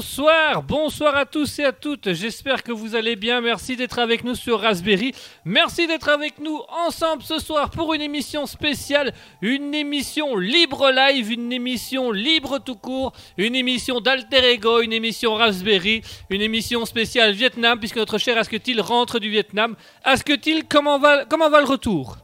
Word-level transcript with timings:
Bonsoir, 0.00 0.62
bonsoir 0.62 1.14
à 1.14 1.26
tous 1.26 1.58
et 1.58 1.64
à 1.66 1.72
toutes. 1.72 2.14
J'espère 2.14 2.62
que 2.62 2.72
vous 2.72 2.94
allez 2.94 3.16
bien. 3.16 3.42
Merci 3.42 3.76
d'être 3.76 3.98
avec 3.98 4.24
nous 4.24 4.34
sur 4.34 4.58
Raspberry. 4.58 5.14
Merci 5.44 5.86
d'être 5.86 6.08
avec 6.08 6.38
nous 6.38 6.62
ensemble 6.86 7.22
ce 7.22 7.38
soir 7.38 7.68
pour 7.68 7.92
une 7.92 8.00
émission 8.00 8.46
spéciale, 8.46 9.12
une 9.42 9.74
émission 9.74 10.38
libre 10.38 10.90
live, 10.90 11.30
une 11.30 11.52
émission 11.52 12.12
libre 12.12 12.60
tout 12.60 12.76
court, 12.76 13.12
une 13.36 13.54
émission 13.54 14.00
d'alter 14.00 14.42
ego, 14.52 14.80
une 14.80 14.94
émission 14.94 15.34
Raspberry, 15.34 16.00
une 16.30 16.40
émission 16.40 16.86
spéciale 16.86 17.32
Vietnam 17.32 17.78
puisque 17.78 17.96
notre 17.96 18.16
cher 18.16 18.38
Asketil 18.38 18.80
rentre 18.80 19.18
du 19.18 19.28
Vietnam? 19.28 19.76
Asketil, 20.02 20.66
comment 20.66 20.98
va, 20.98 21.26
comment 21.26 21.50
va 21.50 21.60
le 21.60 21.66
retour? 21.66 22.16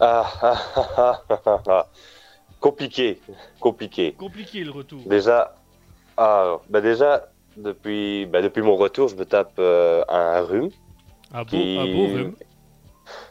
Ah, 0.00 0.24
ah, 0.40 0.62
ah, 0.96 1.22
ah, 1.28 1.62
ah. 1.68 1.86
Compliqué, 2.60 3.20
compliqué. 3.58 4.14
Compliqué 4.14 4.64
le 4.64 4.70
retour. 4.70 5.00
Déjà, 5.06 5.54
ah, 6.16 6.58
bah 6.68 6.80
déjà 6.80 7.28
depuis, 7.56 8.26
bah 8.26 8.42
depuis 8.42 8.62
mon 8.62 8.76
retour, 8.76 9.08
je 9.08 9.16
me 9.16 9.24
tape 9.24 9.52
euh, 9.58 10.02
un 10.08 10.40
rhume. 10.42 10.70
Un 11.32 11.42
beau, 11.42 11.46
qui- 11.48 11.78
un 11.78 11.84
beau 11.84 12.06
rhume. 12.14 12.34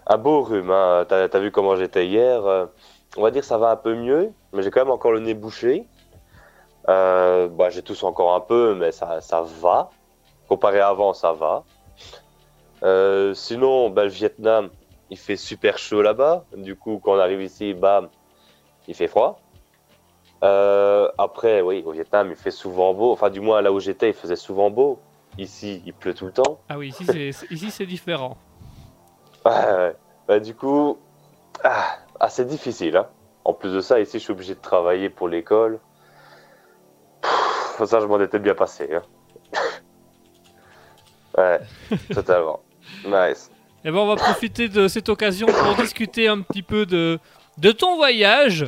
Un 0.08 0.18
beau 0.18 0.42
rhume. 0.42 0.72
Hein. 0.72 1.06
T'as 1.08 1.28
as 1.32 1.40
vu 1.40 1.52
comment 1.52 1.76
j'étais 1.76 2.08
hier. 2.08 2.46
euh, 2.46 2.66
on 3.18 3.22
va 3.24 3.32
dire 3.32 3.44
ça 3.44 3.58
va 3.58 3.72
un 3.72 3.76
peu 3.76 3.96
mieux, 3.96 4.32
mais 4.54 4.62
j'ai 4.64 4.70
quand 4.72 4.82
même 4.82 4.92
encore 4.92 5.12
le 5.12 5.20
nez 5.20 5.34
bouché. 5.34 5.86
Euh, 6.88 7.48
bah, 7.48 7.70
j'ai 7.70 7.82
tousse 7.82 8.04
encore 8.04 8.34
un 8.36 8.40
peu, 8.40 8.74
mais 8.76 8.92
ça, 8.92 9.22
ça 9.22 9.42
va. 9.62 9.90
Comparé 10.48 10.80
à 10.80 10.88
avant, 10.90 11.14
ça 11.14 11.34
va. 11.34 11.64
Sinon, 13.36 13.90
bah, 13.90 14.04
le 14.04 14.10
Vietnam, 14.10 14.70
il 15.10 15.18
fait 15.18 15.36
super 15.36 15.78
chaud 15.78 16.02
là-bas. 16.02 16.46
Du 16.56 16.76
coup, 16.76 17.00
quand 17.04 17.14
on 17.14 17.20
arrive 17.20 17.42
ici, 17.42 17.74
bam, 17.74 18.10
il 18.88 18.96
fait 18.96 19.08
froid. 19.08 19.40
Euh, 20.44 21.10
après, 21.18 21.62
oui, 21.62 21.84
au 21.86 21.92
Vietnam, 21.92 22.30
il 22.30 22.36
fait 22.36 22.52
souvent 22.52 22.94
beau. 22.94 23.12
Enfin, 23.12 23.30
du 23.30 23.42
moins, 23.42 23.62
là 23.62 23.72
où 23.72 23.80
j'étais, 23.80 24.10
il 24.10 24.14
faisait 24.14 24.36
souvent 24.36 24.70
beau. 24.70 25.00
Ici, 25.38 25.82
il 25.86 25.94
pleut 25.94 26.14
tout 26.14 26.26
le 26.26 26.32
temps. 26.32 26.60
Ah 26.70 26.78
oui, 26.78 26.90
ici 26.90 27.06
c'est, 27.72 27.86
différent. 27.86 28.38
Ouais, 29.46 29.52
ouais. 29.52 29.96
Bah, 30.28 30.40
du 30.42 30.54
coup, 30.54 30.98
ah, 31.64 31.98
ah, 32.20 32.30
c'est 32.30 32.46
difficile. 32.46 32.98
Hein. 32.98 33.08
En 33.46 33.54
plus 33.54 33.74
de 33.74 33.80
ça, 33.80 34.00
ici, 34.02 34.20
je 34.20 34.24
suis 34.24 34.34
obligé 34.34 34.54
de 34.54 34.60
travailler 34.60 35.10
pour 35.10 35.30
l'école. 35.30 35.80
Ça, 37.86 38.02
je 38.02 38.06
m'en 38.06 38.20
étais 38.20 38.40
bien 38.40 38.54
passé. 38.54 38.90
hein. 38.94 39.02
ouais, 41.38 41.60
totalement. 42.14 42.60
Nice. 43.06 43.50
Eh 43.86 43.92
ben, 43.92 43.98
on 43.98 44.08
va 44.08 44.18
profiter 44.18 44.68
de 44.68 44.90
cette 44.90 45.08
occasion 45.08 45.48
pour 45.48 45.76
discuter 45.76 46.28
un 46.28 46.42
petit 46.42 46.64
peu 46.64 46.86
de, 46.86 47.18
de 47.58 47.72
ton 47.72 47.96
voyage, 47.96 48.66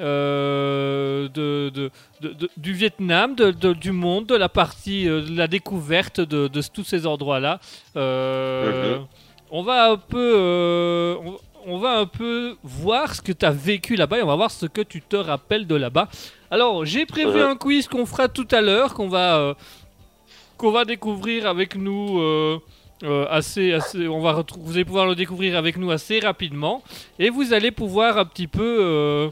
euh, 0.00 1.28
de, 1.28 1.70
de- 1.70 1.90
de- 2.20 2.32
de- 2.34 2.50
du 2.56 2.72
Vietnam, 2.72 3.34
du 3.34 3.92
monde, 3.92 4.26
de 4.26 4.34
la 4.36 4.48
partie, 4.48 5.08
euh, 5.08 5.22
de 5.22 5.36
la 5.36 5.46
découverte 5.46 6.20
de, 6.20 6.48
tous 6.72 6.84
ces 6.84 7.06
endroits-là. 7.06 7.60
Euh, 7.96 8.98
Mhm. 8.98 9.06
On 9.52 9.62
va 9.64 9.90
un 9.90 9.96
peu, 9.96 10.32
euh, 10.36 11.16
on, 11.24 11.36
on 11.74 11.78
va 11.78 11.98
un 11.98 12.06
peu 12.06 12.56
voir 12.62 13.14
ce 13.14 13.20
que 13.20 13.32
tu 13.32 13.44
as 13.44 13.50
vécu 13.50 13.96
là-bas 13.96 14.18
et 14.18 14.22
on 14.22 14.26
va 14.28 14.36
voir 14.36 14.50
ce 14.50 14.66
que 14.66 14.80
tu 14.80 15.02
te 15.02 15.16
rappelles 15.16 15.66
de 15.66 15.74
là-bas. 15.74 16.08
Alors, 16.52 16.84
j'ai 16.84 17.04
prévu 17.04 17.38
Mhm. 17.40 17.50
un 17.50 17.56
quiz 17.56 17.88
qu'on 17.88 18.06
fera 18.06 18.28
tout 18.28 18.46
à 18.52 18.60
l'heure, 18.60 18.94
qu'on 18.94 19.08
va, 19.08 19.56
qu'on 20.56 20.70
va 20.70 20.84
découvrir 20.84 21.46
avec 21.46 21.74
nous. 21.76 22.20
euh, 22.20 22.58
assez, 23.30 23.72
assez, 23.72 24.06
on 24.08 24.20
va 24.20 24.44
vous 24.58 24.72
allez 24.74 24.84
pouvoir 24.84 25.06
le 25.06 25.14
découvrir 25.14 25.56
avec 25.56 25.78
nous 25.78 25.90
assez 25.90 26.20
rapidement 26.20 26.82
et 27.18 27.30
vous 27.30 27.54
allez 27.54 27.70
pouvoir 27.70 28.18
un 28.18 28.26
petit 28.26 28.46
peu, 28.46 28.76
euh, 28.82 29.30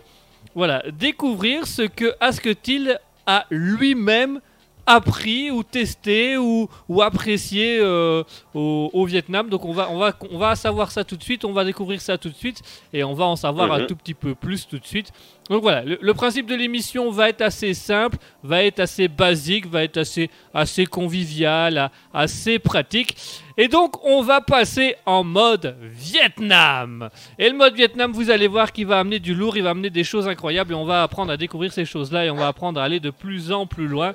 voilà, 0.58 0.82
découvrir 0.90 1.68
ce 1.68 1.82
que 1.82 2.16
Asketil 2.18 2.98
a 3.26 3.46
lui-même 3.48 4.40
appris 4.88 5.50
ou 5.50 5.62
testé 5.62 6.36
ou, 6.38 6.68
ou 6.88 7.02
apprécié 7.02 7.78
euh, 7.80 8.24
au, 8.54 8.90
au 8.92 9.04
Vietnam. 9.04 9.48
Donc 9.50 9.64
on 9.64 9.72
va, 9.72 9.90
on, 9.90 9.98
va, 9.98 10.12
on 10.32 10.38
va 10.38 10.56
savoir 10.56 10.90
ça 10.90 11.04
tout 11.04 11.16
de 11.16 11.22
suite, 11.22 11.44
on 11.44 11.52
va 11.52 11.64
découvrir 11.64 12.00
ça 12.00 12.18
tout 12.18 12.30
de 12.30 12.34
suite 12.34 12.62
et 12.92 13.04
on 13.04 13.14
va 13.14 13.26
en 13.26 13.36
savoir 13.36 13.70
un 13.72 13.80
Mhm. 13.80 13.86
tout 13.86 13.96
petit 13.96 14.14
peu 14.14 14.34
plus 14.34 14.66
tout 14.66 14.78
de 14.78 14.86
suite. 14.86 15.12
Donc 15.50 15.62
voilà, 15.62 15.82
le, 15.84 15.98
le 16.00 16.14
principe 16.14 16.46
de 16.46 16.54
l'émission 16.54 17.10
va 17.10 17.28
être 17.30 17.40
assez 17.42 17.72
simple, 17.72 18.18
va 18.42 18.64
être 18.64 18.80
assez 18.80 19.08
basique, 19.08 19.66
va 19.66 19.84
être 19.84 19.96
assez, 19.98 20.30
assez 20.52 20.84
convivial, 20.86 21.90
assez 22.12 22.58
pratique. 22.58 23.16
Et 23.56 23.68
donc 23.68 24.04
on 24.04 24.22
va 24.22 24.40
passer 24.40 24.94
en 25.06 25.24
mode 25.24 25.76
Vietnam. 25.82 27.08
Et 27.38 27.48
le 27.48 27.56
mode 27.56 27.74
Vietnam, 27.74 28.12
vous 28.12 28.30
allez 28.30 28.46
voir 28.46 28.72
qu'il 28.72 28.86
va 28.86 28.98
amener 28.98 29.18
du 29.20 29.34
lourd, 29.34 29.56
il 29.56 29.62
va 29.62 29.70
amener 29.70 29.90
des 29.90 30.04
choses 30.04 30.28
incroyables 30.28 30.72
et 30.72 30.76
on 30.76 30.84
va 30.84 31.02
apprendre 31.02 31.32
à 31.32 31.36
découvrir 31.36 31.72
ces 31.72 31.84
choses-là 31.84 32.24
et 32.26 32.30
on 32.30 32.36
va 32.36 32.48
apprendre 32.48 32.80
à 32.80 32.84
aller 32.84 33.00
de 33.00 33.10
plus 33.10 33.52
en 33.52 33.66
plus 33.66 33.86
loin. 33.88 34.14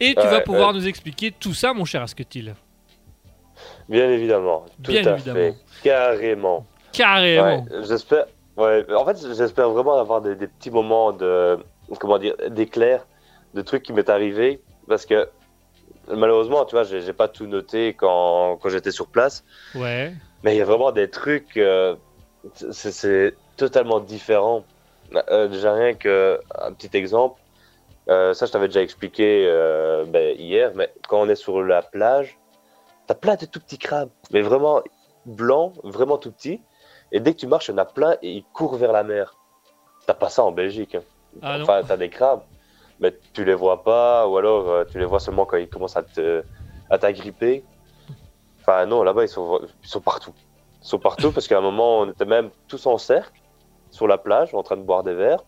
Et 0.00 0.14
tu 0.14 0.20
Ouais, 0.20 0.28
vas 0.30 0.40
pouvoir 0.40 0.72
nous 0.72 0.86
expliquer 0.88 1.30
tout 1.30 1.52
ça, 1.54 1.72
mon 1.74 1.84
cher 1.84 2.02
Asketil. 2.02 2.54
Bien 3.88 4.08
évidemment. 4.10 4.64
Tout 4.82 4.92
Bien 4.92 5.06
à 5.06 5.10
évidemment. 5.14 5.38
fait. 5.38 5.54
Carrément. 5.82 6.66
Carrément. 6.92 7.64
Ouais, 7.70 7.82
j'espère. 7.86 8.26
Ouais, 8.56 8.84
en 8.94 9.04
fait, 9.04 9.18
j'espère 9.36 9.70
vraiment 9.70 9.98
avoir 9.98 10.20
des, 10.20 10.34
des 10.34 10.46
petits 10.46 10.70
moments 10.70 11.12
de, 11.12 11.58
comment 11.98 12.18
dire, 12.18 12.34
d'éclairs, 12.48 13.06
de 13.54 13.62
trucs 13.62 13.82
qui 13.82 13.92
m'est 13.92 14.08
arrivé, 14.08 14.60
parce 14.88 15.06
que 15.06 15.28
malheureusement, 16.08 16.64
tu 16.64 16.74
vois, 16.74 16.84
j'ai 16.84 17.12
pas 17.12 17.28
tout 17.28 17.46
noté 17.46 17.94
quand, 17.94 18.58
quand 18.60 18.68
j'étais 18.68 18.90
sur 18.90 19.06
place, 19.06 19.44
Ouais. 19.74 20.12
mais 20.42 20.54
il 20.54 20.58
y 20.58 20.62
a 20.62 20.64
vraiment 20.64 20.92
des 20.92 21.08
trucs, 21.08 21.56
euh, 21.56 21.94
c'est- 22.54 22.92
c'est 22.92 23.34
totalement 23.56 24.00
différent. 24.00 24.64
Euh, 25.30 25.48
déjà 25.48 25.72
rien 25.74 25.94
que 25.94 26.40
un 26.60 26.72
petit 26.72 26.96
exemple, 26.96 27.40
euh, 28.10 28.34
ça 28.34 28.46
je 28.46 28.52
t'avais 28.52 28.68
déjà 28.68 28.82
expliqué 28.82 29.46
euh, 29.46 30.04
ben, 30.04 30.36
hier, 30.38 30.72
mais 30.74 30.92
quand 31.08 31.20
on 31.20 31.28
est 31.28 31.36
sur 31.36 31.62
la 31.62 31.82
plage, 31.82 32.38
t'as 33.06 33.14
plein 33.14 33.36
de 33.36 33.46
tout 33.46 33.60
petits 33.60 33.78
crabes, 33.78 34.10
mais 34.32 34.42
vraiment 34.42 34.82
blancs, 35.26 35.74
vraiment 35.84 36.18
tout 36.18 36.32
petits. 36.32 36.60
Et 37.12 37.20
dès 37.20 37.34
que 37.34 37.38
tu 37.40 37.46
marches, 37.46 37.68
il 37.68 37.72
y 37.72 37.74
en 37.74 37.78
a 37.78 37.84
plein 37.84 38.16
et 38.22 38.30
ils 38.30 38.44
courent 38.52 38.76
vers 38.76 38.92
la 38.92 39.02
mer. 39.02 39.36
T'as 40.06 40.14
pas 40.14 40.28
ça 40.28 40.44
en 40.44 40.52
Belgique. 40.52 40.94
hein. 40.94 41.02
Ah 41.42 41.58
enfin, 41.60 41.82
t'as 41.86 41.96
des 41.96 42.08
crabes, 42.08 42.42
mais 42.98 43.14
tu 43.32 43.44
les 43.44 43.54
vois 43.54 43.82
pas, 43.84 44.26
ou 44.26 44.36
alors 44.36 44.68
euh, 44.68 44.84
tu 44.84 44.98
les 44.98 45.04
vois 45.04 45.20
seulement 45.20 45.44
quand 45.44 45.56
ils 45.56 45.68
commencent 45.68 45.96
à 45.96 46.02
te, 46.02 46.42
à 46.88 46.98
t'agripper. 46.98 47.64
Enfin, 48.60 48.86
non, 48.86 49.02
là-bas, 49.02 49.24
ils 49.24 49.28
sont, 49.28 49.60
ils 49.82 49.88
sont 49.88 50.00
partout. 50.00 50.32
Ils 50.82 50.88
sont 50.88 50.98
partout 50.98 51.30
parce 51.32 51.46
qu'à 51.46 51.58
un 51.58 51.62
moment, 51.62 52.00
on 52.00 52.10
était 52.10 52.24
même 52.24 52.50
tous 52.68 52.86
en 52.86 52.98
cercle 52.98 53.40
sur 53.90 54.06
la 54.06 54.18
plage 54.18 54.54
en 54.54 54.62
train 54.62 54.76
de 54.76 54.82
boire 54.82 55.02
des 55.02 55.14
verres. 55.14 55.44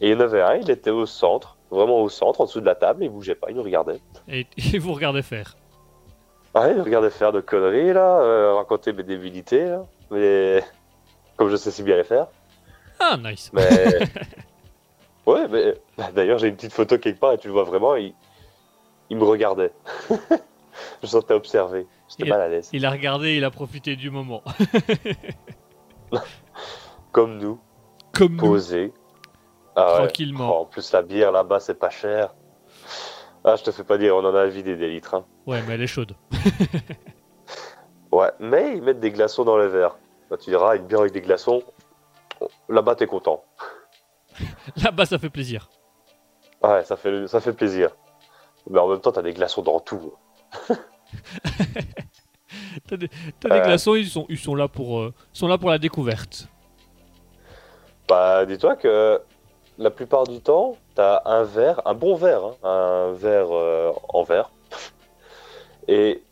Et 0.00 0.10
il 0.10 0.12
y 0.12 0.14
en 0.16 0.20
avait 0.20 0.42
un, 0.42 0.54
il 0.56 0.70
était 0.70 0.90
au 0.90 1.06
centre, 1.06 1.56
vraiment 1.70 2.00
au 2.02 2.08
centre, 2.08 2.40
en 2.40 2.44
dessous 2.44 2.60
de 2.60 2.66
la 2.66 2.74
table, 2.74 3.04
il 3.04 3.10
bougeait 3.10 3.34
pas, 3.34 3.48
il 3.50 3.56
nous 3.56 3.62
regardait. 3.62 4.00
Et, 4.28 4.46
et 4.74 4.78
vous 4.78 4.92
regardez 4.92 5.22
faire. 5.22 5.56
Ouais, 6.54 6.74
il 6.74 6.80
regardait 6.80 7.10
faire 7.10 7.32
de 7.32 7.40
conneries, 7.40 7.92
là, 7.92 8.18
euh, 8.20 8.54
raconter 8.54 8.92
mes 8.92 9.02
débilités, 9.02 9.66
là. 9.66 9.84
Mais 10.10 10.62
comme 11.36 11.50
je 11.50 11.56
sais 11.56 11.70
si 11.70 11.82
bien 11.82 11.96
les 11.96 12.04
faire. 12.04 12.28
Ah, 12.98 13.16
nice. 13.16 13.50
Mais. 13.52 13.68
ouais, 15.26 15.48
mais. 15.48 15.74
bah, 15.98 16.10
D'ailleurs, 16.14 16.38
j'ai 16.38 16.48
une 16.48 16.56
petite 16.56 16.72
photo 16.72 16.98
quelque 16.98 17.20
part 17.20 17.32
et 17.32 17.38
tu 17.38 17.48
le 17.48 17.52
vois 17.52 17.64
vraiment, 17.64 17.94
il, 17.96 18.14
il 19.10 19.16
me 19.16 19.24
regardait. 19.24 19.72
je 21.02 21.06
sentais 21.06 21.34
observé. 21.34 21.86
J'étais 22.08 22.30
mal 22.30 22.40
à 22.40 22.48
l'aise. 22.48 22.70
Il 22.72 22.86
a 22.86 22.90
regardé, 22.90 23.36
il 23.36 23.44
a 23.44 23.50
profité 23.50 23.96
du 23.96 24.10
moment. 24.10 24.42
Comme 27.12 27.38
nous, 27.38 27.58
Comme 28.12 28.32
nous, 28.32 28.38
posé. 28.38 28.92
Ah 29.76 29.92
ouais. 29.92 29.98
tranquillement. 29.98 30.50
Oh, 30.50 30.62
en 30.62 30.64
plus, 30.64 30.90
la 30.92 31.02
bière 31.02 31.30
là-bas, 31.32 31.60
c'est 31.60 31.78
pas 31.78 31.90
cher. 31.90 32.34
Ah, 33.44 33.54
je 33.56 33.62
te 33.62 33.70
fais 33.70 33.84
pas 33.84 33.98
dire, 33.98 34.16
on 34.16 34.24
en 34.24 34.34
a 34.34 34.46
vidé 34.46 34.74
des 34.76 34.88
litres. 34.88 35.14
hein. 35.14 35.24
Ouais, 35.46 35.62
mais 35.66 35.74
elle 35.74 35.82
est 35.82 35.86
chaude. 35.86 36.14
Ouais, 38.12 38.30
mais 38.40 38.76
ils 38.76 38.82
mettent 38.82 39.00
des 39.00 39.10
glaçons 39.10 39.44
dans 39.44 39.58
les 39.58 39.66
verres. 39.68 39.98
Tu 40.40 40.48
diras, 40.50 40.76
une 40.76 40.86
bière 40.86 41.00
avec 41.00 41.12
des 41.12 41.20
glaçons, 41.20 41.62
là-bas, 42.68 42.94
t'es 42.94 43.06
content. 43.06 43.44
Là-bas, 44.82 45.04
ça 45.06 45.18
fait 45.18 45.28
plaisir. 45.28 45.68
Ouais, 46.62 46.82
ça 46.84 46.96
fait, 46.96 47.26
ça 47.26 47.40
fait 47.40 47.52
plaisir. 47.52 47.90
Mais 48.70 48.78
en 48.78 48.88
même 48.88 49.00
temps, 49.00 49.12
t'as 49.12 49.22
des 49.22 49.34
glaçons 49.34 49.60
dans 49.62 49.80
tout. 49.80 50.14
T'as 52.88 52.96
des, 52.96 53.08
Euh. 53.44 53.64
glaçons, 53.64 53.94
ils 53.96 54.08
sont, 54.08 54.26
ils 54.28 54.38
sont 54.38 54.54
là 54.54 54.68
pour, 54.68 55.00
euh, 55.00 55.12
sont 55.32 55.48
là 55.48 55.58
pour 55.58 55.70
la 55.70 55.78
découverte. 55.78 56.48
Bah, 58.08 58.44
dis-toi 58.46 58.76
que 58.76 59.20
la 59.78 59.90
plupart 59.90 60.24
du 60.24 60.40
temps, 60.40 60.76
t'as 60.94 61.22
un 61.24 61.42
verre, 61.44 61.82
un 61.86 61.94
bon 61.94 62.14
verre, 62.16 62.44
hein, 62.44 62.54
un 62.68 63.12
verre 63.12 63.48
euh, 63.52 63.92
en 64.08 64.22
verre, 64.22 64.50
et 65.88 66.22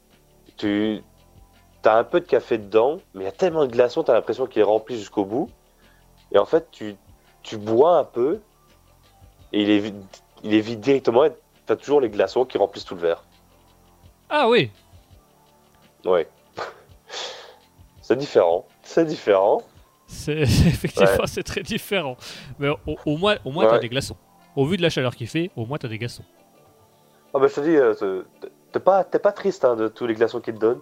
tu 0.56 1.02
as 1.85 1.96
un 1.99 2.05
peu 2.05 2.20
de 2.20 2.26
café 2.26 2.56
dedans, 2.58 2.99
mais 3.12 3.23
il 3.23 3.26
y 3.26 3.29
a 3.29 3.32
tellement 3.32 3.67
de 3.67 3.70
glaçons, 3.70 4.02
t'as 4.02 4.14
l'impression 4.14 4.46
qu'il 4.46 4.61
est 4.61 4.64
rempli 4.64 4.96
jusqu'au 4.96 5.25
bout, 5.25 5.50
et 6.32 6.38
en 6.38 6.46
fait, 6.46 6.70
tu, 6.70 6.96
tu 7.43 7.56
bois 7.58 7.99
un 7.99 8.05
peu, 8.05 8.41
et 9.52 9.62
il 9.62 9.70
est, 9.70 9.79
vide- 9.81 10.05
il 10.43 10.55
est 10.55 10.61
vide 10.61 10.81
directement, 10.81 11.25
et 11.25 11.32
t'as 11.67 11.76
toujours 11.76 12.00
les 12.00 12.08
glaçons 12.08 12.44
qui 12.44 12.56
remplissent 12.58 12.85
tout 12.87 12.94
le 12.94 13.00
verre. 13.02 13.23
Ah 14.31 14.49
oui, 14.49 14.70
Ouais. 16.05 16.29
c'est 18.02 18.17
différent, 18.17 18.67
c'est 18.82 19.05
différent. 19.06 19.62
c'est 20.38 20.40
effectivement 20.43 21.11
Ouais. 21.20 21.26
c'est 21.26 21.43
très 21.43 21.62
différent. 21.62 22.16
Mais 22.58 22.69
au, 22.69 22.96
au 23.06 23.16
moins, 23.16 23.37
au 23.44 23.50
moins 23.50 23.66
t'as 23.66 23.78
des 23.78 23.88
glaçons. 23.88 24.16
au 24.56 24.64
vu 24.66 24.76
de 24.76 24.82
la 24.82 24.90
chaleur 24.90 25.14
qu'il 25.16 25.28
fait, 25.28 25.50
au 25.56 25.66
moins 25.66 25.78
t'as 25.78 25.88
des 25.88 25.99
glaçons. 25.99 26.25
Ah 27.34 27.39
bah 27.41 27.48
je 27.48 27.55
te 27.55 27.60
dis, 27.60 27.77
euh, 27.77 28.22
t'es- 28.72 28.79
pas, 28.81 29.03
t'es 29.05 29.19
pas 29.19 29.32
triste 29.32 29.65
hein, 29.65 29.74
de 29.77 29.89
tous 29.89 30.06
les 30.06 30.15
glaçons 30.15 30.41
qu'ils 30.41 30.55
te 30.55 30.60
donnent. 30.60 30.81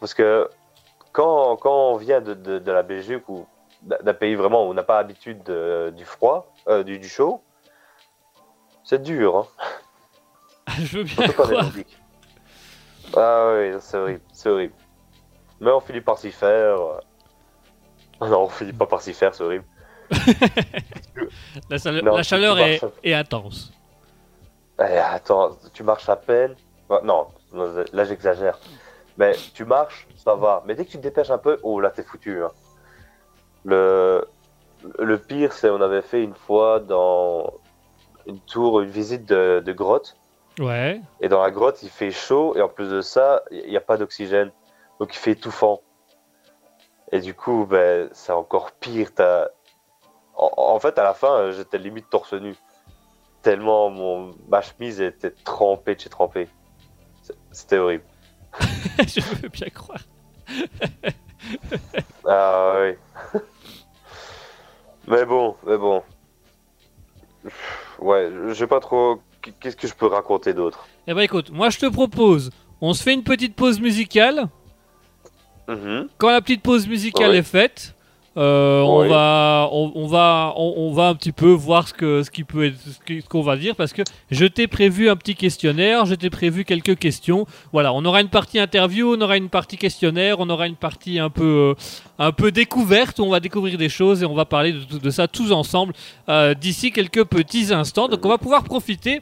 Parce 0.00 0.14
que 0.14 0.48
quand, 1.12 1.56
quand 1.56 1.92
on 1.92 1.96
vient 1.96 2.20
de, 2.20 2.34
de, 2.34 2.58
de 2.60 2.72
la 2.72 2.82
Belgique 2.84 3.28
ou 3.28 3.44
d'un 3.82 4.14
pays 4.14 4.34
vraiment 4.36 4.66
où 4.66 4.70
on 4.70 4.74
n'a 4.74 4.82
pas 4.84 4.98
l'habitude 4.98 5.42
de- 5.44 5.92
du 5.96 6.04
froid, 6.04 6.52
euh, 6.68 6.82
du, 6.84 6.98
du 7.00 7.08
chaud, 7.08 7.42
c'est 8.84 9.02
dur. 9.02 9.36
Hein. 9.36 9.46
Je 10.80 10.98
veux 10.98 11.04
bien 11.04 11.28
croire. 11.28 11.70
Ah 13.16 13.52
oui, 13.56 13.76
c'est 13.80 13.96
horrible, 13.96 14.20
c'est 14.32 14.48
horrible. 14.48 14.74
Mais 15.60 15.70
on 15.72 15.80
finit 15.80 16.00
par 16.00 16.18
s'y 16.18 16.30
faire. 16.30 16.76
Non, 18.28 18.42
on 18.44 18.48
finit 18.48 18.72
pas 18.72 18.86
par 18.86 19.00
s'y 19.00 19.12
faire, 19.14 19.34
c'est 19.34 19.44
horrible. 19.44 19.64
La, 21.70 21.78
chaleur- 21.78 22.02
Non, 22.04 22.16
la 22.16 22.22
tu- 22.22 22.28
chaleur 22.28 22.56
tu 22.56 23.08
est, 23.08 23.14
intense. 23.14 23.72
Eh, 24.80 24.82
attends, 24.98 25.56
tu 25.72 25.82
marches 25.82 26.08
à 26.08 26.16
peine. 26.16 26.54
Non, 27.04 27.26
là 27.92 28.04
j'exagère. 28.04 28.58
Mais 29.18 29.32
tu 29.54 29.64
marches, 29.64 30.06
ça 30.16 30.34
va. 30.34 30.62
Mais 30.66 30.74
dès 30.74 30.84
que 30.84 30.90
tu 30.92 30.96
te 30.98 31.02
dépêches 31.02 31.30
un 31.30 31.38
peu, 31.38 31.58
oh 31.62 31.80
là 31.80 31.90
t'es 31.90 32.02
foutu. 32.04 32.42
hein. 32.42 32.50
Le, 33.64 34.24
le 34.98 35.18
pire, 35.18 35.52
c'est 35.52 35.68
on 35.70 35.80
avait 35.80 36.02
fait 36.02 36.22
une 36.22 36.34
fois 36.34 36.78
dans 36.80 37.52
une 38.26 38.38
tour, 38.40 38.80
une 38.80 38.90
visite 38.90 39.26
de, 39.28 39.60
de 39.64 39.72
grotte. 39.72 40.16
Ouais. 40.60 41.00
Et 41.20 41.28
dans 41.28 41.42
la 41.42 41.50
grotte, 41.50 41.82
il 41.82 41.88
fait 41.90 42.10
chaud. 42.12 42.54
Et 42.56 42.62
en 42.62 42.68
plus 42.68 42.88
de 42.90 43.00
ça, 43.00 43.42
il 43.50 43.68
n'y 43.68 43.76
a 43.76 43.80
pas 43.80 43.96
d'oxygène. 43.96 44.50
Donc 45.00 45.14
il 45.14 45.18
fait 45.18 45.32
étouffant. 45.32 45.80
Et 47.12 47.20
du 47.20 47.34
coup, 47.34 47.66
ben, 47.68 48.08
c'est 48.12 48.32
encore 48.32 48.72
pire. 48.72 49.10
En, 50.36 50.50
en 50.56 50.78
fait, 50.80 50.98
à 50.98 51.02
la 51.02 51.14
fin, 51.14 51.50
j'étais 51.50 51.78
limite 51.78 52.10
torse 52.10 52.34
nu. 52.34 52.54
Tellement 53.42 53.88
mon, 53.88 54.34
ma 54.48 54.60
chemise 54.60 55.00
était 55.00 55.30
trempée 55.30 55.94
de 55.94 56.00
chez 56.00 56.10
trempée. 56.10 56.48
C'était 57.52 57.78
horrible. 57.78 58.04
je 58.98 59.20
veux 59.36 59.48
bien 59.48 59.68
croire. 59.68 60.00
Ah 62.26 62.74
oui. 62.80 63.40
mais 65.06 65.24
bon, 65.24 65.56
mais 65.66 65.78
bon. 65.78 66.02
Ouais, 67.98 68.30
je 68.48 68.54
sais 68.54 68.66
pas 68.66 68.80
trop. 68.80 69.20
Qu'est-ce 69.60 69.76
que 69.76 69.86
je 69.86 69.94
peux 69.94 70.06
raconter 70.06 70.52
d'autre? 70.52 70.86
Eh 71.06 71.14
ben 71.14 71.20
écoute, 71.22 71.50
moi 71.50 71.70
je 71.70 71.78
te 71.78 71.86
propose, 71.86 72.50
on 72.80 72.92
se 72.92 73.02
fait 73.02 73.14
une 73.14 73.24
petite 73.24 73.54
pause 73.54 73.80
musicale. 73.80 74.48
Mhm. 75.68 76.08
Quand 76.16 76.30
la 76.30 76.40
petite 76.40 76.62
pause 76.62 76.88
musicale 76.88 77.30
Ouais. 77.32 77.38
est 77.38 77.42
faite, 77.42 77.94
euh, 78.36 78.80
on 78.82 79.00
Ouais. 79.00 79.08
va, 79.08 79.68
on, 79.72 79.90
on 79.96 80.06
va, 80.06 80.52
on, 80.56 80.74
on 80.76 80.92
va 80.92 81.08
un 81.08 81.14
petit 81.16 81.32
peu 81.32 81.50
voir 81.50 81.88
ce 81.88 81.92
que, 81.92 82.22
ce 82.22 82.30
qui 82.30 82.44
peut 82.44 82.66
être, 82.66 82.76
ce 83.08 83.26
qu'on 83.28 83.42
va 83.42 83.56
dire 83.56 83.74
parce 83.74 83.92
que 83.92 84.02
je 84.30 84.46
t'ai 84.46 84.66
prévu 84.68 85.10
un 85.10 85.16
petit 85.16 85.34
questionnaire, 85.34 86.06
je 86.06 86.14
t'ai 86.14 86.30
prévu 86.30 86.64
quelques 86.64 86.96
questions. 86.98 87.46
Voilà, 87.72 87.92
on 87.92 88.04
aura 88.04 88.20
une 88.20 88.28
partie 88.28 88.60
interview, 88.60 89.12
on 89.16 89.20
aura 89.20 89.36
une 89.36 89.48
partie 89.48 89.76
questionnaire, 89.76 90.36
on 90.38 90.48
aura 90.50 90.68
une 90.68 90.76
partie 90.76 91.18
un 91.18 91.30
peu, 91.30 91.74
euh, 91.74 91.74
un 92.18 92.30
peu 92.32 92.52
découverte 92.52 93.18
où 93.18 93.24
on 93.24 93.30
va 93.30 93.40
découvrir 93.40 93.76
des 93.76 93.88
choses 93.88 94.22
et 94.22 94.26
on 94.26 94.34
va 94.34 94.44
parler 94.44 94.72
de 95.02 95.10
ça 95.10 95.26
tous 95.26 95.50
ensemble 95.52 95.92
euh, 96.28 96.54
d'ici 96.54 96.92
quelques 96.92 97.24
petits 97.24 97.74
instants. 97.74 98.06
Donc 98.08 98.24
on 98.24 98.28
va 98.28 98.38
pouvoir 98.38 98.62
profiter. 98.62 99.20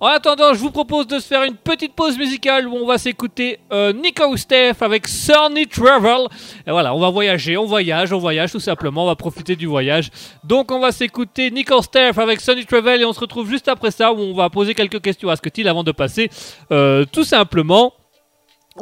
En 0.00 0.08
attendant, 0.08 0.52
je 0.52 0.58
vous 0.58 0.72
propose 0.72 1.06
de 1.06 1.18
se 1.20 1.26
faire 1.26 1.44
une 1.44 1.54
petite 1.54 1.94
pause 1.94 2.18
musicale 2.18 2.66
où 2.66 2.74
on 2.74 2.86
va 2.86 2.98
s'écouter 2.98 3.60
euh, 3.72 3.92
Nico 3.92 4.34
avec 4.80 5.06
Sunny 5.06 5.68
Travel. 5.68 6.26
Et 6.66 6.70
voilà, 6.70 6.94
on 6.94 7.00
va 7.00 7.10
voyager, 7.10 7.56
on 7.56 7.64
voyage, 7.64 8.12
on 8.12 8.18
voyage 8.18 8.50
tout 8.50 8.60
simplement, 8.60 9.04
on 9.04 9.06
va 9.06 9.14
profiter 9.14 9.54
du 9.54 9.66
voyage. 9.66 10.10
Donc 10.42 10.72
on 10.72 10.80
va 10.80 10.90
s'écouter 10.90 11.50
Nico 11.50 11.80
Steph 11.80 12.18
avec 12.18 12.40
Sunny 12.40 12.66
Travel 12.66 13.02
et 13.02 13.04
on 13.04 13.12
se 13.12 13.20
retrouve 13.20 13.48
juste 13.48 13.68
après 13.68 13.92
ça 13.92 14.12
où 14.12 14.18
on 14.18 14.34
va 14.34 14.50
poser 14.50 14.74
quelques 14.74 15.00
questions 15.00 15.28
à 15.28 15.36
Scotty 15.36 15.66
avant 15.68 15.84
de 15.84 15.92
passer 15.92 16.28
euh, 16.72 17.04
tout 17.10 17.24
simplement 17.24 17.92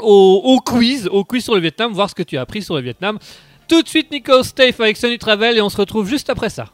au, 0.00 0.40
au 0.45 0.61
quiz, 0.61 1.09
au 1.12 1.25
quiz 1.25 1.45
sur 1.45 1.54
le 1.54 1.61
Vietnam, 1.61 1.92
voir 1.92 2.09
ce 2.09 2.14
que 2.14 2.23
tu 2.23 2.38
as 2.38 2.40
appris 2.40 2.62
sur 2.62 2.75
le 2.75 2.81
Vietnam. 2.81 3.19
Tout 3.69 3.83
de 3.83 3.88
suite 3.88 4.11
Nico 4.11 4.42
Steph 4.42 4.81
avec 4.81 4.97
Sunny 4.97 5.19
Travel 5.19 5.59
et 5.59 5.61
on 5.61 5.69
se 5.69 5.76
retrouve 5.76 6.09
juste 6.09 6.31
après 6.31 6.49
ça. 6.49 6.66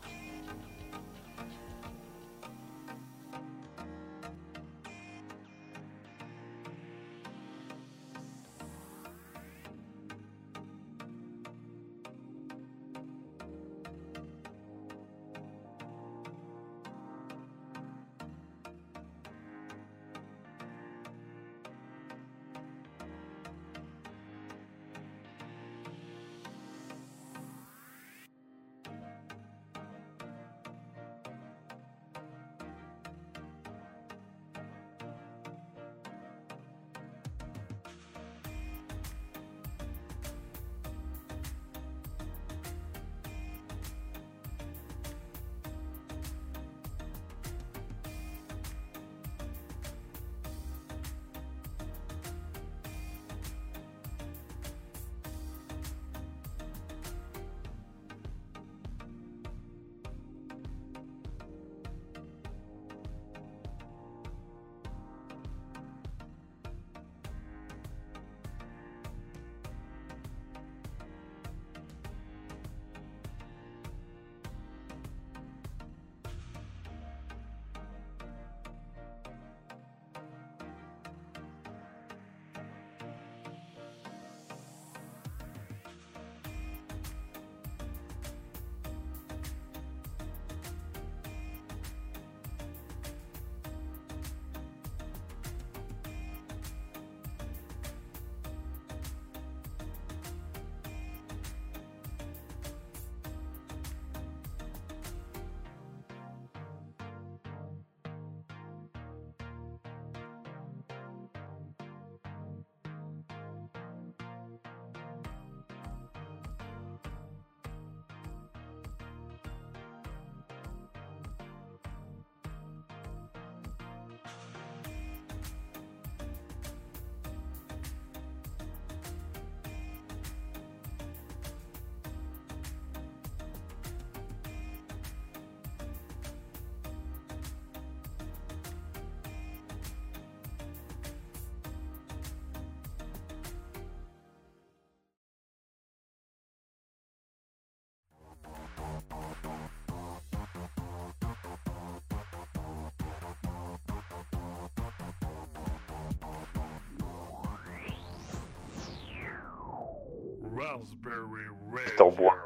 C'est 161.86 162.00
en 162.00 162.10
bois. 162.10 162.36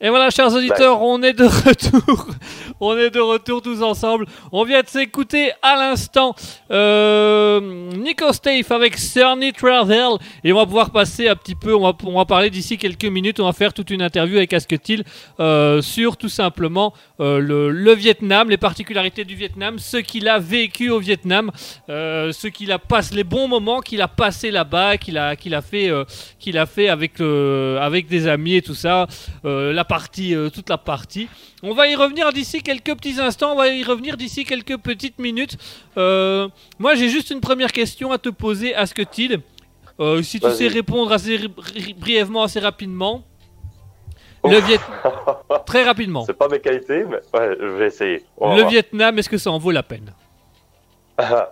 Et 0.00 0.08
voilà, 0.10 0.30
chers 0.30 0.52
auditeurs, 0.52 1.00
on 1.02 1.22
est 1.22 1.32
de 1.32 1.44
retour. 1.44 2.26
On 2.80 2.96
est 2.98 3.10
de 3.10 3.20
retour 3.20 3.62
tous 3.62 3.82
ensemble. 3.82 4.26
On 4.50 4.64
vient 4.64 4.82
de 4.82 4.88
s'écouter 4.88 5.52
à 5.62 5.76
l'instant 5.76 6.34
euh, 6.70 7.60
Nico 7.96 8.32
Stave 8.32 8.70
avec 8.70 8.96
Cerny 8.96 9.52
Travel. 9.52 10.18
Et 10.42 10.52
on 10.52 10.56
va 10.56 10.66
pouvoir 10.66 10.90
passer 10.90 11.28
un 11.28 11.36
petit 11.36 11.54
peu, 11.54 11.74
on 11.74 11.82
va, 11.82 11.92
on 12.04 12.16
va 12.16 12.24
parler 12.24 12.50
d'ici 12.50 12.76
quelques 12.76 13.04
minutes. 13.04 13.38
On 13.38 13.44
va 13.44 13.52
faire 13.52 13.72
toute 13.72 13.90
une 13.90 14.02
interview 14.02 14.36
avec 14.36 14.52
Asketil 14.52 15.04
euh, 15.38 15.82
sur 15.82 16.16
tout 16.16 16.28
simplement 16.28 16.92
euh, 17.20 17.38
le, 17.38 17.70
le 17.70 17.94
Vietnam, 17.94 18.50
les 18.50 18.56
particularités 18.56 19.24
du 19.24 19.36
Vietnam, 19.36 19.78
ce 19.78 19.98
qu'il 19.98 20.28
a 20.28 20.40
vécu 20.40 20.90
au 20.90 20.98
Vietnam, 20.98 21.52
euh, 21.88 22.32
ce 22.32 22.48
qu'il 22.48 22.72
a 22.72 22.78
passé, 22.80 23.14
les 23.14 23.24
bons 23.24 23.46
moments 23.46 23.80
qu'il 23.80 24.02
a 24.02 24.08
passé 24.08 24.50
là-bas, 24.50 24.96
qu'il 24.96 25.16
a, 25.16 25.28
a 25.28 25.62
fait, 25.62 25.90
a 25.90 26.66
fait 26.66 26.88
avec, 26.88 27.20
avec 27.20 28.08
des 28.08 28.26
amis 28.26 28.56
et 28.56 28.62
tout 28.62 28.74
ça, 28.74 29.06
la 29.44 29.84
partie, 29.84 30.34
toute 30.52 30.68
la 30.68 30.78
partie. 30.78 31.28
On 31.64 31.72
va 31.74 31.86
y 31.88 31.94
revenir 31.96 32.30
d'ici 32.32 32.62
quelques 32.62 32.94
petits 32.94 33.18
instants, 33.20 33.52
on 33.52 33.56
va 33.56 33.68
y 33.68 33.82
revenir 33.82 34.16
d'ici 34.16 34.44
quelques 34.44 34.76
petites 34.76 35.18
minutes. 35.18 35.56
Euh, 35.96 36.48
moi, 36.78 36.94
j'ai 36.94 37.08
juste 37.08 37.30
une 37.30 37.40
première 37.40 37.72
question 37.72 38.12
à 38.12 38.18
te 38.18 38.28
poser, 38.28 38.74
Asketil. 38.74 39.40
Euh, 40.00 40.22
si 40.22 40.40
tu 40.40 40.46
sais 40.52 40.68
répondre 40.68 41.10
assez 41.12 41.36
ri- 41.36 41.52
ri- 41.56 41.94
brièvement, 41.94 42.42
assez 42.42 42.60
rapidement. 42.60 43.22
Le 44.44 44.58
Viet... 44.60 44.78
Très 45.64 45.84
rapidement. 45.84 46.24
C'est 46.26 46.36
pas 46.36 46.48
mes 46.48 46.60
qualités, 46.60 47.04
mais 47.04 47.20
ouais, 47.38 47.56
je 47.58 47.66
vais 47.66 47.86
essayer. 47.86 48.24
On 48.36 48.56
Le. 48.56 48.64
Vietnam, 48.64 49.18
est-ce 49.18 49.28
que 49.30 49.38
ça 49.38 49.50
en 49.50 49.58
vaut 49.58 49.70
la 49.70 49.82
peine? 49.82 50.12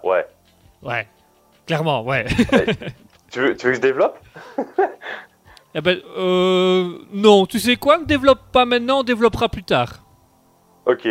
Ouais. 0.05 0.27
Ouais. 0.83 1.09
Clairement, 1.67 2.03
ouais. 2.05 2.27
Tu 3.31 3.41
veux, 3.41 3.57
tu 3.57 3.65
veux 3.67 3.73
que 3.73 3.77
je 3.77 3.81
développe? 3.81 4.19
Eh 5.75 5.81
ben, 5.81 5.99
euh, 6.19 6.99
non, 7.13 7.47
tu 7.47 7.59
sais 7.59 7.77
quoi? 7.77 7.99
Ne 7.99 8.05
développe 8.05 8.41
pas 8.53 8.65
maintenant, 8.65 9.01
on 9.01 9.03
développera 9.03 9.49
plus 9.49 9.65
tard. 9.65 10.05
Ok. 10.87 11.09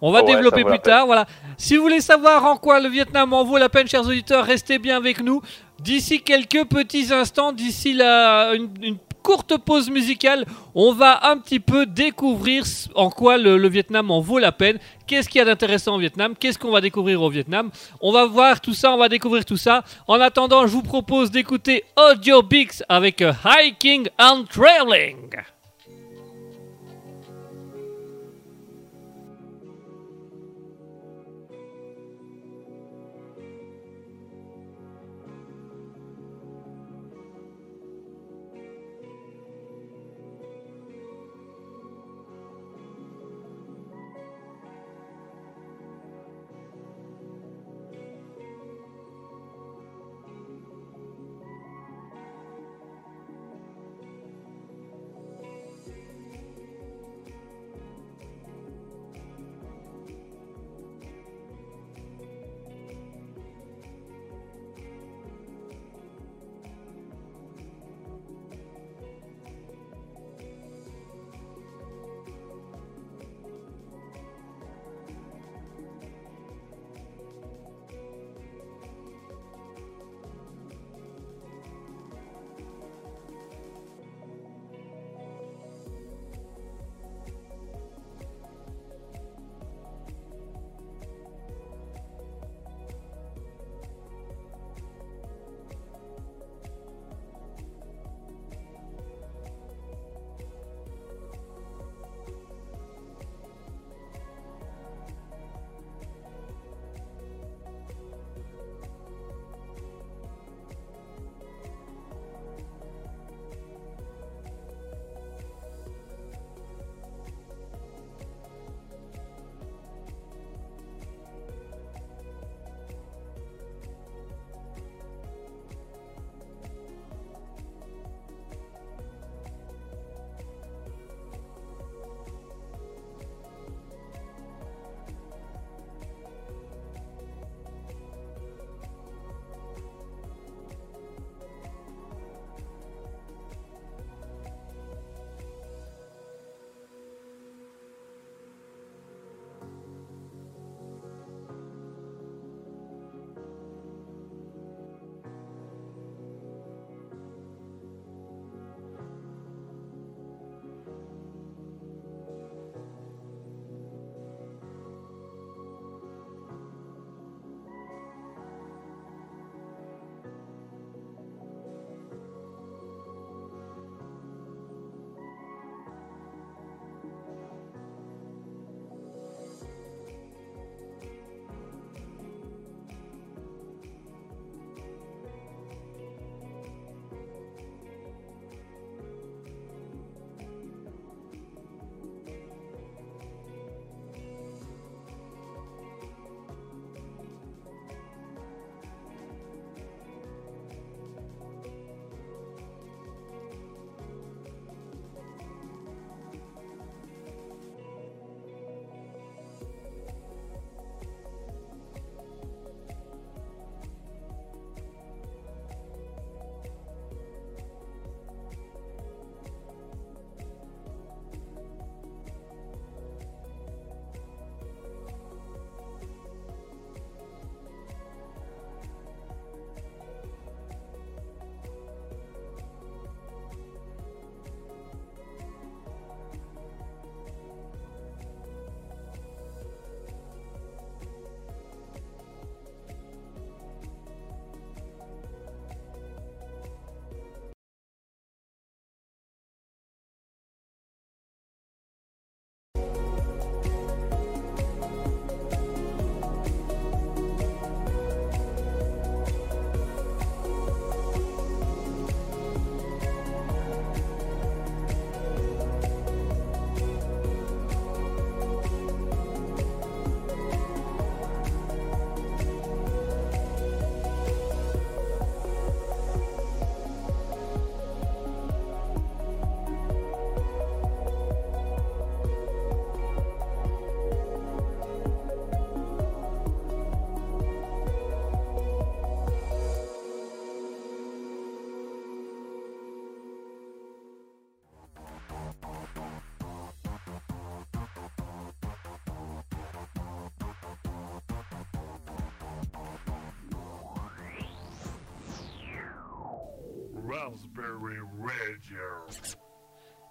On 0.00 0.10
va 0.10 0.20
Oh 0.22 0.26
ouais, 0.26 0.34
développer 0.34 0.64
plus 0.64 0.80
tard, 0.80 1.06
voilà. 1.06 1.26
Si 1.56 1.76
vous 1.76 1.82
voulez 1.82 2.00
savoir 2.00 2.44
en 2.44 2.56
quoi 2.56 2.80
le 2.80 2.88
Vietnam 2.88 3.32
en 3.32 3.44
vaut 3.44 3.58
la 3.58 3.68
peine, 3.68 3.86
chers 3.86 4.06
auditeurs, 4.06 4.44
restez 4.44 4.78
bien 4.78 4.96
avec 4.96 5.22
nous. 5.22 5.42
D'ici 5.78 6.22
quelques 6.22 6.64
petits 6.66 7.12
instants, 7.12 7.52
d'ici 7.52 7.92
la 7.92 8.54
une, 8.54 8.70
une 8.82 8.98
courte 9.22 9.56
pause 9.56 9.88
musicale, 9.88 10.44
on 10.74 10.92
va 10.92 11.30
un 11.30 11.38
petit 11.38 11.60
peu 11.60 11.86
découvrir 11.86 12.64
en 12.94 13.10
quoi 13.10 13.38
le, 13.38 13.56
le 13.56 13.68
Vietnam 13.68 14.10
en 14.10 14.20
vaut 14.20 14.38
la 14.38 14.52
peine. 14.52 14.78
Qu'est-ce 15.06 15.28
qu'il 15.28 15.38
y 15.38 15.42
a 15.42 15.44
d'intéressant 15.44 15.94
au 15.94 15.98
Vietnam? 15.98 16.34
Qu'est-ce 16.38 16.58
qu'on 16.58 16.70
va 16.70 16.80
découvrir 16.80 17.22
au 17.22 17.30
Vietnam? 17.30 17.70
On 18.00 18.12
va 18.12 18.26
voir 18.26 18.60
tout 18.60 18.74
ça, 18.74 18.92
on 18.92 18.98
va 18.98 19.08
découvrir 19.08 19.44
tout 19.44 19.56
ça. 19.56 19.84
En 20.06 20.20
attendant, 20.20 20.66
je 20.66 20.72
vous 20.72 20.82
propose 20.82 21.30
d'écouter 21.30 21.84
Audio 21.96 22.42
Bix 22.42 22.82
avec 22.88 23.22
euh, 23.22 23.32
Hiking 23.44 24.08
and 24.18 24.44
Trailing. 24.50 25.30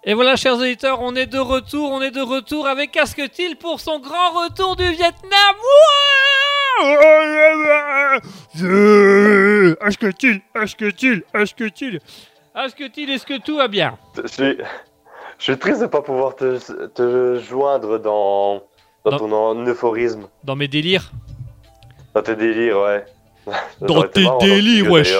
Et 0.04 0.14
voilà, 0.14 0.34
chers 0.36 0.56
auditeurs, 0.56 1.00
on 1.00 1.14
est 1.14 1.26
de 1.26 1.38
retour, 1.38 1.90
on 1.92 2.02
est 2.02 2.10
de 2.10 2.20
retour 2.22 2.66
avec 2.66 2.90
Casquetil 2.92 3.56
pour 3.56 3.78
son 3.80 4.00
grand 4.00 4.30
retour 4.32 4.74
du 4.76 4.88
Vietnam. 4.90 5.54
Asketil, 9.80 10.40
Asketil, 10.54 11.22
Asketil. 11.32 12.00
Asketil, 12.54 13.10
est-ce 13.10 13.26
que 13.26 13.38
tout 13.40 13.56
va 13.56 13.68
bien? 13.68 13.96
Je 14.22 14.26
suis, 14.26 14.58
je 15.38 15.42
suis 15.44 15.58
triste 15.58 15.80
de 15.80 15.86
pas 15.86 16.02
pouvoir 16.02 16.34
te, 16.36 16.58
te 16.86 17.38
joindre 17.40 17.98
dans, 17.98 18.62
dans, 19.04 19.10
Dans- 19.10 19.18
ton 19.18 19.66
euphorisme, 19.66 20.28
Dans 20.44 20.56
mes 20.56 20.68
délires? 20.68 21.10
Dans 22.14 22.22
tes 22.22 22.36
délires, 22.36 22.78
ouais. 22.80 23.04
Dans 23.80 24.02
tes 24.02 24.26
délires, 24.40 24.90
wesh. 24.90 25.14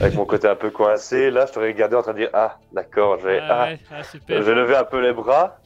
Avec 0.00 0.14
mon 0.14 0.24
côté 0.24 0.48
un 0.48 0.56
peu 0.56 0.70
coincé, 0.70 1.30
là, 1.30 1.46
je 1.46 1.52
t'aurais 1.52 1.68
regardé 1.68 1.96
en 1.96 2.02
train 2.02 2.12
de 2.12 2.18
dire 2.18 2.30
Ah, 2.32 2.58
d'accord, 2.72 3.18
je 3.18 3.26
vais, 3.26 3.38
Ah 3.40 3.46
ah, 3.50 3.66
ouais, 3.68 3.78
ah, 3.90 4.02
je 4.28 4.34
vais 4.34 4.54
lever 4.54 4.76
un 4.76 4.84
peu 4.84 5.00
les 5.00 5.12
bras. 5.12 5.58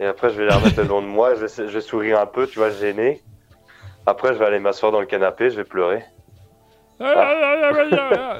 Et 0.00 0.06
après, 0.06 0.30
je 0.30 0.36
vais 0.36 0.46
les 0.46 0.54
remettre 0.54 0.80
le 0.80 0.88
long 0.88 1.02
de 1.02 1.06
moi. 1.06 1.34
Je 1.34 1.46
vais, 1.46 1.68
je 1.68 1.72
vais 1.72 1.80
sourire 1.80 2.20
un 2.20 2.26
peu, 2.26 2.46
tu 2.46 2.58
vois, 2.58 2.70
gêné. 2.70 3.22
Après, 4.06 4.34
je 4.34 4.38
vais 4.38 4.44
aller 4.44 4.58
m'asseoir 4.58 4.92
dans 4.92 5.00
le 5.00 5.06
canapé, 5.06 5.50
je 5.50 5.56
vais 5.56 5.64
pleurer. 5.64 6.04
Ah, 7.00 8.38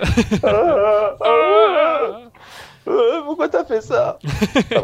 pourquoi 3.24 3.48
t'as 3.48 3.64
fait 3.64 3.80
ça? 3.80 4.18
Ah. 4.76 4.80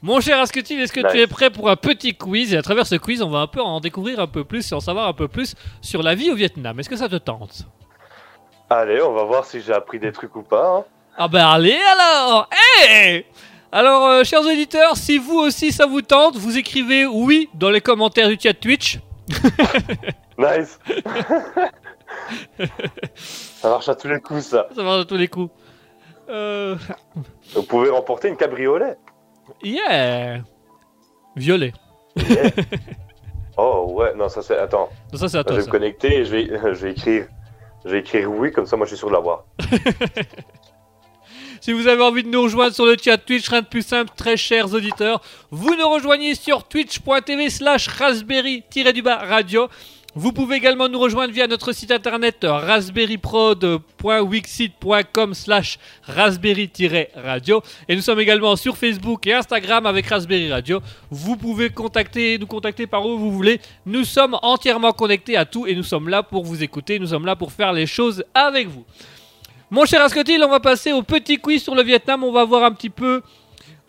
Mon 0.00 0.20
cher 0.20 0.38
Asketil, 0.40 0.80
est-ce 0.80 0.92
que 0.92 1.12
tu 1.12 1.18
es 1.18 1.26
prêt 1.26 1.50
pour 1.50 1.70
un 1.70 1.76
petit 1.76 2.16
quiz? 2.16 2.52
Et 2.54 2.56
à 2.56 2.62
travers 2.62 2.86
ce 2.86 2.96
quiz, 2.96 3.22
on 3.22 3.30
va 3.30 3.38
un 3.38 3.46
peu 3.46 3.60
en 3.60 3.78
découvrir 3.80 4.18
un 4.18 4.26
peu 4.26 4.44
plus 4.44 4.70
et 4.70 4.74
en 4.74 4.80
savoir 4.80 5.06
un 5.06 5.12
peu 5.12 5.28
plus 5.28 5.54
sur 5.80 6.02
la 6.02 6.14
vie 6.14 6.30
au 6.30 6.34
Vietnam. 6.34 6.78
Est-ce 6.80 6.88
que 6.88 6.96
ça 6.96 7.08
te 7.08 7.16
tente? 7.16 7.66
Allez, 8.74 9.02
on 9.02 9.12
va 9.12 9.24
voir 9.24 9.44
si 9.44 9.60
j'ai 9.60 9.72
appris 9.74 9.98
des 9.98 10.12
trucs 10.12 10.34
ou 10.34 10.42
pas. 10.42 10.78
hein. 10.78 10.84
Ah 11.18 11.28
ben 11.28 11.44
allez 11.46 11.76
alors 11.92 12.48
Hey 12.88 13.26
Alors, 13.70 14.06
euh, 14.08 14.24
chers 14.24 14.40
auditeurs, 14.40 14.96
si 14.96 15.18
vous 15.18 15.36
aussi 15.38 15.72
ça 15.72 15.84
vous 15.84 16.00
tente, 16.00 16.36
vous 16.36 16.56
écrivez 16.56 17.04
oui 17.04 17.50
dans 17.52 17.68
les 17.68 17.82
commentaires 17.82 18.28
du 18.28 18.38
chat 18.40 18.54
Twitch. 18.54 18.98
Nice 20.38 20.78
Ça 23.60 23.68
marche 23.68 23.88
à 23.90 23.94
tous 23.94 24.08
les 24.08 24.20
coups, 24.20 24.40
ça. 24.42 24.66
Ça 24.74 24.82
va 24.82 24.98
de 24.98 25.02
tous 25.04 25.16
les 25.18 25.28
coups. 25.28 25.50
Euh... 26.30 26.74
Vous 27.54 27.62
pouvez 27.64 27.90
remporter 27.90 28.28
une 28.28 28.36
cabriolet. 28.38 28.96
Yeah 29.62 30.40
Violet. 31.36 31.72
Yeah. 32.16 32.50
oh, 33.58 33.92
ouais, 33.94 34.14
non, 34.14 34.28
ça 34.30 34.40
c'est. 34.42 34.56
Attends, 34.58 34.88
ça 35.14 35.28
c'est 35.28 35.36
à 35.38 35.40
je 35.40 35.44
toi 35.44 35.52
vais 35.56 35.58
me 35.60 35.64
ça. 35.66 35.70
connecter 35.70 36.16
et 36.20 36.24
je 36.24 36.30
vais, 36.36 36.46
je 36.74 36.84
vais 36.86 36.92
écrire. 36.92 37.26
Je 37.84 37.90
vais 37.90 38.00
écrire 38.00 38.30
oui, 38.30 38.52
comme 38.52 38.66
ça, 38.66 38.76
moi 38.76 38.86
je 38.86 38.90
suis 38.90 38.98
sûr 38.98 39.08
de 39.08 39.14
l'avoir. 39.14 39.44
Si 41.62 41.72
vous 41.72 41.86
avez 41.86 42.02
envie 42.02 42.24
de 42.24 42.28
nous 42.28 42.42
rejoindre 42.42 42.74
sur 42.74 42.84
le 42.86 42.96
chat 43.00 43.18
Twitch, 43.18 43.48
rien 43.48 43.60
de 43.62 43.66
plus 43.68 43.86
simple, 43.86 44.10
très 44.16 44.36
chers 44.36 44.74
auditeurs, 44.74 45.22
vous 45.52 45.76
nous 45.76 45.88
rejoignez 45.88 46.34
sur 46.34 46.64
twitch.tv 46.64 47.50
slash 47.50 47.86
raspberry-du-bas 47.86 49.18
radio. 49.18 49.68
Vous 50.14 50.32
pouvez 50.32 50.56
également 50.56 50.90
nous 50.90 50.98
rejoindre 50.98 51.32
via 51.32 51.46
notre 51.46 51.72
site 51.72 51.90
internet 51.90 52.44
euh, 52.44 52.52
raspberryprod.wixit.com 52.52 55.32
slash 55.32 55.78
raspberry-radio. 56.02 57.62
Et 57.88 57.96
nous 57.96 58.02
sommes 58.02 58.20
également 58.20 58.54
sur 58.56 58.76
Facebook 58.76 59.26
et 59.26 59.32
Instagram 59.32 59.86
avec 59.86 60.06
Raspberry 60.06 60.52
Radio. 60.52 60.82
Vous 61.10 61.36
pouvez 61.36 61.70
nous 61.70 62.46
contacter 62.46 62.86
par 62.86 63.06
où 63.06 63.16
vous 63.16 63.32
voulez. 63.32 63.58
Nous 63.86 64.04
sommes 64.04 64.36
entièrement 64.42 64.92
connectés 64.92 65.38
à 65.38 65.46
tout 65.46 65.66
et 65.66 65.74
nous 65.74 65.82
sommes 65.82 66.10
là 66.10 66.22
pour 66.22 66.44
vous 66.44 66.62
écouter. 66.62 66.98
Nous 66.98 67.06
sommes 67.06 67.24
là 67.24 67.34
pour 67.34 67.50
faire 67.50 67.72
les 67.72 67.86
choses 67.86 68.22
avec 68.34 68.68
vous. 68.68 68.84
Mon 69.70 69.86
cher 69.86 70.02
Ascotil, 70.02 70.44
on 70.44 70.50
va 70.50 70.60
passer 70.60 70.92
au 70.92 71.02
petit 71.02 71.38
quiz 71.38 71.62
sur 71.62 71.74
le 71.74 71.82
Vietnam. 71.82 72.22
On 72.22 72.32
va 72.32 72.44
voir 72.44 72.64
un 72.64 72.72
petit 72.72 72.90
peu 72.90 73.22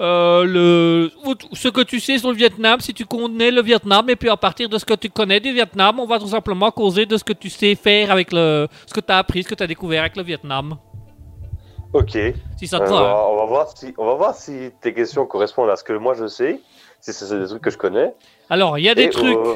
euh, 0.01 0.43
le, 0.45 1.11
ce 1.53 1.67
que 1.69 1.81
tu 1.81 1.99
sais 1.99 2.17
sur 2.17 2.29
le 2.31 2.35
Vietnam, 2.35 2.79
si 2.79 2.93
tu 2.93 3.05
connais 3.05 3.51
le 3.51 3.61
Vietnam. 3.61 4.09
Et 4.09 4.15
puis 4.15 4.29
à 4.29 4.37
partir 4.37 4.67
de 4.69 4.77
ce 4.77 4.85
que 4.85 4.93
tu 4.95 5.09
connais 5.09 5.39
du 5.39 5.51
Vietnam, 5.53 5.99
on 5.99 6.05
va 6.05 6.19
tout 6.19 6.27
simplement 6.27 6.71
causer 6.71 7.05
de 7.05 7.15
ce 7.17 7.23
que 7.23 7.33
tu 7.33 7.49
sais 7.49 7.75
faire 7.75 8.11
avec 8.11 8.31
le, 8.31 8.67
ce 8.87 8.93
que 8.93 8.99
tu 9.01 9.11
as 9.11 9.17
appris, 9.19 9.43
ce 9.43 9.49
que 9.49 9.55
tu 9.55 9.63
as 9.63 9.67
découvert 9.67 10.01
avec 10.01 10.15
le 10.17 10.23
Vietnam. 10.23 10.77
Ok. 11.93 12.17
Si 12.57 12.67
ça 12.67 12.79
te 12.79 12.85
Euh, 12.85 12.87
va. 12.89 12.95
on, 12.95 12.97
hein. 12.97 13.03
va, 13.03 13.27
on 13.29 13.35
va 13.37 13.45
voir 13.45 13.67
si, 13.77 13.93
on 13.97 14.05
va 14.05 14.13
voir 14.15 14.35
si 14.35 14.71
tes 14.81 14.93
questions 14.93 15.25
correspondent 15.27 15.69
à 15.69 15.75
ce 15.75 15.83
que 15.83 15.93
moi 15.93 16.15
je 16.15 16.27
sais. 16.27 16.59
Si 16.99 17.13
c'est 17.13 17.37
des 17.39 17.47
trucs 17.47 17.61
que 17.61 17.69
je 17.69 17.77
connais. 17.77 18.13
Alors, 18.49 18.77
il 18.79 18.85
y 18.85 18.89
a 18.89 18.95
des 18.95 19.03
et, 19.03 19.09
trucs 19.09 19.35
euh, 19.37 19.55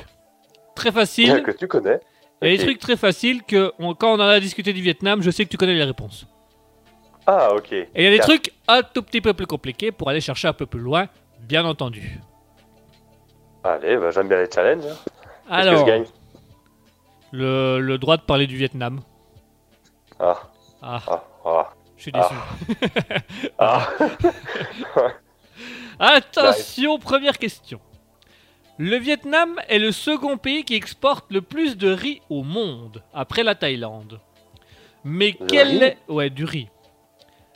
très 0.76 0.91
faciles. 0.91 1.41
que 1.45 1.52
tu 1.52 1.67
connais. 1.67 2.00
Il 2.43 2.52
y 2.52 2.54
a 2.54 2.58
des 2.58 2.63
trucs 2.63 2.78
très 2.80 2.95
faciles 2.97 3.41
que 3.41 3.71
on- 3.80 3.95
quand 3.95 4.12
on 4.12 4.15
en 4.21 4.28
a 4.28 4.39
discuté 4.39 4.71
du 4.73 4.82
Vietnam, 4.82 5.21
je 5.23 5.32
sais 5.32 5.45
que 5.45 5.50
tu 5.50 5.58
connais 5.58 5.73
les 5.73 5.84
réponses. 5.84 6.28
Ah, 7.30 7.54
ok. 7.54 7.72
Et 7.74 7.88
il 7.96 8.04
y 8.04 8.08
a 8.08 8.12
des 8.12 8.20
trucs 8.20 8.54
un 8.70 8.82
tout 8.82 9.04
petit 9.04 9.20
peu 9.22 9.34
plus 9.34 9.46
compliqués 9.46 9.92
pour 9.92 10.10
aller 10.10 10.22
chercher 10.22 10.48
un 10.48 10.54
peu 10.54 10.66
plus 10.66 10.80
loin, 10.80 11.08
bien 11.42 11.66
entendu. 11.66 12.20
Allez, 13.63 13.98
bah, 13.98 14.12
j'aime 14.12 14.30
bien 14.30 14.38
les 14.42 14.50
challenges. 14.50 14.86
hein. 14.86 14.96
Que 15.48 15.54
Alors, 15.54 15.80
je 15.80 15.84
gagne 15.86 16.06
le, 17.34 17.80
le 17.80 17.98
droit 17.98 18.16
de 18.18 18.22
parler 18.22 18.48
du 18.48 18.56
Vietnam. 18.56 19.02
Ah, 20.20 20.38
Ah, 20.82 21.02
ah, 21.08 21.24
ah. 21.46 21.74
je 21.98 22.04
suis 22.04 22.12
déçu. 22.13 22.34
Ah, 23.60 23.90
Attention, 26.00 27.00
première 27.00 27.38
question. 27.38 27.80
Le 28.78 28.98
Vietnam 28.98 29.60
est 29.68 29.80
le 29.80 29.92
second 29.92 30.38
pays 30.38 30.63
qui 30.63 30.76
exporte 30.76 31.26
le 31.32 31.42
plus 31.42 31.78
de 31.78 31.90
riz 31.92 32.22
au 32.30 32.44
monde, 32.44 33.04
après 33.13 33.44
la 33.44 33.56
Thaïlande. 33.56 34.20
Mais 35.04 35.36
Le 35.40 35.46
quel 35.48 35.68
riz 35.70 35.84
est... 35.84 35.98
Ouais, 36.08 36.30
du 36.30 36.46
riz. 36.46 36.70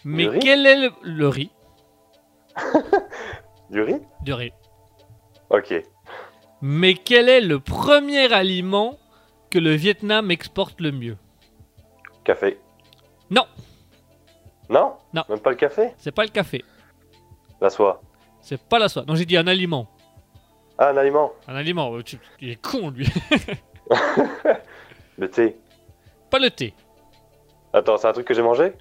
Mais 0.05 0.27
riz 0.27 0.39
quel 0.39 0.65
est 0.65 0.77
le... 0.81 0.91
le 1.03 1.27
riz 1.27 1.51
du 3.69 3.81
riz 3.81 4.01
Du 4.23 4.33
riz. 4.33 4.51
Ok. 5.49 5.73
Mais 6.61 6.93
quel 6.95 7.29
est 7.29 7.41
le 7.41 7.59
premier 7.59 8.31
aliment 8.33 8.97
que 9.49 9.59
le 9.59 9.71
Vietnam 9.71 10.31
exporte 10.31 10.79
le 10.81 10.91
mieux 10.91 11.17
Café. 12.23 12.59
Non. 13.29 13.45
Non 14.69 14.95
Non. 15.13 15.23
Même 15.29 15.39
pas 15.39 15.49
le 15.49 15.55
café 15.55 15.93
C'est 15.97 16.11
pas 16.11 16.23
le 16.23 16.29
café. 16.29 16.63
La 17.59 17.69
soie. 17.69 18.01
C'est 18.41 18.61
pas 18.61 18.79
la 18.79 18.89
soie. 18.89 19.03
Non, 19.07 19.15
j'ai 19.15 19.25
dit 19.25 19.37
un 19.37 19.47
aliment. 19.47 19.87
Ah, 20.77 20.89
un 20.89 20.97
aliment. 20.97 21.31
Un 21.47 21.55
aliment. 21.55 21.93
euh, 21.95 22.01
tu- 22.03 22.17
Il 22.39 22.49
est 22.49 22.61
con, 22.61 22.89
lui. 22.89 23.07
Le 25.17 25.29
thé. 25.29 25.57
pas 26.29 26.39
le 26.39 26.49
thé. 26.49 26.73
Attends, 27.73 27.97
c'est 27.97 28.07
un 28.07 28.13
truc 28.13 28.25
que 28.27 28.33
j'ai 28.33 28.41
mangé? 28.41 28.73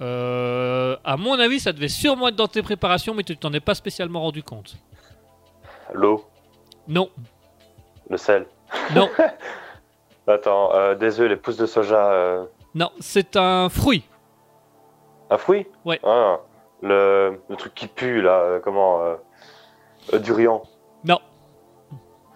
Euh, 0.00 0.96
à 1.04 1.16
mon 1.16 1.38
avis, 1.38 1.58
ça 1.60 1.72
devait 1.72 1.88
sûrement 1.88 2.28
être 2.28 2.36
dans 2.36 2.46
tes 2.48 2.62
préparations, 2.62 3.14
mais 3.14 3.22
tu 3.24 3.36
t'en 3.36 3.52
es 3.52 3.60
pas 3.60 3.74
spécialement 3.74 4.20
rendu 4.20 4.42
compte. 4.42 4.76
L'eau. 5.92 6.24
Non, 6.86 7.10
Le 8.08 8.16
sel. 8.16 8.46
non, 8.94 9.08
Attends, 10.26 10.74
euh, 10.74 10.94
des 10.94 11.20
œufs, 11.20 11.28
les 11.28 11.36
pousses 11.36 11.56
de 11.56 11.66
soja. 11.66 12.10
euh, 12.12 12.44
non, 12.74 12.90
c'est 13.00 13.36
un 13.36 13.68
fruit. 13.68 14.04
Un 15.30 15.38
fruit 15.38 15.66
Ouais. 15.84 15.98
Ah, 16.04 16.38
le, 16.82 17.40
le 17.48 17.56
truc 17.56 17.74
qui 17.74 17.86
pue, 17.88 18.20
là. 18.22 18.38
euh, 18.40 18.60
comment 18.60 19.00
Durian. 20.22 20.62
Non, 21.04 21.18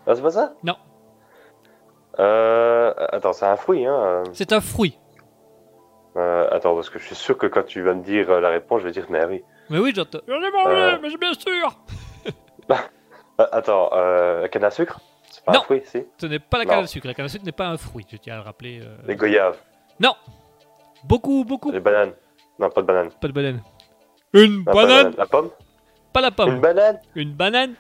Ah, 0.07 0.15
c'est 0.15 0.23
pas 0.23 0.31
ça 0.31 0.55
Non. 0.63 0.77
Euh, 2.19 2.93
attends, 3.13 3.33
c'est 3.33 3.47
un 3.47 3.57
fruit, 3.57 3.87
hein. 3.87 4.23
c'est 4.33 4.53
un 4.53 4.61
fruit. 4.61 4.99
Euh, 6.17 6.49
attends, 6.51 6.75
parce 6.75 6.91
que 6.91 6.99
je 6.99 7.05
suis 7.07 7.15
sûr 7.15 7.37
que 7.39 7.47
quand 7.47 7.63
tu 7.65 7.83
vas 7.83 7.95
me 7.95 8.03
dire 8.03 8.31
euh, 8.31 8.41
la 8.41 8.51
réponse, 8.51 8.81
je 8.83 8.87
vais 8.87 8.93
dire, 8.93 9.07
mais 9.11 9.25
oui. 9.25 9.43
Mais 9.71 9.79
oui, 9.79 9.93
j'entends. 9.95 10.21
J'en 10.29 10.41
ai 10.43 10.51
mangé, 10.51 10.75
Euh. 10.77 10.99
mais 11.03 11.11
c'est 11.11 11.19
bien 11.21 11.35
sûr. 11.35 11.77
Ah, 13.39 13.49
attends, 13.53 13.89
euh, 13.95 14.43
la 14.43 14.49
canne 14.51 14.65
à 14.65 14.71
sucre? 14.71 15.01
C'est 15.31 15.43
pas 15.45 15.53
Non. 15.53 15.61
un 15.61 15.63
fruit, 15.63 15.83
si? 15.87 16.05
Ce 16.21 16.27
n'est 16.27 16.39
pas 16.39 16.59
la 16.59 16.65
Non. 16.65 16.71
canne 16.71 16.85
à 16.85 16.87
sucre. 16.87 17.07
La 17.07 17.15
canne 17.15 17.25
à 17.25 17.29
sucre 17.29 17.45
n'est 17.47 17.51
pas 17.53 17.67
un 17.67 17.79
fruit, 17.79 18.07
je 18.11 18.17
tiens 18.19 18.35
à 18.35 18.37
le 18.37 18.43
rappeler. 18.43 18.81
euh. 18.83 18.95
Les 19.07 19.17
goyaves, 19.17 19.57
Non, 20.01 20.15
beaucoup, 21.05 21.45
beaucoup. 21.45 21.73
les 21.73 21.81
bananes. 21.81 22.13
Non, 22.59 22.69
pas 22.69 22.83
de 22.83 22.87
banane. 22.87 23.11
Pas 23.21 23.29
de 23.29 23.33
banane. 23.33 23.63
Une 24.35 24.59
Non, 24.65 24.73
banane, 24.73 25.15
La 25.17 25.27
pomme? 25.27 25.51
Pas 26.13 26.21
la 26.21 26.29
Une 26.29 26.35
pomme. 26.35 26.61
banane? 26.61 27.01
Une 27.15 27.33
banane, 27.33 27.75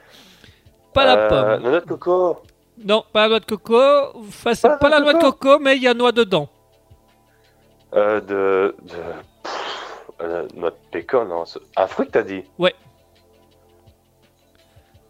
pas 0.94 1.04
la 1.04 1.16
Euh, 1.18 1.28
pomme. 1.28 1.48
La 1.48 1.58
noix 1.70 1.80
de 1.80 1.86
coco 1.86 2.42
Non, 2.82 3.04
pas 3.12 3.22
la 3.24 3.28
noix 3.28 3.40
de 3.40 3.44
coco. 3.44 3.78
Enfin, 4.16 4.54
c'est 4.54 4.62
Pas 4.62 4.72
la 4.74 4.78
pas 4.78 4.88
la 4.88 5.00
noix 5.00 5.12
de 5.12 5.18
coco, 5.20 5.58
mais 5.58 5.76
il 5.76 5.82
y 5.82 5.88
a 5.88 5.92
noix 5.94 6.12
dedans. 6.12 6.48
Euh, 7.94 8.20
De. 8.20 8.76
de... 8.82 8.96
pff, 9.42 10.10
euh, 10.20 10.48
noix 10.54 10.70
de 10.70 10.76
pécan, 10.90 11.24
non. 11.24 11.44
c'est- 11.44 11.60
Un 11.76 11.86
fruit 11.86 12.06
que 12.06 12.12
t'as 12.12 12.22
dit? 12.22 12.44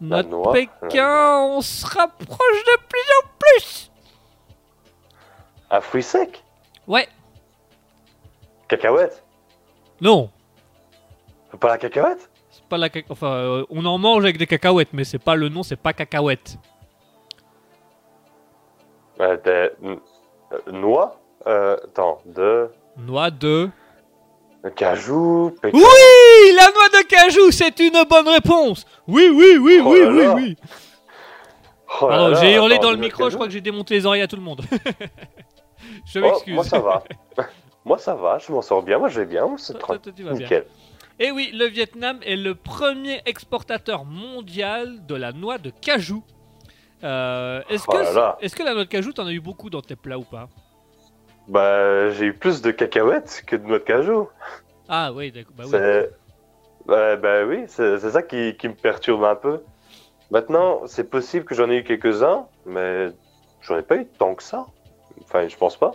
La 0.01 0.17
Notre 0.17 0.29
noix, 0.29 0.51
Pékin, 0.51 1.39
on 1.43 1.61
se 1.61 1.85
rapproche 1.85 2.27
de 2.65 2.77
plus 2.89 3.09
en 3.23 3.27
plus. 3.39 3.91
Un 5.69 5.79
fruit 5.81 6.03
sec? 6.03 6.43
Ouais, 6.87 7.07
Cacahuète? 8.67 9.23
Non, 10.01 10.29
Pas 11.59 11.69
la 11.69 11.77
cacahuète? 11.77 12.29
C'est 12.51 12.65
pas 12.65 12.77
la 12.77 12.89
caca... 12.89 13.07
Enfin, 13.11 13.27
euh, 13.31 13.65
on 13.69 13.85
en 13.85 13.97
mange 13.97 14.23
avec 14.23 14.37
des 14.37 14.47
cacahuètes, 14.47 14.91
mais 14.91 15.05
c'est 15.05 15.19
pas 15.19 15.35
le 15.35 15.47
nom, 15.49 15.63
c'est 15.63 15.77
pas 15.77 15.93
cacahuète. 15.93 16.57
euh, 19.21 19.37
Des. 19.37 19.69
n- 19.87 19.99
euh, 20.51 20.71
Noix? 20.71 21.19
Euh, 21.47 21.77
Attends, 21.83 22.19
de. 22.25 22.69
Noix 22.97 23.31
de. 23.31 23.69
Cajou, 24.75 25.53
pécan. 25.61 25.77
Oui, 25.77 26.55
la 26.55 26.67
noix 26.71 27.01
de 27.01 27.05
cajou, 27.05 27.51
c'est 27.51 27.77
une 27.79 28.01
bonne 28.09 28.29
réponse. 28.29 28.85
Oui, 29.07 29.29
oui, 29.33 29.57
oui, 29.59 29.81
Oh 29.83 29.89
oui, 29.91 29.99
là 30.01 30.09
oui, 30.09 30.23
là. 30.23 30.33
oui. 30.35 30.57
Oh 32.01 32.07
Pardon, 32.07 32.27
là, 32.29 32.39
j'ai 32.41 32.53
hurlé 32.53 32.75
attends, 32.75 32.83
dans 32.85 32.91
le 32.91 32.97
micro, 32.97 33.29
je 33.29 33.35
crois 33.35 33.47
que 33.47 33.51
j'ai 33.53 33.59
démonté 33.61 33.93
les 33.95 34.05
oreilles 34.05 34.21
à 34.21 34.27
tout 34.27 34.37
le 34.37 34.41
monde. 34.41 34.61
je 36.05 36.19
Oh, 36.19 36.21
m'excuse. 36.21 36.53
moi 36.55 36.63
ça 36.63 36.79
va. 36.79 37.03
moi 37.85 37.97
ça 37.97 38.15
va, 38.15 38.37
je 38.39 38.51
m'en 38.53 38.61
sors 38.61 38.81
bien, 38.81 38.97
moi 38.99 39.09
je 39.09 39.19
vais 39.19 39.25
bien, 39.25 39.45
c'est. 39.57 39.75
Nickel. 40.31 40.65
Et 41.19 41.29
oui, 41.31 41.51
le 41.53 41.65
Vietnam 41.67 42.19
est 42.25 42.37
le 42.37 42.55
premier 42.55 43.21
exportateur 43.25 44.05
mondial 44.05 45.05
de 45.05 45.13
la 45.15 45.31
noix 45.33 45.57
de 45.57 45.69
cajou. 45.71 46.23
Euh, 47.03 47.61
est-ce, 47.69 47.83
Oh 47.87 47.91
que, 47.91 48.43
est-ce 48.45 48.55
que 48.55 48.63
la 48.63 48.73
noix 48.73 48.85
de 48.85 48.89
cajou, 48.89 49.11
t'en 49.11 49.27
as 49.27 49.31
eu 49.33 49.41
beaucoup 49.41 49.69
dans 49.69 49.81
tes 49.81 49.95
plats 49.97 50.17
ou 50.17 50.23
pas? 50.23 50.47
Bah, 51.47 52.09
j'ai 52.11 52.25
eu 52.27 52.33
plus 52.33 52.61
de 52.61 52.71
cacahuètes 52.71 53.43
que 53.45 53.55
de 53.55 53.63
noix 53.65 53.79
de 53.79 53.83
cajou. 53.83 54.29
Ah 54.87 55.11
oui, 55.13 55.31
d'accord. 55.31 55.53
Bah 55.55 55.63
oui. 55.65 55.71
C'est- 55.71 56.11
Bah, 56.85 57.15
bah 57.15 57.45
oui, 57.45 57.63
c'est 57.67 57.97
c'est 57.99 58.11
ça 58.11 58.21
qui, 58.21 58.57
qui 58.57 58.67
me 58.67 58.75
perturbe 58.75 59.23
un 59.23 59.35
peu. 59.35 59.63
Maintenant, 60.31 60.85
c'est 60.85 61.09
possible 61.09 61.45
que 61.45 61.55
j'en 61.55 61.69
ai 61.69 61.77
eu 61.77 61.83
quelques-uns, 61.83 62.47
mais 62.65 63.09
j'en 63.61 63.77
ai 63.77 63.83
pas 63.83 63.95
eu 63.97 64.05
tant 64.05 64.35
que 64.35 64.43
ça. 64.43 64.65
Enfin, 65.23 65.47
je 65.47 65.55
pense 65.55 65.77
pas. 65.77 65.91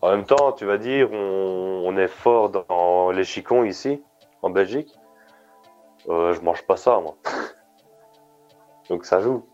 En 0.00 0.10
même 0.10 0.24
temps, 0.24 0.52
tu 0.52 0.64
vas 0.64 0.78
dire, 0.78 1.10
on, 1.12 1.82
on 1.86 1.96
est 1.96 2.08
fort 2.08 2.48
dans 2.50 3.10
les 3.10 3.24
chicons 3.24 3.64
ici, 3.64 4.02
en 4.40 4.50
Belgique. 4.50 4.88
Euh, 6.08 6.32
je 6.34 6.40
mange 6.40 6.62
pas 6.66 6.76
ça, 6.76 6.98
moi. 7.00 7.16
Donc 8.88 9.04
ça 9.04 9.20
joue, 9.20 9.46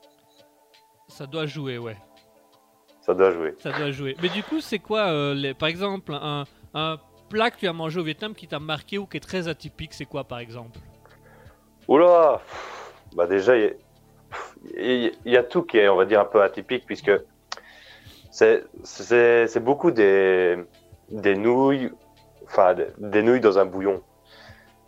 Ça 1.09 1.27
doit 1.27 1.47
jouer, 1.47 1.79
ouais. 1.79 1.97
Ça 3.09 3.15
doit 3.15 3.31
jouer. 3.33 3.55
Ça 3.59 3.73
doit 3.73 3.91
jouer. 3.91 4.17
Mais 4.23 4.29
du 4.29 4.43
coup, 4.43 4.61
c'est 4.61 4.79
quoi, 4.79 5.09
euh, 5.09 5.33
les... 5.33 5.55
par 5.55 5.71
exemple, 5.71 6.13
un, 6.13 6.45
un 6.75 6.99
plat 7.31 7.51
que 7.51 7.57
tu 7.57 7.67
as 7.67 7.73
mangé 7.73 7.99
au 7.99 8.03
Vietnam 8.03 8.35
qui 8.35 8.47
t'a 8.47 8.59
marqué 8.59 8.99
ou 8.99 9.07
qui 9.07 9.17
est 9.17 9.21
très 9.21 9.49
atypique 9.49 9.95
C'est 9.95 10.05
quoi, 10.05 10.25
par 10.25 10.41
exemple? 10.41 10.79
Oula 11.89 12.43
Bah 13.17 13.27
déjà, 13.27 13.57
il 13.57 13.75
y, 14.77 15.07
a- 15.07 15.39
y 15.41 15.49
tout 15.49 15.63
qui 15.63 15.79
est, 15.79 15.89
on 15.89 15.97
va 15.97 16.05
dire, 16.05 16.21
un 16.21 16.27
peu 16.27 16.43
atypique, 16.43 16.85
puisque 16.85 17.13
c'est 18.31 19.65
beaucoup 19.65 19.91
des, 19.91 20.59
des 21.09 21.35
nouilles, 21.35 21.91
enfin, 22.45 22.75
des, 22.75 22.89
des 22.99 23.23
nouilles 23.23 23.41
dans 23.41 23.59
un 23.59 23.65
bouillon. 23.65 24.03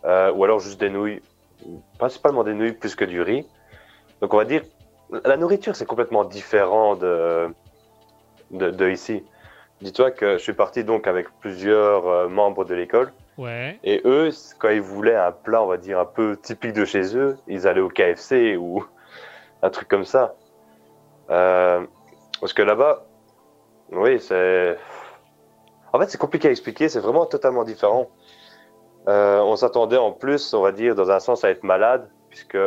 Euh, 0.05 0.31
ou 0.33 0.43
alors 0.43 0.59
juste 0.59 0.79
des 0.79 0.91
nouilles, 0.91 1.21
principalement 1.97 2.43
des 2.43 2.53
nouilles 2.53 2.73
plus 2.73 2.93
que 2.95 3.05
du 3.05 3.23
riz. 3.23 3.47
Donc 4.21 4.31
on 4.35 4.37
va 4.37 4.45
dire, 4.45 4.61
la 5.25 5.37
nourriture, 5.37 5.75
c'est 5.75 5.87
complètement 5.87 6.23
différent 6.23 6.95
de, 6.95 7.47
de, 8.51 8.69
de 8.69 8.89
ici. 8.89 9.23
Dis-toi 9.81 10.11
que 10.11 10.33
je 10.33 10.43
suis 10.43 10.53
parti 10.53 10.83
donc 10.83 11.07
avec 11.07 11.27
plusieurs 11.39 12.07
euh, 12.07 12.27
membres 12.27 12.65
de 12.65 12.75
l'école. 12.75 13.11
Ouais. 13.37 13.79
Et 13.83 14.01
eux, 14.05 14.29
quand 14.59 14.69
ils 14.69 14.81
voulaient 14.81 15.15
un 15.15 15.31
plat, 15.31 15.63
on 15.63 15.65
va 15.65 15.77
dire, 15.77 15.99
un 15.99 16.05
peu 16.05 16.37
typique 16.37 16.73
de 16.73 16.85
chez 16.85 17.17
eux, 17.17 17.37
ils 17.47 17.67
allaient 17.67 17.81
au 17.81 17.89
KFC 17.89 18.57
ou 18.57 18.85
un 19.63 19.69
truc 19.71 19.87
comme 19.87 20.05
ça. 20.05 20.35
Euh, 21.31 21.83
parce 22.39 22.53
que 22.53 22.61
là-bas, 22.61 23.05
oui, 23.91 24.19
c'est... 24.19 24.77
En 25.93 25.99
fait, 25.99 26.09
c'est 26.09 26.17
compliqué 26.17 26.47
à 26.47 26.51
expliquer, 26.51 26.87
c'est 26.87 26.99
vraiment 26.99 27.25
totalement 27.25 27.63
différent. 27.63 28.09
Euh, 29.07 29.39
on 29.39 29.55
s'attendait 29.55 29.97
en 29.97 30.11
plus, 30.11 30.53
on 30.53 30.61
va 30.61 30.71
dire, 30.71 30.95
dans 30.95 31.09
un 31.09 31.19
sens, 31.19 31.43
à 31.43 31.49
être 31.49 31.63
malade, 31.63 32.07
puisque, 32.29 32.57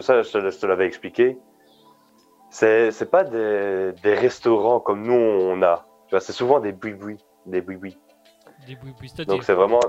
ça, 0.00 0.22
je 0.22 0.58
te 0.58 0.66
l'avais 0.66 0.86
expliqué, 0.86 1.38
c'est 2.50 2.90
c'est 2.90 3.10
pas 3.10 3.24
des, 3.24 3.92
des 4.02 4.14
restaurants 4.14 4.80
comme 4.80 5.02
nous, 5.02 5.12
on 5.14 5.62
a. 5.62 5.86
Tu 6.06 6.10
vois, 6.10 6.20
c'est 6.20 6.32
souvent 6.32 6.60
des 6.60 6.72
boui-boui, 6.72 7.18
des 7.46 7.60
boui-boui. 7.60 7.98
Des 8.66 8.76
bouis 8.76 8.92
c'est-à-dire 9.02 9.26
Donc 9.34 9.44
c'est 9.44 9.54
vraiment 9.54 9.80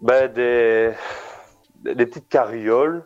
ben, 0.00 0.32
des... 0.32 0.92
des 1.82 2.06
petites 2.06 2.28
carrioles 2.28 3.04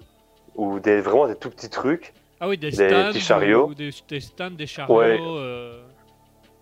ou 0.55 0.81
des 0.81 1.01
vraiment 1.01 1.27
des 1.29 1.37
tout 1.37 1.51
petits 1.51 1.69
trucs. 1.71 2.15
Ah 2.41 2.49
oui, 2.49 2.59
des 2.59 2.71
des 2.71 2.89
stands. 2.89 3.09
petits 3.11 3.21
chariots. 3.21 3.69
ou 3.69 3.75
Des, 3.75 3.91
des 4.09 4.21
stands, 4.21 4.51
des 4.51 4.67
chariots. 4.67 4.97
Ouais. 4.97 5.19
euh, 5.21 5.83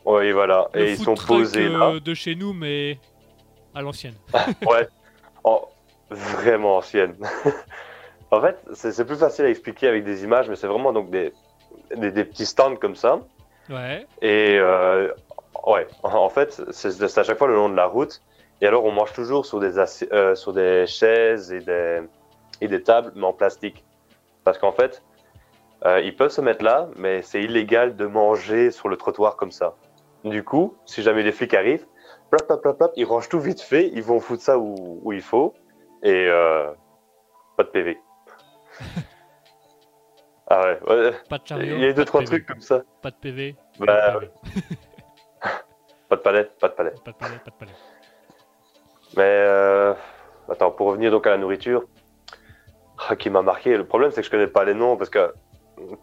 Oui, 0.05 0.33
voilà. 0.33 0.69
le 0.75 0.81
Et 0.83 0.91
ils 0.93 0.99
sont 0.99 1.15
posés 1.15 1.67
euh, 1.67 1.95
là. 1.95 2.01
de 2.01 2.15
chez 2.15 2.35
nous, 2.35 2.53
mais 2.53 2.99
à 3.75 3.83
l'ancienne. 3.83 4.15
Ouais. 4.67 4.89
Oh, 5.47 5.69
vraiment 6.09 6.79
ancienne. 6.79 7.15
en 8.31 8.41
fait, 8.41 8.57
c'est 8.73 8.93
c'est 8.93 9.05
plus 9.05 9.19
facile 9.19 9.45
à 9.45 9.51
expliquer 9.51 9.89
avec 9.89 10.03
des 10.05 10.25
images, 10.25 10.49
mais 10.49 10.57
c'est 10.57 10.67
vraiment 10.67 10.91
donc 10.91 11.11
des, 11.11 11.35
des, 11.97 12.11
des 12.11 12.25
petits 12.25 12.47
stands 12.47 12.77
comme 12.77 12.97
ça. 12.97 13.21
Ouais. 13.71 14.07
Et 14.23 14.59
euh, 14.59 15.13
ouais, 15.67 15.87
en 16.03 16.29
fait, 16.29 16.63
c'est 16.71 17.19
à 17.19 17.23
chaque 17.23 17.39
fois 17.39 17.49
le 17.49 17.55
long 17.55 17.69
de 17.69 17.77
la 17.77 17.87
route. 17.87 18.21
Et 18.61 18.67
alors, 18.67 18.85
on 18.85 18.93
mange 18.93 19.13
toujours 19.13 19.47
sur 19.47 19.61
des, 19.61 19.79
euh, 20.13 20.35
sur 20.35 20.53
des 20.53 20.87
chaises 20.87 21.53
et 21.53 21.61
des, 21.61 22.03
et 22.61 22.69
des 22.69 22.83
tables, 22.83 23.13
mais 23.15 23.25
en 23.25 23.33
plastique. 23.33 23.85
Parce 24.45 24.59
qu'en 24.59 24.73
fait, 24.73 25.03
euh, 25.85 26.01
ils 26.01 26.15
peuvent 26.15 26.31
se 26.31 26.41
mettre 26.41 26.65
là, 26.65 26.89
mais 26.97 27.23
c'est 27.23 27.43
illégal 27.43 27.97
de 27.97 28.07
manger 28.07 28.71
sur 28.71 28.89
le 28.89 28.97
trottoir 28.97 29.37
comme 29.37 29.51
ça. 29.51 29.75
Du 30.25 30.43
coup, 30.43 30.77
si 30.87 31.03
jamais 31.03 31.23
les 31.23 31.33
flics 31.33 31.53
arrivent, 31.53 31.85
plop, 32.31 32.47
plop, 32.47 32.63
plop, 32.63 32.79
plop, 32.79 32.93
ils 32.97 33.05
rangent 33.05 33.29
tout 33.29 33.41
vite 33.41 33.61
fait, 33.61 33.91
ils 33.93 34.03
vont 34.03 34.21
foutre 34.21 34.43
ça 34.43 34.59
où, 34.59 35.01
où 35.03 35.13
il 35.13 35.21
faut, 35.21 35.53
et 36.03 36.27
euh, 36.29 36.71
pas 37.57 37.65
de 37.65 37.69
PV. 37.69 37.99
ah 40.57 40.77
ouais, 40.89 40.95
ouais. 40.95 41.13
Pas 41.29 41.39
de 41.39 41.47
chariot. 41.47 41.77
il 41.77 41.83
y 41.83 41.87
a 41.87 41.93
deux, 41.93 42.03
de 42.03 42.05
trois 42.05 42.21
PV. 42.21 42.31
trucs 42.31 42.47
comme 42.47 42.61
ça. 42.61 42.83
Pas 43.03 43.11
de 43.11 43.17
PV. 43.17 43.57
Bah, 43.79 43.87
pas, 43.87 44.13
de 44.13 44.19
PV. 44.21 44.31
Pas 46.09 46.17
de 46.17 46.21
pas 46.21 46.31
palais, 46.31 46.45
pas 46.59 47.51
de 47.51 47.57
palais. 47.59 47.73
Mais 49.17 49.23
euh, 49.23 49.95
attends, 50.49 50.71
pour 50.71 50.89
revenir 50.89 51.11
donc 51.11 51.27
à 51.27 51.31
la 51.31 51.39
nourriture, 51.39 51.85
ah, 53.09 53.17
qui 53.17 53.31
m'a 53.31 53.43
marqué. 53.43 53.77
Le 53.77 53.87
problème, 53.87 54.11
c'est 54.11 54.21
que 54.21 54.27
je 54.27 54.31
connais 54.31 54.47
pas 54.47 54.65
les 54.65 54.75
noms 54.75 54.97
parce 54.97 55.11
que 55.11 55.33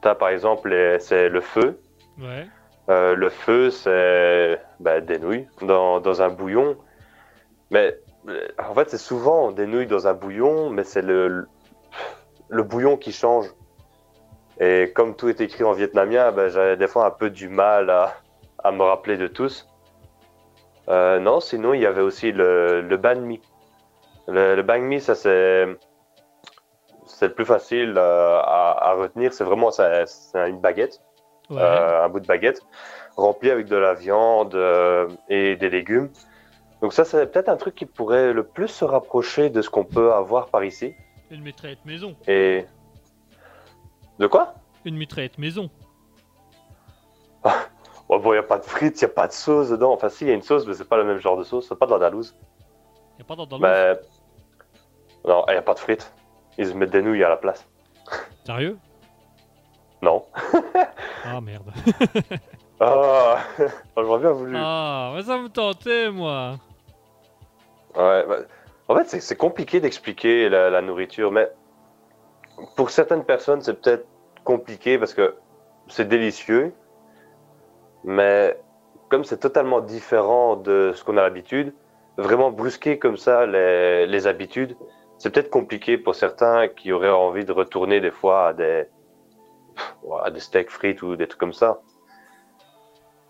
t'as 0.01 0.15
par 0.15 0.29
exemple 0.29 0.75
c'est 0.99 1.29
le 1.29 1.41
feu. 1.41 1.79
Ouais. 2.19 2.47
Euh, 2.89 3.15
le 3.15 3.29
feu, 3.29 3.69
c'est 3.69 4.59
bah, 4.79 4.99
des 5.01 5.19
nouilles 5.19 5.47
dans, 5.61 5.99
dans 5.99 6.21
un 6.21 6.29
bouillon. 6.29 6.77
Mais 7.69 7.97
euh, 8.27 8.47
en 8.57 8.73
fait, 8.73 8.89
c'est 8.89 8.97
souvent 8.97 9.51
des 9.51 9.65
nouilles 9.65 9.87
dans 9.87 10.07
un 10.07 10.13
bouillon, 10.13 10.69
mais 10.69 10.83
c'est 10.83 11.01
le, 11.01 11.47
le 12.49 12.63
bouillon 12.63 12.97
qui 12.97 13.11
change. 13.11 13.45
Et 14.63 14.91
comme 14.93 15.15
tout 15.15 15.27
est 15.27 15.41
écrit 15.41 15.63
en 15.63 15.71
vietnamien, 15.73 16.31
ben, 16.31 16.47
j'avais 16.49 16.77
des 16.77 16.87
fois 16.87 17.07
un 17.07 17.11
peu 17.11 17.31
du 17.31 17.49
mal 17.49 17.89
à, 17.89 18.13
à 18.63 18.71
me 18.71 18.83
rappeler 18.83 19.17
de 19.17 19.25
tous. 19.27 19.67
Euh, 20.87 21.19
non, 21.19 21.39
sinon, 21.39 21.73
il 21.73 21.81
y 21.81 21.85
avait 21.87 22.01
aussi 22.01 22.31
le, 22.31 22.81
le 22.81 22.97
banh 22.97 23.19
mi. 23.21 23.41
Le, 24.27 24.55
le 24.55 24.61
banh 24.61 24.81
mi, 24.83 25.01
ça 25.01 25.15
c'est 25.15 25.65
c'est 27.07 27.27
le 27.29 27.33
plus 27.33 27.45
facile 27.45 27.95
euh, 27.97 28.37
à, 28.39 28.89
à 28.89 28.93
retenir. 28.93 29.33
C'est 29.33 29.43
vraiment 29.43 29.71
ça- 29.71 30.05
une 30.47 30.59
baguette 30.61 31.01
Ouais. 31.49 31.59
euh, 31.59 32.05
un 32.05 32.07
bout 32.09 32.21
de 32.21 32.27
baguette 32.27 32.61
rempli 33.17 33.51
avec 33.51 33.65
de 33.67 33.75
la 33.75 33.93
viande 33.93 34.55
et 35.27 35.57
des 35.57 35.69
légumes. 35.69 36.09
Donc 36.81 36.93
ça, 36.93 37.03
c'est 37.03 37.29
peut-être 37.29 37.49
un 37.49 37.57
truc 37.57 37.75
qui 37.75 37.85
pourrait 37.85 38.31
le 38.31 38.43
plus 38.43 38.69
se 38.69 38.85
rapprocher 38.85 39.49
de 39.49 39.61
ce 39.61 39.69
qu'on 39.69 39.83
peut 39.83 40.13
avoir 40.13 40.47
par 40.47 40.63
ici. 40.63 40.95
Une 41.29 41.41
mitraillette 41.41 41.83
maison. 41.85 42.15
Et 42.27 42.65
de 44.21 44.27
quoi 44.27 44.53
Une 44.85 44.95
mitraillette 44.95 45.37
maison. 45.37 45.69
oh, 47.43 47.49
Bon, 48.19 48.31
il 48.33 48.33
n'y 48.33 48.37
a 48.37 48.43
pas 48.43 48.59
de 48.59 48.63
frites, 48.65 49.01
il 49.01 49.05
n'y 49.05 49.11
a 49.11 49.13
pas 49.13 49.27
de 49.27 49.33
sauce 49.33 49.69
dedans. 49.69 49.91
Enfin, 49.93 50.09
si, 50.09 50.25
il 50.25 50.27
y 50.27 50.31
a 50.31 50.33
une 50.35 50.41
sauce, 50.41 50.65
mais 50.65 50.73
c'est 50.73 50.87
pas 50.87 50.97
le 50.97 51.03
même 51.03 51.17
genre 51.19 51.37
de 51.37 51.43
sauce. 51.43 51.67
C'est 51.67 51.77
pas 51.77 51.85
de 51.87 51.91
l'andalouse. 51.91 52.35
Y 53.17 53.21
a 53.21 53.25
pas 53.25 53.35
dans 53.35 53.59
Mais 53.59 53.99
non, 55.27 55.43
il 55.47 55.51
n'y 55.53 55.57
a 55.57 55.61
pas 55.61 55.73
de 55.73 55.79
frites. 55.79 56.13
Ils 56.57 56.67
se 56.67 56.73
mettent 56.73 56.89
des 56.91 57.01
nouilles 57.01 57.23
à 57.23 57.29
la 57.29 57.37
place. 57.37 57.67
Sérieux? 58.45 58.77
Non. 60.01 60.25
Ah 61.25 61.39
merde. 61.41 61.71
Ah, 62.83 63.37
j'aurais 63.95 64.19
bien 64.19 64.31
voulu. 64.31 64.55
Ah, 64.57 65.11
mais 65.15 65.21
ça 65.21 65.37
me 65.37 65.49
tentait, 65.49 66.09
moi. 66.09 66.55
Ouais, 67.95 68.25
bah, 68.27 68.37
en 68.87 68.95
fait, 68.95 69.07
c'est- 69.07 69.19
c'est 69.19 69.35
compliqué 69.35 69.79
d'expliquer 69.79 70.49
la, 70.49 70.71
la 70.71 70.81
nourriture, 70.81 71.31
mais 71.31 71.47
pour 72.75 72.89
certaines 72.89 73.23
personnes, 73.23 73.61
c'est 73.61 73.79
peut-être 73.81 74.05
compliqué 74.43 74.97
parce 74.97 75.13
que 75.13 75.35
c'est 75.87 76.07
délicieux, 76.07 76.73
mais 78.03 78.57
comme 79.09 79.23
c'est 79.23 79.37
totalement 79.37 79.81
différent 79.81 80.55
de 80.55 80.93
ce 80.95 81.03
qu'on 81.03 81.17
a 81.17 81.21
l'habitude, 81.21 81.73
vraiment 82.17 82.51
brusquer 82.51 82.97
comme 82.99 83.17
ça 83.17 83.45
les, 83.45 84.07
les 84.07 84.27
habitudes, 84.27 84.75
c'est 85.17 85.29
peut-être 85.29 85.49
compliqué 85.49 85.97
pour 85.97 86.15
certains 86.15 86.67
qui 86.67 86.91
auraient 86.91 87.09
envie 87.09 87.45
de 87.45 87.51
retourner 87.51 88.01
des 88.01 88.11
fois 88.11 88.47
à 88.47 88.53
des, 88.53 88.85
à 90.23 90.31
des 90.31 90.39
steaks 90.39 90.71
frites 90.71 91.01
ou 91.03 91.15
des 91.15 91.27
trucs 91.27 91.39
comme 91.39 91.53
ça. 91.53 91.81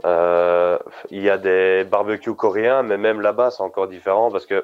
Euh, 0.06 0.80
il 1.10 1.22
y 1.22 1.30
a 1.30 1.38
des 1.38 1.84
barbecues 1.84 2.34
coréens, 2.34 2.82
mais 2.82 2.98
même 2.98 3.22
là-bas, 3.22 3.52
c'est 3.52 3.62
encore 3.62 3.88
différent 3.88 4.32
parce 4.32 4.46
que 4.46 4.64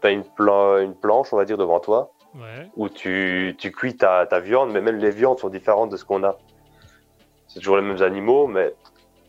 tu 0.00 0.06
as 0.06 0.10
une, 0.10 0.24
plan- 0.24 0.78
une 0.78 0.94
planche, 0.94 1.32
on 1.32 1.36
va 1.36 1.44
dire, 1.44 1.58
devant 1.58 1.78
toi, 1.78 2.10
Ouais. 2.34 2.68
où 2.76 2.88
tu, 2.88 3.54
tu 3.58 3.70
cuis 3.70 3.96
ta, 3.96 4.26
ta 4.26 4.40
viande, 4.40 4.72
mais 4.72 4.80
même 4.80 4.96
les 4.98 5.10
viandes 5.10 5.38
sont 5.38 5.48
différentes 5.50 5.90
de 5.90 5.96
ce 5.96 6.04
qu'on 6.04 6.24
a. 6.24 6.36
C'est 7.48 7.60
toujours 7.60 7.76
les 7.76 7.82
mêmes 7.82 8.02
animaux, 8.02 8.48
mais 8.48 8.74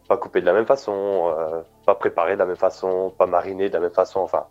pas 0.07 0.17
coupés 0.17 0.41
de 0.41 0.45
la 0.47 0.53
même 0.53 0.65
façon. 0.65 1.33
euh, 1.37 1.61
pas 1.85 1.93
préparé 1.95 2.33
de 2.33 2.39
la 2.39 2.45
même 2.47 2.55
façon, 2.55 3.13
pas 3.15 3.27
mariné 3.27 3.69
de 3.69 3.73
la 3.73 3.79
même 3.79 3.93
façon. 3.93 4.21
Enfin, 4.21 4.45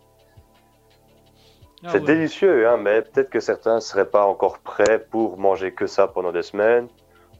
Ah 1.83 1.89
c'est 1.91 1.99
ouais. 1.99 2.05
délicieux, 2.05 2.65
hein, 2.69 2.77
mais 2.77 3.01
peut-être 3.01 3.29
que 3.29 3.41
certains 3.41 3.81
seraient 3.81 4.09
pas 4.09 4.25
encore 4.25 4.59
prêts 4.59 4.99
pour 4.99 5.37
manger 5.37 5.73
que 5.73 5.85
ça 5.85 6.07
pendant 6.07 6.31
des 6.31 6.43
semaines. 6.43 6.87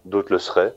D'autres 0.04 0.34
le 0.34 0.40
seraient. 0.40 0.74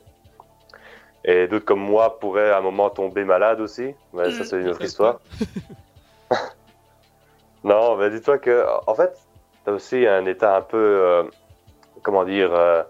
Et 1.25 1.47
d'autres 1.49 1.65
comme 1.65 1.81
moi 1.81 2.17
pourraient 2.19 2.51
à 2.51 2.59
un 2.59 2.61
moment 2.61 2.89
tomber 2.89 3.25
malade 3.25 3.59
aussi. 3.59 3.93
Mais 4.13 4.31
ça, 4.31 4.45
c'est 4.45 4.61
une 4.61 4.69
autre 4.69 4.83
histoire. 4.83 5.19
Non, 7.63 7.97
mais 7.97 8.09
dis-toi 8.09 8.37
que, 8.37 8.65
en 8.87 8.95
fait, 8.95 9.11
t'as 9.65 9.71
aussi 9.71 10.05
un 10.07 10.25
état 10.25 10.55
un 10.57 10.61
peu, 10.61 10.77
euh, 10.77 11.23
comment 12.03 12.23
dire, 12.25 12.53
euh, 12.53 12.83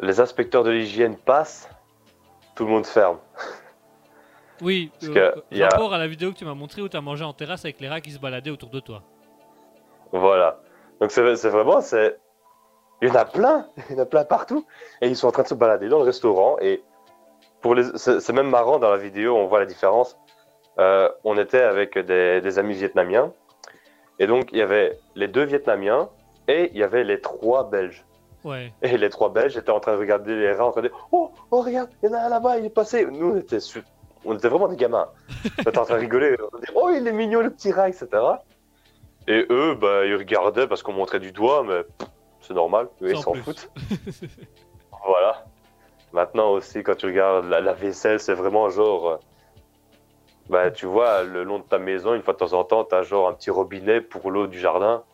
les 0.00 0.20
inspecteurs 0.20 0.64
de 0.64 0.70
l'hygiène 0.70 1.16
passent, 1.16 1.68
tout 2.54 2.64
le 2.64 2.70
monde 2.70 2.86
ferme. 2.86 3.18
Oui, 4.60 4.90
Parce 5.00 5.12
euh, 5.16 5.32
que 5.50 5.54
y 5.56 5.62
a- 5.62 5.68
rapport 5.68 5.94
à 5.94 5.98
la 5.98 6.06
vidéo 6.06 6.32
que 6.32 6.36
tu 6.38 6.44
m'as 6.44 6.54
montré 6.54 6.82
où 6.82 6.88
tu 6.88 6.96
as 6.96 7.00
mangé 7.00 7.24
en 7.24 7.32
terrasse 7.32 7.64
avec 7.64 7.80
les 7.80 7.88
rats 7.88 8.00
qui 8.00 8.10
se 8.10 8.18
baladaient 8.18 8.50
autour 8.50 8.70
de 8.70 8.80
toi. 8.80 9.02
Voilà. 10.12 10.60
Donc 11.00 11.10
c'est 11.12 11.22
vraiment, 11.48 11.80
c'est, 11.80 12.18
il 13.02 13.08
y 13.08 13.10
en 13.10 13.14
a 13.14 13.24
plein, 13.24 13.66
il 13.90 13.96
y 13.96 13.98
en 13.98 14.02
a 14.02 14.06
plein 14.06 14.24
partout, 14.24 14.66
et 15.00 15.08
ils 15.08 15.16
sont 15.16 15.28
en 15.28 15.32
train 15.32 15.42
de 15.44 15.48
se 15.48 15.54
balader 15.54 15.88
dans 15.88 15.98
le 15.98 16.04
restaurant. 16.04 16.56
Et 16.60 16.82
pour 17.60 17.74
les, 17.74 17.84
c'est 17.96 18.20
c'est 18.20 18.32
même 18.32 18.48
marrant 18.50 18.78
dans 18.78 18.90
la 18.90 18.96
vidéo, 18.96 19.36
on 19.36 19.46
voit 19.46 19.60
la 19.60 19.66
différence. 19.66 20.16
Euh, 20.78 21.08
on 21.24 21.36
était 21.38 21.62
avec 21.62 21.98
des, 21.98 22.40
des 22.40 22.58
amis 22.60 22.74
vietnamiens, 22.74 23.32
et 24.18 24.26
donc 24.26 24.48
il 24.52 24.58
y 24.58 24.62
avait 24.62 24.98
les 25.14 25.28
deux 25.28 25.44
Vietnamiens 25.44 26.08
et 26.48 26.70
il 26.72 26.78
y 26.78 26.82
avait 26.82 27.04
les 27.04 27.20
trois 27.20 27.68
Belges. 27.70 28.04
Ouais. 28.44 28.72
Et 28.82 28.96
les 28.96 29.10
trois 29.10 29.30
Belges 29.30 29.56
étaient 29.56 29.70
en 29.70 29.80
train 29.80 29.92
de 29.94 29.98
regarder 29.98 30.34
les 30.36 30.52
rats, 30.52 30.66
en 30.66 30.70
train 30.72 30.82
de 30.82 30.88
dire 30.88 31.08
Oh, 31.12 31.30
oh 31.50 31.60
regarde, 31.62 31.90
il 32.02 32.08
y 32.08 32.12
en 32.12 32.16
a 32.16 32.20
un 32.20 32.28
là-bas, 32.28 32.58
il 32.58 32.64
est 32.64 32.70
passé. 32.70 33.04
Nous, 33.04 33.32
on 33.32 33.36
était, 33.36 33.60
su- 33.60 33.82
on 34.24 34.34
était 34.36 34.48
vraiment 34.48 34.68
des 34.68 34.76
gamins. 34.76 35.08
On 35.58 35.62
était 35.62 35.78
en 35.78 35.84
train 35.84 35.96
de 35.96 36.00
rigoler, 36.00 36.36
on 36.52 36.56
disait 36.58 36.72
Oh, 36.74 36.90
il 36.94 37.06
est 37.06 37.12
mignon 37.12 37.40
le 37.40 37.50
petit 37.50 37.72
rat, 37.72 37.88
etc. 37.88 38.08
Et 39.26 39.44
eux, 39.50 39.74
bah, 39.74 40.06
ils 40.06 40.14
regardaient 40.16 40.66
parce 40.66 40.82
qu'on 40.82 40.92
montrait 40.94 41.20
du 41.20 41.32
doigt, 41.32 41.62
mais 41.66 41.82
c'est 42.40 42.54
normal, 42.54 42.88
eux, 43.02 43.10
ils 43.10 43.18
s'en 43.18 43.34
foutent. 43.34 43.70
Voilà. 45.06 45.44
Maintenant 46.12 46.50
aussi, 46.52 46.82
quand 46.82 46.96
tu 46.96 47.06
regardes 47.06 47.46
la, 47.46 47.60
la 47.60 47.72
vaisselle, 47.72 48.18
c'est 48.20 48.34
vraiment 48.34 48.68
genre. 48.70 49.20
Bah, 50.48 50.70
tu 50.70 50.86
vois, 50.86 51.24
le 51.24 51.44
long 51.44 51.58
de 51.58 51.64
ta 51.64 51.78
maison, 51.78 52.14
une 52.14 52.22
fois 52.22 52.32
de 52.34 52.38
temps 52.38 52.54
en 52.54 52.64
temps, 52.64 52.84
t'as 52.84 53.02
genre 53.02 53.28
un 53.28 53.34
petit 53.34 53.50
robinet 53.50 54.00
pour 54.00 54.30
l'eau 54.30 54.46
du 54.46 54.58
jardin. 54.58 55.04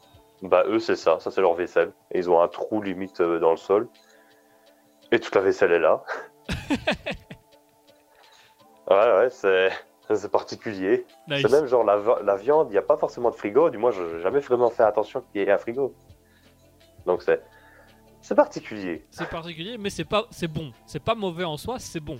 Bah, 0.42 0.64
eux, 0.66 0.78
c'est 0.78 0.96
ça, 0.96 1.18
ça 1.20 1.30
c'est 1.30 1.40
leur 1.40 1.54
vaisselle. 1.54 1.92
Et 2.12 2.18
ils 2.18 2.30
ont 2.30 2.40
un 2.40 2.48
trou 2.48 2.82
limite 2.82 3.20
euh, 3.20 3.40
dans 3.40 3.50
le 3.50 3.56
sol. 3.56 3.88
Et 5.10 5.18
toute 5.18 5.34
la 5.34 5.40
vaisselle 5.40 5.72
est 5.72 5.80
là. 5.80 6.02
ouais, 8.90 8.96
ouais, 9.18 9.30
c'est 9.30 9.70
c'est 10.12 10.30
particulier. 10.30 11.06
Nice. 11.28 11.42
C'est 11.42 11.50
même 11.50 11.66
genre 11.66 11.82
la, 11.82 11.98
la 12.22 12.36
viande, 12.36 12.68
il 12.68 12.72
n'y 12.72 12.78
a 12.78 12.82
pas 12.82 12.98
forcément 12.98 13.30
de 13.30 13.34
frigo. 13.34 13.70
Du 13.70 13.78
moins, 13.78 13.90
je 13.90 14.02
n'ai 14.02 14.20
jamais 14.20 14.40
vraiment 14.40 14.68
fait 14.68 14.82
attention 14.82 15.22
qu'il 15.22 15.40
y 15.40 15.44
ait 15.44 15.50
un 15.50 15.58
frigo. 15.58 15.94
Donc, 17.06 17.22
c'est 17.22 17.42
c'est 18.20 18.34
particulier. 18.34 19.04
C'est 19.10 19.28
particulier, 19.28 19.76
mais 19.76 19.90
c'est 19.90 20.04
pas, 20.04 20.26
c'est 20.30 20.48
bon. 20.48 20.72
C'est 20.86 21.02
pas 21.02 21.14
mauvais 21.14 21.44
en 21.44 21.58
soi, 21.58 21.78
c'est 21.78 22.00
bon. 22.00 22.18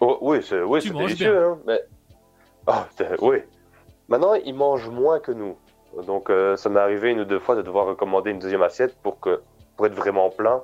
Oh, 0.00 0.18
oui, 0.22 0.42
c'est 0.42 0.62
oui, 0.62 0.80
délicieux, 0.80 1.44
hein, 1.44 1.58
mais... 1.66 1.80
T'es- 2.96 3.16
oui. 3.20 3.38
Maintenant, 4.08 4.34
ils 4.34 4.54
mangent 4.54 4.88
moins 4.88 5.20
que 5.20 5.32
nous. 5.32 5.56
Donc, 6.06 6.30
euh, 6.30 6.56
ça 6.56 6.68
m'est 6.68 6.80
arrivé 6.80 7.10
une 7.10 7.20
ou 7.20 7.24
deux 7.24 7.38
fois 7.38 7.54
de 7.56 7.62
devoir 7.62 7.86
recommander 7.86 8.30
une 8.30 8.38
deuxième 8.38 8.62
assiette 8.62 8.96
pour, 9.02 9.18
que, 9.20 9.42
pour 9.76 9.86
être 9.86 9.94
vraiment 9.94 10.30
plein. 10.30 10.62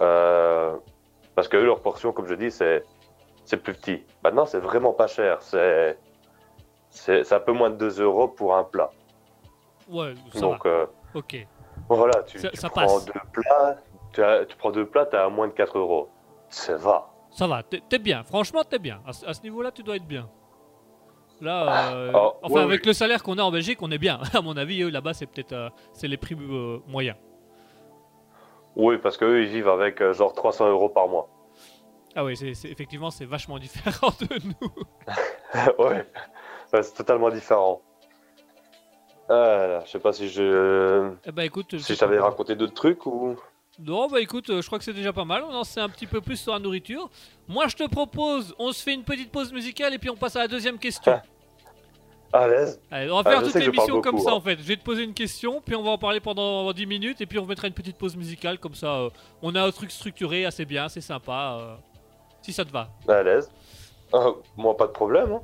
Euh, 0.00 0.74
parce 1.34 1.48
que 1.48 1.56
eux, 1.56 1.64
leur 1.66 1.80
portion, 1.80 2.12
comme 2.12 2.26
je 2.26 2.34
dis, 2.34 2.50
c'est 2.50 2.82
plus 3.62 3.74
petit. 3.74 4.04
Maintenant, 4.24 4.46
c'est 4.46 4.58
vraiment 4.58 4.92
pas 4.92 5.06
cher. 5.06 5.38
C'est 5.42 5.96
un 7.32 7.40
peu 7.40 7.52
moins 7.52 7.70
de 7.70 7.76
2 7.76 8.00
euros 8.02 8.28
pour 8.28 8.56
un 8.56 8.64
plat. 8.64 8.90
Ouais, 9.88 10.14
ça 10.32 10.40
Donc, 10.40 10.64
va. 10.64 10.70
euh, 10.70 10.86
Ok. 11.14 11.46
voilà, 11.88 12.22
tu, 12.22 12.38
Ça- 12.38 12.48
tu 12.50 12.56
ça 12.56 12.70
prends 12.70 12.82
passe. 12.86 13.04
deux 13.06 13.12
plats, 13.32 13.76
tu, 14.12 14.22
as- 14.22 14.46
tu 14.46 14.56
prends 14.56 14.70
deux 14.70 14.86
plats, 14.86 15.06
t'as 15.06 15.28
moins 15.28 15.48
de 15.48 15.52
4 15.52 15.78
euros. 15.78 16.08
Ça 16.48 16.76
va. 16.76 17.08
Ça 17.32 17.46
va, 17.46 17.62
t'es 17.62 17.98
bien. 17.98 18.22
Franchement, 18.24 18.62
t'es 18.62 18.78
bien. 18.78 19.00
À, 19.06 19.12
ce- 19.12 19.26
à 19.26 19.32
ce 19.34 19.42
niveau-là, 19.42 19.70
tu 19.72 19.82
dois 19.82 19.96
être 19.96 20.06
bien. 20.06 20.28
Là, 21.40 21.92
euh, 21.94 22.12
Oh, 22.14 22.34
enfin, 22.42 22.54
oui, 22.56 22.60
avec 22.60 22.80
oui. 22.82 22.86
le 22.88 22.92
salaire 22.92 23.22
qu'on 23.22 23.36
a 23.38 23.42
en 23.42 23.50
Belgique, 23.50 23.78
on 23.82 23.90
est 23.90 23.98
bien. 23.98 24.20
À 24.34 24.42
mon 24.42 24.56
avis, 24.56 24.88
là-bas, 24.90 25.14
c'est 25.14 25.26
peut-être 25.26 25.52
euh, 25.52 25.70
c'est 25.92 26.06
les 26.08 26.16
prix 26.16 26.36
euh, 26.38 26.78
moyens. 26.86 27.16
Oui, 28.76 28.96
parce 28.98 29.16
qu'eux, 29.16 29.42
ils 29.42 29.48
vivent 29.48 29.68
avec 29.68 30.00
euh, 30.00 30.12
genre 30.12 30.32
300 30.32 30.68
euros 30.70 30.88
par 30.88 31.08
mois. 31.08 31.28
Ah 32.14 32.24
oui, 32.24 32.36
c'est 32.36 32.50
effectivement, 32.68 33.10
c'est 33.10 33.24
vachement 33.24 33.58
différent 33.58 34.10
de 34.20 34.28
nous. 34.46 35.84
ouais, 35.84 36.06
c'est 36.70 36.94
totalement 36.94 37.30
différent. 37.30 37.80
Ah 39.28 39.66
là, 39.66 39.82
je 39.86 39.90
sais 39.90 39.98
pas 39.98 40.12
si 40.12 40.28
je 40.28 41.10
Eh 41.24 41.32
ben, 41.32 41.42
écoute, 41.44 41.78
si 41.78 41.94
je 41.94 41.98
t'avais 41.98 42.18
raconté 42.18 42.54
d'autres 42.54 42.74
trucs 42.74 43.06
ou. 43.06 43.36
Non, 43.78 44.06
bah 44.08 44.20
écoute, 44.20 44.50
euh, 44.50 44.60
je 44.60 44.66
crois 44.66 44.78
que 44.78 44.84
c'est 44.84 44.92
déjà 44.92 45.12
pas 45.12 45.24
mal. 45.24 45.42
On 45.48 45.54
en 45.54 45.64
sait 45.64 45.80
un 45.80 45.88
petit 45.88 46.06
peu 46.06 46.20
plus 46.20 46.36
sur 46.36 46.52
la 46.52 46.58
nourriture. 46.58 47.08
Moi, 47.48 47.68
je 47.68 47.76
te 47.76 47.88
propose, 47.88 48.54
on 48.58 48.70
se 48.72 48.82
fait 48.82 48.92
une 48.94 49.02
petite 49.02 49.32
pause 49.32 49.52
musicale 49.52 49.94
et 49.94 49.98
puis 49.98 50.10
on 50.10 50.16
passe 50.16 50.36
à 50.36 50.40
la 50.40 50.48
deuxième 50.48 50.78
question. 50.78 51.20
À 52.34 52.48
l'aise. 52.48 52.80
Allez, 52.90 53.10
on 53.10 53.16
va 53.16 53.22
Ah, 53.26 53.30
faire 53.30 53.40
je 53.40 53.44
toute 53.50 53.54
l'émission 53.62 54.00
comme 54.00 54.12
beaucoup, 54.16 54.24
ça 54.26 54.30
hein. 54.32 54.36
en 54.36 54.40
fait. 54.40 54.56
Je 54.58 54.62
vais 54.62 54.76
te 54.76 54.82
poser 54.84 55.02
une 55.04 55.12
question, 55.14 55.60
puis 55.64 55.74
on 55.74 55.82
va 55.82 55.90
en 55.90 55.98
parler 55.98 56.20
pendant 56.20 56.70
10 56.72 56.86
minutes, 56.86 57.20
et 57.20 57.26
puis 57.26 57.38
on 57.38 57.44
mettra 57.46 57.66
une 57.66 57.74
petite 57.74 57.96
pause 57.96 58.16
musicale 58.16 58.58
comme 58.58 58.74
ça. 58.74 58.86
euh, 58.94 59.10
on 59.42 59.54
a 59.54 59.62
un 59.62 59.70
truc 59.70 59.90
structuré, 59.90 60.44
assez 60.46 60.64
bien, 60.64 60.88
c'est 60.88 61.00
sympa. 61.02 61.58
euh, 61.60 61.74
si 62.42 62.52
ça 62.52 62.64
te 62.64 62.72
va. 62.72 62.88
À 63.08 63.22
l'aise. 63.22 63.50
Ah, 64.12 64.28
moi, 64.56 64.76
pas 64.76 64.86
de 64.86 64.92
problème. 64.92 65.32
hein. 65.32 65.40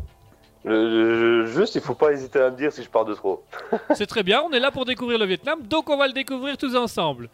Le- 0.65 1.41
le- 1.43 1.47
juste, 1.47 1.75
il 1.77 1.81
faut 1.81 1.95
pas 1.95 2.13
hésiter 2.13 2.41
à 2.41 2.51
me 2.51 2.57
dire 2.57 2.73
si 2.73 2.83
je 2.83 2.89
parle 2.91 3.07
de 3.09 3.15
trop. 3.15 3.43
C'est 3.95 4.07
très 4.07 4.23
bien, 4.23 4.43
on 4.43 4.51
est 4.51 4.59
là 4.61 4.71
pour 4.71 4.85
découvrir 4.85 5.19
le 5.19 5.25
Vietnam, 5.25 5.63
donc 5.63 5.89
on 5.89 5.97
va 5.97 6.07
le 6.09 6.13
découvrir 6.13 6.57
tous 6.59 6.75
ensemble. 6.75 7.29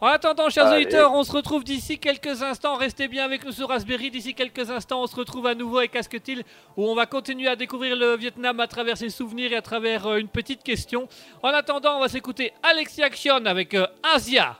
En 0.00 0.06
attendant, 0.06 0.48
chers 0.48 0.66
Allez. 0.66 0.84
auditeurs, 0.84 1.12
on 1.12 1.24
se 1.24 1.32
retrouve 1.32 1.64
d'ici 1.64 1.98
quelques 1.98 2.42
instants. 2.42 2.76
Restez 2.76 3.08
bien 3.08 3.24
avec 3.24 3.44
nous 3.44 3.50
sur 3.50 3.68
Raspberry. 3.68 4.12
D'ici 4.12 4.32
quelques 4.32 4.70
instants, 4.70 5.02
on 5.02 5.08
se 5.08 5.16
retrouve 5.16 5.48
à 5.48 5.56
nouveau 5.56 5.78
avec 5.78 5.96
Asketil, 5.96 6.44
où 6.76 6.88
on 6.88 6.94
va 6.94 7.06
continuer 7.06 7.48
à 7.48 7.56
découvrir 7.56 7.96
le 7.96 8.16
Vietnam 8.16 8.60
à 8.60 8.68
travers 8.68 8.96
ses 8.96 9.10
souvenirs 9.10 9.52
et 9.52 9.56
à 9.56 9.62
travers 9.62 10.06
euh, 10.06 10.18
une 10.18 10.28
petite 10.28 10.62
question. 10.62 11.08
En 11.42 11.48
attendant, 11.48 11.96
on 11.96 12.00
va 12.00 12.08
s'écouter 12.08 12.52
Alexis 12.62 13.02
Action 13.02 13.44
avec 13.44 13.74
euh, 13.74 13.86
Asia. 14.14 14.56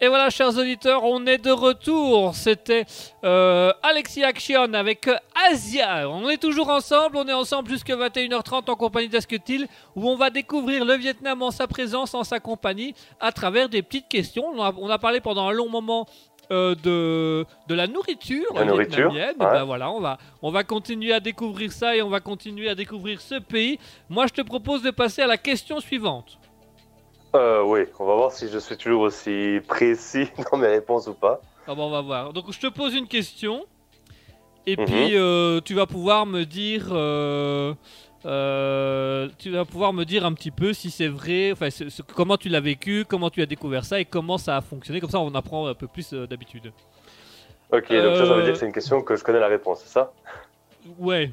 Et 0.00 0.06
voilà, 0.06 0.30
chers 0.30 0.56
auditeurs, 0.56 1.02
on 1.02 1.26
est 1.26 1.38
de 1.38 1.50
retour. 1.50 2.32
C'était 2.36 2.86
euh, 3.24 3.72
Alexis 3.82 4.22
Action 4.22 4.72
avec 4.74 5.08
Asia. 5.50 6.08
On 6.08 6.28
est 6.28 6.36
toujours 6.36 6.70
ensemble. 6.70 7.16
On 7.16 7.26
est 7.26 7.32
ensemble 7.32 7.68
jusqu'à 7.68 7.96
21h30 7.96 8.70
en 8.70 8.76
compagnie 8.76 9.08
d'Asketil, 9.08 9.66
où 9.96 10.08
on 10.08 10.14
va 10.16 10.30
découvrir 10.30 10.84
le 10.84 10.94
Vietnam 10.94 11.42
en 11.42 11.50
sa 11.50 11.66
présence, 11.66 12.14
en 12.14 12.22
sa 12.22 12.38
compagnie, 12.38 12.94
à 13.18 13.32
travers 13.32 13.68
des 13.68 13.82
petites 13.82 14.06
questions. 14.08 14.44
On 14.54 14.62
a, 14.62 14.72
on 14.78 14.88
a 14.88 14.98
parlé 14.98 15.20
pendant 15.20 15.48
un 15.48 15.52
long 15.52 15.68
moment. 15.68 16.06
euh, 16.50 16.74
de, 16.76 17.44
de 17.66 17.74
la 17.74 17.86
nourriture 17.86 18.46
La 18.54 18.64
nourriture, 18.64 19.12
ouais. 19.12 19.34
ben 19.36 19.64
voilà, 19.64 19.90
on 19.90 20.00
va, 20.00 20.16
on 20.40 20.50
va 20.50 20.64
continuer 20.64 21.12
à 21.12 21.20
découvrir 21.20 21.70
ça 21.72 21.94
et 21.94 22.00
on 22.00 22.08
va 22.08 22.20
continuer 22.20 22.70
à 22.70 22.74
découvrir 22.74 23.20
ce 23.20 23.34
pays. 23.38 23.78
Moi, 24.08 24.26
je 24.28 24.32
te 24.32 24.40
propose 24.40 24.80
de 24.80 24.90
passer 24.90 25.20
à 25.20 25.26
la 25.26 25.36
question 25.36 25.78
suivante. 25.80 26.38
Euh, 27.34 27.62
oui, 27.62 27.80
on 27.98 28.06
va 28.06 28.14
voir 28.14 28.32
si 28.32 28.48
je 28.48 28.58
suis 28.58 28.76
toujours 28.76 29.02
aussi 29.02 29.60
précis 29.68 30.28
dans 30.52 30.58
mes 30.58 30.68
réponses 30.68 31.06
ou 31.08 31.14
pas. 31.14 31.40
Ah 31.66 31.74
bon, 31.74 31.86
on 31.86 31.90
va 31.90 32.00
voir. 32.00 32.32
Donc 32.32 32.50
je 32.50 32.58
te 32.58 32.66
pose 32.68 32.94
une 32.94 33.06
question 33.06 33.64
et 34.66 34.76
Mhm. 34.76 34.84
puis 34.86 35.16
euh, 35.16 35.60
tu 35.62 35.74
vas 35.74 35.86
pouvoir 35.86 36.24
me 36.26 36.44
dire, 36.44 36.86
euh, 36.90 37.74
tu 39.38 39.50
vas 39.50 39.64
pouvoir 39.64 39.92
me 39.92 40.04
dire 40.04 40.24
un 40.24 40.32
petit 40.32 40.50
peu 40.50 40.72
si 40.72 40.90
c'est 40.90 41.08
vrai, 41.08 41.52
enfin 41.52 41.68
comment 42.14 42.36
tu 42.38 42.48
l'as 42.48 42.60
vécu, 42.60 43.04
comment 43.06 43.28
tu 43.30 43.42
as 43.42 43.46
découvert 43.46 43.84
ça 43.84 44.00
et 44.00 44.04
comment 44.06 44.38
ça 44.38 44.56
a 44.56 44.60
fonctionné. 44.62 45.00
Comme 45.00 45.10
ça, 45.10 45.20
on 45.20 45.34
apprend 45.34 45.66
un 45.66 45.74
peu 45.74 45.86
plus 45.86 46.12
d'habitude. 46.12 46.72
Ok, 47.70 47.92
donc 47.92 48.16
ça, 48.16 48.24
ça 48.26 48.32
veut 48.34 48.42
dire 48.44 48.52
que 48.54 48.58
c'est 48.58 48.66
une 48.66 48.72
question 48.72 49.02
que 49.02 49.14
je 49.16 49.22
connais 49.22 49.40
la 49.40 49.48
réponse, 49.48 49.82
c'est 49.84 49.92
ça? 49.92 50.12
Ouais. 50.98 51.30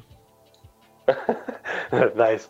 Nice. 2.16 2.48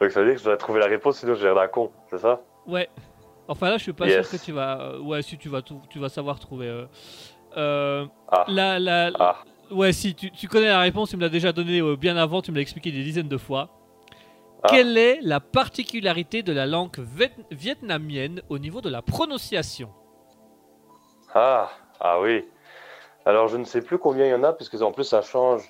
Donc 0.00 0.10
ça 0.10 0.20
veut 0.20 0.26
dire 0.26 0.34
que 0.34 0.40
je 0.40 0.44
dois 0.44 0.56
trouver 0.56 0.80
la 0.80 0.86
réponse, 0.86 1.18
sinon 1.18 1.34
j'ai 1.34 1.44
l'air 1.44 1.54
d'un 1.54 1.68
con, 1.68 1.90
c'est 2.10 2.18
ça? 2.18 2.40
Ouais. 2.66 2.88
Enfin 3.48 3.70
là, 3.70 3.78
je 3.78 3.82
suis 3.82 3.92
pas 3.92 4.06
Yes. 4.06 4.28
sûr 4.28 4.38
que 4.38 4.44
tu 4.44 4.52
vas. 4.52 4.80
euh, 4.80 4.98
ouais, 5.00 5.22
si 5.22 5.38
tu 5.38 5.48
vas, 5.48 5.62
tout- 5.62 5.80
tu 5.90 5.98
vas 5.98 6.08
savoir 6.08 6.38
trouver. 6.38 6.68
euh, 6.68 6.84
euh, 7.56 8.06
Ah. 8.30 8.44
la, 8.48 8.78
la, 8.78 9.10
Ah. 9.18 9.36
Ouais, 9.70 9.92
si 9.92 10.14
tu, 10.14 10.30
tu 10.30 10.48
connais 10.48 10.68
la 10.68 10.80
réponse, 10.80 11.10
tu 11.10 11.16
me 11.16 11.22
l'as 11.22 11.28
déjà 11.28 11.52
donnée 11.52 11.80
euh, 11.80 11.96
bien 11.96 12.16
avant, 12.16 12.40
tu 12.42 12.50
me 12.50 12.56
l'as 12.56 12.62
expliqué 12.62 12.90
des 12.90 13.02
dizaines 13.02 13.28
de 13.28 13.36
fois. 13.38 13.68
Ah. 14.62 14.68
Quelle 14.70 14.96
est 14.96 15.18
la 15.22 15.40
particularité 15.40 16.42
de 16.42 16.52
la 16.52 16.66
langue 16.66 16.96
viet- 16.98 17.44
vietnamienne 17.50 18.42
au 18.48 18.58
niveau 18.58 18.80
de 18.80 18.88
la 18.88 19.02
prononciation? 19.02 19.90
Ah, 21.34 21.70
ah 22.00 22.20
oui. 22.20 22.44
Alors 23.26 23.48
je 23.48 23.56
ne 23.56 23.64
sais 23.64 23.82
plus 23.82 23.98
combien 23.98 24.26
il 24.26 24.30
y 24.30 24.34
en 24.34 24.42
a, 24.44 24.52
puisque 24.52 24.80
en 24.80 24.92
plus 24.92 25.04
ça 25.04 25.22
change 25.22 25.62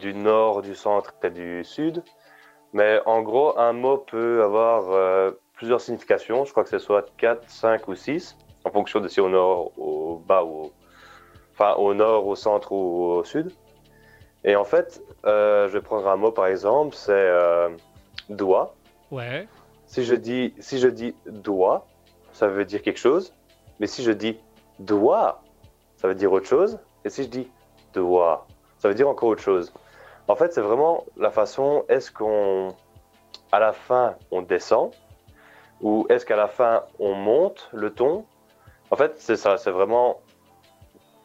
du 0.00 0.14
nord, 0.14 0.62
du 0.62 0.74
centre 0.74 1.14
et 1.22 1.30
du 1.30 1.64
sud. 1.64 2.02
Mais 2.72 3.00
en 3.06 3.22
gros, 3.22 3.58
un 3.58 3.72
mot 3.72 3.98
peut 3.98 4.42
avoir 4.42 4.90
euh, 4.90 5.32
plusieurs 5.54 5.80
significations. 5.80 6.44
Je 6.44 6.50
crois 6.50 6.64
que 6.64 6.70
c'est 6.70 6.78
soit 6.78 7.06
4, 7.18 7.48
5 7.48 7.88
ou 7.88 7.94
6, 7.94 8.36
en 8.64 8.70
fonction 8.70 9.00
de 9.00 9.08
si 9.08 9.20
au 9.20 9.28
nord, 9.28 9.72
au 9.78 10.22
bas 10.26 10.44
ou 10.44 10.64
au... 10.64 10.72
Enfin, 11.52 11.74
au 11.74 11.92
nord, 11.92 12.26
au 12.26 12.34
centre 12.34 12.72
ou 12.72 13.18
au 13.18 13.24
sud. 13.24 13.52
Et 14.44 14.56
en 14.56 14.64
fait, 14.64 15.02
euh, 15.26 15.68
je 15.68 15.74
vais 15.74 15.82
prendre 15.82 16.08
un 16.08 16.16
mot 16.16 16.32
par 16.32 16.46
exemple, 16.46 16.96
c'est 16.96 17.12
euh, 17.12 17.68
doigt. 18.30 18.74
Ouais. 19.10 19.46
Si 19.86 20.04
je 20.04 20.14
dis, 20.14 20.54
si 20.58 20.78
je 20.78 20.88
dis 20.88 21.14
doigt, 21.26 21.86
ça 22.32 22.48
veut 22.48 22.64
dire 22.64 22.82
quelque 22.82 22.98
chose. 22.98 23.34
Mais 23.78 23.86
si 23.86 24.02
je 24.02 24.10
dis 24.10 24.38
doigt, 24.78 25.42
ça 25.96 26.08
veut 26.08 26.14
dire 26.14 26.32
autre 26.32 26.46
chose. 26.46 26.78
Et 27.04 27.10
si 27.10 27.24
je 27.24 27.28
dis 27.28 27.48
doigt, 27.92 28.46
ça 28.78 28.88
veut 28.88 28.94
dire 28.94 29.08
encore 29.08 29.28
autre 29.28 29.42
chose. 29.42 29.72
En 30.28 30.36
fait, 30.36 30.52
c'est 30.52 30.60
vraiment 30.60 31.04
la 31.16 31.30
façon, 31.30 31.84
est-ce 31.88 32.10
qu'on, 32.10 32.68
à 33.50 33.58
la 33.58 33.72
fin, 33.72 34.16
on 34.30 34.42
descend 34.42 34.92
Ou 35.80 36.06
est-ce 36.08 36.24
qu'à 36.24 36.36
la 36.36 36.48
fin, 36.48 36.84
on 36.98 37.14
monte 37.14 37.68
le 37.72 37.92
ton? 37.92 38.24
En 38.90 38.96
fait, 38.96 39.18
c'est 39.18 39.36
ça, 39.36 39.56
c'est 39.56 39.70
vraiment... 39.70 40.20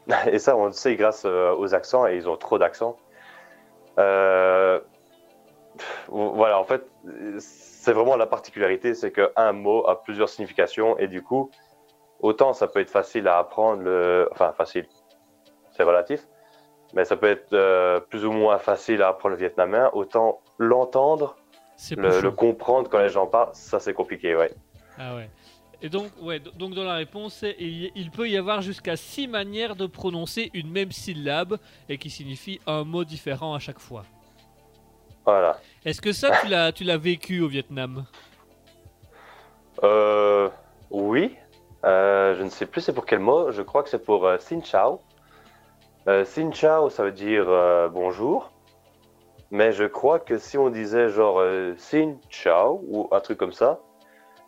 Et 0.31 0.39
ça, 0.39 0.55
on 0.57 0.65
le 0.65 0.71
sait 0.71 0.95
grâce 0.95 1.23
euh, 1.25 1.53
aux 1.55 1.73
accents, 1.75 2.07
et 2.07 2.15
ils 2.15 2.27
ont 2.29 2.37
trop 2.37 2.57
d'accents. 2.57 2.97
Euh, 3.99 4.79
Voilà, 6.07 6.59
en 6.59 6.63
fait, 6.63 6.83
c'est 7.39 7.93
vraiment 7.93 8.15
la 8.15 8.25
particularité, 8.25 8.93
c'est 8.95 9.11
qu'un 9.11 9.51
mot 9.53 9.87
a 9.87 10.01
plusieurs 10.01 10.29
significations, 10.29 10.97
et 10.97 11.07
du 11.07 11.21
coup, 11.21 11.51
autant 12.19 12.53
ça 12.53 12.67
peut 12.67 12.79
être 12.79 12.89
facile 12.89 13.27
à 13.27 13.37
apprendre, 13.37 13.83
enfin 14.31 14.53
facile, 14.53 14.87
c'est 15.71 15.83
relatif, 15.83 16.27
mais 16.93 17.05
ça 17.05 17.15
peut 17.17 17.29
être 17.29 17.53
euh, 17.53 17.99
plus 17.99 18.25
ou 18.25 18.31
moins 18.31 18.57
facile 18.57 19.01
à 19.01 19.09
apprendre 19.09 19.35
le 19.35 19.39
vietnamien, 19.39 19.89
autant 19.93 20.41
l'entendre, 20.57 21.37
le, 21.91 22.29
comprendre 22.31 22.89
quand 22.89 22.99
les 22.99 23.09
gens 23.09 23.27
parlent, 23.27 23.49
ça 23.53 23.79
c'est 23.79 23.93
compliqué, 23.93 24.35
ouais. 24.35 24.51
Ah 24.97 25.15
ouais. 25.15 25.29
Et 25.81 25.89
donc, 25.89 26.11
ouais, 26.21 26.39
do- 26.39 26.51
donc 26.51 26.73
dans 26.73 26.83
la 26.83 26.95
réponse, 26.95 27.45
il, 27.59 28.09
peut 28.11 28.27
y 28.27 28.35
avoir 28.35 28.63
jusqu'à 28.63 28.95
six 28.95 29.27
manières 29.27 29.75
de 29.75 29.85
prononcer 29.85 30.49
une 30.55 30.71
même 30.71 30.91
syllabe 30.91 31.59
et 31.87 31.99
qui 31.99 32.09
signifie 32.09 32.59
un 32.65 32.83
mot 32.83 33.03
différent 33.03 33.53
à 33.53 33.59
chaque 33.59 33.79
fois. 33.79 34.03
Voilà. 35.23 35.59
Est-ce 35.85 36.01
que 36.01 36.13
ça, 36.13 36.31
tu 36.41 36.47
l'as, 36.47 36.71
tu 36.71 36.83
l'as 36.83 36.97
vécu 36.97 37.41
au 37.41 37.47
Vietnam? 37.47 38.05
Euh, 39.83 40.49
oui, 40.89 41.35
Euh, 41.85 42.35
je 42.35 42.41
ne 42.43 42.49
sais 42.49 42.65
plus 42.65 42.81
c'est 42.81 42.91
pour 42.91 43.05
quel 43.05 43.19
mot, 43.19 43.51
je 43.51 43.61
crois 43.61 43.83
que 43.83 43.89
c'est 43.89 44.03
pour 44.03 44.25
euh, 44.25 44.37
Xin 44.37 44.61
Chao. 44.63 44.99
Euh, 46.07 46.23
Xin 46.23 46.51
Chao, 46.53 46.89
ça 46.89 47.03
veut 47.03 47.11
dire 47.11 47.49
euh, 47.49 47.89
bonjour, 47.89 48.53
mais 49.51 49.73
je 49.73 49.83
crois 49.83 50.19
que 50.19 50.37
si 50.37 50.57
on 50.57 50.69
disait 50.69 51.09
genre 51.09 51.39
euh, 51.39 51.73
Xin 51.75 52.15
Chao 52.29 52.81
ou 52.87 53.09
un 53.11 53.19
truc 53.19 53.37
comme 53.37 53.51
ça, 53.51 53.81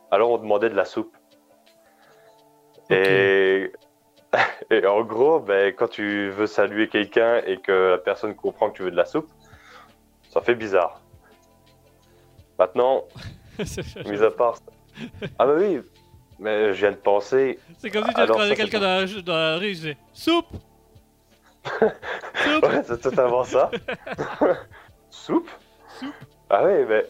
alors 0.09 0.31
on 0.31 0.37
demandait 0.37 0.69
de 0.69 0.75
la 0.75 0.85
soupe. 0.85 1.15
Et... 2.89 3.73
et 4.71 4.85
en 4.85 5.03
gros, 5.03 5.39
ben, 5.39 5.73
quand 5.75 5.89
tu 5.89 6.29
veux 6.29 6.47
saluer 6.47 6.87
quelqu'un 6.87 7.41
et 7.45 7.57
que 7.57 7.91
la 7.91 7.97
personne 7.97 8.35
comprend 8.35 8.69
que 8.69 8.77
tu 8.77 8.83
veux 8.83 8.91
de 8.91 8.95
la 8.95 9.05
soupe, 9.05 9.29
ça 10.29 10.39
fait 10.39 10.55
bizarre. 10.55 11.01
Maintenant, 12.57 13.03
mis 14.05 14.23
à 14.23 14.31
part. 14.31 14.59
Ah, 15.37 15.45
bah 15.45 15.55
oui, 15.57 15.81
mais 16.39 16.73
je 16.73 16.79
viens 16.79 16.91
de 16.91 16.97
penser. 16.97 17.59
C'est 17.79 17.89
comme 17.89 18.05
si 18.05 18.13
tu 18.13 18.21
c'est 18.21 18.55
quelqu'un 18.55 18.79
dans, 18.79 18.87
la- 18.87 19.21
dans 19.21 19.35
la 19.35 19.57
rue, 19.57 19.75
Soupe 20.13 20.55
Soupe 21.65 22.63
Ouais, 22.63 22.81
c'est 22.83 23.01
totalement 23.01 23.43
ça. 23.43 23.69
Soupe 25.09 25.49
Soupe. 25.99 26.13
Ah 26.49 26.63
oui, 26.65 26.85
mais... 26.87 27.05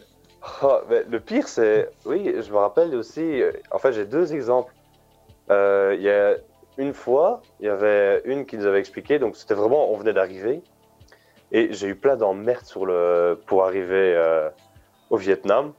oh, 0.62 0.80
mais 0.88 1.04
le 1.08 1.20
pire, 1.20 1.48
c'est... 1.48 1.90
Oui, 2.04 2.34
je 2.40 2.50
me 2.52 2.58
rappelle 2.58 2.94
aussi... 2.94 3.42
euh, 3.42 3.52
En 3.70 3.78
fait, 3.78 3.92
j'ai 3.92 4.04
deux 4.04 4.34
exemples. 4.34 4.72
Euh, 5.50 5.94
Il 5.96 6.02
y 6.02 6.10
a 6.10 6.34
une 6.78 6.94
fois, 6.94 7.42
il 7.60 7.66
y 7.66 7.68
avait 7.68 8.22
une 8.24 8.46
qui 8.46 8.56
nous 8.56 8.66
avait 8.66 8.78
expliqué, 8.80 9.18
donc 9.18 9.36
c'était 9.36 9.54
vraiment... 9.54 9.90
On 9.90 9.96
venait 9.96 10.12
d'arriver. 10.12 10.62
Et 11.52 11.72
j'ai 11.72 11.88
eu 11.88 11.96
plein 11.96 12.16
d'emmerdes 12.16 12.64
sur 12.64 12.86
le... 12.86 13.40
pour 13.46 13.64
arriver 13.64 14.14
euh, 14.16 14.48
au 15.10 15.16
Vietnam. 15.16 15.72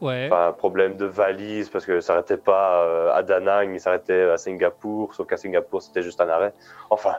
Ouais. 0.00 0.26
Enfin, 0.26 0.48
un 0.48 0.52
problème 0.52 0.96
de 0.96 1.06
valise 1.06 1.70
parce 1.70 1.86
que 1.86 2.00
ça 2.00 2.08
s'arrêtait 2.08 2.36
pas 2.36 2.82
euh, 2.82 3.14
à 3.14 3.22
Da 3.22 3.40
Nang, 3.40 3.72
il 3.72 3.80
s'arrêtait 3.80 4.28
à 4.28 4.36
Singapour, 4.36 5.14
sauf 5.14 5.26
qu'à 5.26 5.38
Singapour 5.38 5.80
c'était 5.80 6.02
juste 6.02 6.20
un 6.20 6.28
arrêt. 6.28 6.52
Enfin, 6.90 7.14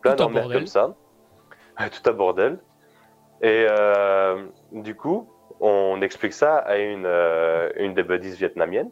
plein 0.00 0.14
d'emmerdes 0.14 0.52
comme 0.52 0.66
ça. 0.66 0.94
Tout 1.78 2.10
un 2.10 2.12
bordel. 2.12 2.58
Et 3.40 3.66
euh, 3.68 4.46
du 4.72 4.94
coup, 4.96 5.28
on 5.60 6.00
explique 6.02 6.32
ça 6.32 6.56
à 6.56 6.76
une, 6.76 7.06
euh, 7.06 7.70
une 7.76 7.94
des 7.94 8.02
buddies 8.02 8.30
vietnamiennes. 8.30 8.90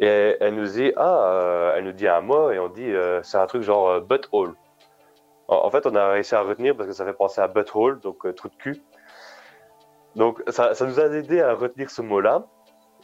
Et 0.00 0.36
elle 0.40 0.54
nous 0.56 0.66
dit, 0.66 0.92
ah, 0.96 1.32
euh, 1.32 1.74
elle 1.76 1.84
nous 1.84 1.92
dit 1.92 2.08
un 2.08 2.20
mot 2.20 2.50
et 2.50 2.58
on 2.58 2.68
dit, 2.68 2.92
c'est 3.22 3.38
un 3.38 3.46
truc 3.46 3.62
genre 3.62 4.00
butthole. 4.00 4.54
En, 5.46 5.56
en 5.56 5.70
fait, 5.70 5.86
on 5.86 5.94
a 5.94 6.08
réussi 6.08 6.34
à 6.34 6.40
retenir 6.40 6.76
parce 6.76 6.88
que 6.88 6.94
ça 6.94 7.04
fait 7.04 7.12
penser 7.12 7.40
à 7.40 7.48
butthole, 7.48 8.00
donc 8.00 8.34
trou 8.34 8.48
de 8.48 8.56
cul. 8.56 8.82
Donc 10.16 10.42
ça, 10.48 10.74
ça 10.74 10.86
nous 10.86 10.98
a 10.98 11.04
aidé 11.04 11.40
à 11.40 11.54
retenir 11.54 11.90
ce 11.90 12.02
mot-là. 12.02 12.46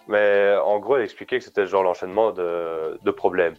Mais 0.08 0.56
en 0.64 0.80
gros, 0.80 0.96
elle 0.96 1.02
expliquait 1.02 1.38
que 1.38 1.44
c'était 1.44 1.66
genre 1.66 1.84
l'enchaînement 1.84 2.32
de, 2.32 2.98
de 3.02 3.10
problèmes. 3.10 3.54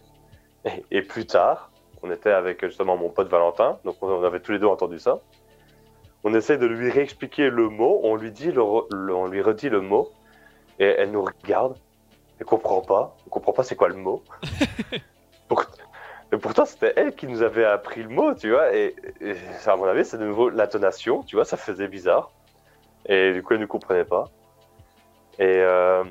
Et, 0.64 0.84
et 0.98 1.02
plus 1.02 1.26
tard, 1.26 1.71
on 2.02 2.10
était 2.10 2.30
avec 2.30 2.64
justement 2.64 2.96
mon 2.96 3.08
pote 3.08 3.28
Valentin, 3.28 3.78
donc 3.84 3.96
on, 4.02 4.22
avait 4.24 4.40
tous 4.40 4.52
les 4.52 4.58
deux 4.58 4.66
entendu 4.66 4.98
ça. 4.98 5.20
On 6.24 6.34
essaie 6.34 6.58
de 6.58 6.66
lui 6.66 6.90
réexpliquer 6.90 7.50
le 7.50 7.68
mot, 7.68 8.00
on 8.02 8.16
lui, 8.16 8.30
dit 8.30 8.52
le, 8.52 8.60
re- 8.62 8.86
le- 8.94 9.14
on 9.14 9.26
lui 9.26 9.42
redit 9.42 9.68
le 9.68 9.80
mot, 9.80 10.10
et 10.78 10.86
elle 10.86 11.10
nous 11.10 11.24
regarde, 11.24 11.76
elle 12.38 12.46
comprend 12.46 12.80
pas, 12.80 13.16
on 13.26 13.30
comprend 13.30 13.52
pas 13.52 13.62
c'est 13.62 13.76
quoi 13.76 13.88
le 13.88 13.94
mot. 13.94 14.22
Pour- 15.48 15.64
et 16.32 16.38
pourtant, 16.38 16.64
c'était 16.64 16.94
elle 16.96 17.14
qui 17.14 17.26
nous 17.26 17.42
avait 17.42 17.64
appris 17.64 18.02
le 18.02 18.08
mot, 18.08 18.34
tu 18.34 18.50
vois, 18.50 18.74
et, 18.74 18.96
et 19.20 19.34
à 19.66 19.76
mon 19.76 19.84
avis, 19.84 20.04
c'est 20.04 20.16
de 20.16 20.24
nouveau 20.24 20.48
l'intonation, 20.48 21.22
tu 21.24 21.36
vois, 21.36 21.44
ça 21.44 21.58
faisait 21.58 21.88
bizarre. 21.88 22.30
Et 23.06 23.34
du 23.34 23.42
coup, 23.42 23.52
elle 23.52 23.60
ne 23.60 23.66
comprenait 23.66 24.06
pas. 24.06 24.24
Et 25.38 25.58
euh, 25.60 26.04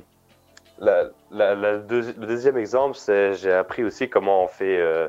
la- 0.78 1.08
la- 1.32 1.54
la 1.56 1.78
deuxi- 1.78 2.14
le 2.16 2.26
deuxième 2.26 2.56
exemple, 2.56 2.96
c'est 2.96 3.34
j'ai 3.34 3.52
appris 3.52 3.82
aussi 3.82 4.08
comment 4.08 4.44
on 4.44 4.48
fait 4.48 4.78
euh, 4.78 5.08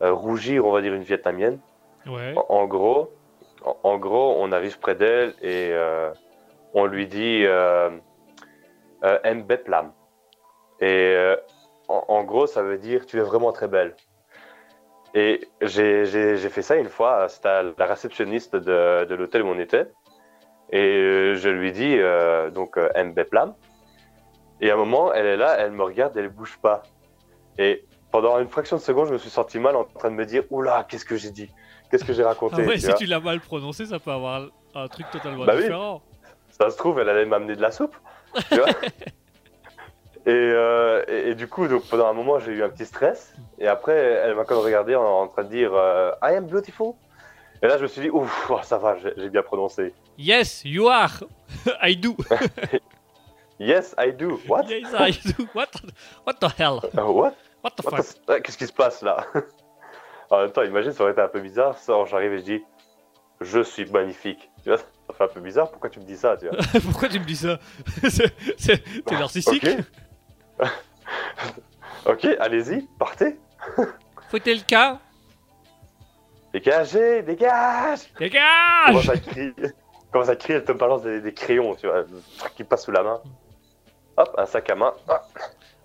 rougir, 0.00 0.66
on 0.66 0.72
va 0.72 0.80
dire, 0.82 0.94
une 0.94 1.02
vietnamienne. 1.02 1.58
Ouais. 2.06 2.34
En, 2.36 2.46
en 2.48 2.66
gros, 2.66 3.12
en, 3.64 3.76
en 3.82 3.98
gros, 3.98 4.36
on 4.38 4.52
arrive 4.52 4.78
près 4.78 4.94
d'elle 4.94 5.34
et 5.42 5.70
euh, 5.72 6.12
on 6.74 6.86
lui 6.86 7.06
dit, 7.06 7.42
euh, 7.44 7.90
euh, 9.04 9.34
Mbeplam. 9.34 9.92
Et 10.80 11.14
euh, 11.16 11.36
en, 11.88 12.04
en 12.08 12.24
gros, 12.24 12.46
ça 12.46 12.62
veut 12.62 12.78
dire 12.78 13.06
tu 13.06 13.18
es 13.18 13.22
vraiment 13.22 13.52
très 13.52 13.68
belle. 13.68 13.94
Et 15.14 15.48
j'ai 15.62 16.04
fait 16.36 16.62
ça 16.62 16.76
une 16.76 16.90
fois, 16.90 17.28
c'était 17.28 17.48
à 17.48 17.62
la 17.62 17.86
réceptionniste 17.86 18.54
de, 18.54 19.06
de 19.06 19.14
l'hôtel 19.14 19.42
où 19.42 19.48
on 19.48 19.58
était. 19.58 19.86
Et 20.70 20.82
euh, 20.82 21.34
je 21.36 21.48
lui 21.48 21.72
dis, 21.72 21.96
euh, 21.96 22.50
donc 22.50 22.76
euh, 22.76 22.90
Mbeplam. 23.02 23.54
Et 24.60 24.70
à 24.70 24.74
un 24.74 24.76
moment, 24.76 25.12
elle 25.12 25.26
est 25.26 25.36
là, 25.36 25.56
elle 25.58 25.70
me 25.72 25.84
regarde, 25.84 26.16
elle 26.16 26.28
bouge 26.28 26.58
pas. 26.60 26.82
Et 27.56 27.84
pendant 28.22 28.38
une 28.38 28.48
fraction 28.48 28.76
de 28.76 28.80
seconde, 28.80 29.08
je 29.08 29.12
me 29.12 29.18
suis 29.18 29.28
senti 29.28 29.58
mal 29.58 29.76
en 29.76 29.84
train 29.84 30.10
de 30.10 30.14
me 30.14 30.24
dire, 30.24 30.44
oula, 30.48 30.86
qu'est-ce 30.88 31.04
que 31.04 31.16
j'ai 31.18 31.30
dit? 31.30 31.50
Qu'est-ce 31.90 32.02
que 32.02 32.14
j'ai 32.14 32.22
Ah 32.22 32.28
raconté? 32.28 32.62
Ouais, 32.66 32.76
tu 32.76 32.80
si 32.80 32.94
tu 32.94 33.04
l'as 33.04 33.20
mal 33.20 33.40
prononcé, 33.40 33.84
ça 33.84 33.98
peut 33.98 34.10
avoir 34.10 34.46
un 34.74 34.88
truc 34.88 35.04
totalement 35.10 35.44
Bah 35.44 35.52
oui. 35.54 35.60
différent. 35.64 36.00
Ça 36.48 36.70
se 36.70 36.78
trouve, 36.78 36.98
elle 36.98 37.10
allait 37.10 37.26
m'amener 37.26 37.56
de 37.56 37.60
la 37.60 37.70
soupe. 37.70 37.94
Tu 38.50 38.56
vois? 38.56 38.68
Et, 40.28 40.30
euh, 40.32 41.04
et, 41.06 41.28
et 41.30 41.34
du 41.36 41.46
coup, 41.46 41.68
donc, 41.68 41.84
pendant 41.88 42.08
un 42.08 42.12
moment, 42.12 42.40
j'ai 42.40 42.50
eu 42.50 42.64
un 42.64 42.68
petit 42.68 42.84
stress. 42.86 43.32
Et 43.60 43.68
après, 43.68 43.94
elle 43.96 44.34
m'a 44.34 44.44
quand 44.44 44.56
même 44.56 44.64
regardé 44.64 44.96
en, 44.96 45.04
en 45.04 45.28
train 45.28 45.44
de 45.44 45.48
dire 45.50 45.70
euh, 45.72 46.10
I 46.20 46.34
am 46.34 46.46
beautiful. 46.46 46.94
Et 47.62 47.68
là, 47.68 47.76
je 47.78 47.82
me 47.84 47.86
suis 47.86 48.00
dit, 48.00 48.10
ouf, 48.10 48.50
oh, 48.50 48.58
ça 48.64 48.76
va, 48.78 48.96
j'ai 48.98 49.28
bien 49.28 49.42
prononcé. 49.42 49.94
Yes, 50.18 50.62
you 50.64 50.88
are. 50.88 51.22
I 51.80 51.94
do. 51.96 52.16
Yes, 53.60 53.94
I 53.98 54.10
do. 54.10 54.40
What? 54.48 54.64
Yes, 54.68 54.92
I 54.98 55.12
do. 55.12 55.46
What? 55.54 55.68
What 56.26 56.40
the 56.40 56.48
hell? 56.58 56.80
What, 56.94 57.34
What 57.66 57.72
the 57.76 57.84
What 57.84 57.96
fuck? 57.96 58.06
the- 58.06 58.30
Ah, 58.30 58.40
Qu'est-ce 58.40 58.56
qui 58.58 58.66
se 58.66 58.72
passe 58.72 59.02
là? 59.02 59.26
En 60.30 60.38
même 60.40 60.50
temps, 60.50 60.62
imagine, 60.64 60.90
ça 60.92 61.02
aurait 61.04 61.12
été 61.12 61.20
un 61.20 61.28
peu 61.28 61.40
bizarre. 61.40 61.78
Ça, 61.78 61.92
j'arrive 62.06 62.32
et 62.32 62.38
je 62.38 62.42
dis, 62.44 62.64
je 63.40 63.60
suis 63.60 63.84
magnifique. 63.86 64.50
Tu 64.64 64.70
vois, 64.70 64.78
ça 64.78 64.84
fait 65.16 65.22
un 65.24 65.28
peu 65.28 65.40
bizarre. 65.40 65.70
Pourquoi 65.70 65.88
tu 65.90 66.00
me 66.00 66.04
dis 66.04 66.16
ça 66.16 66.36
tu 66.36 66.48
vois? 66.48 66.58
Pourquoi 66.82 67.08
tu 67.08 67.20
me 67.20 67.24
dis 67.24 67.36
ça? 67.36 67.58
T'es 69.06 69.14
narcissique? 69.18 69.66
Ok. 72.06 72.24
allez-y, 72.40 72.82
partez. 72.98 73.36
Fouettez 74.28 74.54
le 74.54 74.62
cas 74.62 74.98
Dégagez, 76.52 77.22
dégage 77.22 78.12
Dégage 78.18 78.86
Commence 78.86 79.08
à 79.10 79.18
crier, 79.18 79.52
commence 80.12 80.28
à 80.28 80.36
crier, 80.36 80.58
elle 80.58 80.64
te 80.64 80.72
balance 80.72 81.02
des, 81.02 81.20
des 81.20 81.34
crayons, 81.34 81.74
tu 81.76 81.86
vois, 81.86 82.04
qui 82.56 82.64
passe 82.64 82.84
sous 82.84 82.92
la 82.92 83.02
main. 83.02 83.20
Hop, 84.16 84.34
un 84.38 84.46
sac 84.46 84.70
à 84.70 84.74
main, 84.74 84.92
ah, 85.08 85.22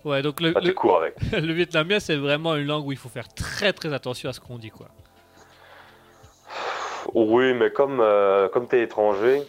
Ouais, 0.04 0.22
donc 0.22 0.40
le, 0.40 0.52
bah, 0.52 0.60
tu 0.60 0.68
le, 0.68 0.72
cours 0.74 0.98
avec. 0.98 1.14
le 1.32 1.52
vietnamien, 1.52 2.00
c'est 2.00 2.16
vraiment 2.16 2.56
une 2.56 2.66
langue 2.66 2.86
où 2.86 2.92
il 2.92 2.98
faut 2.98 3.08
faire 3.08 3.28
très 3.28 3.72
très 3.72 3.92
attention 3.92 4.28
à 4.28 4.32
ce 4.32 4.40
qu'on 4.40 4.58
dit, 4.58 4.70
quoi. 4.70 4.88
Oui, 7.14 7.54
mais 7.54 7.70
comme, 7.70 8.00
euh, 8.00 8.48
comme 8.48 8.66
t'es 8.66 8.82
étranger, 8.82 9.42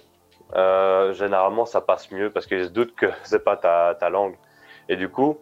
euh, 0.56 1.14
généralement 1.14 1.66
ça 1.66 1.82
passe 1.82 2.12
mieux 2.12 2.30
parce 2.30 2.46
qu'ils 2.46 2.66
se 2.66 2.70
doutent 2.70 2.96
que 2.96 3.08
c'est 3.24 3.44
pas 3.44 3.58
ta, 3.58 3.96
ta 4.00 4.10
langue. 4.10 4.36
Et 4.90 4.96
du 4.96 5.10
coup, 5.10 5.38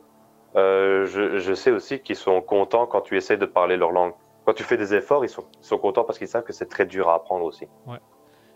euh, 0.55 1.05
je, 1.07 1.39
je 1.39 1.53
sais 1.53 1.71
aussi 1.71 1.99
qu'ils 1.99 2.15
sont 2.15 2.41
contents 2.41 2.85
quand 2.85 3.01
tu 3.01 3.17
essaies 3.17 3.37
de 3.37 3.45
parler 3.45 3.77
leur 3.77 3.91
langue. 3.91 4.13
Quand 4.45 4.53
tu 4.53 4.63
fais 4.63 4.77
des 4.77 4.93
efforts, 4.93 5.23
ils 5.23 5.29
sont, 5.29 5.45
ils 5.61 5.65
sont 5.65 5.77
contents 5.77 6.03
parce 6.03 6.17
qu'ils 6.17 6.27
savent 6.27 6.43
que 6.43 6.53
c'est 6.53 6.67
très 6.67 6.85
dur 6.85 7.09
à 7.09 7.15
apprendre 7.15 7.45
aussi, 7.45 7.67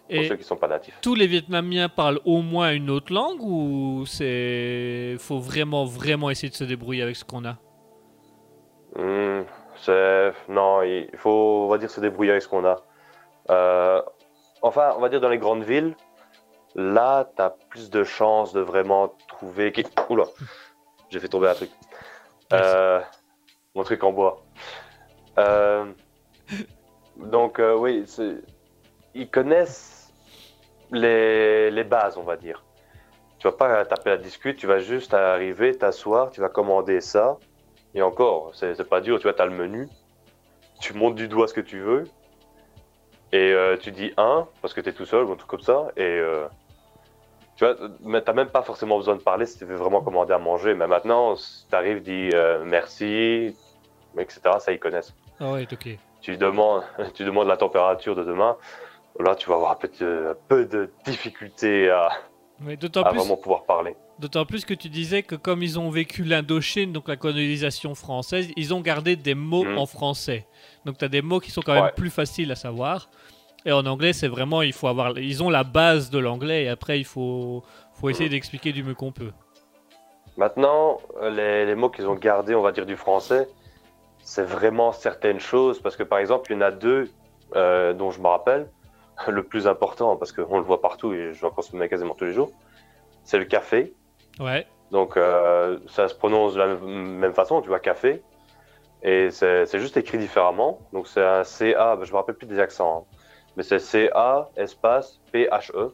Et 0.10 0.28
ceux 0.28 0.36
qui 0.36 0.44
sont 0.44 0.56
pas 0.56 0.68
natifs. 0.68 0.98
tous 1.02 1.16
les 1.16 1.26
Vietnamiens 1.26 1.90
parlent 1.90 2.20
au 2.26 2.42
moins 2.42 2.72
une 2.74 2.90
autre 2.92 3.12
langue 3.12 3.42
ou 3.42 4.04
c'est 4.06 5.16
faut 5.18 5.40
vraiment 5.40 5.86
vraiment 5.86 6.30
essayer 6.30 6.50
de 6.50 6.56
se 6.56 6.64
débrouiller 6.64 7.02
avec 7.02 7.16
ce 7.16 7.26
qu'on 7.26 7.44
a? 7.46 7.58
Hmm, 8.96 9.44
c'est 9.78 10.32
non, 10.48 10.84
il 10.84 11.10
faut 11.18 11.64
on 11.66 11.68
va 11.68 11.78
dire 11.80 11.90
se 11.90 12.00
débrouiller 12.00 12.32
avec 12.32 12.44
ce 12.44 12.48
qu'on 12.48 12.66
a. 12.66 12.78
Euh, 13.50 14.02
enfin, 14.62 14.94
on 14.96 15.02
va 15.02 15.10
dire 15.10 15.20
dans 15.22 15.30
les 15.30 15.38
grandes 15.40 15.64
villes, 15.64 15.96
là, 16.76 17.30
tu 17.36 17.42
as 17.42 17.50
plus 17.70 17.90
de 17.90 18.04
chances 18.04 18.54
de 18.54 18.62
vraiment 18.62 19.14
trouver. 19.28 19.74
Oula, 20.10 20.26
j'ai 21.10 21.20
fait 21.20 21.28
tomber 21.28 21.50
un 21.50 21.56
truc. 21.56 21.72
Euh, 22.54 23.02
mon 23.74 23.84
truc 23.84 24.04
en 24.04 24.14
bois. 24.14 24.46
Euh, 25.40 25.86
donc 27.18 27.60
oui, 27.80 28.04
c'est- 28.06 28.42
ils 29.14 29.30
connaissent 29.30 29.95
les, 30.92 31.72
les 31.72 31.84
bases, 31.84 32.18
on 32.18 32.24
va 32.24 32.38
dire. 32.38 32.64
Tu 33.40 33.48
vas 33.48 33.54
pas 33.54 33.86
taper 33.86 34.12
la 34.12 34.18
discute, 34.18 34.58
tu 34.58 34.68
vas 34.68 34.80
juste 34.80 35.14
arriver, 35.14 35.78
t'asseoir, 35.78 36.32
tu 36.32 36.42
vas 36.42 36.50
commander 36.50 37.02
ça. 37.02 37.38
Et 37.94 38.02
encore, 38.02 38.52
c'est 38.54 38.88
pas 38.88 39.02
dur, 39.02 39.18
tu 39.20 39.24
vois, 39.24 39.34
t'as 39.34 39.46
le 39.46 39.56
menu, 39.56 39.88
tu 40.82 40.94
montes 40.94 41.16
du 41.16 41.28
doigt 41.28 41.48
ce 41.48 41.54
que 41.54 41.62
tu 41.62 41.80
veux, 41.80 42.04
et 43.32 43.54
euh, 43.54 43.78
tu 43.78 43.92
dis 43.92 44.12
un, 44.18 44.48
parce 44.62 44.74
que 44.74 44.82
t'es 44.82 44.92
tout 44.92 45.06
seul, 45.06 45.24
ou 45.24 45.32
un 45.32 45.36
truc 45.36 45.50
comme 45.50 45.62
ça, 45.62 45.88
et 45.96 46.02
euh, 46.02 46.46
tu 47.56 47.64
vois, 47.64 47.76
mais 48.02 48.22
t'as 48.22 48.34
même 48.34 48.50
pas 48.50 48.64
forcément 48.64 48.98
besoin 48.98 49.16
de 49.16 49.22
parler 49.22 49.46
si 49.46 49.58
tu 49.58 49.66
veux 49.66 49.76
vraiment 49.76 50.02
commander 50.02 50.34
à 50.34 50.40
manger, 50.40 50.74
mais 50.74 50.88
maintenant, 50.88 51.38
si 51.38 51.68
t'arrives, 51.70 52.02
dis 52.02 52.30
euh, 52.34 52.64
merci, 52.66 53.56
etc., 54.18 54.42
ça 54.60 54.74
ils 54.74 54.80
connaissent. 54.80 55.14
Ah 55.40 55.54
ouais, 55.54 55.68
ok. 55.72 55.98
Tu 56.22 56.38
demandes, 56.38 56.84
tu 57.14 57.24
demandes 57.24 57.48
la 57.48 57.58
température 57.58 58.16
de 58.16 58.26
demain, 58.26 58.58
là 59.20 59.36
tu 59.36 59.50
vas 59.50 59.56
avoir 59.56 59.72
un 59.72 59.76
peu 59.76 59.90
de, 60.00 60.38
peu 60.48 60.66
de 60.66 60.90
difficulté 61.06 61.90
à, 61.90 62.10
Mais 62.60 62.74
à 62.74 62.78
plus 62.78 63.18
vraiment 63.18 63.38
pouvoir 63.38 63.64
parler. 63.64 63.96
D'autant 64.20 64.46
plus 64.46 64.64
que 64.64 64.74
tu 64.74 64.88
disais 64.90 65.24
que 65.24 65.36
comme 65.36 65.62
ils 65.62 65.78
ont 65.78 65.90
vécu 65.90 66.24
l'Indochine, 66.24 66.94
donc 66.94 67.08
la 67.10 67.18
colonisation 67.18 67.96
française, 67.96 68.50
ils 68.56 68.74
ont 68.74 68.80
gardé 68.82 69.16
des 69.18 69.36
mots 69.36 69.66
Mhm. 69.66 69.78
en 69.78 69.86
français. 69.86 70.48
Donc 70.86 70.98
tu 70.98 71.06
as 71.06 71.10
des 71.10 71.22
mots 71.22 71.40
qui 71.40 71.52
sont 71.52 71.62
quand 71.62 71.74
même 71.74 71.92
plus 71.96 72.10
faciles 72.10 72.52
à 72.52 72.56
savoir. 72.56 73.10
Et 73.66 73.72
en 73.72 73.86
anglais, 73.88 74.14
c'est 74.14 74.28
vraiment, 74.28 74.62
il 74.62 74.74
faut 74.74 74.88
avoir, 74.88 75.18
ils 75.18 75.44
ont 75.44 75.50
la 75.50 75.64
base 75.64 76.12
de 76.12 76.20
l'anglais 76.20 76.64
et 76.66 76.70
après 76.70 77.00
il 77.00 77.04
faut, 77.04 77.64
faut 77.94 78.10
essayer 78.10 78.30
d'expliquer 78.30 78.72
du 78.72 78.84
mieux 78.84 78.94
qu'on 78.94 79.12
peut. 79.12 79.32
Maintenant, 80.38 81.00
euh, 81.22 81.30
les, 81.30 81.66
les 81.66 81.76
mots 81.76 81.90
qu'ils 81.90 82.08
ont 82.08 82.16
gardés, 82.16 82.56
on 82.56 82.62
va 82.62 82.72
dire, 82.72 82.86
du 82.86 82.96
français, 82.98 83.48
c'est 84.20 84.44
vraiment 84.44 84.92
certaines 84.92 85.40
choses. 85.40 85.80
Parce 85.82 85.96
que, 85.96 86.04
par 86.04 86.20
exemple, 86.20 86.52
il 86.52 86.56
y 86.56 86.58
en 86.58 86.62
a 86.62 86.72
deux 86.72 87.10
euh, 87.56 87.94
dont 87.94 88.12
je 88.12 88.20
me 88.22 88.28
rappelle. 88.28 88.70
Le 89.28 89.44
plus 89.44 89.68
important, 89.68 90.18
parce 90.18 90.32
qu'on 90.32 90.58
le 90.58 90.64
voit 90.64 90.82
partout 90.82 91.14
et 91.14 91.34
j'en 91.34 91.50
consomme 91.50 91.88
quasiment 91.88 92.14
tous 92.16 92.26
les 92.26 92.34
jours, 92.34 92.52
c'est 93.24 93.38
le 93.38 93.46
café. 93.46 93.94
Ouais. 94.40 94.68
Donc, 94.92 95.16
euh, 95.18 95.80
ça 95.88 96.08
se 96.08 96.16
prononce 96.16 96.54
de 96.54 96.60
la 96.60 96.76
même 96.76 97.34
façon, 97.34 97.62
tu 97.62 97.70
vois, 97.70 97.80
café. 97.80 98.22
Et 99.04 99.30
c'est 99.32 99.80
juste 99.80 99.98
écrit 99.98 100.18
différemment. 100.18 100.80
Donc, 100.92 101.08
c'est 101.08 101.24
un 101.24 101.44
CA, 101.44 101.98
je 102.02 102.12
me 102.12 102.18
rappelle 102.18 102.36
plus 102.36 102.48
des 102.48 102.60
accents. 102.60 103.06
hein. 103.12 103.18
Mais 103.56 103.64
c'est 103.64 103.80
CA, 103.80 104.50
espace, 104.58 105.22
P-H-E. 105.32 105.94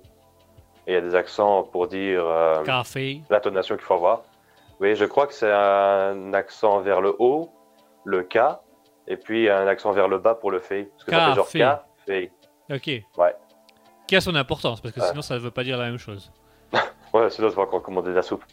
Et 0.88 0.92
il 0.92 0.94
y 0.94 0.98
a 0.98 1.02
des 1.02 1.14
accents 1.14 1.64
pour 1.64 1.88
dire 1.88 2.24
euh, 2.26 2.64
Café. 2.64 3.22
l'intonation 3.30 3.76
qu'il 3.76 3.86
faut 3.86 3.94
avoir. 3.94 4.24
Oui, 4.80 4.96
je 4.96 5.06
crois 5.06 5.28
que 5.28 5.34
c'est 5.34 5.52
un 5.52 6.34
accent 6.34 6.80
vers 6.80 7.02
le 7.02 7.16
haut, 7.20 7.52
le 8.04 8.24
K, 8.24 8.40
et 9.08 9.16
puis 9.16 9.48
un 9.48 9.68
accent 9.68 9.92
vers 9.92 10.08
le 10.08 10.18
bas 10.18 10.34
pour 10.34 10.50
le 10.50 10.58
fait. 10.60 10.86
Parce 10.86 11.04
que 11.04 11.12
ça 11.12 11.30
fait 11.30 11.36
genre 11.36 11.46
Café. 12.08 12.32
Ok. 12.72 12.88
Ouais. 13.18 13.36
Qui 14.08 14.16
a 14.16 14.22
son 14.22 14.36
importance 14.36 14.82
parce 14.82 14.94
que 14.94 15.00
Ouais. 15.02 15.08
sinon 15.10 15.22
ça 15.22 15.36
ne 15.36 15.40
veut 15.40 15.52
pas 15.52 15.64
dire 15.64 15.78
la 15.78 15.86
même 15.86 15.98
chose. 16.00 16.32
Ouais, 17.14 17.30
sinon, 17.30 17.50
je 17.50 17.56
vais 17.56 17.62
encore 17.62 17.82
commander 17.82 18.12
de 18.12 18.16
la 18.16 18.22
soupe. 18.22 18.44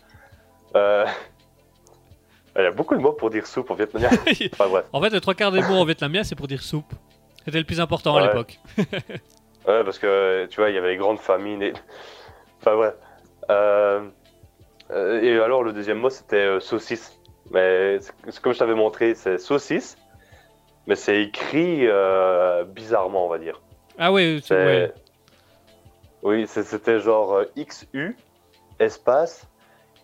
Euh, 0.74 1.06
Il 2.56 2.62
y 2.62 2.66
a 2.66 2.72
beaucoup 2.72 2.96
de 2.96 3.00
mots 3.00 3.12
pour 3.12 3.30
dire 3.30 3.46
soupe 3.46 3.70
en 3.70 3.74
vietnamien. 3.74 4.08
enfin, 4.52 4.68
bref. 4.68 4.84
en 4.92 5.00
fait, 5.00 5.10
les 5.10 5.20
trois 5.20 5.34
quarts 5.34 5.52
des 5.52 5.60
mots 5.62 5.76
en 5.76 5.84
vietnamien, 5.84 6.24
c'est 6.24 6.34
pour 6.34 6.48
dire 6.48 6.60
soupe. 6.60 6.92
C'était 7.44 7.58
le 7.58 7.64
plus 7.64 7.80
important 7.80 8.16
à 8.16 8.20
Ouais. 8.22 8.26
l'époque. 8.28 8.58
Ouais, 9.66 9.84
parce 9.84 9.98
que 10.00 10.46
tu 10.46 10.60
vois, 10.60 10.70
il 10.70 10.74
y 10.74 10.78
avait 10.78 10.88
les 10.90 10.96
grandes 10.96 11.20
famines 11.20 11.62
et. 11.62 11.72
Enfin, 12.60 12.74
bref. 12.74 12.94
Euh, 13.50 14.08
euh, 14.90 15.20
Et 15.22 15.38
alors, 15.40 15.62
le 15.62 15.72
deuxième 15.72 15.98
mot, 15.98 16.10
c'était 16.10 16.36
euh, 16.36 16.58
saucisse. 16.60 17.16
Mais 17.52 17.98
comme 18.42 18.52
je 18.52 18.58
t'avais 18.58 18.74
montré, 18.74 19.14
c'est 19.14 19.38
saucisse, 19.38 19.96
mais 20.88 20.96
c'est 20.96 21.22
écrit 21.22 21.86
euh, 21.86 22.64
bizarrement, 22.64 23.24
on 23.24 23.28
va 23.28 23.38
dire. 23.38 23.60
Ah 23.98 24.12
ouais, 24.12 24.38
c'est- 24.42 24.54
ouais. 24.54 24.94
Oui, 26.22 26.46
c'est- 26.46 26.62
c'était 26.64 27.00
genre 27.00 27.32
euh, 27.34 27.44
XU, 27.56 28.16
espace, 28.78 29.46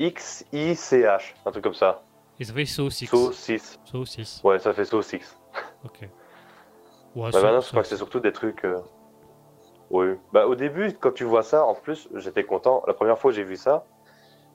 XICH, 0.00 1.34
un 1.46 1.50
truc 1.50 1.62
comme 1.64 1.74
ça. 1.74 2.02
Et 2.40 2.44
ça 2.44 2.52
fait 2.52 2.64
saucisse. 2.66 3.08
Saucisse. 3.10 3.78
Saucisse. 3.84 4.40
Ouais, 4.44 4.58
ça 4.58 4.72
fait 4.72 4.84
saucisse. 4.84 5.36
Ok. 5.84 6.00
Ouais, 7.16 7.26
Mais 7.26 7.30
sau- 7.32 7.42
maintenant, 7.42 7.60
je 7.60 7.68
crois 7.68 7.82
que 7.82 7.88
c'est 7.88 7.96
surtout 7.96 8.18
des 8.18 8.32
trucs. 8.32 8.64
euh, 8.64 8.80
Oui. 9.90 10.06
Bah, 10.32 10.48
au 10.48 10.56
début, 10.56 10.92
quand 10.94 11.12
tu 11.12 11.22
vois 11.22 11.44
ça, 11.44 11.64
en 11.64 11.74
plus, 11.76 12.08
j'étais 12.16 12.42
content. 12.42 12.82
La 12.88 12.92
première 12.94 13.16
fois 13.20 13.30
que 13.30 13.36
j'ai 13.36 13.44
vu 13.44 13.54
ça, 13.54 13.84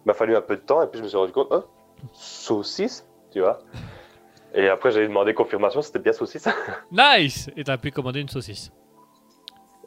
il 0.04 0.08
m'a 0.08 0.14
fallu 0.14 0.36
un 0.36 0.42
peu 0.42 0.58
de 0.58 0.62
temps 0.62 0.82
et 0.82 0.88
puis 0.88 0.98
je 0.98 1.04
me 1.04 1.08
suis 1.08 1.18
rendu 1.18 1.32
compte, 1.32 1.48
oh, 1.52 1.64
saucisse, 2.12 3.08
tu 3.32 3.40
vois. 3.40 3.60
Et 4.54 4.68
après, 4.68 4.92
j'ai 4.92 5.08
demandé 5.08 5.34
confirmation, 5.34 5.82
c'était 5.82 6.00
bien 6.00 6.12
saucisse. 6.12 6.50
Nice 6.92 7.50
Et 7.56 7.64
t'as 7.64 7.78
pu 7.78 7.92
commander 7.92 8.20
une 8.20 8.28
saucisse. 8.28 8.72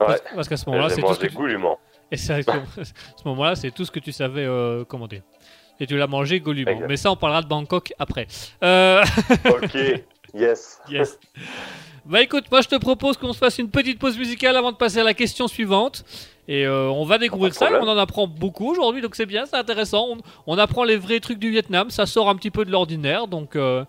Ouais. 0.08 0.16
Parce, 0.34 0.48
qu'à 0.48 0.56
ce 0.56 0.68
moment-là, 0.68 0.90
c'est 0.90 1.02
tout 1.02 1.14
ce 1.14 1.20
que 1.20 1.26
tu... 1.26 1.34
goulûment. 1.34 1.78
Et 2.10 2.16
c'est 2.16 2.32
à 2.34 2.42
ce 2.42 2.84
ce 2.84 3.28
moment-là, 3.28 3.56
c'est 3.56 3.70
tout 3.70 3.84
ce 3.84 3.90
que 3.90 4.00
tu 4.00 4.12
savais 4.12 4.44
euh, 4.44 4.84
commander. 4.84 5.22
Et 5.80 5.86
tu 5.86 5.96
l'as 5.96 6.06
mangé 6.06 6.40
goulûment. 6.40 6.70
Exact. 6.70 6.88
Mais 6.88 6.96
ça, 6.96 7.10
on 7.10 7.16
parlera 7.16 7.42
de 7.42 7.48
Bangkok 7.48 7.92
après. 7.98 8.26
Euh, 8.62 9.02
Ok, 9.46 9.74
yes. 10.34 10.80
yes. 10.88 11.18
Bah 12.04 12.20
écoute, 12.20 12.46
moi 12.50 12.60
je 12.62 12.68
te 12.68 12.74
propose 12.74 13.16
qu'on 13.16 13.32
se 13.32 13.38
fasse 13.38 13.58
une 13.58 13.70
petite 13.70 14.00
pause 14.00 14.18
musicale 14.18 14.56
avant 14.56 14.72
de 14.72 14.76
passer 14.76 14.98
à 14.98 15.04
la 15.04 15.14
question 15.14 15.46
suivante. 15.46 16.04
Et 16.48 16.66
euh, 16.66 16.88
on 16.88 17.04
va 17.04 17.18
découvrir 17.18 17.54
ça, 17.54 17.68
on 17.80 17.86
en 17.86 17.96
apprend 17.96 18.26
beaucoup 18.26 18.68
aujourd'hui, 18.68 19.00
donc 19.00 19.14
c'est 19.14 19.26
bien, 19.26 19.46
c'est 19.46 19.56
intéressant. 19.56 20.08
On, 20.10 20.18
on 20.46 20.58
apprend 20.58 20.82
les 20.82 20.96
vrais 20.96 21.20
trucs 21.20 21.38
du 21.38 21.50
Vietnam, 21.50 21.90
ça 21.90 22.04
sort 22.06 22.28
un 22.28 22.34
petit 22.34 22.50
peu 22.50 22.64
de 22.64 22.72
l'ordinaire, 22.72 23.28
donc 23.28 23.54
euh, 23.54 23.84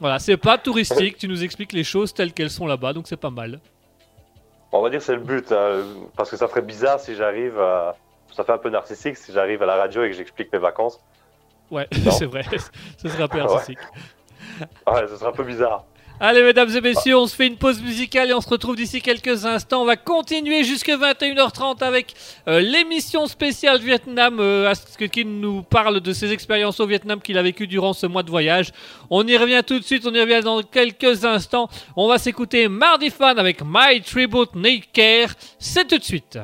voilà, 0.00 0.20
c'est 0.20 0.36
pas 0.36 0.56
touristique, 0.56 1.16
tu 1.18 1.26
nous 1.26 1.42
expliques 1.42 1.72
les 1.72 1.82
choses 1.82 2.14
telles 2.14 2.32
qu'elles 2.32 2.50
sont 2.50 2.66
là-bas, 2.66 2.92
donc 2.92 3.08
c'est 3.08 3.16
pas 3.16 3.30
mal. 3.30 3.60
On 4.72 4.82
va 4.82 4.90
dire 4.90 4.98
que 4.98 5.04
c'est 5.04 5.14
le 5.14 5.20
but, 5.20 5.50
hein, 5.52 5.82
parce 6.16 6.30
que 6.30 6.36
ça 6.36 6.48
ferait 6.48 6.62
bizarre 6.62 7.00
si 7.00 7.14
j'arrive 7.14 7.58
à... 7.60 7.96
Ça 8.34 8.44
fait 8.44 8.52
un 8.52 8.58
peu 8.58 8.68
narcissique 8.68 9.16
si 9.16 9.32
j'arrive 9.32 9.62
à 9.62 9.66
la 9.66 9.76
radio 9.76 10.04
et 10.04 10.10
que 10.10 10.16
j'explique 10.16 10.52
mes 10.52 10.58
vacances. 10.58 11.00
Ouais, 11.70 11.86
c'est 12.10 12.26
vrai, 12.26 12.42
ce 12.98 13.08
serait 13.08 13.22
un 13.22 13.28
peu 13.28 13.38
Ouais. 13.42 13.44
artistique. 13.44 13.78
Ouais, 14.86 15.06
ce 15.08 15.16
serait 15.16 15.28
un 15.28 15.32
peu 15.32 15.44
bizarre. 15.44 15.84
Allez, 16.18 16.42
mesdames 16.42 16.74
et 16.74 16.80
messieurs, 16.80 17.18
on 17.18 17.26
se 17.26 17.36
fait 17.36 17.46
une 17.46 17.58
pause 17.58 17.82
musicale 17.82 18.30
et 18.30 18.32
on 18.32 18.40
se 18.40 18.48
retrouve 18.48 18.74
d'ici 18.74 19.02
quelques 19.02 19.44
instants. 19.44 19.82
On 19.82 19.84
va 19.84 19.96
continuer 19.96 20.64
jusque 20.64 20.88
21h30 20.88 21.84
avec 21.84 22.14
euh, 22.48 22.60
l'émission 22.60 23.26
spéciale 23.26 23.80
Vietnam. 23.80 24.38
Euh, 24.40 24.72
qui 25.12 25.26
nous 25.26 25.62
parle 25.62 26.00
de 26.00 26.12
ses 26.14 26.32
expériences 26.32 26.80
au 26.80 26.86
Vietnam 26.86 27.20
qu'il 27.20 27.36
a 27.36 27.42
vécu 27.42 27.66
durant 27.66 27.92
ce 27.92 28.06
mois 28.06 28.22
de 28.22 28.30
voyage. 28.30 28.72
On 29.10 29.26
y 29.26 29.36
revient 29.36 29.62
tout 29.66 29.78
de 29.78 29.84
suite, 29.84 30.06
on 30.06 30.14
y 30.14 30.20
revient 30.20 30.40
dans 30.42 30.62
quelques 30.62 31.26
instants. 31.26 31.68
On 31.96 32.08
va 32.08 32.16
s'écouter 32.16 32.66
Mardi 32.68 33.10
Fan 33.10 33.38
avec 33.38 33.60
My 33.62 34.00
Tribute 34.00 34.54
Need 34.54 34.84
Care. 34.94 35.34
C'est 35.58 35.86
tout 35.86 35.98
de 35.98 36.04
suite. 36.04 36.38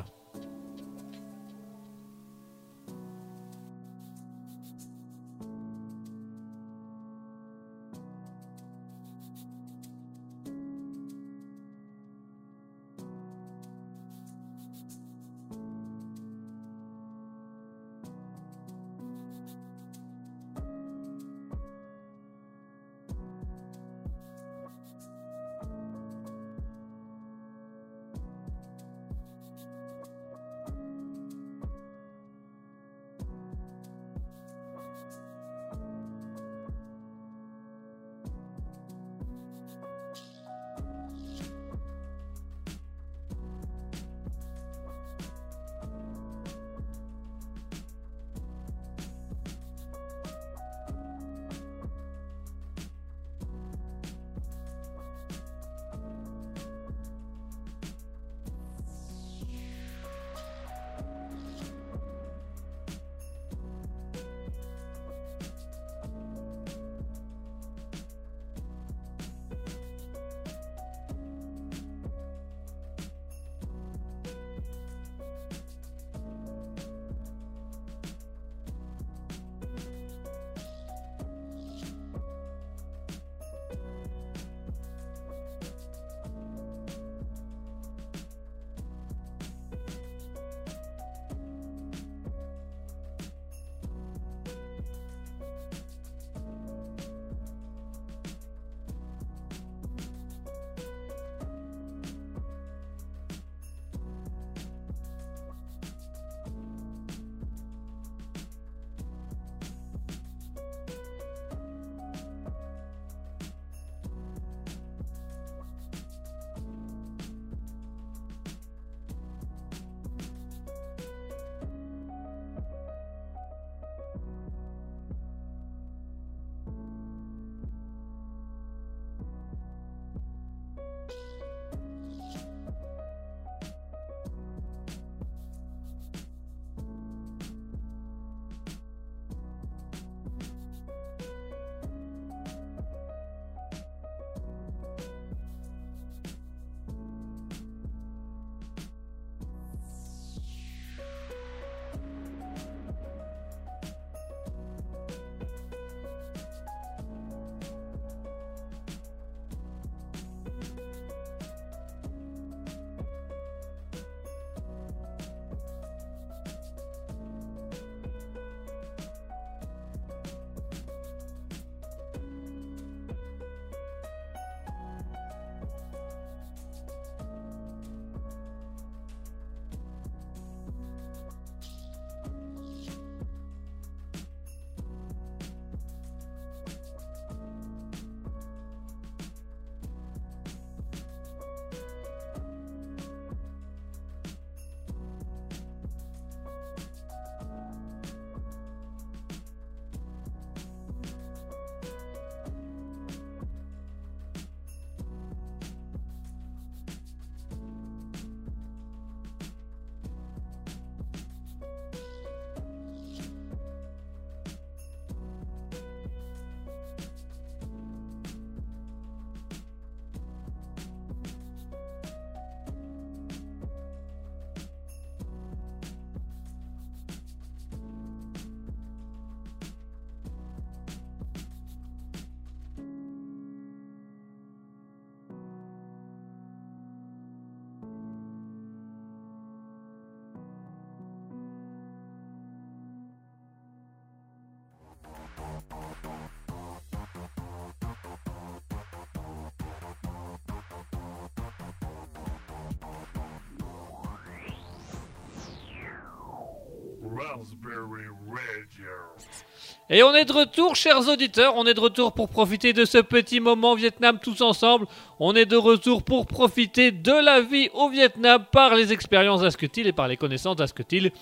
Et 259.90 260.02
on 260.02 260.14
est 260.14 260.24
de 260.24 260.32
retour, 260.32 260.74
chers 260.74 261.08
auditeurs. 261.08 261.54
On 261.56 261.66
est 261.66 261.74
de 261.74 261.80
retour 261.80 262.12
pour 262.12 262.28
profiter 262.28 262.72
de 262.72 262.84
ce 262.84 262.98
petit 262.98 263.40
moment 263.40 263.74
Vietnam 263.74 264.18
tous 264.22 264.40
ensemble. 264.40 264.86
On 265.20 265.34
est 265.34 265.44
de 265.44 265.56
retour 265.56 266.02
pour 266.02 266.26
profiter 266.26 266.92
de 266.92 267.12
la 267.12 267.40
vie 267.40 267.68
au 267.74 267.88
Vietnam 267.90 268.44
par 268.50 268.74
les 268.74 268.92
expériences 268.92 269.42
d'Asketil 269.42 269.86
et 269.86 269.92
par 269.92 270.08
les 270.08 270.16
connaissances 270.16 270.56
d'Asketil. 270.56 271.12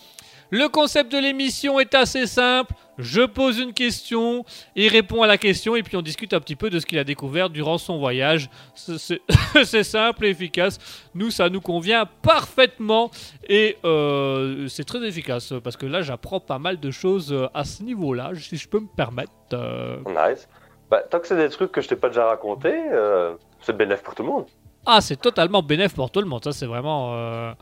Le 0.51 0.69
concept 0.69 1.13
de 1.13 1.19
l'émission 1.19 1.79
est 1.79 1.95
assez 1.95 2.27
simple. 2.27 2.75
Je 3.01 3.23
pose 3.23 3.59
une 3.59 3.73
question, 3.73 4.45
il 4.77 4.89
répond 4.89 5.23
à 5.23 5.27
la 5.27 5.39
question 5.39 5.77
et 5.77 5.83
puis 5.83 5.97
on 5.97 6.03
discute 6.03 6.33
un 6.35 6.41
petit 6.41 6.57
peu 6.57 6.71
de 6.71 6.79
ce 6.79 6.87
qu'il 6.87 6.99
a 6.99 7.05
découvert 7.05 7.51
durant 7.51 7.79
son 7.79 7.99
voyage. 7.99 8.49
C'est- 8.75 9.83
simple 9.83 10.27
et 10.27 10.31
efficace. 10.31 10.79
Nous, 11.15 11.31
ça 11.31 11.49
nous 11.49 11.61
convient 11.61 12.07
parfaitement 12.23 13.11
et 13.49 13.77
euh, 13.85 14.69
c'est 14.69 14.85
très 14.85 15.03
efficace 15.07 15.53
parce 15.65 15.77
que 15.77 15.87
là, 15.87 16.03
j'apprends 16.03 16.41
pas 16.41 16.59
mal 16.59 16.79
de 16.79 16.91
choses 16.91 17.33
euh, 17.33 17.49
à 17.55 17.65
ce 17.65 17.83
niveau-là, 17.83 18.31
si 18.37 18.57
je 18.57 18.69
peux 18.69 18.81
me 18.81 18.87
permettre. 18.95 19.33
euh. 19.53 19.97
Nice. 20.07 20.49
Bah, 20.91 21.03
tant 21.09 21.21
que 21.21 21.27
c'est 21.27 21.37
des 21.37 21.49
trucs 21.49 21.73
que 21.73 21.81
je 21.81 21.89
t'ai 21.89 21.97
pas 21.97 22.09
déjà 22.09 22.27
raconté, 22.27 22.73
euh, 22.93 23.35
c'est 23.63 23.77
bénéfique 23.77 24.05
pour 24.05 24.15
tout 24.15 24.23
le 24.23 24.29
monde. 24.29 24.47
Ah, 24.87 25.01
c'est 25.01 25.21
totalement 25.21 25.63
bénéf 25.63 25.95
pour 25.95 26.11
tout 26.11 26.21
le 26.21 26.27
monde. 26.27 26.43
Ça, 26.43 26.53
c'est 26.53 26.67
vraiment. 26.67 27.55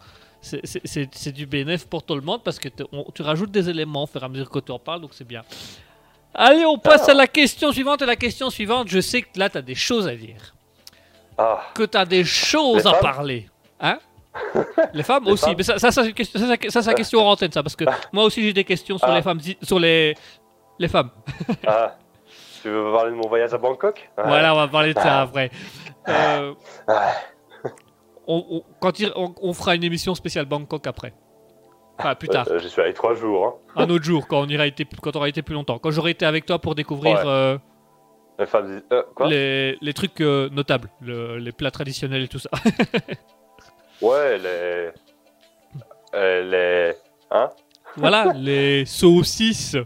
C'est- 0.64 1.32
du 1.32 1.46
bénéf 1.46 1.86
pour 1.86 2.02
tout 2.02 2.14
le 2.14 2.20
monde 2.20 2.42
parce 2.42 2.58
que 2.58 2.68
on- 2.92 3.04
tu 3.14 3.22
rajoutes 3.22 3.50
des 3.50 3.68
éléments 3.68 4.04
au 4.04 4.06
fur 4.06 4.22
et 4.22 4.24
à 4.24 4.28
mesure 4.28 4.50
que 4.50 4.58
tu 4.58 4.72
en 4.72 4.78
parles, 4.78 5.00
donc 5.00 5.10
c'est 5.12 5.26
bien. 5.26 5.42
Allez, 6.34 6.64
on 6.66 6.78
passe 6.78 7.08
à 7.08 7.14
la 7.14 7.26
question 7.26 7.72
suivante. 7.72 8.02
Et 8.02 8.06
la 8.06 8.16
question 8.16 8.50
suivante, 8.50 8.88
je 8.88 9.00
sais 9.00 9.22
que 9.22 9.38
là, 9.38 9.48
tu 9.48 9.58
as 9.58 9.62
des 9.62 9.74
choses 9.74 10.06
à 10.06 10.14
dire. 10.14 10.54
Ah, 11.36 11.60
Que 11.74 11.84
tu 11.84 11.96
as 11.96 12.04
des 12.04 12.24
choses 12.24 12.84
Les 12.84 12.86
à 12.88 12.92
femmes 12.94 13.00
parler. 13.02 13.48
Hein? 13.80 13.98
Les 14.92 15.02
femmes 15.02 15.24
Les 15.24 15.32
aussi. 15.32 15.44
femmes 15.46 15.54
Mais 15.56 15.62
ça, 15.64 15.78
ça, 15.78 15.90
ça, 15.90 16.02
c'est 16.02 16.08
une 16.08 16.14
question- 16.14 16.38
ça, 16.40 16.46
ça, 16.46 16.56
ça, 16.70 16.82
c'est 16.82 16.90
une 16.90 16.96
question 16.96 17.20
en 17.26 17.30
antenne, 17.32 17.50
ça. 17.52 17.62
Parce 17.62 17.74
que 17.76 17.84
moi 18.12 18.24
aussi, 18.24 18.42
j'ai 18.42 18.52
des 18.52 18.64
questions 18.64 18.98
sur 18.98 19.08
Ah. 19.08 19.14
les 19.16 19.22
femmes. 19.22 19.40
Sur 19.62 19.78
les, 19.78 20.14
les 20.78 20.88
femmes. 20.88 21.10
ah. 21.66 21.96
Tu 22.62 22.68
veux 22.68 22.92
parler 22.92 23.12
de 23.12 23.16
mon 23.16 23.28
voyage 23.28 23.54
à 23.54 23.58
Bangkok? 23.58 24.10
Ah. 24.16 24.22
Voilà, 24.26 24.52
on 24.52 24.58
va 24.58 24.68
parler 24.68 24.92
de 24.94 24.98
ça 25.00 25.22
après. 25.22 25.50
Euh, 26.08 26.54
Ah. 26.88 27.12
On, 28.28 28.44
on- 28.50 28.62
quand 28.80 29.00
il- 29.00 29.12
on, 29.16 29.34
on 29.42 29.52
fera 29.52 29.74
une 29.74 29.82
émission 29.82 30.14
spéciale 30.14 30.44
Bangkok 30.46 30.86
après. 30.86 31.12
Enfin, 31.98 32.14
plus 32.14 32.28
tard. 32.28 32.46
Euh, 32.48 32.60
J'y 32.60 32.68
suis 32.68 32.80
allé 32.80 32.94
trois 32.94 33.14
jours. 33.14 33.44
Hein. 33.74 33.82
Un 33.82 33.90
autre 33.90 34.04
jour, 34.04 34.28
quand 34.28 34.40
on, 34.42 34.46
ira 34.46 34.66
été, 34.68 34.86
quand 35.02 35.16
on 35.16 35.18
aura 35.18 35.28
été 35.28 35.42
plus 35.42 35.54
longtemps. 35.54 35.80
Quand 35.80 35.90
j'aurai 35.90 36.12
été 36.12 36.24
avec 36.24 36.46
toi 36.46 36.60
pour 36.60 36.76
découvrir 36.76 37.16
Ouais. 37.16 37.22
euh, 37.26 37.58
Les 38.38 38.46
femmes 38.46 38.68
disent. 38.68 38.84
Euh, 38.92 39.02
quoi? 39.16 39.26
les, 39.26 39.76
les 39.80 39.92
trucs 39.94 40.20
euh, 40.20 40.48
notables, 40.50 40.90
le- 41.00 41.38
les 41.38 41.50
plats 41.50 41.72
traditionnels 41.72 42.22
et 42.22 42.28
tout 42.28 42.38
ça. 42.38 42.50
Ouais, 44.00 44.38
les. 44.38 44.90
euh, 46.14 46.90
les. 46.92 46.94
Hein? 47.32 47.50
Voilà, 47.96 48.32
les 48.32 48.84
saucisses. 48.86 49.76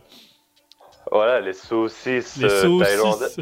Voilà, 1.10 1.40
les 1.40 1.54
saucisses 1.54 2.36
Les 2.36 2.44
euh, 2.44 2.78
thaïlandaises. 2.80 3.36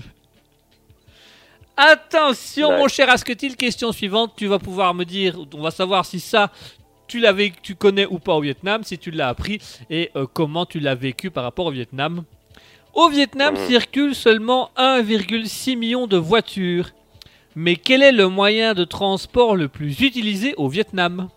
Attention, 1.76 2.68
Ouais. 2.70 2.78
mon 2.78 2.88
cher 2.88 3.08
Asketil, 3.08 3.56
question 3.56 3.92
suivante. 3.92 4.32
Tu 4.36 4.46
vas 4.46 4.58
pouvoir 4.58 4.94
me 4.94 5.04
dire, 5.04 5.38
on 5.54 5.62
va 5.62 5.70
savoir 5.70 6.04
si 6.04 6.20
ça, 6.20 6.50
tu 7.06 7.18
l'avais, 7.20 7.52
tu 7.62 7.74
connais 7.74 8.06
ou 8.06 8.18
pas 8.18 8.34
au 8.34 8.40
Vietnam, 8.40 8.82
si 8.84 8.98
tu 8.98 9.10
l'as 9.10 9.28
appris 9.28 9.60
et 9.88 10.10
euh, 10.16 10.26
comment 10.32 10.66
tu 10.66 10.78
l'as 10.80 10.94
vécu 10.94 11.30
par 11.30 11.44
rapport 11.44 11.66
au 11.66 11.70
Vietnam. 11.70 12.24
Au 12.92 13.08
Vietnam 13.08 13.54
Mhm. 13.54 13.66
circulent 13.68 14.14
seulement 14.14 14.70
1,6 14.76 15.76
million 15.76 16.06
de 16.06 16.16
voitures. 16.16 16.90
Mais 17.56 17.76
quel 17.76 18.02
est 18.02 18.12
le 18.12 18.28
moyen 18.28 18.74
de 18.74 18.84
transport 18.84 19.56
le 19.56 19.68
plus 19.68 20.00
utilisé 20.00 20.54
au 20.56 20.68
Vietnam? 20.68 21.28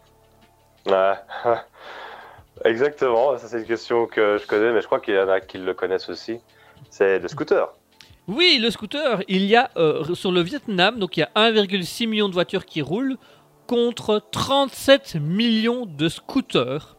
Ouais. 0.85 1.13
Exactement, 2.65 3.37
ça 3.37 3.47
c'est 3.47 3.59
une 3.59 3.65
question 3.65 4.05
que 4.05 4.37
je 4.41 4.45
connais, 4.45 4.71
mais 4.73 4.81
je 4.81 4.85
crois 4.85 4.99
qu'il 4.99 5.15
y 5.15 5.19
en 5.19 5.27
a 5.27 5.41
qui 5.41 5.57
le 5.57 5.73
connaissent 5.73 6.09
aussi. 6.09 6.39
C'est 6.89 7.19
le 7.19 7.27
scooter. 7.27 7.67
Oui, 8.27 8.57
le 8.61 8.69
scooter. 8.71 9.21
Il 9.27 9.43
y 9.45 9.55
a 9.55 9.69
euh, 9.77 10.15
sur 10.15 10.31
le 10.31 10.41
Vietnam, 10.41 10.97
donc 10.99 11.17
il 11.17 11.21
y 11.21 11.23
a 11.23 11.29
1,6 11.35 12.07
million 12.07 12.29
de 12.29 12.33
voitures 12.33 12.65
qui 12.65 12.81
roulent 12.81 13.17
contre 13.67 14.21
37 14.31 15.15
millions 15.15 15.85
de 15.85 16.07
scooters. 16.09 16.95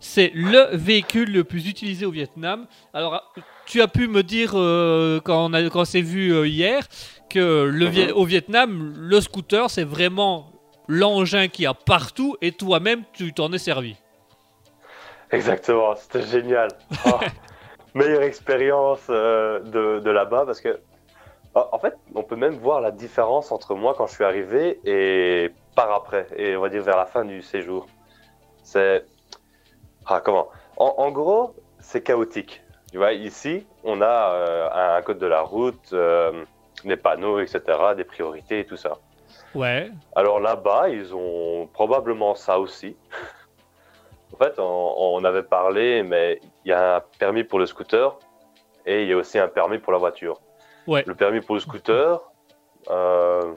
C'est 0.00 0.30
le 0.34 0.68
véhicule 0.76 1.32
le 1.32 1.42
plus 1.42 1.68
utilisé 1.68 2.06
au 2.06 2.10
Vietnam. 2.10 2.66
Alors, 2.94 3.32
tu 3.66 3.80
as 3.82 3.88
pu 3.88 4.06
me 4.08 4.22
dire 4.22 4.52
euh, 4.54 5.20
quand 5.24 5.46
on, 5.46 5.52
a- 5.54 5.62
quand 5.70 5.80
on 5.80 5.84
s'est 5.84 6.02
vu 6.02 6.32
euh, 6.32 6.46
hier 6.46 6.86
que 7.30 7.64
le. 7.64 7.86
Viet- 7.86 8.12
au 8.12 8.24
Vietnam, 8.24 8.94
le 8.96 9.20
scooter 9.20 9.68
c'est 9.70 9.84
vraiment 9.84 10.52
l'engin 10.86 11.48
qu'il 11.48 11.64
y 11.64 11.66
a 11.66 11.74
partout 11.74 12.36
et 12.40 12.52
toi-même 12.52 13.02
tu 13.12 13.32
t'en 13.32 13.52
es 13.52 13.58
servi. 13.58 13.96
Exactement, 15.30 15.94
c'était 15.96 16.26
génial. 16.26 16.68
Oh, 17.06 17.10
meilleure 17.98 18.22
expérience 18.22 19.06
euh, 19.10 19.60
de, 19.60 20.00
de 20.00 20.10
là-bas 20.10 20.44
parce 20.46 20.60
que, 20.60 20.80
en 21.54 21.78
fait, 21.78 21.94
on 22.14 22.22
peut 22.22 22.36
même 22.36 22.54
voir 22.54 22.80
la 22.80 22.90
différence 22.90 23.50
entre 23.50 23.74
moi 23.74 23.94
quand 23.96 24.06
je 24.06 24.14
suis 24.14 24.24
arrivé 24.24 24.80
et 24.84 25.50
par 25.74 25.92
après, 25.92 26.26
et 26.36 26.56
on 26.56 26.60
va 26.60 26.68
dire 26.68 26.82
vers 26.82 26.96
la 26.96 27.06
fin 27.06 27.24
du 27.24 27.42
séjour. 27.42 27.86
C'est. 28.62 29.04
Ah, 30.06 30.20
comment? 30.24 30.48
En, 30.76 30.94
en 30.98 31.10
gros, 31.10 31.54
c'est 31.80 32.02
chaotique. 32.02 32.62
Tu 32.90 32.98
vois, 32.98 33.12
ici, 33.12 33.66
on 33.84 34.00
a 34.00 34.32
euh, 34.32 34.96
un 34.98 35.02
code 35.02 35.18
de 35.18 35.26
la 35.26 35.42
route, 35.42 35.92
euh, 35.92 36.44
des 36.84 36.96
panneaux, 36.96 37.38
etc., 37.40 37.60
des 37.96 38.04
priorités 38.04 38.60
et 38.60 38.64
tout 38.64 38.76
ça. 38.76 38.98
Ouais. 39.54 39.90
Alors 40.14 40.40
là-bas, 40.40 40.88
ils 40.88 41.14
ont 41.14 41.68
probablement 41.72 42.34
ça 42.34 42.58
aussi. 42.58 42.96
en 44.32 44.36
fait, 44.36 44.58
on, 44.58 44.94
on 44.96 45.24
avait 45.24 45.42
parlé, 45.42 46.02
mais 46.02 46.40
il 46.68 46.72
y 46.72 46.74
a 46.74 46.96
un 46.96 47.02
permis 47.18 47.44
pour 47.44 47.58
le 47.58 47.64
scooter 47.64 48.18
et 48.84 49.02
il 49.02 49.08
y 49.08 49.12
a 49.14 49.16
aussi 49.16 49.38
un 49.38 49.48
permis 49.48 49.78
pour 49.78 49.90
la 49.90 49.98
voiture. 49.98 50.38
Ouais. 50.86 51.02
Le 51.06 51.14
permis 51.14 51.40
pour 51.40 51.54
le 51.54 51.62
scooter, 51.62 52.20
euh, 52.90 53.54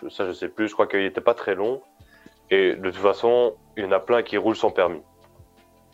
je- 0.00 0.08
ça 0.08 0.26
je 0.28 0.32
sais 0.32 0.48
plus, 0.48 0.68
je 0.68 0.72
crois 0.72 0.86
qu'il 0.86 1.00
n'était 1.00 1.20
pas 1.20 1.34
très 1.34 1.56
long. 1.56 1.82
Et 2.50 2.76
de 2.76 2.90
toute 2.90 3.00
façon, 3.02 3.56
il 3.76 3.82
y 3.82 3.86
en 3.86 3.90
a 3.90 3.98
plein 3.98 4.22
qui 4.22 4.36
roulent 4.36 4.54
sans 4.54 4.70
permis. 4.70 5.02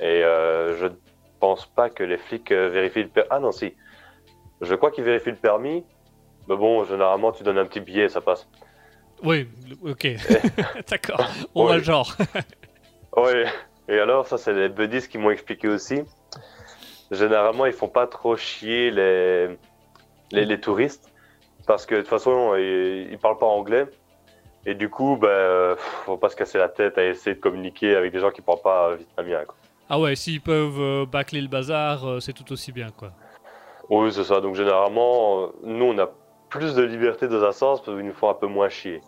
Et 0.00 0.22
euh, 0.22 0.76
je 0.76 0.86
ne 0.86 0.92
pense 1.40 1.64
pas 1.64 1.88
que 1.88 2.02
les 2.04 2.18
flics 2.18 2.52
euh, 2.52 2.68
vérifient 2.68 3.04
le 3.04 3.08
permis. 3.08 3.28
Ah 3.30 3.38
non, 3.40 3.50
si. 3.50 3.74
Je 4.60 4.74
crois 4.74 4.90
qu'ils 4.90 5.04
vérifient 5.04 5.30
le 5.30 5.36
permis. 5.36 5.86
Mais 6.48 6.56
bon, 6.56 6.84
généralement, 6.84 7.32
tu 7.32 7.44
donnes 7.44 7.58
un 7.58 7.64
petit 7.64 7.80
billet, 7.80 8.10
ça 8.10 8.20
passe. 8.20 8.46
Oui, 9.22 9.48
ok. 9.82 10.06
D'accord. 10.90 11.20
On 11.54 11.62
voit 11.62 11.70
Ouais. 11.72 11.76
le 11.78 11.82
genre. 11.82 12.14
Oui, 13.16 13.32
et 13.88 13.98
alors, 13.98 14.26
ça, 14.26 14.36
c'est 14.36 14.52
les 14.52 14.68
buddies 14.68 15.08
qui 15.08 15.16
m'ont 15.16 15.30
expliqué 15.30 15.68
aussi. 15.68 16.02
Généralement, 17.10 17.66
ils 17.66 17.72
font 17.72 17.88
pas 17.88 18.06
trop 18.06 18.36
chier 18.36 18.90
les, 18.90 19.48
les, 20.32 20.44
les 20.44 20.60
touristes 20.60 21.12
parce 21.66 21.86
que 21.86 21.94
de 21.94 22.00
toute 22.00 22.10
façon, 22.10 22.54
ils, 22.56 23.08
ils 23.10 23.18
parlent 23.18 23.38
pas 23.38 23.46
anglais. 23.46 23.86
Et 24.66 24.74
du 24.74 24.90
coup, 24.90 25.16
ben, 25.16 25.28
euh, 25.28 25.76
faut 26.04 26.18
pas 26.18 26.28
se 26.28 26.36
casser 26.36 26.58
la 26.58 26.68
tête 26.68 26.98
à 26.98 27.04
essayer 27.04 27.34
de 27.36 27.40
communiquer 27.40 27.96
avec 27.96 28.12
des 28.12 28.18
gens 28.20 28.30
qui 28.30 28.42
parlent 28.42 28.60
pas 28.62 28.96
vietnamien. 28.96 29.44
Quoi. 29.46 29.56
Ah 29.88 29.98
ouais, 29.98 30.14
s'ils 30.16 30.42
peuvent 30.42 30.80
euh, 30.80 31.06
bâcler 31.06 31.40
le 31.40 31.48
bazar, 31.48 32.06
euh, 32.06 32.20
c'est 32.20 32.34
tout 32.34 32.52
aussi 32.52 32.72
bien, 32.72 32.90
quoi. 32.90 33.12
Oui, 33.88 34.12
c'est 34.12 34.24
ça. 34.24 34.40
Donc, 34.42 34.54
généralement, 34.54 35.44
euh, 35.44 35.46
nous, 35.62 35.86
on 35.86 35.98
a 35.98 36.10
plus 36.50 36.74
de 36.74 36.82
liberté 36.82 37.28
dans 37.28 37.42
un 37.42 37.52
sens 37.52 37.80
parce 37.80 37.96
qu'ils 37.96 38.06
nous 38.06 38.12
font 38.12 38.28
un 38.28 38.34
peu 38.34 38.46
moins 38.46 38.68
chier. 38.68 39.00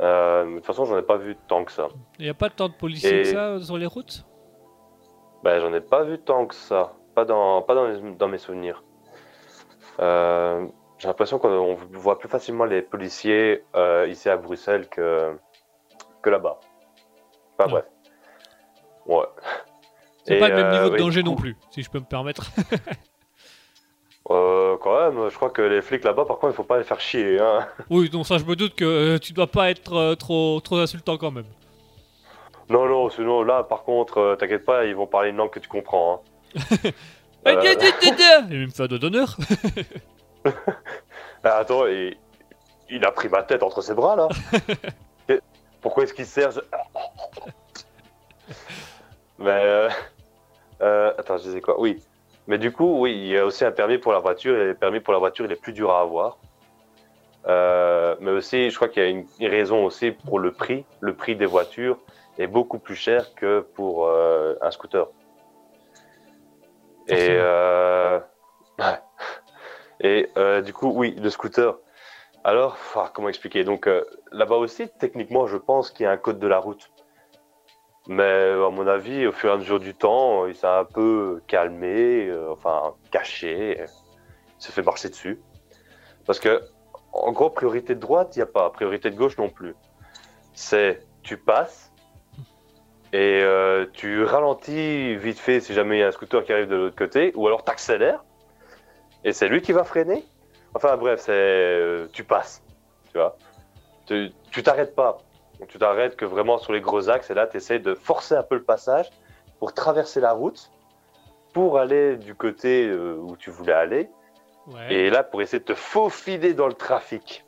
Euh, 0.00 0.44
de 0.44 0.56
toute 0.56 0.66
façon, 0.66 0.84
j'en 0.84 0.98
ai 0.98 1.02
pas 1.02 1.16
vu 1.16 1.36
tant 1.48 1.64
que 1.64 1.72
ça. 1.72 1.88
Il 2.18 2.24
n'y 2.24 2.30
a 2.30 2.34
pas 2.34 2.50
tant 2.50 2.68
de 2.68 2.74
policiers 2.74 3.20
Et- 3.20 3.22
que 3.22 3.28
ça 3.28 3.60
sur 3.60 3.78
les 3.78 3.86
routes? 3.86 4.26
Ben, 5.42 5.60
j'en 5.60 5.72
ai 5.74 5.80
pas 5.80 6.04
vu 6.04 6.18
tant 6.18 6.46
que 6.46 6.54
ça. 6.54 6.92
Pas 7.14 7.24
dans, 7.24 7.62
pas 7.62 7.74
dans, 7.74 7.86
les- 7.86 8.14
dans 8.14 8.28
mes 8.28 8.38
souvenirs. 8.38 8.82
Euh, 10.00 10.66
j'ai 10.98 11.08
l'impression 11.08 11.38
qu'on 11.38 11.74
voit 11.92 12.18
plus 12.18 12.28
facilement 12.28 12.64
les 12.64 12.80
policiers 12.80 13.64
euh, 13.74 14.06
ici 14.08 14.28
à 14.28 14.36
Bruxelles 14.36 14.88
que, 14.88 15.36
que 16.22 16.30
là-bas. 16.30 16.58
Enfin 17.58 17.72
Ouais. 17.74 17.82
bref. 17.82 17.84
Ouais. 19.06 19.26
C'est 20.24 20.38
pas 20.38 20.48
le 20.48 20.54
même 20.54 20.66
euh, 20.66 20.72
niveau 20.84 20.90
de 20.90 20.98
danger 20.98 21.22
non 21.24 21.34
plus, 21.34 21.56
si 21.72 21.82
je 21.82 21.90
peux 21.90 21.98
me 21.98 22.04
permettre. 22.04 22.46
euh, 24.30 24.76
quand 24.80 25.10
même, 25.10 25.28
je 25.28 25.34
crois 25.34 25.50
que 25.50 25.62
les 25.62 25.82
flics 25.82 26.04
là-bas, 26.04 26.24
par 26.24 26.38
contre, 26.38 26.52
il 26.52 26.56
faut 26.56 26.62
pas 26.62 26.78
les 26.78 26.84
faire 26.84 27.00
chier. 27.00 27.40
Hein. 27.40 27.66
oui, 27.90 28.08
donc 28.08 28.24
ça, 28.26 28.38
je 28.38 28.44
me 28.44 28.54
doute 28.54 28.76
que 28.76 28.84
euh, 28.84 29.18
tu 29.18 29.32
dois 29.32 29.48
pas 29.48 29.70
être 29.70 29.94
euh, 29.94 30.14
trop, 30.14 30.60
trop 30.60 30.76
insultant 30.78 31.16
quand 31.18 31.32
même. 31.32 31.46
Non, 32.72 32.86
non, 32.88 33.10
sinon 33.10 33.42
là, 33.42 33.62
par 33.64 33.82
contre, 33.84 34.18
euh, 34.18 34.36
t'inquiète 34.36 34.64
pas, 34.64 34.84
ils 34.86 34.96
vont 34.96 35.06
parler 35.06 35.30
une 35.30 35.36
langue 35.36 35.50
que 35.50 35.58
tu 35.60 35.68
comprends. 35.68 36.22
Hein. 36.54 36.90
Euh, 37.44 37.60
dia, 37.60 37.74
dia, 37.74 37.90
dia, 38.00 38.12
dia 38.14 38.38
Il 38.50 38.66
me 38.66 38.70
fait 38.70 38.84
un 38.84 38.86
doigt 38.86 38.98
d'honneur. 39.00 39.36
Ah, 41.44 41.56
attends, 41.56 41.86
et- 41.88 42.16
il 42.88 43.04
a 43.04 43.10
pris 43.10 43.28
ma 43.28 43.42
tête 43.42 43.64
entre 43.64 43.80
ses 43.82 43.94
bras 43.94 44.14
là. 44.14 44.28
Et 45.28 45.40
Pourquoi 45.80 46.04
est-ce 46.04 46.14
qu'il 46.14 46.24
sert 46.26 46.52
je- 46.52 46.60
Mais 49.38 49.50
euh, 49.50 49.88
euh, 50.82 51.12
attends, 51.18 51.36
je 51.38 51.42
disais 51.44 51.60
quoi? 51.60 51.80
Oui. 51.80 52.00
Mais 52.46 52.58
du 52.58 52.70
coup, 52.70 53.00
oui, 53.00 53.12
il 53.12 53.26
y 53.28 53.36
a 53.38 53.44
aussi 53.44 53.64
un 53.64 53.72
permis 53.72 53.98
pour 53.98 54.12
la 54.12 54.18
voiture 54.20 54.56
et 54.56 54.66
le 54.66 54.74
permis 54.74 55.00
pour 55.00 55.12
la 55.12 55.18
voiture, 55.18 55.44
il 55.46 55.50
est 55.52 55.60
plus 55.60 55.72
dur 55.72 55.90
à 55.90 56.00
avoir. 56.00 56.38
Euh, 57.48 58.14
mais 58.20 58.30
aussi, 58.30 58.70
je 58.70 58.76
crois 58.76 58.88
qu'il 58.88 59.02
y 59.02 59.06
a 59.06 59.08
une 59.08 59.26
raison 59.40 59.84
aussi 59.84 60.12
pour 60.12 60.38
le 60.38 60.52
prix. 60.52 60.84
Le 61.00 61.14
prix 61.14 61.34
des 61.34 61.46
voitures 61.46 61.98
est 62.38 62.46
beaucoup 62.46 62.78
plus 62.78 62.94
cher 62.94 63.34
que 63.34 63.60
pour 63.60 64.06
euh, 64.06 64.54
un 64.60 64.70
scooter. 64.70 65.08
Et, 67.08 67.28
euh, 67.30 68.20
ouais. 68.78 68.98
Et 70.00 70.30
euh, 70.36 70.62
du 70.62 70.72
coup, 70.72 70.92
oui, 70.94 71.14
le 71.16 71.30
scooter. 71.30 71.78
Alors, 72.44 72.76
ah, 72.96 73.10
comment 73.14 73.28
expliquer 73.28 73.62
Donc 73.62 73.88
là-bas 74.32 74.56
aussi, 74.56 74.88
techniquement, 74.98 75.46
je 75.46 75.56
pense 75.56 75.92
qu'il 75.92 76.04
y 76.04 76.06
a 76.06 76.10
un 76.10 76.16
code 76.16 76.40
de 76.40 76.48
la 76.48 76.58
route. 76.58 76.90
Mais 78.08 78.50
à 78.50 78.68
mon 78.70 78.88
avis, 78.88 79.28
au 79.28 79.32
fur 79.32 79.50
et 79.50 79.52
à 79.52 79.56
mesure 79.56 79.78
du 79.78 79.94
temps, 79.94 80.46
il 80.46 80.56
s'est 80.56 80.66
un 80.66 80.84
peu 80.84 81.40
calmé, 81.46 82.28
enfin 82.50 82.94
caché, 83.12 83.78
il 83.78 83.86
s'est 84.58 84.72
fait 84.72 84.82
marcher 84.82 85.08
dessus. 85.08 85.40
Parce 86.26 86.40
que, 86.40 86.62
en 87.12 87.30
gros, 87.30 87.50
priorité 87.50 87.94
de 87.94 88.00
droite, 88.00 88.34
il 88.34 88.40
n'y 88.40 88.42
a 88.42 88.46
pas, 88.46 88.70
priorité 88.70 89.08
de 89.08 89.16
gauche 89.16 89.38
non 89.38 89.48
plus. 89.48 89.76
C'est 90.52 91.06
tu 91.22 91.36
passes 91.36 91.91
et 93.12 93.40
euh, 93.42 93.86
tu 93.92 94.24
ralentis 94.24 95.16
vite 95.16 95.38
fait 95.38 95.60
si 95.60 95.74
jamais 95.74 95.98
il 95.98 96.00
y 96.00 96.02
a 96.02 96.08
un 96.08 96.12
scooter 96.12 96.44
qui 96.44 96.52
arrive 96.52 96.68
de 96.68 96.76
l'autre 96.76 96.96
côté, 96.96 97.32
ou 97.34 97.46
alors 97.46 97.64
tu 97.64 97.70
accélères 97.70 98.24
et 99.24 99.32
c'est 99.32 99.48
lui 99.48 99.60
qui 99.62 99.72
va 99.72 99.84
freiner. 99.84 100.24
Enfin 100.74 100.96
bref, 100.96 101.20
c'est 101.20 101.32
euh, 101.32 102.06
tu 102.12 102.24
passes, 102.24 102.62
tu 103.12 103.18
vois. 103.18 103.36
Tu 104.06 104.62
t'arrêtes 104.62 104.94
pas. 104.94 105.18
Tu 105.68 105.78
t'arrêtes 105.78 106.16
que 106.16 106.24
vraiment 106.24 106.58
sur 106.58 106.72
les 106.72 106.80
gros 106.80 107.08
axes 107.08 107.30
et 107.30 107.34
là 107.34 107.46
tu 107.46 107.58
essaies 107.58 107.78
de 107.78 107.94
forcer 107.94 108.34
un 108.34 108.42
peu 108.42 108.56
le 108.56 108.62
passage 108.64 109.10
pour 109.60 109.72
traverser 109.74 110.20
la 110.20 110.32
route 110.32 110.70
pour 111.52 111.78
aller 111.78 112.16
du 112.16 112.34
côté 112.34 112.86
euh, 112.88 113.14
où 113.16 113.36
tu 113.36 113.50
voulais 113.50 113.72
aller 113.74 114.08
Ouais. 114.68 114.94
et 114.94 115.10
là 115.10 115.24
pour 115.24 115.42
essayer 115.42 115.58
de 115.58 115.64
te 115.64 115.74
faufiler 115.74 116.54
dans 116.54 116.68
le 116.68 116.72
trafic. 116.72 117.44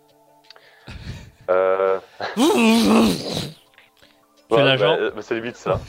Euh, 1.48 1.98
ouais, 4.50 4.62
l'agent. 4.62 4.96
bah, 4.98 5.10
bah, 5.14 5.22
c'est 5.22 5.34
limite 5.34 5.56
ça. 5.56 5.80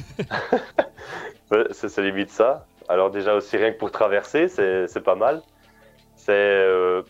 C'est 1.71 1.97
limite 1.99 2.31
ça. 2.31 2.65
Alors 2.89 3.11
déjà 3.11 3.35
aussi 3.35 3.55
rien 3.55 3.71
que 3.71 3.77
pour 3.77 3.91
traverser, 3.91 4.47
c'est 4.47 5.03
pas 5.03 5.15
mal. 5.15 5.41
C'est 6.15 6.33
euh, 6.33 7.03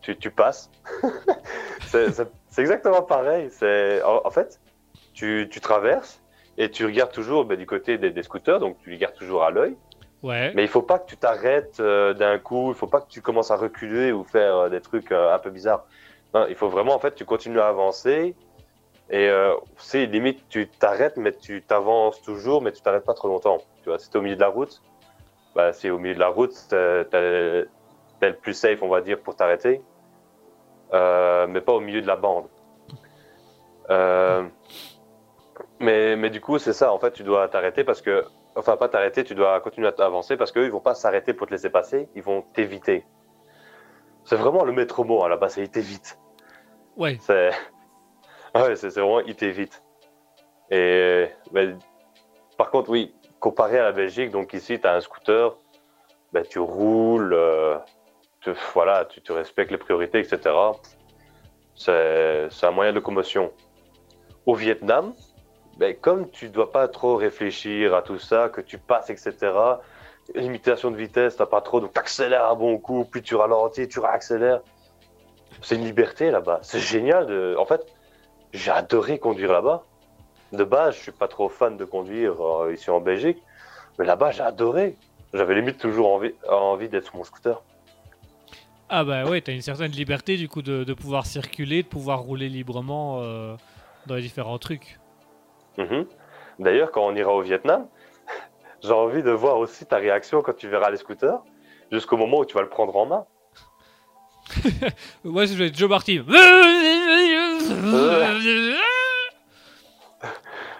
tu, 0.00 0.16
tu 0.16 0.30
passes. 0.30 0.70
c'est 1.86 2.60
exactement 2.60 3.02
pareil. 3.02 3.48
C'est 3.50 4.02
en, 4.02 4.22
en 4.24 4.30
fait 4.30 4.60
tu, 5.14 5.48
tu 5.50 5.60
traverses 5.60 6.22
et 6.58 6.70
tu 6.70 6.84
regardes 6.84 7.12
toujours 7.12 7.44
bah, 7.44 7.56
du 7.56 7.66
côté 7.66 7.98
des, 7.98 8.10
des 8.10 8.22
scooters, 8.22 8.60
donc 8.60 8.78
tu 8.78 8.90
les 8.90 8.98
gardes 8.98 9.14
toujours 9.14 9.44
à 9.44 9.50
l'œil. 9.50 9.76
Ouais. 10.22 10.52
Mais 10.54 10.62
il 10.62 10.68
faut 10.68 10.82
pas 10.82 10.98
que 10.98 11.06
tu 11.08 11.16
t'arrêtes 11.16 11.80
euh, 11.80 12.14
d'un 12.14 12.38
coup, 12.38 12.70
il 12.70 12.74
faut 12.74 12.86
pas 12.86 13.00
que 13.00 13.08
tu 13.10 13.20
commences 13.20 13.50
à 13.50 13.56
reculer 13.56 14.12
ou 14.12 14.24
faire 14.24 14.56
euh, 14.56 14.68
des 14.70 14.80
trucs 14.80 15.12
euh, 15.12 15.34
un 15.34 15.38
peu 15.38 15.50
bizarres. 15.50 15.84
Non, 16.32 16.46
il 16.48 16.54
faut 16.54 16.68
vraiment 16.68 16.94
en 16.94 16.98
fait 16.98 17.14
tu 17.14 17.24
continues 17.24 17.60
à 17.60 17.68
avancer 17.68 18.34
et 19.14 19.28
euh, 19.28 19.54
c'est 19.76 20.06
limite 20.06 20.48
tu 20.48 20.66
t'arrêtes 20.66 21.16
mais 21.16 21.30
tu 21.30 21.62
t'avances 21.62 22.20
toujours 22.20 22.60
mais 22.62 22.72
tu 22.72 22.82
t'arrêtes 22.82 23.04
pas 23.04 23.14
trop 23.14 23.28
longtemps. 23.28 23.58
Tu 23.84 23.88
vois, 23.88 24.00
si 24.00 24.10
t'es 24.10 24.18
au 24.18 24.22
milieu 24.22 24.34
de 24.34 24.40
la 24.40 24.48
route, 24.48 24.82
bah 25.54 25.72
c'est 25.72 25.88
au 25.88 25.98
milieu 25.98 26.16
de 26.16 26.18
la 26.18 26.26
route, 26.28 26.52
t'es 26.68 26.74
le 27.14 28.36
plus 28.42 28.54
safe 28.54 28.82
on 28.82 28.88
va 28.88 29.00
dire 29.02 29.20
pour 29.20 29.36
t'arrêter, 29.36 29.82
Euh, 30.92 31.46
mais 31.46 31.60
pas 31.60 31.74
au 31.74 31.80
milieu 31.80 32.02
de 32.02 32.08
la 32.08 32.16
bande. 32.16 32.46
Euh, 33.90 34.42
mais 35.78 36.16
mais 36.16 36.30
du 36.30 36.40
coup 36.40 36.58
c'est 36.58 36.72
ça 36.72 36.92
en 36.92 36.98
fait 36.98 37.12
tu 37.12 37.22
dois 37.22 37.46
t'arrêter 37.48 37.84
parce 37.84 38.02
que 38.02 38.24
enfin 38.56 38.76
pas 38.76 38.88
t'arrêter, 38.88 39.22
tu 39.22 39.36
dois 39.36 39.60
continuer 39.60 39.88
à 39.88 40.04
avancer 40.04 40.36
parce 40.36 40.50
qu'eux, 40.50 40.64
ils 40.64 40.72
vont 40.72 40.80
pas 40.80 40.96
s'arrêter 40.96 41.34
pour 41.34 41.46
te 41.46 41.52
laisser 41.52 41.70
passer, 41.70 42.08
ils 42.16 42.22
vont 42.22 42.42
t'éviter. 42.52 43.04
C'est 44.24 44.36
vraiment 44.36 44.64
le 44.64 44.72
maître 44.72 45.04
mot 45.04 45.22
hein, 45.22 45.28
là-bas, 45.28 45.50
c'est 45.50 45.62
ils 45.62 45.70
t'évitent. 45.70 46.18
Ouais. 46.96 47.16
C'est 47.20 47.50
ouais, 48.54 48.76
c'est 48.76 48.88
vraiment 48.88 49.20
ils 49.20 49.34
t'évitent. 49.34 49.82
Et 50.70 51.28
ben, 51.52 51.78
par 52.56 52.70
contre, 52.70 52.90
oui, 52.90 53.14
comparé 53.40 53.78
à 53.78 53.84
la 53.84 53.92
Belgique, 53.92 54.30
donc 54.30 54.52
ici, 54.54 54.80
tu 54.80 54.86
as 54.86 54.94
un 54.94 55.00
scooter, 55.00 55.56
ben, 56.32 56.44
tu 56.48 56.58
roules, 56.58 57.34
euh, 57.34 57.76
tu, 58.40 58.52
voilà, 58.72 59.04
tu, 59.04 59.32
respectes 59.32 59.70
les 59.70 59.78
priorités, 59.78 60.18
etc. 60.18 60.54
C'est 61.74 62.48
un 62.62 62.70
moyen 62.70 62.92
de 62.92 62.96
locomotion. 62.96 63.52
Au 64.46 64.54
Vietnam, 64.54 65.14
ben, 65.78 65.94
comme 65.94 66.30
tu 66.30 66.48
dois 66.48 66.70
pas 66.72 66.88
trop 66.88 67.16
réfléchir 67.16 67.94
à 67.94 68.02
tout 68.02 68.18
ça, 68.18 68.48
que 68.48 68.60
tu 68.60 68.78
passes, 68.78 69.10
etc., 69.10 69.52
limitation 70.34 70.90
de 70.90 70.96
vitesse, 70.96 71.36
t'as 71.36 71.46
pas 71.46 71.60
trop, 71.60 71.80
donc 71.80 71.92
t'accélères 71.92 72.50
un 72.50 72.54
bon 72.54 72.78
coup, 72.78 73.04
puis 73.04 73.22
tu 73.22 73.34
ralentis, 73.34 73.88
tu 73.88 74.00
réaccélères. 74.00 74.62
C'est 75.62 75.76
une 75.76 75.84
liberté 75.84 76.30
là-bas. 76.30 76.60
C'est 76.62 76.80
génial. 76.80 77.26
De... 77.26 77.56
En 77.58 77.64
fait, 77.64 77.93
j'ai 78.54 78.70
adoré 78.70 79.18
conduire 79.18 79.52
là-bas. 79.52 79.82
De 80.52 80.64
base, 80.64 80.94
je 80.96 81.00
suis 81.00 81.12
pas 81.12 81.28
trop 81.28 81.48
fan 81.48 81.76
de 81.76 81.84
conduire 81.84 82.40
euh, 82.40 82.72
ici 82.72 82.88
en 82.88 83.00
Belgique, 83.00 83.42
mais 83.98 84.06
là-bas, 84.06 84.30
j'ai 84.30 84.42
adoré. 84.42 84.96
J'avais 85.34 85.56
limite 85.56 85.78
toujours 85.78 86.12
envie, 86.12 86.32
envie 86.48 86.88
d'être 86.88 87.06
sur 87.06 87.16
mon 87.16 87.24
scooter. 87.24 87.60
Ah 88.88 89.02
bah 89.02 89.24
ouais, 89.24 89.40
t'as 89.40 89.52
une 89.52 89.62
certaine 89.62 89.90
liberté 89.90 90.36
du 90.36 90.48
coup 90.48 90.62
de, 90.62 90.84
de 90.84 90.94
pouvoir 90.94 91.26
circuler, 91.26 91.82
de 91.82 91.88
pouvoir 91.88 92.20
rouler 92.20 92.48
librement 92.48 93.20
euh, 93.22 93.56
dans 94.06 94.14
les 94.14 94.22
différents 94.22 94.58
trucs. 94.58 95.00
Mhm. 95.76 96.06
D'ailleurs, 96.60 96.92
quand 96.92 97.04
on 97.04 97.16
ira 97.16 97.32
au 97.34 97.40
Vietnam, 97.40 97.88
j'ai 98.84 98.92
envie 98.92 99.24
de 99.24 99.32
voir 99.32 99.58
aussi 99.58 99.86
ta 99.86 99.96
réaction 99.96 100.42
quand 100.42 100.54
tu 100.56 100.68
verras 100.68 100.90
les 100.90 100.98
scooters, 100.98 101.40
jusqu'au 101.90 102.16
moment 102.16 102.38
où 102.38 102.44
tu 102.44 102.54
vas 102.54 102.62
le 102.62 102.68
prendre 102.68 102.94
en 102.96 103.06
main. 103.06 103.24
Ouais, 105.24 105.46
je 105.48 105.54
vais 105.54 105.66
être 105.68 105.76
Joe 105.76 105.88
Martin. 105.88 106.24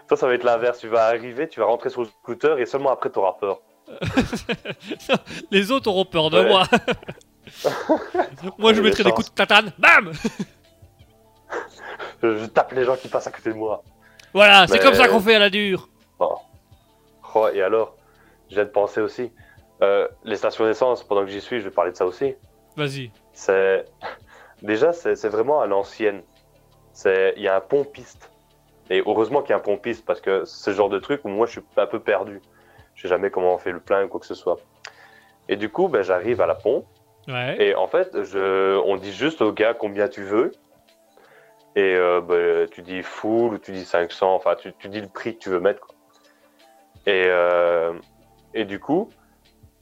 Ça, 0.09 0.16
ça 0.16 0.26
va 0.26 0.35
être 0.35 0.45
l'inverse. 0.45 0.78
Tu 0.78 0.89
vas 0.89 1.07
arriver, 1.07 1.49
tu 1.49 1.61
vas 1.61 1.66
rentrer 1.66 1.91
sur 1.91 2.03
le 2.03 2.09
scooter 2.09 2.59
et 2.59 2.66
seulement 2.66 2.91
après, 2.91 3.11
tu 3.11 3.18
auras 3.18 3.32
peur. 3.35 3.61
Les 5.51 5.70
autres 5.70 5.89
auront 5.91 6.05
peur 6.05 6.30
de 6.30 6.41
Ouais. 6.41 6.49
moi. 6.49 6.64
moi, 8.59 8.72
je 8.74 8.80
mettrai 8.82 9.05
des 9.05 9.12
coups 9.12 9.28
de 9.30 9.35
tatane. 9.35 9.72
Bam 9.78 10.12
Je, 12.22 12.47
tape 12.47 12.72
les 12.72 12.85
gens 12.85 12.97
qui 12.97 13.09
passent 13.09 13.26
à 13.26 13.30
côté 13.30 13.51
de 13.51 13.57
moi. 13.57 13.82
Voilà, 14.32 14.66
c'est 14.66 14.74
Mais- 14.74 14.80
comme 14.80 14.95
ça 14.95 15.09
qu'on 15.09 15.20
fait 15.20 15.35
à 15.35 15.39
la 15.39 15.51
dure. 15.51 15.89
Oh, 16.18 17.49
et 17.53 17.62
alors, 17.62 17.97
je 18.49 18.55
viens 18.55 18.64
de 18.64 18.70
penser 18.70 19.01
aussi, 19.01 19.32
euh, 19.82 20.07
les 20.24 20.37
stations 20.37 20.64
d'essence, 20.64 21.03
pendant 21.03 21.22
que 21.24 21.30
j'y 21.30 21.41
suis, 21.41 21.59
je 21.59 21.64
vais 21.64 21.70
parler 21.74 21.91
de 21.91 21.97
ça 21.97 22.07
aussi. 22.07 22.35
Vas-y. 22.76 23.11
C'est 23.32 23.85
déjà 24.62 24.93
c'est 24.93 25.26
vraiment 25.26 25.61
à 25.61 25.66
l'ancienne. 25.66 26.22
C'est 26.95 27.34
il 27.36 27.42
y 27.42 27.49
a 27.49 27.57
un 27.57 27.61
pont 27.61 27.84
piste. 27.84 28.30
Et 28.88 29.03
heureusement 29.05 29.42
qu'il 29.42 29.51
y 29.51 29.53
a 29.53 29.57
un 29.57 29.61
pont 29.61 29.76
piste 29.76 30.05
parce 30.07 30.20
que 30.22 30.45
c'est 30.47 30.70
ce 30.70 30.76
genre 30.76 30.88
de 30.88 30.99
truc 30.99 31.22
où 31.24 31.28
moi 31.28 31.47
je 31.47 31.53
suis 31.53 31.62
un 31.76 31.86
peu 31.86 32.01
perdu. 32.01 32.40
Je 32.95 33.03
sais 33.03 33.09
jamais 33.09 33.30
comment 33.30 33.55
on 33.55 33.59
fait 33.59 33.72
le 33.72 33.80
plein 33.80 34.05
ou 34.05 34.09
quoi 34.09 34.20
que 34.20 34.26
ce 34.26 34.34
soit. 34.34 34.57
Et 35.49 35.57
du 35.57 35.68
coup, 35.68 35.88
ben, 35.88 36.03
j'arrive 36.03 36.40
à 36.40 36.47
la 36.47 36.55
Ouais. 37.26 37.57
et 37.59 37.74
en 37.74 37.86
fait, 37.86 38.22
je, 38.22 38.76
on 38.84 38.97
dit 38.97 39.12
juste 39.12 39.40
au 39.42 39.53
gars 39.53 39.74
combien 39.74 40.09
tu 40.09 40.22
veux. 40.22 40.53
Et 41.76 41.95
euh, 41.97 42.20
ben, 42.20 42.68
tu 42.70 42.82
dis 42.82 43.03
full 43.03 43.55
ou 43.55 43.59
tu 43.59 43.72
dis 43.72 43.84
500, 43.84 44.34
enfin 44.34 44.55
tu, 44.55 44.72
tu 44.78 44.88
dis 44.88 45.01
le 45.01 45.09
prix 45.09 45.34
que 45.34 45.40
tu 45.42 45.49
veux 45.49 45.61
mettre. 45.61 45.80
quoi. 45.80 45.95
Et, 47.07 47.24
euh, 47.26 47.92
et 48.55 48.64
du 48.64 48.78
coup, 48.78 49.09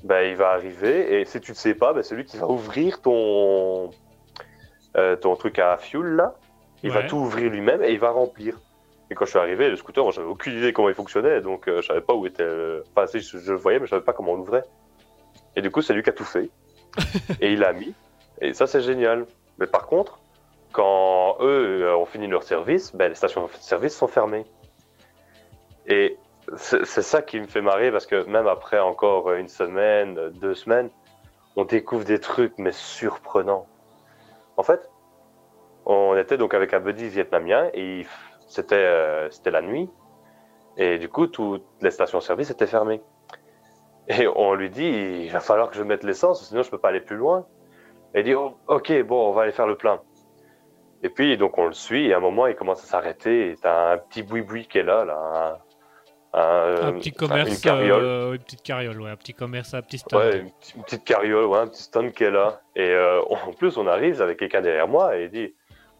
ben, 0.05 0.23
il 0.23 0.37
va 0.37 0.51
arriver 0.51 1.21
et 1.21 1.25
si 1.25 1.41
tu 1.41 1.51
ne 1.53 1.57
sais 1.57 1.75
pas, 1.75 1.93
ben, 1.93 2.03
c'est 2.03 2.15
lui 2.15 2.25
qui 2.25 2.39
va 2.39 2.49
ouvrir 2.49 3.01
ton, 3.03 3.91
euh, 4.97 5.17
ton 5.17 5.37
truc 5.37 5.59
à 5.59 5.77
fuel 5.77 6.15
là. 6.17 6.35
Il 6.83 6.91
va 6.91 7.03
tout 7.05 7.17
ouvrir 7.17 7.51
lui-même 7.51 7.83
et 7.83 7.93
il 7.93 7.99
va 7.99 8.11
remplir. 8.11 8.59
Et 9.11 9.15
quand 9.15 9.25
je 9.25 9.31
suis 9.31 9.39
arrivé, 9.39 9.69
le 9.69 9.77
scooter, 9.77 10.11
j'avais 10.11 10.27
aucune 10.27 10.57
idée 10.57 10.73
comment 10.73 10.89
il 10.89 10.95
fonctionnait, 10.95 11.41
donc 11.41 11.69
euh, 11.69 11.81
je 11.83 11.87
savais 11.89 12.01
pas 12.01 12.15
où 12.15 12.27
était. 12.27 12.45
le- 12.45 12.83
Enfin, 12.97 13.07
si 13.07 13.21
je, 13.21 13.37
le 13.51 13.57
voyais, 13.59 13.79
mais 13.79 13.87
je 13.87 13.91
savais 13.91 14.05
pas 14.05 14.13
comment 14.13 14.33
on 14.33 14.37
l'ouvrait. 14.37 14.65
Et 15.55 15.61
du 15.63 15.71
coup, 15.71 15.83
c'est 15.83 15.93
lui 15.93 16.03
qui 16.03 16.11
a 16.11 16.15
tout 16.15 16.25
fait. 16.25 16.49
et 17.41 17.53
il 17.53 17.59
l'a 17.61 17.73
mis. 17.73 17.95
Et 18.41 18.55
ça, 18.55 18.67
c'est 18.67 18.81
génial. 18.81 19.27
Mais 19.59 19.67
par 19.67 19.87
contre, 19.87 20.19
quand 20.73 21.37
eux 21.41 21.83
euh, 21.85 21.97
ont 21.97 22.07
fini 22.07 22.27
leur 22.27 22.43
service, 22.43 22.95
ben, 22.97 23.09
les 23.09 23.15
stations 23.15 23.45
de 23.47 23.51
service 23.61 23.95
sont 23.97 24.09
fermées. 24.09 24.47
Et 25.87 26.17
c'est 26.57 26.85
c'est 26.85 27.03
ça 27.03 27.23
qui 27.23 27.39
me 27.41 27.47
fait 27.47 27.61
marrer 27.61 27.91
parce 27.93 28.07
que 28.07 28.25
même 28.25 28.47
après 28.47 28.79
encore 28.79 29.33
une 29.33 29.49
semaine, 29.49 30.31
deux 30.41 30.55
semaines, 30.55 30.91
on 31.57 31.65
découvre 31.65 32.05
des 32.05 32.19
trucs 32.19 32.55
mais 32.59 32.73
surprenants. 32.73 33.67
En 34.57 34.63
fait, 34.63 34.91
on 35.87 36.17
était 36.17 36.37
donc 36.37 36.55
avec 36.55 36.73
un 36.75 36.81
buddy 36.81 37.09
vietnamien 37.09 37.69
et 37.75 38.07
c'était 38.49 38.75
euh, 38.77 39.31
c'était 39.31 39.51
la 39.51 39.63
nuit 39.63 39.89
et 40.77 40.99
du 40.99 41.09
coup 41.09 41.27
toutes 41.27 41.65
les 41.81 41.91
stations-service 41.91 42.51
étaient 42.51 42.67
fermées. 42.67 43.03
Et 44.09 44.27
on 44.27 44.55
lui 44.55 44.69
dit 44.71 44.89
il 45.27 45.31
va 45.31 45.41
falloir 45.41 45.71
que 45.71 45.77
je 45.77 45.83
mette 45.83 46.03
l'essence 46.05 46.49
sinon 46.49 46.63
je 46.63 46.71
peux 46.71 46.79
pas 46.79 46.89
aller 46.89 47.01
plus 47.01 47.17
loin. 47.17 47.47
Et 48.15 48.21
il 48.21 48.25
dit 48.25 48.35
Oh, 48.35 48.57
ok 48.69 49.03
bon 49.05 49.29
on 49.29 49.33
va 49.33 49.43
aller 49.43 49.53
faire 49.53 49.67
le 49.67 49.77
plein. 49.77 50.01
Et 51.03 51.09
puis 51.09 51.37
donc 51.37 51.57
on 51.59 51.67
le 51.67 51.73
suit 51.73 52.07
et 52.09 52.15
à 52.15 52.19
un 52.19 52.21
moment 52.21 52.47
il 52.47 52.55
commence 52.55 52.83
à 52.85 52.87
s'arrêter 52.87 53.51
et 53.51 53.57
t'as 53.57 53.93
un 53.95 53.99
petit 53.99 54.23
boui-boui 54.23 54.67
qui 54.67 54.79
est 54.79 54.83
là 54.83 55.05
là. 55.05 55.61
Un, 56.35 56.41
un- 56.41 56.87
un 56.89 56.93
petit 56.95 57.13
enfin, 57.17 57.27
commerce. 57.29 57.51
une 57.51 57.61
carriole. 57.61 58.03
euh, 58.05 58.33
une 58.33 58.39
petite 58.39 58.63
carriole, 58.63 59.01
ouais. 59.03 59.11
Un 59.11 59.17
petit 59.17 59.35
commerce, 59.35 59.75
un 59.75 59.83
petit 59.83 59.99
stand. 59.99 60.19
Ouais, 60.23 60.39
une, 60.39 60.51
petite- 60.51 60.75
une 60.77 60.83
petite 60.85 61.05
carriole, 61.05 61.45
ouais, 61.45 61.59
un 61.59 61.67
petit 61.67 61.83
stand 61.83 62.13
qui 62.13 62.25
est 62.25 62.31
là. 62.31 62.61
Et 62.75 62.89
euh, 62.89 63.21
en 63.29 63.53
plus, 63.53 63.77
on 63.77 63.87
arrive 63.87 64.23
avec 64.23 64.39
quelqu'un 64.39 64.63
derrière 64.63 64.89
moi 64.89 65.17
et 65.19 65.25
il 65.25 65.31
dit 65.31 65.55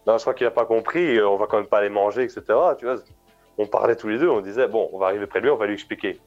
Non, 0.07 0.17
je 0.19 0.23
crois 0.23 0.35
qu'il 0.35 0.47
n'a 0.47 0.51
pas 0.51 0.67
compris, 0.67 1.17
euh, 1.17 1.29
on 1.29 1.37
va 1.37 1.47
quand 1.47 1.59
même 1.59 1.67
pas 1.67 1.79
aller 1.79 1.89
manger, 1.89 2.25
etc. 2.25 2.43
Tu 2.79 2.87
vois, 2.87 2.97
on 3.59 3.67
parlait 3.67 3.97
tous 3.97 4.09
les 4.09 4.19
deux, 4.19 4.29
on 4.29 4.41
disait 4.41 4.67
Bon, 4.67 4.89
on 4.93 4.99
va 4.99 5.07
arriver 5.07 5.27
près 5.27 5.41
de 5.41 5.45
lui, 5.45 5.51
on 5.51 5.57
va 5.57 5.67
lui 5.67 5.75
expliquer. 5.75 6.19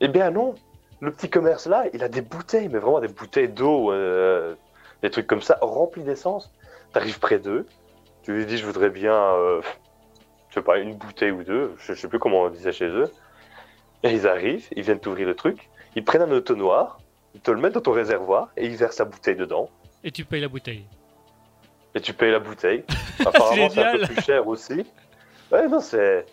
Eh 0.00 0.08
bien, 0.08 0.30
non 0.30 0.54
le 1.00 1.12
petit 1.12 1.28
commerce 1.28 1.66
là, 1.66 1.84
il 1.92 2.02
a 2.02 2.08
des 2.08 2.22
bouteilles, 2.22 2.68
mais 2.68 2.78
vraiment 2.78 3.00
des 3.00 3.08
bouteilles 3.08 3.48
d'eau, 3.48 3.92
euh, 3.92 4.54
des 5.02 5.10
trucs 5.10 5.26
comme 5.26 5.42
ça, 5.42 5.58
remplis 5.60 6.02
d'essence. 6.02 6.52
T'arrives 6.92 7.18
près 7.18 7.38
d'eux, 7.38 7.66
tu 8.22 8.32
lui 8.32 8.46
dis 8.46 8.56
je 8.56 8.64
voudrais 8.64 8.90
bien, 8.90 9.14
euh, 9.14 9.60
je 10.48 10.54
sais 10.54 10.62
pas, 10.62 10.78
une 10.78 10.94
bouteille 10.94 11.32
ou 11.32 11.42
deux, 11.42 11.74
je, 11.78 11.92
je 11.92 12.00
sais 12.00 12.08
plus 12.08 12.18
comment 12.18 12.42
on 12.42 12.50
disait 12.50 12.72
chez 12.72 12.88
eux. 12.88 13.10
Et 14.02 14.10
ils 14.10 14.26
arrivent, 14.26 14.66
ils 14.74 14.82
viennent 14.82 15.00
t'ouvrir 15.00 15.26
le 15.26 15.34
truc, 15.34 15.68
ils 15.94 16.04
prennent 16.04 16.22
un 16.22 16.32
auto 16.32 16.54
noir, 16.54 16.98
ils 17.34 17.40
te 17.40 17.50
le 17.50 17.60
mettent 17.60 17.74
dans 17.74 17.80
ton 17.80 17.92
réservoir 17.92 18.48
et 18.56 18.64
ils 18.64 18.76
versent 18.76 18.98
la 18.98 19.04
bouteille 19.04 19.36
dedans. 19.36 19.68
Et 20.04 20.10
tu 20.10 20.24
payes 20.24 20.40
la 20.40 20.48
bouteille. 20.48 20.86
Et 21.96 22.00
tu 22.00 22.12
payes 22.12 22.30
la 22.30 22.38
bouteille. 22.38 22.84
Apparemment, 23.26 23.68
c'est 23.70 23.82
un 23.82 23.92
peu 23.96 24.04
plus 24.06 24.22
cher 24.22 24.46
aussi. 24.46 24.84
Ouais, 25.50 25.66
non, 25.66 25.80
c'est. 25.80 26.26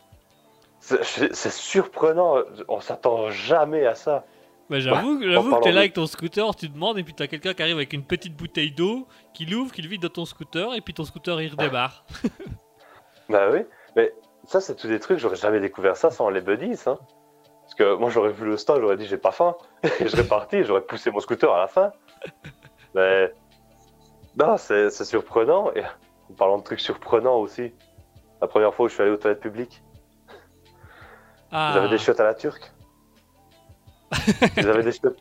C'est 0.82 1.51
surprenant. 1.51 2.36
On 2.68 2.82
s'attend 2.82 3.32
jamais 3.32 3.86
à 3.86 3.95
ça. 3.95 4.26
Bah, 4.70 4.80
j'avoue, 4.80 5.20
Ouais, 5.20 5.32
j'avoue 5.32 5.55
que 5.55 5.61
t'es 5.61 5.70
là 5.70 5.76
de- 5.76 5.80
avec 5.80 5.93
ton 5.93 6.05
scooter, 6.05 6.53
tu 6.55 6.68
demandes, 6.68 6.97
et 6.97 7.03
puis 7.03 7.14
t'as 7.14 7.28
quelqu'un 7.28 7.53
qui 7.53 7.61
arrive 7.61 7.76
avec 7.78 7.93
une 7.93 8.03
petite 8.03 8.36
bouteille 8.36 8.72
d'eau, 8.72 9.07
qui 9.34 9.45
l'ouvre, 9.45 9.72
qui 9.72 9.82
le 9.82 9.88
vide 9.89 10.01
dans 10.01 10.09
ton 10.09 10.26
scooter, 10.26 10.74
et 10.76 10.82
puis 10.82 10.93
ton 10.93 11.05
scooter 11.05 11.41
il 11.41 11.51
redémarre. 11.51 12.05
Bah 13.30 13.47
oui. 13.51 13.59
Mais 13.95 14.14
ça, 14.45 14.59
c'est 14.59 14.76
tous 14.76 14.88
des 14.88 14.99
trucs, 14.99 15.18
j'aurais 15.20 15.38
jamais 15.38 15.61
découvert 15.61 15.95
ça 15.95 16.11
sans 16.11 16.30
les 16.30 16.41
buddies. 16.41 16.78
Hein. 16.86 16.97
Parce 17.61 17.76
que 17.76 17.95
moi, 17.95 18.09
j'aurais 18.09 18.34
vu 18.34 18.45
le 18.45 18.57
stand, 18.57 18.82
j'aurais 18.82 18.97
dit 18.97 19.05
j'ai 19.05 19.18
pas 19.18 19.32
faim. 19.32 19.55
Et 19.84 19.89
je 20.03 20.07
serais 20.09 20.26
parti, 20.28 20.64
j'aurais 20.66 20.82
poussé 20.82 21.09
mon 21.09 21.22
scooter 21.22 21.49
à 21.53 21.59
la 21.59 21.68
fin. 21.68 21.91
Mais. 22.93 23.32
Non, 24.38 24.58
c'est 24.58 24.90
c'est 24.90 25.06
surprenant. 25.06 25.72
Et 25.74 25.84
en 26.32 26.34
parlant 26.38 26.58
de 26.58 26.64
trucs 26.64 26.80
surprenants 26.80 27.38
aussi, 27.38 27.74
la 28.42 28.48
première 28.48 28.74
fois 28.74 28.86
où 28.86 28.90
je 28.90 28.94
suis 28.94 29.04
allé 29.04 29.12
aux 29.12 29.18
toilettes 29.18 29.40
publiques, 29.42 29.82
Ah, 31.52 31.72
Vous 31.72 31.78
avez 31.80 31.90
des 31.90 31.98
chiottes 31.98 32.20
à 32.20 32.24
la 32.26 32.34
turque? 32.34 32.72
Vous 34.58 34.68
avez 34.68 34.84
des 34.84 34.92
chiottes? 34.92 35.18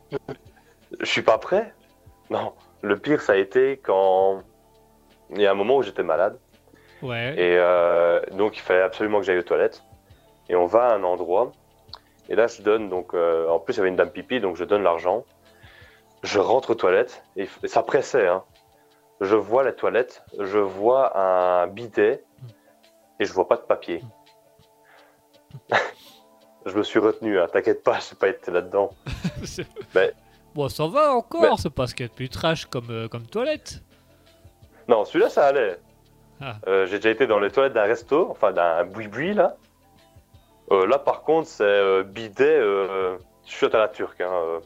Je 0.99 1.05
suis 1.05 1.21
pas 1.21 1.37
prêt 1.37 1.73
Non. 2.29 2.53
Le 2.81 2.97
pire, 2.97 3.21
ça 3.21 3.33
a 3.33 3.35
été 3.37 3.77
quand. 3.77 4.43
Il 5.31 5.41
y 5.41 5.47
a 5.47 5.51
un 5.51 5.55
moment 5.55 5.77
où 5.77 5.83
j'étais 5.83 6.03
malade. 6.03 6.37
ouais. 7.01 7.33
Et 7.37 7.57
euh, 7.57 8.21
donc, 8.33 8.57
il 8.57 8.61
fallait 8.61 8.81
absolument 8.81 9.19
que 9.19 9.25
j'aille 9.25 9.39
aux 9.39 9.43
toilettes. 9.43 9.83
Et 10.49 10.55
on 10.55 10.65
va 10.65 10.87
à 10.89 10.95
un 10.95 11.03
endroit. 11.03 11.51
Et 12.29 12.35
là, 12.35 12.47
je 12.47 12.61
donne. 12.61 12.89
donc 12.89 13.13
euh, 13.13 13.47
En 13.49 13.59
plus, 13.59 13.73
il 13.73 13.77
y 13.77 13.79
avait 13.79 13.89
une 13.89 13.95
dame 13.95 14.11
pipi, 14.11 14.39
donc 14.41 14.57
je 14.57 14.63
donne 14.65 14.83
l'argent. 14.83 15.23
Je 16.23 16.39
rentre 16.39 16.71
aux 16.71 16.75
toilettes. 16.75 17.23
Et, 17.37 17.47
et 17.63 17.67
ça 17.67 17.83
pressait. 17.83 18.27
Hein. 18.27 18.43
Je 19.23 19.35
vois 19.35 19.63
la 19.63 19.71
toilette. 19.73 20.23
Je 20.39 20.59
vois 20.59 21.17
un 21.17 21.67
bidet. 21.67 22.23
Et 23.19 23.25
je 23.25 23.33
vois 23.33 23.47
pas 23.47 23.55
de 23.57 23.61
papier. 23.61 24.01
je 26.65 26.75
me 26.77 26.83
suis 26.83 26.99
retenu. 26.99 27.39
Hein. 27.39 27.47
T'inquiète 27.51 27.83
pas, 27.83 27.99
j'ai 27.99 28.15
pas 28.15 28.27
été 28.29 28.51
là-dedans. 28.51 28.89
Mais- 29.95 30.13
Bon, 30.55 30.69
ça 30.69 30.85
va 30.85 31.13
encore, 31.15 31.41
Mais- 31.41 31.49
c'est 31.57 31.71
pas 31.73 31.87
ce 31.87 31.95
qu'il 31.95 32.05
y 32.05 32.09
a 32.09 32.09
de 32.09 32.13
plus 32.13 32.29
trash 32.29 32.65
comme, 32.67 32.89
euh, 32.91 33.07
comme 33.07 33.25
toilette. 33.25 33.81
Non, 34.87 35.03
celui-là, 35.03 35.29
ça 35.29 35.47
allait. 35.47 35.79
Ah. 36.39 36.57
Euh, 36.67 36.85
j'ai 36.85 36.97
déjà 36.97 37.09
été 37.09 37.25
dans 37.25 37.39
les 37.39 37.49
toilettes 37.49 37.73
d'un 37.73 37.83
resto, 37.85 38.27
enfin 38.29 38.51
d'un 38.51 38.83
boui-boui, 38.85 39.33
là. 39.33 39.55
Euh, 40.71 40.85
là, 40.85 40.99
par 40.99 41.21
contre, 41.23 41.47
c'est 41.47 42.03
bidet, 42.03 42.59
chiotte 43.45 43.73
à 43.73 43.79
la 43.79 43.87
turque. 43.87 44.21
Hein, 44.21 44.59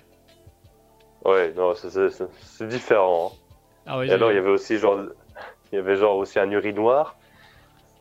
ouais, 1.24 1.52
non, 1.54 1.74
c'est 1.74 2.68
différent. 2.68 3.32
hein. 3.34 3.38
Ah 3.86 4.04
Et 4.04 4.10
alors, 4.10 4.30
il 4.30 4.36
y 4.36 4.38
avait 4.38 4.50
aussi 4.50 4.78
genre, 4.78 5.00
il 5.72 5.76
y 5.76 5.78
avait 5.78 5.96
genre 5.96 6.16
aussi 6.16 6.38
un 6.38 6.50
urinoir, 6.50 7.16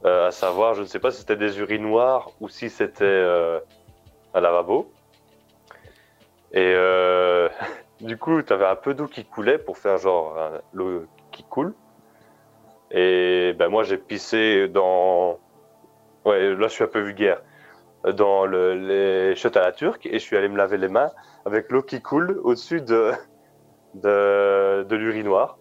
euh, 0.05 0.27
à 0.27 0.31
savoir, 0.31 0.73
je 0.73 0.81
ne 0.81 0.85
sais 0.85 0.99
pas 0.99 1.11
si 1.11 1.19
c'était 1.19 1.35
des 1.35 1.59
urinoirs 1.59 2.31
ou 2.39 2.49
si 2.49 2.69
c'était 2.69 3.03
euh, 3.03 3.59
un 4.33 4.41
lavabo. 4.41 4.91
Et 6.53 6.73
euh, 6.75 7.49
du 8.01 8.17
coup, 8.17 8.41
tu 8.41 8.51
avais 8.51 8.65
un 8.65 8.75
peu 8.75 8.93
d'eau 8.93 9.07
qui 9.07 9.25
coulait 9.25 9.57
pour 9.57 9.77
faire 9.77 9.97
genre 9.97 10.35
l'eau 10.73 11.05
qui 11.31 11.43
coule. 11.43 11.73
Et 12.91 13.53
ben 13.57 13.69
moi, 13.69 13.83
j'ai 13.83 13.97
pissé 13.97 14.67
dans, 14.67 15.39
ouais, 16.25 16.55
là 16.55 16.67
je 16.67 16.73
suis 16.73 16.83
un 16.83 16.87
peu 16.87 16.99
vulgaire, 16.99 17.41
dans 18.03 18.45
le, 18.45 18.73
les 18.73 19.35
chiottes 19.35 19.55
à 19.55 19.61
la 19.61 19.71
turque 19.71 20.05
et 20.07 20.13
je 20.13 20.23
suis 20.23 20.35
allé 20.35 20.49
me 20.49 20.57
laver 20.57 20.77
les 20.77 20.89
mains 20.89 21.11
avec 21.45 21.71
l'eau 21.71 21.83
qui 21.83 22.01
coule 22.01 22.39
au-dessus 22.43 22.81
de 22.81 23.11
de, 23.93 24.83
de 24.83 24.95
l'urinoir. 24.95 25.57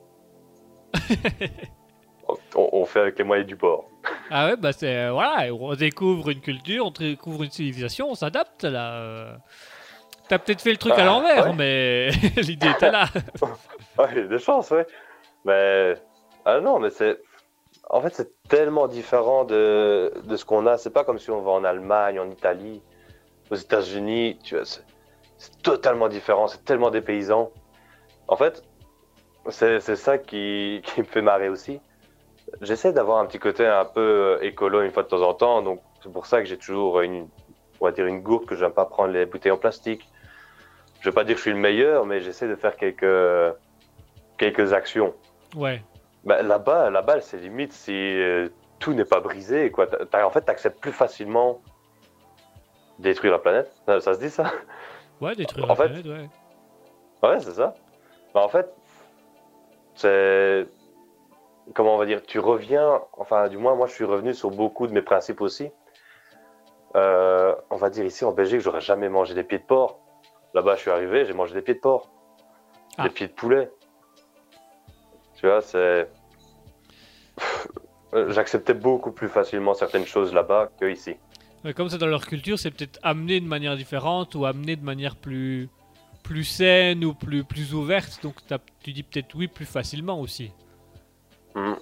on, 2.54 2.84
fait 2.84 3.00
avec 3.00 3.18
les 3.18 3.24
moyens 3.24 3.48
du 3.48 3.56
bord. 3.56 3.88
Ah 4.30 4.46
ouais, 4.46 4.56
bah 4.56 4.72
c'est. 4.72 4.94
euh, 4.96 5.12
voilà, 5.12 5.52
on 5.54 5.74
découvre 5.74 6.30
une 6.30 6.40
culture, 6.40 6.86
on 6.86 6.90
découvre 6.90 7.42
une 7.42 7.50
civilisation, 7.50 8.10
on 8.10 8.14
s'adapte 8.14 8.64
là. 8.64 9.36
T'as 10.28 10.38
peut-être 10.38 10.60
fait 10.60 10.70
le 10.70 10.76
truc 10.76 10.92
à 10.92 10.98
Ah, 11.00 11.04
l'envers, 11.04 11.46
ouais. 11.48 11.54
mais 11.56 12.10
l'idée 12.36 12.68
était 12.70 12.90
là. 12.90 13.06
Ouais, 13.98 14.06
il 14.12 14.18
y 14.18 14.20
a 14.20 14.26
des 14.28 14.38
chances, 14.38 14.70
ouais. 14.70 14.86
Mais 15.44 15.94
ah 16.44 16.60
non, 16.60 16.78
mais 16.78 16.90
c'est 16.90 17.18
en 17.90 18.00
fait 18.00 18.14
c'est 18.14 18.30
tellement 18.48 18.86
différent 18.86 19.44
de, 19.44 20.12
de 20.24 20.36
ce 20.36 20.44
qu'on 20.44 20.66
a. 20.66 20.78
C'est 20.78 20.90
pas 20.90 21.04
comme 21.04 21.18
si 21.18 21.30
on 21.30 21.42
va 21.42 21.50
en 21.50 21.64
Allemagne, 21.64 22.18
en 22.20 22.30
Italie, 22.30 22.80
aux 23.50 23.56
États-Unis. 23.56 24.38
Tu 24.42 24.54
vois, 24.54 24.64
c'est 24.64 24.84
c'est 25.38 25.62
totalement 25.62 26.08
différent. 26.08 26.46
C'est 26.46 26.64
tellement 26.64 26.90
dépaysant. 26.90 27.50
En 28.28 28.36
fait, 28.36 28.62
c'est 29.48 29.80
ça 29.96 30.18
qui, 30.18 30.82
qui 30.84 31.00
me 31.00 31.06
fait 31.06 31.22
marrer 31.22 31.48
aussi. 31.48 31.80
J'essaie 32.60 32.92
d'avoir 32.92 33.18
un 33.18 33.26
petit 33.26 33.38
côté 33.38 33.66
un 33.66 33.84
peu 33.84 34.38
écolo 34.42 34.82
une 34.82 34.90
fois 34.90 35.02
de 35.04 35.08
temps 35.08 35.22
en 35.22 35.34
temps. 35.34 35.62
Donc 35.62 35.80
c'est 36.02 36.12
pour 36.12 36.26
ça 36.26 36.40
que 36.40 36.46
j'ai 36.46 36.58
toujours 36.58 37.00
une, 37.00 37.28
on 37.80 37.84
va 37.86 37.92
dire 37.92 38.06
une 38.06 38.20
gourde 38.20 38.44
que 38.46 38.56
j'aime 38.56 38.72
pas 38.72 38.86
prendre 38.86 39.12
les 39.12 39.24
bouteilles 39.26 39.52
en 39.52 39.56
plastique. 39.56 40.08
Je 41.00 41.08
vais 41.08 41.14
pas 41.14 41.24
dire 41.24 41.34
que 41.34 41.38
je 41.38 41.42
suis 41.42 41.52
le 41.52 41.58
meilleur, 41.58 42.04
mais 42.04 42.20
j'essaie 42.20 42.48
de 42.48 42.56
faire 42.56 42.76
quelques 42.76 43.54
quelques 44.36 44.72
actions. 44.72 45.14
Ouais. 45.56 45.82
Bah, 46.24 46.42
là-bas, 46.42 46.90
là-bas, 46.90 47.20
c'est 47.20 47.38
limite 47.38 47.72
si 47.72 47.92
euh, 47.94 48.48
tout 48.78 48.92
n'est 48.92 49.04
pas 49.04 49.20
brisé, 49.20 49.70
quoi. 49.70 49.86
T'as- 49.86 50.26
en 50.26 50.30
fait, 50.30 50.42
t'acceptes 50.42 50.80
plus 50.80 50.92
facilement 50.92 51.62
détruire 52.98 53.32
la 53.32 53.38
planète. 53.38 53.72
Ça, 53.86 54.00
ça 54.00 54.14
se 54.14 54.18
dit 54.20 54.28
ça? 54.30 54.52
Ouais, 55.20 55.34
détruire 55.34 55.64
En 55.64 55.68
la 55.68 55.74
fait- 55.76 55.84
planète, 55.88 56.06
ouais. 56.06 56.28
Ouais, 57.28 57.40
c'est 57.40 57.52
ça. 57.52 57.74
Bah, 58.34 58.40
en 58.42 58.48
fait, 58.48 58.70
c'est 59.94 60.66
comment 61.74 61.94
on 61.94 61.98
va 61.98 62.06
dire. 62.06 62.22
Tu 62.22 62.38
reviens. 62.38 63.00
Enfin, 63.16 63.48
du 63.48 63.56
moins, 63.58 63.74
moi, 63.74 63.86
je 63.86 63.92
suis 63.92 64.04
revenu 64.04 64.34
sur 64.34 64.50
beaucoup 64.50 64.86
de 64.86 64.92
mes 64.92 65.02
principes 65.02 65.40
aussi. 65.40 65.70
Euh, 66.96 67.54
on 67.70 67.76
va 67.76 67.88
dire 67.90 68.04
ici 68.04 68.24
en 68.24 68.32
Belgique, 68.32 68.60
j'aurais 68.60 68.80
jamais 68.80 69.08
mangé 69.08 69.34
des 69.34 69.44
pieds 69.44 69.58
de 69.58 69.64
porc. 69.64 70.00
Là-bas, 70.54 70.74
je 70.74 70.80
suis 70.80 70.90
arrivé, 70.90 71.24
j'ai 71.24 71.32
mangé 71.32 71.54
des 71.54 71.62
pieds 71.62 71.74
de 71.74 71.78
porc, 71.80 72.10
Ah. 72.98 73.04
des 73.04 73.10
pieds 73.10 73.28
de 73.28 73.32
poulet. 73.32 73.70
Tu 75.36 75.46
vois, 75.46 75.60
c'est. 75.62 76.08
J'acceptais 78.28 78.74
beaucoup 78.74 79.12
plus 79.12 79.28
facilement 79.28 79.72
certaines 79.74 80.04
choses 80.04 80.34
là-bas 80.34 80.70
que 80.80 80.86
ici. 80.90 81.14
Ouais, 81.64 81.72
comme 81.74 81.88
c'est 81.88 81.98
dans 81.98 82.06
leur 82.06 82.26
culture, 82.26 82.58
c'est 82.58 82.70
peut-être 82.72 82.98
amené 83.02 83.40
de 83.40 83.46
manière 83.46 83.76
différente 83.76 84.34
ou 84.34 84.44
amené 84.46 84.74
de 84.74 84.84
manière 84.84 85.14
plus 85.14 85.68
plus 86.22 86.44
saine 86.44 87.04
ou 87.04 87.14
plus 87.14 87.44
plus 87.44 87.74
ouverte. 87.74 88.20
Donc 88.22 88.36
tu 88.82 88.92
dis 88.92 89.02
peut-être 89.02 89.34
oui 89.34 89.48
plus 89.48 89.66
facilement 89.66 90.20
aussi. 90.20 90.52
Mm. 91.54 91.72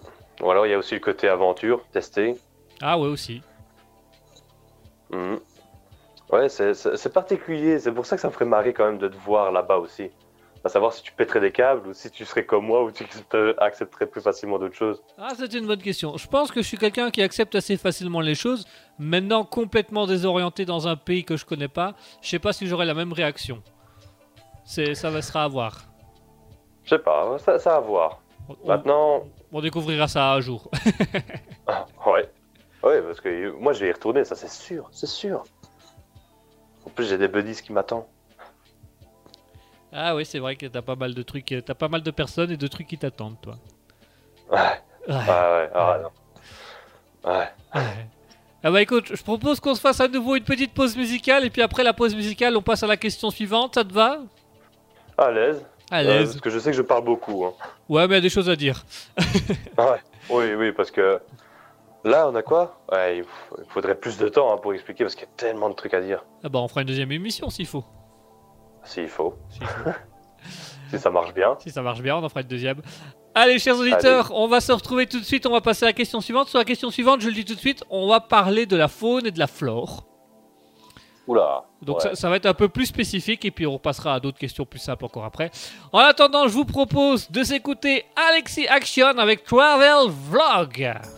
Ou 0.40 0.50
alors, 0.50 0.66
il 0.66 0.70
y 0.70 0.74
a 0.74 0.78
aussi 0.78 0.94
le 0.94 1.00
côté 1.00 1.28
aventure, 1.28 1.84
tester. 1.92 2.36
Ah 2.80 2.96
ouais 2.98 3.08
aussi. 3.08 3.42
Mhm. 5.10 5.40
Ouais, 6.30 6.48
c'est- 6.48 7.12
particulier. 7.12 7.78
C'est 7.80 7.92
pour 7.92 8.06
ça 8.06 8.16
que 8.16 8.22
ça 8.22 8.28
me 8.28 8.32
ferait 8.32 8.44
marrer 8.44 8.72
quand 8.72 8.84
même 8.86 8.98
de 8.98 9.08
te 9.08 9.16
voir 9.16 9.50
là-bas 9.50 9.78
aussi. 9.78 10.10
À 10.64 10.68
savoir 10.68 10.92
si 10.92 11.02
tu 11.02 11.12
pèterais 11.12 11.40
des 11.40 11.52
câbles 11.52 11.88
ou 11.88 11.94
si 11.94 12.10
tu 12.10 12.24
serais 12.24 12.44
comme 12.44 12.66
moi 12.66 12.84
ou 12.84 12.90
tu 12.90 13.04
accepterais- 13.58 14.06
plus 14.06 14.20
facilement 14.20 14.58
d'autres 14.58 14.74
choses. 14.74 15.00
Ah 15.16 15.30
c'est 15.36 15.52
une 15.54 15.66
bonne 15.66 15.80
question. 15.80 16.16
Je 16.16 16.26
pense 16.26 16.50
que 16.50 16.60
je 16.62 16.66
suis 16.66 16.76
quelqu'un 16.76 17.10
qui 17.10 17.22
accepte 17.22 17.54
assez 17.54 17.76
facilement 17.76 18.20
les 18.20 18.34
choses. 18.34 18.66
Maintenant 18.98 19.44
complètement 19.44 20.06
désorienté 20.06 20.64
dans 20.66 20.86
un 20.86 20.96
pays 20.96 21.24
que 21.24 21.36
je 21.36 21.44
connais 21.46 21.68
pas, 21.68 21.94
je 22.20 22.28
sais 22.28 22.38
pas 22.40 22.52
si 22.52 22.66
j'aurai 22.66 22.86
la 22.86 22.94
même 22.94 23.12
réaction. 23.12 23.62
C'est 24.70 24.94
ça 24.94 25.08
va 25.08 25.22
sera 25.22 25.44
à 25.44 25.48
voir. 25.48 25.80
Je 26.84 26.90
sais 26.90 26.98
pas, 26.98 27.38
ça, 27.38 27.58
ça 27.58 27.76
à 27.76 27.80
voir. 27.80 28.20
On, 28.48 28.68
Maintenant, 28.68 29.22
on 29.50 29.60
découvrira 29.62 30.08
ça 30.08 30.30
un 30.34 30.40
jour. 30.40 30.70
ouais. 32.06 32.30
Ouais, 32.82 33.00
parce 33.02 33.18
que 33.22 33.50
moi 33.52 33.72
je 33.72 33.80
vais 33.80 33.88
y 33.88 33.92
retourner, 33.92 34.26
ça 34.26 34.36
c'est 34.36 34.50
sûr, 34.50 34.86
c'est 34.92 35.06
sûr. 35.08 35.42
En 36.86 36.90
plus, 36.90 37.08
j'ai 37.08 37.16
des 37.16 37.28
buddies 37.28 37.60
qui 37.62 37.72
m'attendent. 37.72 38.04
ah 39.90 40.14
oui 40.14 40.26
c'est 40.26 40.38
vrai 40.38 40.54
que 40.56 40.66
t'as 40.66 40.82
pas 40.82 40.96
mal 40.96 41.14
de 41.14 41.22
trucs, 41.22 41.54
t'as 41.64 41.74
pas 41.74 41.88
mal 41.88 42.02
de 42.02 42.10
personnes 42.10 42.50
et 42.50 42.56
de 42.58 42.66
trucs 42.66 42.86
qui 42.88 42.98
t'attendent 42.98 43.40
toi. 43.40 43.54
Ouais, 44.50 44.58
Ouais. 45.08 45.24
ah 45.28 45.52
ouais, 45.56 45.70
ah 45.74 45.98
non. 46.02 47.30
Ouais. 47.30 47.48
Ouais. 47.74 48.06
Ah 48.62 48.70
bah 48.70 48.82
écoute, 48.82 49.14
je 49.14 49.22
propose 49.22 49.60
qu'on 49.60 49.74
se 49.74 49.80
fasse 49.80 50.00
à 50.00 50.08
nouveau 50.08 50.36
une 50.36 50.44
petite 50.44 50.74
pause 50.74 50.94
musicale 50.96 51.44
et 51.46 51.50
puis 51.50 51.62
après 51.62 51.82
la 51.84 51.94
pause 51.94 52.14
musicale, 52.14 52.54
on 52.56 52.62
passe 52.62 52.82
à 52.82 52.86
la 52.86 52.96
question 52.98 53.30
suivante, 53.30 53.74
ça 53.76 53.84
te 53.84 53.92
va? 53.94 54.18
À 55.18 55.30
l'aise. 55.30 55.64
À 55.90 56.00
Euh, 56.00 56.02
l'aise. 56.02 56.28
parce 56.30 56.40
que 56.40 56.50
je 56.50 56.58
sais 56.58 56.70
que 56.70 56.76
je 56.76 56.82
parle 56.82 57.04
beaucoup. 57.04 57.44
hein. 57.44 57.52
Ouais, 57.88 58.06
mais 58.06 58.14
il 58.14 58.16
y 58.16 58.18
a 58.18 58.22
des 58.22 58.28
choses 58.30 58.48
à 58.48 58.56
dire. 58.56 58.84
Ouais. 59.76 60.00
Oui, 60.30 60.54
oui, 60.54 60.72
parce 60.72 60.90
que 60.90 61.20
là, 62.04 62.28
on 62.28 62.34
a 62.34 62.42
quoi? 62.42 62.80
Ouais, 62.92 63.18
il 63.18 63.24
faudrait 63.70 63.94
plus 63.94 64.16
de 64.18 64.28
temps 64.28 64.52
hein, 64.52 64.58
pour 64.58 64.74
expliquer 64.74 65.04
parce 65.04 65.14
qu'il 65.14 65.24
y 65.24 65.30
a 65.30 65.34
tellement 65.36 65.68
de 65.70 65.74
trucs 65.74 65.94
à 65.94 66.00
dire. 66.00 66.24
Ah 66.44 66.48
bah 66.48 66.58
on 66.60 66.68
fera 66.68 66.82
une 66.82 66.86
deuxième 66.88 67.10
émission 67.12 67.48
s'il 67.50 67.66
faut. 67.66 67.84
S'il 68.84 69.08
faut. 69.08 69.34
s'il 69.50 69.66
faut. 69.66 69.90
Si 70.90 70.98
ça 70.98 71.10
marche 71.10 71.34
bien. 71.34 71.54
si 71.60 71.68
ça 71.70 71.82
marche 71.82 72.00
bien, 72.00 72.16
on 72.16 72.24
en 72.24 72.30
fera 72.30 72.40
une 72.40 72.46
deuxième. 72.46 72.80
Allez, 73.34 73.58
chers 73.58 73.76
auditeurs, 73.78 74.30
on 74.34 74.48
va 74.48 74.60
se 74.62 74.72
retrouver 74.72 75.06
tout 75.06 75.20
de 75.20 75.24
suite. 75.24 75.44
On 75.44 75.50
va 75.52 75.60
passer 75.60 75.84
à 75.84 75.88
la 75.88 75.92
question 75.92 76.22
suivante. 76.22 76.48
Sur 76.48 76.58
la 76.58 76.64
question 76.64 76.90
suivante, 76.90 77.20
je 77.20 77.26
le 77.28 77.34
dis 77.34 77.44
tout 77.44 77.54
de 77.54 77.58
suite, 77.60 77.84
on 77.90 78.08
va 78.08 78.20
parler 78.20 78.64
de 78.64 78.74
la 78.74 78.88
faune 78.88 79.26
et 79.26 79.30
de 79.30 79.38
la 79.38 79.46
flore. 79.48 80.06
Oula. 81.28 81.64
Donc 81.82 81.96
ouais. 81.96 82.02
ça, 82.02 82.14
ça 82.14 82.28
va 82.28 82.36
être 82.36 82.46
un 82.46 82.54
peu 82.54 82.68
plus 82.68 82.86
spécifique 82.86 83.44
et 83.44 83.50
puis 83.50 83.66
on 83.66 83.78
passera 83.78 84.14
à 84.14 84.20
d'autres 84.20 84.38
questions 84.38 84.64
plus 84.64 84.80
simples 84.80 85.04
encore 85.04 85.24
après. 85.24 85.50
En 85.92 85.98
attendant, 85.98 86.48
je 86.48 86.54
vous 86.54 86.64
propose 86.64 87.30
de 87.30 87.44
s'écouter 87.44 88.04
Alexis 88.30 88.66
Action 88.66 89.18
avec 89.18 89.44
Travel 89.44 90.10
Vlog. 90.10 91.17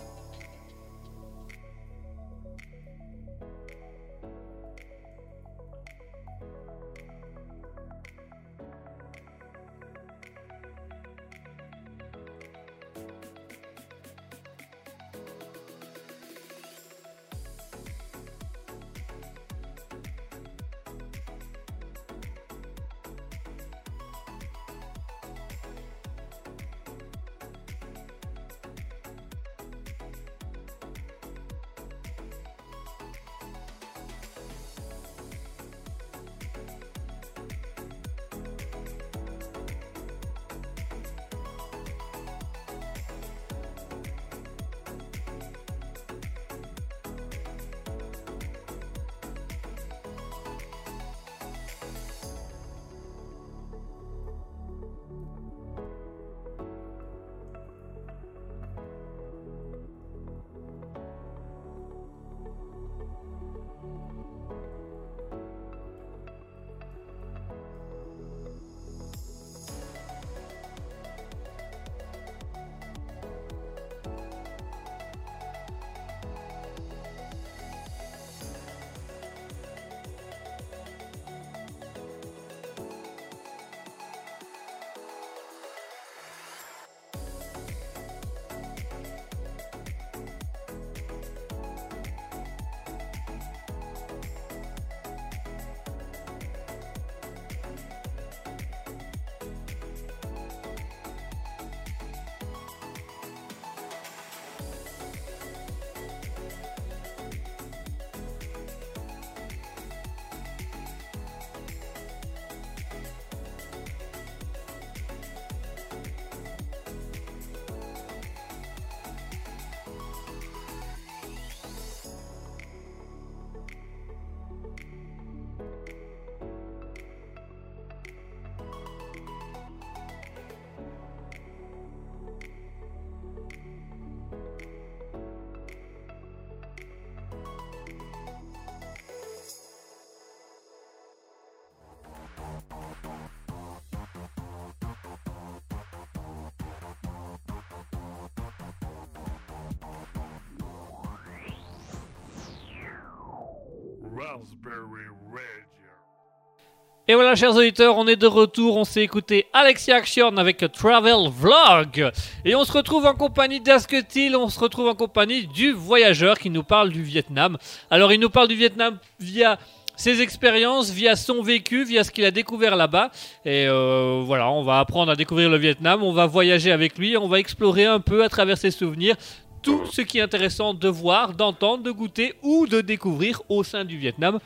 Et 157.09 157.15
voilà, 157.15 157.35
chers 157.35 157.57
auditeurs, 157.57 157.97
on 157.99 158.07
est 158.07 158.15
de 158.15 158.29
retour. 158.29 158.77
On 158.77 158.85
s'est 158.85 159.03
écouté 159.03 159.47
Alexia 159.53 159.97
Action 159.97 160.37
avec 160.37 160.65
Travel 160.73 161.29
Vlog. 161.29 162.13
Et 162.45 162.55
on 162.55 162.65
se 162.65 162.71
retrouve 162.71 163.07
en 163.07 163.15
compagnie 163.15 163.61
d'Asketil. 163.61 164.37
On 164.37 164.49
se 164.49 164.61
retrouve 164.61 164.87
en 164.87 164.95
compagnie 164.95 165.49
du 165.49 165.73
voyageur 165.73 166.39
qui 166.39 166.51
nous 166.51 166.63
parle 166.63 166.91
du 166.91 167.03
Vietnam. 167.03 167.59
Alors, 167.91 168.13
il 168.13 168.21
nous 168.21 168.31
parle 168.31 168.47
du 168.47 168.55
Vietnam 168.55 168.99
via 169.19 169.59
ses 169.97 170.23
expériences, 170.23 170.91
via 170.91 171.17
son 171.17 171.43
vécu, 171.43 171.85
via 171.85 172.05
ce 172.05 172.13
qu'il 172.13 172.25
a 172.25 172.31
découvert 172.31 172.77
là-bas. 172.77 173.11
Et 173.45 173.67
euh, 173.67 174.23
voilà, 174.25 174.49
on 174.49 174.63
va 174.63 174.79
apprendre 174.79 175.11
à 175.11 175.17
découvrir 175.17 175.51
le 175.51 175.57
Vietnam. 175.57 176.05
On 176.05 176.13
va 176.13 176.27
voyager 176.27 176.71
avec 176.71 176.97
lui. 176.97 177.17
On 177.17 177.27
va 177.27 177.41
explorer 177.41 177.87
un 177.87 177.99
peu 177.99 178.23
à 178.23 178.29
travers 178.29 178.57
ses 178.57 178.71
souvenirs 178.71 179.17
tout 179.62 179.87
ce 179.87 180.00
qui 180.00 180.18
est 180.18 180.22
intéressant 180.22 180.74
de 180.74 180.88
voir, 180.88 181.34
d'entendre, 181.34 181.82
de 181.82 181.91
goûter 181.91 182.34
ou 182.42 182.66
de 182.66 182.80
découvrir 182.80 183.42
au 183.49 183.62
sein 183.62 183.84
du 183.84 183.96
Vietnam. 183.96 184.38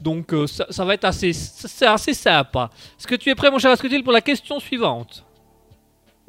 Donc 0.00 0.32
euh, 0.32 0.46
ça, 0.46 0.66
ça 0.70 0.84
va 0.84 0.94
être 0.94 1.04
assez, 1.04 1.32
c'est 1.32 1.86
assez 1.86 2.14
sympa. 2.14 2.70
Est-ce 2.98 3.06
que 3.06 3.14
tu 3.14 3.30
es 3.30 3.34
prêt, 3.34 3.50
mon 3.50 3.58
cher 3.58 3.70
Asketil, 3.70 4.02
pour 4.02 4.12
la 4.12 4.20
question 4.20 4.60
suivante? 4.60 5.24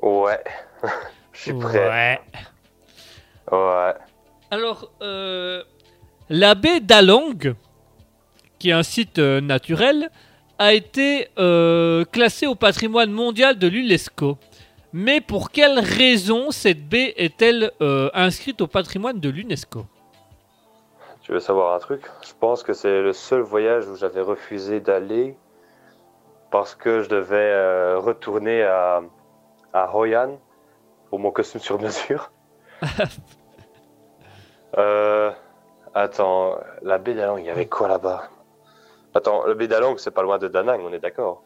Ouais. 0.02 0.44
Je 1.34 1.42
suis 1.42 1.54
prêt. 1.54 2.22
Ouais. 3.52 3.58
Ouais. 3.58 3.94
Alors, 4.50 4.92
euh, 5.02 5.64
la 6.30 6.56
baie 6.56 6.80
d'Along, 6.80 7.56
qui 8.58 8.70
est 8.70 8.74
un 8.74 8.84
site 8.84 9.20
euh, 9.20 9.42
naturel, 9.42 10.10
a 10.58 10.74
été 10.74 11.28
classée 12.14 12.48
au 12.48 12.56
patrimoine 12.56 13.12
mondial 13.12 13.60
de 13.60 13.68
l'UNESCO. 13.68 14.38
Mais 14.98 15.20
pour 15.20 15.52
quelle 15.52 15.78
raison 15.80 16.52
cette 16.52 16.88
baie 16.88 17.14
est-elle 17.18 17.74
euh, 17.82 18.10
inscrite 18.14 18.62
au 18.62 18.68
patrimoine 18.68 19.20
de 19.20 19.28
l'UNESCO? 19.28 19.86
Tu 21.22 21.34
veux 21.34 21.42
savoir 21.42 21.76
un 21.76 21.80
truc? 21.80 22.10
Je 22.26 22.32
pense 22.40 22.64
que 22.64 22.72
c'est 22.72 23.02
le 23.02 23.12
seul 23.12 23.42
voyage 23.42 23.90
où 23.90 23.98
j'avais 23.98 24.22
refusé 24.22 24.80
d'aller 24.80 25.36
parce 26.50 26.76
que 26.76 27.02
je 27.02 27.10
devais 27.10 27.36
euh, 27.36 28.00
retourner 28.00 28.64
à, 28.64 29.02
à 29.74 29.94
Hoi 29.94 30.16
An 30.16 30.40
pour 31.10 31.20
mon 31.20 31.32
costume 31.32 31.60
sur 31.60 31.78
mesure. 31.78 32.32
euh, 34.78 35.30
attends, 35.94 36.58
la 36.84 37.00
baie 37.00 37.16
d'Along, 37.16 37.40
il 37.40 37.48
y 37.48 37.50
avait 37.50 37.68
quoi 37.68 37.90
là-bas? 37.90 38.30
Attends, 39.14 39.46
la 39.46 39.56
baie 39.56 39.68
d'Along, 39.68 39.98
c'est 39.98 40.12
pas 40.12 40.24
loin 40.24 40.38
de 40.38 40.48
Da 40.48 40.64
Nang, 40.64 40.80
on 40.82 40.94
est 40.94 41.00
d'accord? 41.00 41.44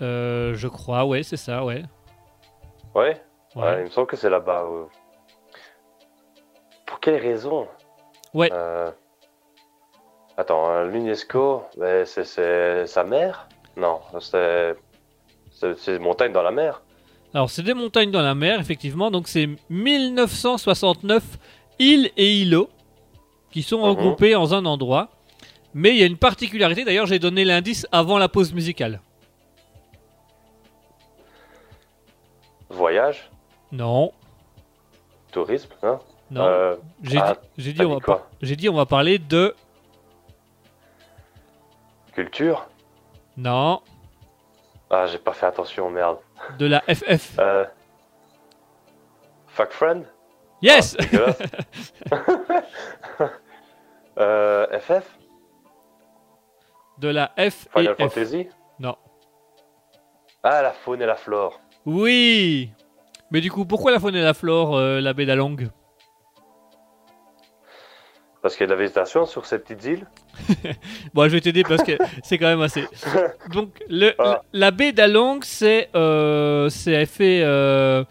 Je 0.00 0.66
crois, 0.66 1.04
ouais, 1.04 1.22
c'est 1.22 1.36
ça, 1.36 1.62
ouais. 1.62 1.82
Ouais, 2.96 3.20
Ouais. 3.54 3.62
ouais, 3.62 3.80
il 3.80 3.84
me 3.84 3.90
semble 3.90 4.06
que 4.06 4.16
c'est 4.16 4.30
là-bas. 4.30 4.64
euh. 4.64 4.84
Pour 6.86 7.00
quelle 7.00 7.20
raison 7.20 7.66
Ouais. 8.34 8.50
Euh, 8.52 8.90
Attends, 10.38 10.68
euh, 10.70 10.84
l'UNESCO, 10.90 11.62
c'est- 12.04 12.86
sa 12.86 13.04
mère? 13.04 13.48
Non, 13.76 14.00
c'est 14.20 14.74
des 15.86 15.98
montagnes 15.98 16.32
dans 16.32 16.42
la 16.42 16.50
mer. 16.50 16.82
Alors, 17.32 17.48
c'est 17.48 17.62
des 17.62 17.72
montagnes 17.74 18.10
dans 18.10 18.20
la 18.22 18.34
mer, 18.34 18.60
effectivement. 18.60 19.10
Donc, 19.10 19.28
c'est 19.28 19.48
1969 19.70 21.22
îles 21.78 22.10
et 22.18 22.40
îlots 22.42 22.68
qui 23.50 23.62
sont 23.62 23.78
Mhm. 23.78 23.84
regroupés 23.84 24.34
en 24.34 24.52
un 24.52 24.66
endroit. 24.66 25.08
Mais 25.74 25.90
il 25.90 25.96
y 25.96 26.02
a 26.02 26.06
une 26.06 26.16
particularité. 26.18 26.84
D'ailleurs, 26.84 27.06
j'ai 27.06 27.18
donné 27.18 27.44
l'indice 27.44 27.86
avant 27.92 28.18
la 28.18 28.28
pause 28.28 28.52
musicale. 28.52 29.00
Voyage, 32.76 33.30
Non, 33.72 34.12
tourisme, 35.32 35.72
hein 35.82 35.98
non. 36.30 36.44
Euh, 36.44 36.76
j'ai 37.02 37.18
ah, 37.18 37.32
dit, 37.32 37.48
j'ai 37.56 37.72
dit, 37.72 37.78
t'as 37.78 37.84
on 37.84 37.96
dit 37.96 38.04
va 38.06 38.54
dit, 38.56 38.68
on 38.68 38.74
va 38.74 38.86
parler 38.86 39.18
de. 39.18 39.54
Culture 42.12 42.66
Non. 43.36 43.80
Ah, 44.90 45.06
j'ai 45.06 45.18
pas 45.18 45.32
fait 45.32 45.46
attention, 45.46 45.88
merde. 45.90 46.18
De 46.58 46.66
la 46.66 46.80
FF. 46.82 47.36
Euh... 47.38 47.64
Fuck 49.48 49.72
friend 49.72 50.04
Yes 50.60 50.96
Ah, 50.98 51.02
dégueulasse. 51.04 51.42
euh, 54.18 54.80
FF 54.80 55.18
De 56.98 57.08
la 57.08 57.32
F 57.38 57.68
Final 57.72 57.94
et 57.98 58.08
F. 58.08 58.12
Fantasy 58.12 58.48
Non. 58.78 58.96
Ah, 60.42 60.60
la 60.60 60.72
faune 60.72 61.00
et 61.00 61.06
la 61.06 61.16
flore. 61.16 61.58
Oui 61.86 62.70
Mais 63.30 63.40
du 63.40 63.50
coup, 63.50 63.64
pourquoi 63.64 63.92
la 63.92 64.00
faune 64.00 64.16
et 64.16 64.22
la 64.22 64.34
flore, 64.34 64.76
euh, 64.76 65.00
la 65.00 65.12
baie 65.12 65.24
d'Along? 65.26 65.68
Parce 68.42 68.54
qu'il 68.56 68.62
y 68.62 68.64
a 68.64 68.66
de 68.68 68.72
la 68.72 68.78
végétation 68.78 69.26
sur 69.26 69.44
ces 69.46 69.58
petites 69.58 69.84
îles? 69.84 70.06
Bon, 71.14 71.24
je 71.24 71.28
vais 71.30 71.40
t'aider 71.40 71.62
parce 71.62 71.82
que 71.82 71.92
c'est 72.22 72.38
quand 72.38 72.46
même 72.46 72.60
assez. 72.60 72.84
Donc, 73.52 73.70
le, 73.88 74.12
Ah. 74.18 74.42
la 74.52 74.70
baie 74.70 74.92
d'Along, 74.92 75.40
c'est 75.42 75.88
euh, 75.94 76.68
c'est 76.68 77.06
fait. 77.06 77.42
euh, 77.42 78.04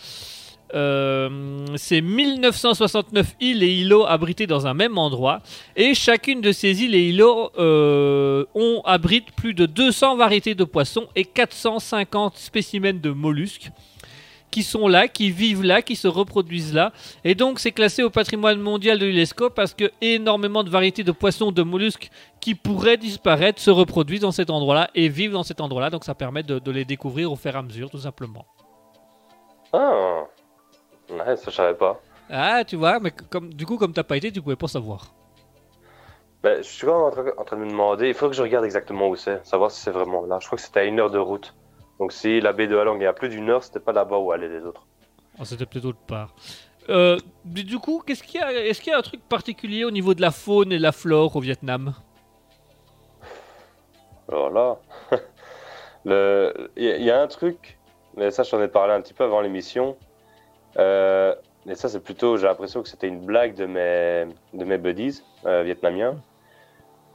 c'est 0.75 2.01
1969 2.01 3.35
îles 3.39 3.63
et 3.63 3.73
îlots 3.73 4.05
abrités 4.05 4.47
dans 4.47 4.67
un 4.67 4.73
même 4.73 4.97
endroit. 4.97 5.41
Et 5.75 5.93
chacune 5.93 6.41
de 6.41 6.51
ces 6.51 6.83
îles 6.83 6.95
et 6.95 7.09
îlots 7.09 7.51
euh, 7.57 8.45
ont, 8.55 8.81
abrite 8.85 9.31
plus 9.31 9.53
de 9.53 9.65
200 9.65 10.17
variétés 10.17 10.55
de 10.55 10.63
poissons 10.63 11.07
et 11.15 11.23
450 11.23 12.37
spécimens 12.37 12.99
de 12.99 13.09
mollusques 13.09 13.71
qui 14.51 14.63
sont 14.63 14.87
là, 14.87 15.09
qui 15.09 15.31
vivent 15.31 15.63
là, 15.63 15.81
qui 15.81 15.97
se 15.97 16.07
reproduisent 16.07 16.73
là. 16.73 16.93
Et 17.25 17.35
donc, 17.35 17.59
c'est 17.59 17.73
classé 17.73 18.03
au 18.03 18.09
patrimoine 18.09 18.59
mondial 18.59 18.97
de 18.99 19.05
l'UNESCO 19.05 19.49
parce 19.49 19.73
que 19.73 19.91
énormément 19.99 20.63
de 20.63 20.69
variétés 20.69 21.03
de 21.03 21.11
poissons, 21.11 21.51
de 21.51 21.61
mollusques 21.61 22.09
qui 22.39 22.55
pourraient 22.55 22.95
disparaître 22.95 23.61
se 23.61 23.69
reproduisent 23.69 24.21
dans 24.21 24.31
cet 24.31 24.49
endroit-là 24.49 24.89
et 24.95 25.09
vivent 25.09 25.33
dans 25.33 25.43
cet 25.43 25.59
endroit-là. 25.59 25.89
Donc, 25.89 26.05
ça 26.05 26.15
permet 26.15 26.43
de, 26.43 26.59
de 26.59 26.71
les 26.71 26.85
découvrir 26.85 27.31
au 27.31 27.35
fur 27.35 27.53
et 27.53 27.57
à 27.57 27.61
mesure, 27.61 27.89
tout 27.89 27.97
simplement. 27.97 28.45
Ah 29.73 30.25
Ouais, 31.09 31.35
ça 31.35 31.51
je 31.51 31.55
savais 31.55 31.75
pas. 31.75 31.99
Ah, 32.29 32.63
tu 32.65 32.75
vois, 32.75 32.99
mais 32.99 33.11
comme, 33.11 33.53
du 33.53 33.65
coup, 33.65 33.77
comme 33.77 33.93
t'as 33.93 34.03
pas 34.03 34.17
été, 34.17 34.31
tu 34.31 34.41
pouvais 34.41 34.55
pas 34.55 34.67
savoir. 34.67 35.13
Ben, 36.41 36.57
je 36.63 36.67
suis 36.67 36.85
quand 36.85 36.93
même 36.93 37.07
en 37.07 37.11
train, 37.11 37.31
en 37.37 37.43
train 37.43 37.57
de 37.57 37.63
me 37.63 37.69
demander, 37.69 38.07
il 38.07 38.13
faut 38.13 38.27
que 38.27 38.35
je 38.35 38.41
regarde 38.41 38.65
exactement 38.65 39.07
où 39.09 39.15
c'est, 39.15 39.45
savoir 39.45 39.71
si 39.71 39.81
c'est 39.81 39.91
vraiment 39.91 40.25
là. 40.25 40.37
Je 40.41 40.45
crois 40.47 40.57
que 40.57 40.63
c'était 40.63 40.81
à 40.81 40.83
une 40.85 40.99
heure 40.99 41.11
de 41.11 41.17
route. 41.19 41.55
Donc 41.99 42.11
si 42.11 42.41
la 42.41 42.51
baie 42.53 42.67
de 42.67 42.77
Halong 42.77 43.01
est 43.01 43.05
à 43.05 43.13
plus 43.13 43.29
d'une 43.29 43.49
heure, 43.49 43.63
c'était 43.63 43.79
pas 43.79 43.93
là-bas 43.93 44.17
où 44.17 44.31
allaient 44.31 44.49
les 44.49 44.63
autres. 44.63 44.85
Ah, 45.39 45.45
C'était 45.45 45.65
peut-être 45.65 45.85
autre 45.85 45.99
part. 46.05 46.33
Euh, 46.89 47.17
mais 47.45 47.63
du 47.63 47.79
coup, 47.79 48.03
qu'est-ce 48.05 48.21
qu'il 48.23 48.39
y 48.39 48.43
a 48.43 48.51
Est-ce 48.53 48.79
qu'il 48.81 48.91
y 48.91 48.93
a 48.93 48.99
un 48.99 49.01
truc 49.01 49.21
particulier 49.27 49.85
au 49.85 49.91
niveau 49.91 50.13
de 50.13 50.21
la 50.21 50.31
faune 50.31 50.71
et 50.71 50.77
de 50.77 50.83
la 50.83 50.91
flore 50.91 51.35
au 51.35 51.39
Vietnam? 51.39 51.93
Alors 54.29 54.49
là, 54.49 54.77
il 56.75 56.83
y, 56.83 57.03
y 57.03 57.11
a 57.11 57.21
un 57.21 57.27
truc, 57.27 57.77
mais 58.15 58.31
ça 58.31 58.43
j'en 58.43 58.61
ai 58.61 58.67
parlé 58.67 58.93
un 58.93 59.01
petit 59.01 59.13
peu 59.13 59.23
avant 59.23 59.41
l'émission. 59.41 59.95
Euh, 60.77 61.35
et 61.67 61.75
ça 61.75 61.89
c'est 61.89 61.99
plutôt, 61.99 62.37
j'ai 62.37 62.45
l'impression 62.45 62.83
que 62.83 62.89
c'était 62.89 63.07
une 63.07 63.25
blague 63.25 63.55
de 63.55 63.65
mes, 63.65 64.27
de 64.53 64.65
mes 64.65 64.77
buddies 64.77 65.23
euh, 65.45 65.63
vietnamiens. 65.63 66.15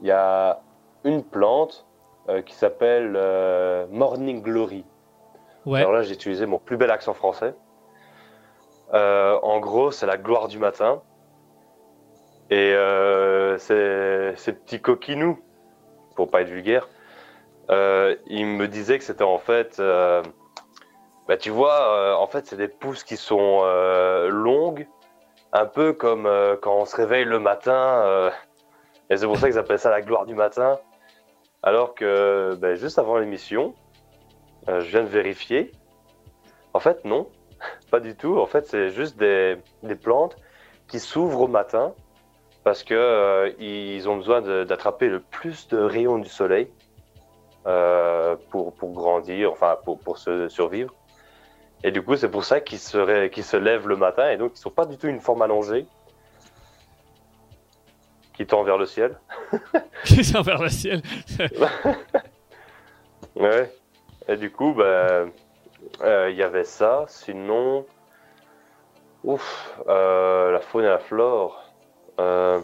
Il 0.01 0.07
y 0.07 0.11
a 0.11 0.61
une 1.03 1.23
plante 1.23 1.85
euh, 2.27 2.41
qui 2.41 2.53
s'appelle 2.53 3.13
euh, 3.15 3.85
Morning 3.89 4.41
Glory. 4.41 4.83
Ouais. 5.65 5.79
Alors 5.79 5.93
là, 5.93 6.01
j'ai 6.01 6.13
utilisé 6.13 6.45
mon 6.45 6.57
plus 6.57 6.75
bel 6.75 6.91
accent 6.91 7.13
français. 7.13 7.53
En 8.93 9.59
gros, 9.59 9.91
c'est 9.91 10.05
la 10.05 10.17
gloire 10.17 10.47
du 10.49 10.57
matin. 10.57 11.01
Et 12.49 12.75
ces, 13.57 14.33
ces 14.35 14.53
petits 14.53 14.81
coquinous, 14.81 15.39
pour 16.15 16.29
pas 16.29 16.41
être 16.41 16.49
vulgaire, 16.49 16.89
ils 17.69 18.45
me 18.45 18.67
disaient 18.67 18.97
que 18.97 19.03
c'était 19.05 19.23
en 19.23 19.37
fait, 19.37 19.81
bah, 21.27 21.37
tu 21.37 21.49
vois, 21.49 21.93
euh, 21.93 22.13
en 22.15 22.27
fait, 22.27 22.47
c'est 22.47 22.57
des 22.57 22.67
pousses 22.67 23.03
qui 23.03 23.17
sont 23.17 23.61
euh, 23.63 24.29
longues, 24.29 24.87
un 25.53 25.65
peu 25.65 25.93
comme 25.93 26.25
euh, 26.25 26.55
quand 26.61 26.75
on 26.75 26.85
se 26.85 26.95
réveille 26.95 27.25
le 27.25 27.39
matin. 27.39 28.03
euh, 28.05 28.31
et 29.09 29.17
c'est 29.17 29.25
pour 29.25 29.37
ça 29.37 29.47
qu'ils 29.49 29.59
appellent 29.59 29.79
ça 29.79 29.89
la 29.89 30.01
gloire 30.01 30.25
du 30.25 30.35
matin. 30.35 30.79
Alors 31.63 31.93
que 31.95 32.55
bah, 32.59 32.75
juste 32.75 32.97
avant 32.97 33.17
l'émission, 33.17 33.75
euh, 34.69 34.81
je 34.81 34.89
viens 34.89 35.03
de 35.03 35.09
vérifier. 35.09 35.71
En 36.73 36.79
fait, 36.79 37.05
non, 37.05 37.29
pas 37.91 37.99
du 37.99 38.15
tout. 38.15 38.39
En 38.39 38.45
fait, 38.47 38.65
c'est 38.67 38.89
juste 38.89 39.17
des, 39.17 39.57
des 39.83 39.95
plantes 39.95 40.37
qui 40.87 40.99
s'ouvrent 40.99 41.41
au 41.41 41.47
matin 41.47 41.93
parce 42.63 42.83
que 42.83 42.93
euh, 42.93 43.51
ils 43.59 44.07
ont 44.09 44.17
besoin 44.17 44.41
d'attraper 44.41 45.07
le 45.07 45.19
plus 45.19 45.67
de 45.67 45.77
rayons 45.77 46.17
du 46.17 46.29
soleil 46.29 46.71
pour, 47.63 48.73
pour 48.73 48.91
grandir, 48.91 49.51
enfin 49.51 49.77
pour, 49.83 49.99
pour 49.99 50.17
se 50.17 50.47
survivre. 50.47 50.93
Et 51.83 51.91
du 51.91 52.01
coup, 52.01 52.15
c'est 52.15 52.29
pour 52.29 52.43
ça 52.43 52.61
qu'ils 52.61 52.79
se, 52.79 53.27
qu'ils 53.27 53.43
se 53.43 53.57
lèvent 53.57 53.87
le 53.87 53.95
matin 53.95 54.29
et 54.29 54.37
donc 54.37 54.51
ils 54.55 54.59
sont 54.59 54.69
pas 54.69 54.85
du 54.85 54.97
tout 54.97 55.07
une 55.07 55.19
forme 55.19 55.41
allongée 55.41 55.85
qui 58.35 58.45
tend 58.45 58.63
vers 58.63 58.77
le 58.77 58.85
ciel. 58.85 59.17
C'est 60.03 60.41
vers 60.41 60.61
le 60.61 60.69
ciel. 60.69 61.01
Ouais. 63.35 63.71
Et 64.27 64.35
du 64.35 64.51
coup, 64.51 64.73
bah, 64.73 65.25
euh, 66.01 66.29
il 66.29 66.35
y 66.35 66.43
avait 66.43 66.63
ça. 66.63 67.05
Sinon, 67.07 67.85
ouf, 69.23 69.79
euh, 69.87 70.51
la 70.51 70.59
faune 70.59 70.83
et 70.83 70.89
la 70.89 70.99
flore. 70.99 71.63
Euh, 72.19 72.59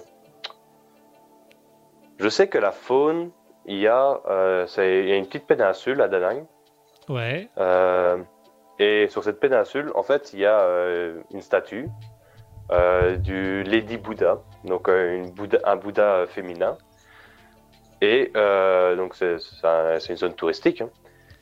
je 2.20 2.30
sais 2.30 2.48
que 2.48 2.58
la 2.58 2.72
faune, 2.72 3.32
il 3.66 3.78
y 3.78 3.88
a, 3.88 4.20
euh, 4.28 4.68
il 4.78 5.08
y 5.08 5.12
a 5.14 5.16
une 5.16 5.26
petite 5.26 5.48
péninsule 5.48 6.02
à 6.02 6.08
Da 6.08 6.20
Nang. 6.20 6.46
Ouais. 7.10 7.50
Et 8.80 9.08
sur 9.10 9.24
cette 9.24 9.40
péninsule, 9.40 9.92
en 9.96 10.04
fait, 10.04 10.32
il 10.34 10.40
y 10.40 10.46
a 10.46 10.60
euh, 10.60 11.20
une 11.32 11.42
statue 11.42 11.88
euh, 12.72 13.16
du 13.18 13.64
Lady 13.64 13.98
Buddha, 13.98 14.40
donc 14.66 14.88
euh, 14.90 15.24
Bouddha- 15.36 15.62
un 15.66 15.76
Bouddha 15.78 16.26
féminin. 16.28 16.78
Et 18.02 18.32
donc, 18.34 19.16
c'est 19.16 19.40
c'est 19.40 19.66
un- 19.66 20.00
c'est 20.00 20.10
une 20.14 20.18
zone 20.18 20.34
touristique. 20.36 20.82
hein. 20.82 20.90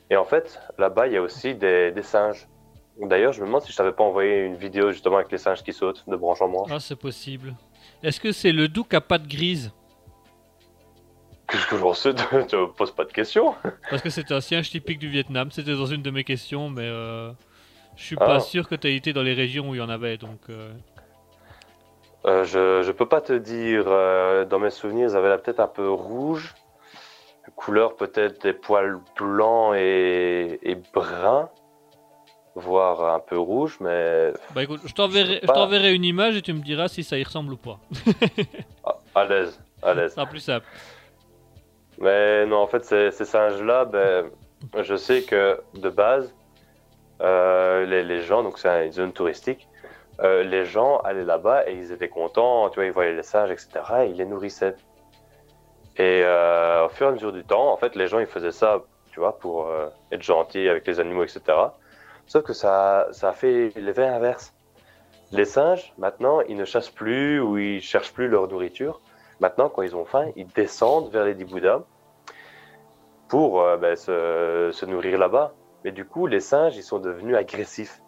Et 0.08 0.16
en 0.16 0.24
fait, 0.24 0.58
là-bas, 0.78 1.06
il 1.08 1.12
y 1.12 1.16
a 1.16 1.22
aussi 1.22 1.54
des, 1.54 1.92
singes. 2.02 2.46
D'ailleurs, 2.98 3.32
je 3.32 3.40
me 3.42 3.46
demande 3.46 3.62
si 3.62 3.72
je 3.72 3.76
t'avais 3.76 3.92
pas 3.92 4.04
envoyé 4.04 4.38
une 4.44 4.56
vidéo 4.56 4.90
justement 4.92 5.16
avec 5.16 5.30
les 5.30 5.36
singes 5.38 5.62
qui 5.62 5.72
sautent 5.74 6.04
de 6.08 6.16
branche 6.16 6.40
en 6.40 6.48
branche. 6.48 6.70
Ah, 6.72 6.80
c'est 6.80 6.96
possible. 6.96 7.54
Est-ce 8.02 8.20
que 8.20 8.32
c'est 8.32 8.52
le 8.52 8.68
doux 8.68 8.86
à 8.92 9.00
pattes 9.00 9.26
grises 9.26 9.72
Qu'est-ce 11.48 11.66
que 11.66 11.76
j'en 11.78 11.94
sais 11.94 12.12
Tu 12.14 12.56
me 12.56 12.66
poses 12.72 12.92
pas 12.92 13.04
de 13.04 13.12
questions. 13.12 13.54
Parce 13.90 14.02
que 14.02 14.10
c'est 14.10 14.30
un 14.32 14.40
singe 14.40 14.70
typique 14.70 14.98
du 14.98 15.08
Vietnam. 15.08 15.50
C'était 15.50 15.74
dans 15.74 15.86
une 15.86 16.02
de 16.02 16.10
mes 16.10 16.24
questions, 16.24 16.68
mais 16.70 16.82
euh, 16.86 17.30
je 17.96 18.02
suis 18.04 18.16
pas 18.16 18.36
Ah. 18.36 18.40
sûr 18.40 18.68
que 18.68 18.74
tu 18.74 18.88
été 18.92 19.12
dans 19.12 19.22
les 19.22 19.34
régions 19.34 19.70
où 19.70 19.74
il 19.74 19.78
y 19.78 19.80
en 19.82 19.88
avait. 19.88 20.16
Donc, 20.16 20.40
euh, 20.50 20.72
Euh, 22.26 22.42
je, 22.44 22.82
je 22.82 22.90
peux 22.90 23.06
pas 23.06 23.20
te 23.20 23.32
dire. 23.32 23.84
euh, 23.86 24.44
dans 24.44 24.58
mes 24.58 24.70
souvenirs, 24.70 25.10
ils 25.10 25.16
avaient 25.16 25.28
la 25.28 25.38
tête 25.38 25.60
un 25.60 25.68
peu 25.68 25.88
rouge. 25.88 26.54
Couleur 27.54 27.94
peut-être 27.94 28.42
des 28.42 28.52
poils 28.52 28.98
blancs 29.16 29.74
et, 29.76 30.58
et 30.68 30.74
bruns. 30.92 31.48
Voire 32.56 33.14
un 33.14 33.20
peu 33.20 33.38
rouge, 33.38 33.76
mais 33.80 34.32
bah 34.54 34.62
écoute, 34.62 34.80
je 34.86 34.94
t'enverrai, 34.94 35.40
pas. 35.40 35.68
une 35.90 36.04
image 36.04 36.36
et 36.36 36.42
tu 36.42 36.54
me 36.54 36.60
diras 36.62 36.88
si 36.88 37.04
ça 37.04 37.18
y 37.18 37.22
ressemble 37.22 37.52
ou 37.52 37.58
pas. 37.58 37.78
à- 38.82 38.96
à 39.14 39.24
l'aise. 39.26 39.60
À 39.82 39.92
l'aise. 39.92 40.14
sera 40.14 40.24
plus 40.24 40.40
simple. 40.40 40.66
Mais 41.98 42.46
non, 42.46 42.58
en 42.58 42.66
fait, 42.66 42.84
ces, 42.84 43.10
singes-là, 43.10 43.84
ben, 43.86 44.30
je 44.80 44.96
sais 44.96 45.22
que 45.22 45.60
de 45.74 45.88
base, 45.88 46.34
euh, 47.22 47.86
les, 47.86 48.20
gens, 48.20 48.42
donc 48.42 48.58
c'est 48.58 48.86
une 48.86 48.92
zone 48.92 49.12
touristique, 49.12 49.68
euh, 50.20 50.42
les 50.42 50.64
gens 50.64 50.98
allaient 50.98 51.24
là-bas 51.24 51.68
et 51.68 51.74
ils 51.74 51.92
étaient 51.92 52.08
contents, 52.08 52.68
tu 52.70 52.76
vois, 52.76 52.86
ils 52.86 52.92
voyaient 52.92 53.14
les 53.14 53.22
singes, 53.22 53.50
etc. 53.50 53.68
et 54.02 54.06
ils 54.10 54.16
les 54.16 54.26
nourrissaient. 54.26 54.76
Et 55.96 56.22
euh, 56.24 56.86
au 56.86 56.88
fur 56.90 57.06
et 57.06 57.10
à 57.10 57.12
mesure 57.12 57.32
du 57.32 57.44
temps, 57.44 57.72
en 57.72 57.76
fait, 57.76 57.94
les 57.96 58.06
gens, 58.06 58.18
ils 58.18 58.26
faisaient 58.26 58.52
ça, 58.52 58.82
tu 59.10 59.20
vois, 59.20 59.38
pour 59.38 59.70
être 60.12 60.22
gentils 60.22 60.68
avec 60.68 60.86
les 60.86 61.00
animaux, 61.00 61.24
etc. 61.24 61.40
Sauf 62.26 62.42
que 62.44 62.52
ça, 62.52 63.08
ça 63.12 63.30
a 63.30 63.32
fait 63.32 63.72
l'effet 63.76 64.06
inverse. 64.06 64.52
Les 65.32 65.44
singes, 65.44 65.92
maintenant, 65.98 66.40
ils 66.42 66.56
ne 66.56 66.64
chassent 66.64 66.90
plus 66.90 67.40
ou 67.40 67.58
ils 67.58 67.80
cherchent 67.80 68.12
plus 68.12 68.28
leur 68.28 68.48
nourriture. 68.48 69.00
Maintenant, 69.40 69.68
quand 69.68 69.82
ils 69.82 69.94
ont 69.94 70.04
faim, 70.04 70.30
ils 70.36 70.46
descendent 70.46 71.10
vers 71.10 71.24
les 71.24 71.34
Diboudas 71.34 71.82
pour 73.28 73.60
euh, 73.60 73.76
ben, 73.76 73.96
se, 73.96 74.70
se 74.72 74.86
nourrir 74.86 75.18
là-bas. 75.18 75.52
Mais 75.84 75.92
du 75.92 76.04
coup, 76.04 76.26
les 76.26 76.40
singes, 76.40 76.76
ils 76.76 76.82
sont 76.82 76.98
devenus 76.98 77.36
agressifs. 77.36 78.00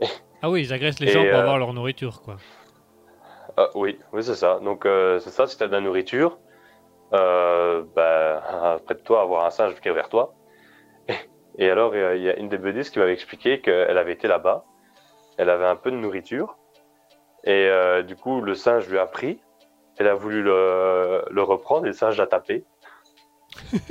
Ah 0.42 0.50
oui, 0.50 0.60
ils 0.60 0.72
agressent 0.74 1.00
les 1.00 1.08
Et, 1.08 1.12
gens 1.12 1.24
pour 1.24 1.34
euh, 1.34 1.40
avoir 1.40 1.58
leur 1.58 1.72
nourriture, 1.72 2.20
quoi. 2.20 2.36
Ah, 3.56 3.70
oui, 3.74 3.98
oui, 4.12 4.22
c'est 4.22 4.34
ça. 4.34 4.60
Donc, 4.60 4.84
euh, 4.84 5.18
c'est 5.18 5.30
ça, 5.30 5.46
si 5.46 5.56
tu 5.56 5.64
as 5.64 5.66
de 5.66 5.72
la 5.72 5.80
nourriture, 5.80 6.38
ben, 7.10 7.88
près 8.84 8.94
de 8.94 9.00
toi, 9.02 9.22
avoir 9.22 9.46
un 9.46 9.50
singe 9.50 9.80
qui 9.80 9.88
est 9.88 9.92
vers 9.92 10.10
toi. 10.10 10.34
Et 11.58 11.70
alors, 11.70 11.96
il 11.96 12.20
y 12.20 12.28
a 12.28 12.36
une 12.36 12.50
des 12.50 12.58
buddies 12.58 12.88
qui 12.88 12.98
m'avait 12.98 13.14
expliqué 13.14 13.62
qu'elle 13.62 13.96
avait 13.96 14.12
été 14.12 14.28
là-bas, 14.28 14.66
elle 15.38 15.48
avait 15.48 15.66
un 15.66 15.76
peu 15.76 15.90
de 15.90 15.96
nourriture, 15.96 16.58
et 17.46 17.68
euh, 17.68 18.02
du 18.02 18.16
coup, 18.16 18.40
le 18.40 18.54
singe 18.56 18.88
lui 18.88 18.98
a 18.98 19.06
pris, 19.06 19.38
elle 19.98 20.08
a 20.08 20.14
voulu 20.14 20.42
le, 20.42 21.24
le 21.30 21.42
reprendre, 21.42 21.84
et 21.86 21.88
le 21.88 21.94
singe 21.94 22.16
l'a 22.18 22.26
tapé. 22.26 22.64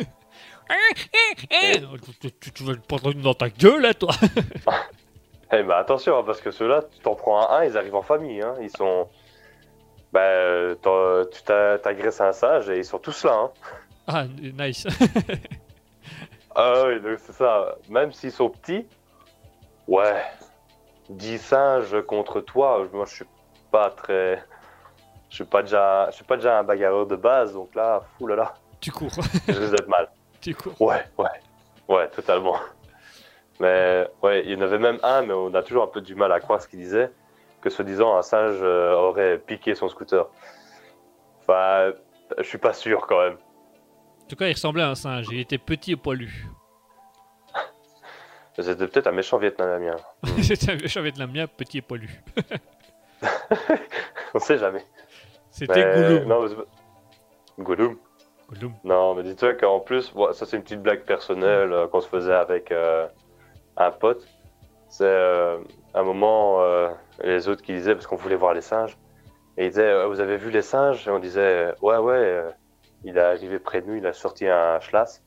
Eh, 1.51 1.79
tu, 2.19 2.31
tu- 2.31 2.51
tu 2.51 2.63
vas 2.63 2.73
le 2.73 2.79
prendre 2.79 3.11
une 3.11 3.21
dans 3.21 3.35
ta 3.35 3.49
gueule, 3.49 3.81
là, 3.83 3.93
toi? 3.93 4.11
Eh 5.51 5.61
ben 5.61 5.75
attention, 5.77 6.17
hein, 6.17 6.23
parce 6.25 6.41
que 6.41 6.49
ceux-là, 6.49 6.81
tu 6.91 6.99
t'en 7.01 7.13
prends 7.13 7.47
un, 7.51 7.57
un, 7.59 7.65
ils 7.65 7.77
arrivent 7.77 7.93
en 7.95 8.01
famille. 8.01 8.41
Hein. 8.41 8.55
Ils 8.61 8.71
sont. 8.71 9.07
Ben, 10.11 10.75
tu 11.31 11.43
t'a- 11.43 11.77
t'agresses 11.77 12.19
un 12.19 12.31
singe 12.33 12.67
et 12.71 12.77
ils 12.79 12.83
sont 12.83 12.97
tous 12.97 13.23
là. 13.25 13.33
Hein. 13.33 13.51
Ah, 14.07 14.25
nice. 14.25 14.87
Ah 16.55 16.83
oui, 16.87 16.99
donc 17.01 17.19
c'est 17.19 17.33
ça. 17.33 17.75
Même 17.89 18.11
s'ils 18.13 18.31
sont 18.31 18.49
petits, 18.49 18.87
ouais. 19.87 20.23
10 21.09 21.37
singes 21.37 22.01
contre 22.07 22.39
toi, 22.41 22.87
moi 22.93 23.05
je 23.07 23.15
suis 23.15 23.25
pas 23.71 23.89
très. 23.91 24.41
Je 25.35 25.43
suis 25.43 25.49
pas 25.49 25.63
déjà, 25.63 26.09
je 26.11 26.15
suis 26.15 26.23
pas 26.23 26.37
déjà 26.37 26.59
un 26.59 26.63
bagarreur 26.63 27.05
de 27.05 27.17
base, 27.17 27.51
donc 27.51 27.75
là, 27.75 28.01
fou 28.17 28.25
là 28.25 28.37
là, 28.37 28.53
tu 28.79 28.89
cours, 28.89 29.09
je 29.49 29.51
risque 29.51 29.71
d'être 29.71 29.89
mal. 29.89 30.07
tu 30.39 30.55
cours. 30.55 30.81
Ouais, 30.81 31.03
ouais, 31.17 31.27
ouais, 31.89 32.07
totalement. 32.07 32.55
Mais 33.59 34.07
ouais, 34.23 34.45
il 34.45 34.51
y 34.53 34.55
en 34.55 34.61
avait 34.61 34.77
même 34.77 34.97
un, 35.03 35.23
mais 35.23 35.33
on 35.33 35.53
a 35.53 35.61
toujours 35.61 35.83
un 35.83 35.87
peu 35.87 35.99
du 35.99 36.15
mal 36.15 36.31
à 36.31 36.39
croire 36.39 36.61
ce 36.61 36.69
qu'il 36.69 36.79
disait, 36.79 37.11
que 37.59 37.69
soi-disant 37.69 38.15
un 38.15 38.21
singe 38.21 38.59
euh, 38.61 38.93
aurait 38.93 39.37
piqué 39.37 39.75
son 39.75 39.89
scooter. 39.89 40.25
Enfin, 41.41 41.91
je 42.37 42.43
suis 42.43 42.57
pas 42.57 42.71
sûr 42.71 43.05
quand 43.05 43.19
même. 43.19 43.37
En 44.23 44.27
tout 44.29 44.37
cas, 44.37 44.47
il 44.47 44.53
ressemblait 44.53 44.83
à 44.83 44.89
un 44.89 44.95
singe. 44.95 45.27
Il 45.29 45.41
était 45.41 45.57
petit 45.57 45.91
et 45.91 45.97
poilu. 45.97 46.47
C'était 48.55 48.87
peut-être 48.87 49.07
un 49.07 49.11
méchant 49.11 49.37
Vietnamien. 49.37 49.97
C'était 50.41 50.71
un 50.71 50.75
méchant 50.77 51.01
vietnamien, 51.01 51.45
petit 51.45 51.79
et 51.79 51.81
poilu. 51.81 52.23
On 54.33 54.39
sait 54.39 54.57
jamais. 54.57 54.85
C'était 55.57 55.85
Mais- 55.85 56.03
Gollum. 56.19 56.27
Non, 56.29 56.41
mais. 56.47 56.55
Non, 58.83 59.15
mais 59.15 59.23
dis-toi 59.23 59.53
qu'en 59.53 59.79
plus, 59.79 60.11
bon, 60.13 60.31
ça 60.33 60.45
c'est 60.45 60.57
une 60.57 60.63
petite 60.63 60.81
blague 60.81 61.03
personnelle 61.03 61.71
euh, 61.71 61.87
qu'on 61.87 62.01
se 62.01 62.07
faisait 62.09 62.33
avec 62.33 62.71
euh, 62.71 63.07
un 63.77 63.91
pote. 63.91 64.27
C'est 64.89 65.05
euh, 65.05 65.57
un 65.93 66.03
moment, 66.03 66.61
euh, 66.61 66.89
les 67.23 67.47
autres 67.47 67.61
qui 67.63 67.73
disaient, 67.73 67.95
parce 67.95 68.05
qu'on 68.05 68.17
voulait 68.17 68.35
voir 68.35 68.53
les 68.53 68.61
singes, 68.61 68.97
et 69.57 69.65
ils 69.65 69.69
disaient, 69.69 70.05
vous 70.07 70.19
avez 70.19 70.37
vu 70.37 70.51
les 70.51 70.61
singes? 70.61 71.07
Et 71.07 71.11
on 71.11 71.19
disait, 71.19 71.73
ouais, 71.81 71.97
ouais, 71.97 72.43
il 73.03 73.17
est 73.17 73.21
arrivé 73.21 73.57
près 73.59 73.81
de 73.81 73.87
nous, 73.87 73.95
il 73.95 74.05
a 74.05 74.13
sorti 74.13 74.47
un 74.47 74.79
schlass, 74.81 75.23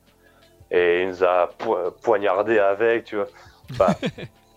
et 0.71 1.03
il 1.03 1.09
nous 1.09 1.25
a 1.25 1.49
po- 1.59 1.91
poignardé 2.03 2.59
avec, 2.59 3.05
tu 3.05 3.17
vois. 3.17 3.27
Enfin, 3.73 3.93
ça- 3.95 4.07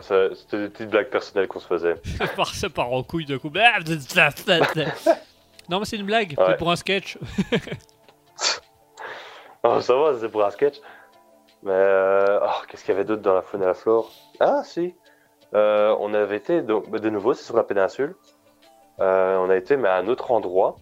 C'était 0.00 0.58
des 0.58 0.68
petites 0.68 0.90
blagues 0.90 1.08
personnelles 1.10 1.48
qu'on 1.48 1.60
se 1.60 1.66
faisait. 1.66 1.94
Ça 2.52 2.68
part, 2.68 2.92
en 2.92 3.02
couille 3.02 3.24
de 3.24 3.36
coup. 3.36 3.50
Non, 5.68 5.80
mais 5.80 5.84
c'est 5.84 5.96
une 5.96 6.06
blague. 6.06 6.34
Ouais. 6.38 6.44
C'est 6.46 6.56
pour 6.58 6.70
un 6.70 6.76
sketch. 6.76 7.18
Oh, 9.68 9.80
ça 9.80 9.96
va, 9.96 10.16
c'est 10.16 10.28
pour 10.28 10.44
un 10.44 10.50
sketch. 10.50 10.76
Mais 11.64 11.72
euh, 11.72 12.38
oh, 12.40 12.62
qu'est-ce 12.68 12.84
qu'il 12.84 12.92
y 12.92 12.96
avait 12.96 13.04
d'autre 13.04 13.22
dans 13.22 13.34
la 13.34 13.42
faune 13.42 13.64
et 13.64 13.66
la 13.66 13.74
flore? 13.74 14.12
Ah, 14.38 14.62
si. 14.62 14.94
Euh, 15.54 15.96
on 15.98 16.14
avait 16.14 16.36
été, 16.36 16.62
donc, 16.62 16.88
bah, 16.88 17.00
de 17.00 17.10
nouveau, 17.10 17.34
c'est 17.34 17.42
sur 17.42 17.56
la 17.56 17.64
péninsule. 17.64 18.14
Euh, 19.00 19.36
on 19.38 19.50
a 19.50 19.56
été, 19.56 19.76
mais 19.76 19.88
à 19.88 19.96
un 19.96 20.06
autre 20.06 20.30
endroit. 20.30 20.76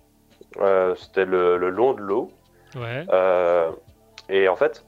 C'était 0.96 1.24
le, 1.24 1.56
le 1.56 1.70
long 1.70 1.94
de 1.94 2.02
l'eau. 2.02 2.30
Ouais. 2.76 3.06
Et 4.28 4.48
en 4.48 4.56
fait, 4.56 4.84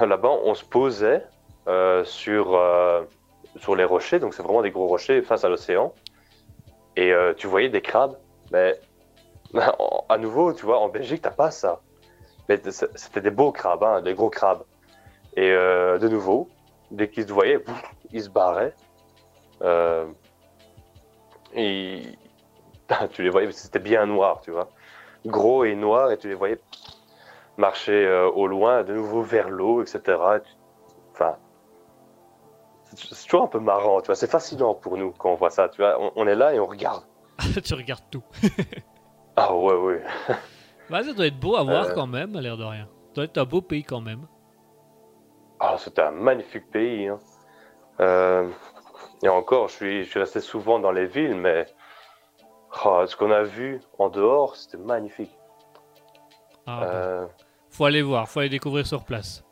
là-bas, 0.00 0.30
on 0.44 0.54
se 0.54 0.64
posait 0.64 1.24
euh, 1.68 2.04
sur, 2.04 2.54
euh, 2.54 3.02
sur 3.58 3.76
les 3.76 3.84
rochers. 3.84 4.18
Donc, 4.18 4.34
c'est 4.34 4.42
vraiment 4.42 4.62
des 4.62 4.70
gros 4.70 4.86
rochers 4.86 5.22
face 5.22 5.44
à 5.44 5.48
l'océan. 5.48 5.92
Et 6.96 7.12
euh, 7.12 7.34
tu 7.34 7.46
voyais 7.46 7.68
des 7.68 7.82
crabes. 7.82 8.16
Mais 8.52 8.78
à 10.08 10.18
nouveau, 10.18 10.52
tu 10.52 10.64
vois, 10.64 10.78
en 10.80 10.88
Belgique, 10.88 11.22
t'as 11.22 11.30
pas 11.30 11.50
ça. 11.50 11.80
Mais 12.48 12.60
c'était 12.94 13.20
des 13.20 13.30
beaux 13.30 13.52
crabes, 13.52 13.82
hein, 13.82 14.02
des 14.02 14.14
gros 14.14 14.30
crabes. 14.30 14.62
Et 15.36 15.50
euh, 15.50 15.98
de 15.98 16.08
nouveau, 16.08 16.48
dès 16.90 17.08
qu'ils 17.08 17.26
se 17.26 17.32
voyaient, 17.32 17.62
ils 18.12 18.22
se 18.22 18.30
barraient. 18.30 18.74
Euh, 19.62 20.06
et 21.54 22.02
tu 23.10 23.22
les 23.22 23.30
voyais, 23.30 23.50
c'était 23.52 23.78
bien 23.78 24.06
noir, 24.06 24.40
tu 24.42 24.50
vois. 24.50 24.68
Gros 25.26 25.64
et 25.64 25.74
noir, 25.74 26.12
et 26.12 26.18
tu 26.18 26.28
les 26.28 26.34
voyais 26.34 26.60
marcher 27.56 28.06
au 28.34 28.46
loin, 28.46 28.84
de 28.84 28.94
nouveau 28.94 29.22
vers 29.22 29.48
l'eau, 29.48 29.82
etc. 29.82 30.18
Enfin, 31.12 31.36
c'est 32.96 33.24
toujours 33.24 33.44
un 33.44 33.48
peu 33.48 33.60
marrant, 33.60 34.00
tu 34.00 34.06
vois. 34.06 34.14
C'est 34.16 34.30
fascinant 34.30 34.74
pour 34.74 34.96
nous 34.96 35.12
quand 35.12 35.30
on 35.30 35.36
voit 35.36 35.50
ça, 35.50 35.68
tu 35.68 35.80
vois. 35.82 36.00
On, 36.00 36.12
on 36.16 36.26
est 36.26 36.34
là 36.34 36.54
et 36.54 36.58
on 36.60 36.66
regarde. 36.66 37.04
tu 37.64 37.74
regardes 37.74 38.08
tout. 38.10 38.22
Ah 39.36 39.54
ouais, 39.54 39.74
ouais. 39.74 40.02
Bah, 40.90 41.02
ça 41.02 41.12
doit 41.12 41.26
être 41.26 41.38
beau 41.40 41.56
à 41.56 41.64
voir 41.64 41.86
Euh. 41.86 41.94
quand 41.94 42.06
même, 42.06 42.36
à 42.36 42.40
l'air 42.40 42.56
de 42.56 42.62
rien. 42.64 42.84
Ça 43.08 43.14
doit 43.16 43.24
être 43.24 43.38
un 43.38 43.44
beau 43.44 43.60
pays 43.60 43.82
quand 43.82 44.00
même. 44.00 44.26
Ah, 45.58 45.76
c'était 45.78 46.02
un 46.02 46.12
magnifique 46.12 46.70
pays. 46.70 47.08
hein. 47.08 47.18
Euh, 48.00 48.48
et 49.22 49.28
encore, 49.28 49.68
je 49.68 49.74
suis, 49.74 50.04
je 50.04 50.10
suis 50.10 50.20
resté 50.20 50.40
souvent 50.40 50.78
dans 50.78 50.92
les 50.92 51.06
villes, 51.06 51.34
mais 51.34 51.66
oh, 52.84 53.02
ce 53.06 53.16
qu'on 53.16 53.30
a 53.32 53.42
vu 53.42 53.80
en 53.98 54.10
dehors, 54.10 54.54
c'était 54.54 54.76
magnifique. 54.78 55.36
Ah, 56.66 56.80
bon. 56.80 56.86
Euh, 56.86 57.26
Faut 57.70 57.84
aller 57.84 58.02
voir, 58.02 58.28
faut 58.28 58.40
aller 58.40 58.48
découvrir 58.48 58.86
sur 58.86 59.04
place. 59.04 59.42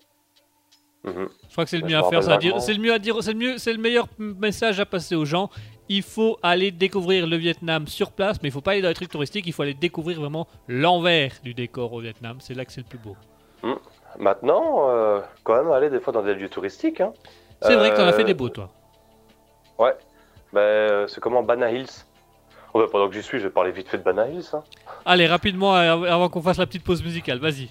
Mhm. 1.04 1.28
Je 1.48 1.52
crois 1.52 1.64
que 1.64 1.70
c'est 1.70 1.78
le 1.78 1.86
Je 1.88 1.92
mieux 1.92 1.98
à 1.98 2.02
faire, 2.04 2.22
ça. 2.22 2.38
C'est 2.60 2.74
le 2.74 2.80
mieux 2.80 2.92
à 2.92 2.98
dire, 2.98 3.16
c'est 3.22 3.32
le 3.32 3.38
mieux, 3.38 3.58
c'est 3.58 3.72
le 3.72 3.78
meilleur 3.78 4.06
message 4.18 4.80
à 4.80 4.86
passer 4.86 5.14
aux 5.14 5.24
gens. 5.24 5.50
Il 5.88 6.02
faut 6.02 6.38
aller 6.42 6.70
découvrir 6.70 7.26
le 7.26 7.36
Vietnam 7.36 7.86
sur 7.86 8.10
place, 8.12 8.38
mais 8.42 8.48
il 8.48 8.52
faut 8.52 8.62
pas 8.62 8.72
aller 8.72 8.80
dans 8.82 8.88
les 8.88 8.94
trucs 8.94 9.10
touristiques. 9.10 9.46
Il 9.46 9.52
faut 9.52 9.62
aller 9.62 9.74
découvrir 9.74 10.18
vraiment 10.18 10.46
l'envers 10.66 11.32
du 11.42 11.52
décor 11.52 11.92
au 11.92 12.00
Vietnam. 12.00 12.38
C'est 12.40 12.54
là 12.54 12.64
que 12.64 12.72
c'est 12.72 12.80
le 12.80 12.86
plus 12.86 12.98
beau. 12.98 13.16
Maintenant, 14.18 14.88
euh, 14.90 15.20
quand 15.42 15.56
même, 15.56 15.70
aller 15.72 15.90
des 15.90 16.00
fois 16.00 16.12
dans 16.12 16.22
des 16.22 16.34
lieux 16.34 16.48
touristiques. 16.48 17.00
Hein. 17.00 17.12
C'est 17.62 17.74
vrai 17.76 17.90
que 17.90 17.96
t'en 17.96 18.04
as 18.04 18.12
Euh, 18.12 18.12
fait 18.12 18.24
des 18.24 18.34
beaux, 18.34 18.48
toi. 18.48 18.70
Ouais. 19.78 19.94
Ben, 20.52 20.60
euh, 20.60 21.06
c'est 21.08 21.20
comment 21.20 21.42
Bana 21.42 21.70
Hills 21.72 22.04
oh, 22.72 22.78
ben, 22.80 22.86
Pendant 22.90 23.08
que 23.08 23.14
j'y 23.14 23.22
suis, 23.22 23.38
je 23.38 23.44
vais 23.44 23.50
parler 23.50 23.72
vite 23.72 23.88
fait 23.88 23.98
de 23.98 24.02
Bana 24.04 24.28
Hills. 24.28 24.50
hein. 24.52 24.62
Allez, 25.04 25.26
rapidement, 25.26 25.74
av- 25.74 26.04
avant 26.04 26.28
qu'on 26.28 26.42
fasse 26.42 26.58
la 26.58 26.66
petite 26.66 26.84
pause 26.84 27.02
musicale, 27.02 27.38
vas-y. 27.40 27.70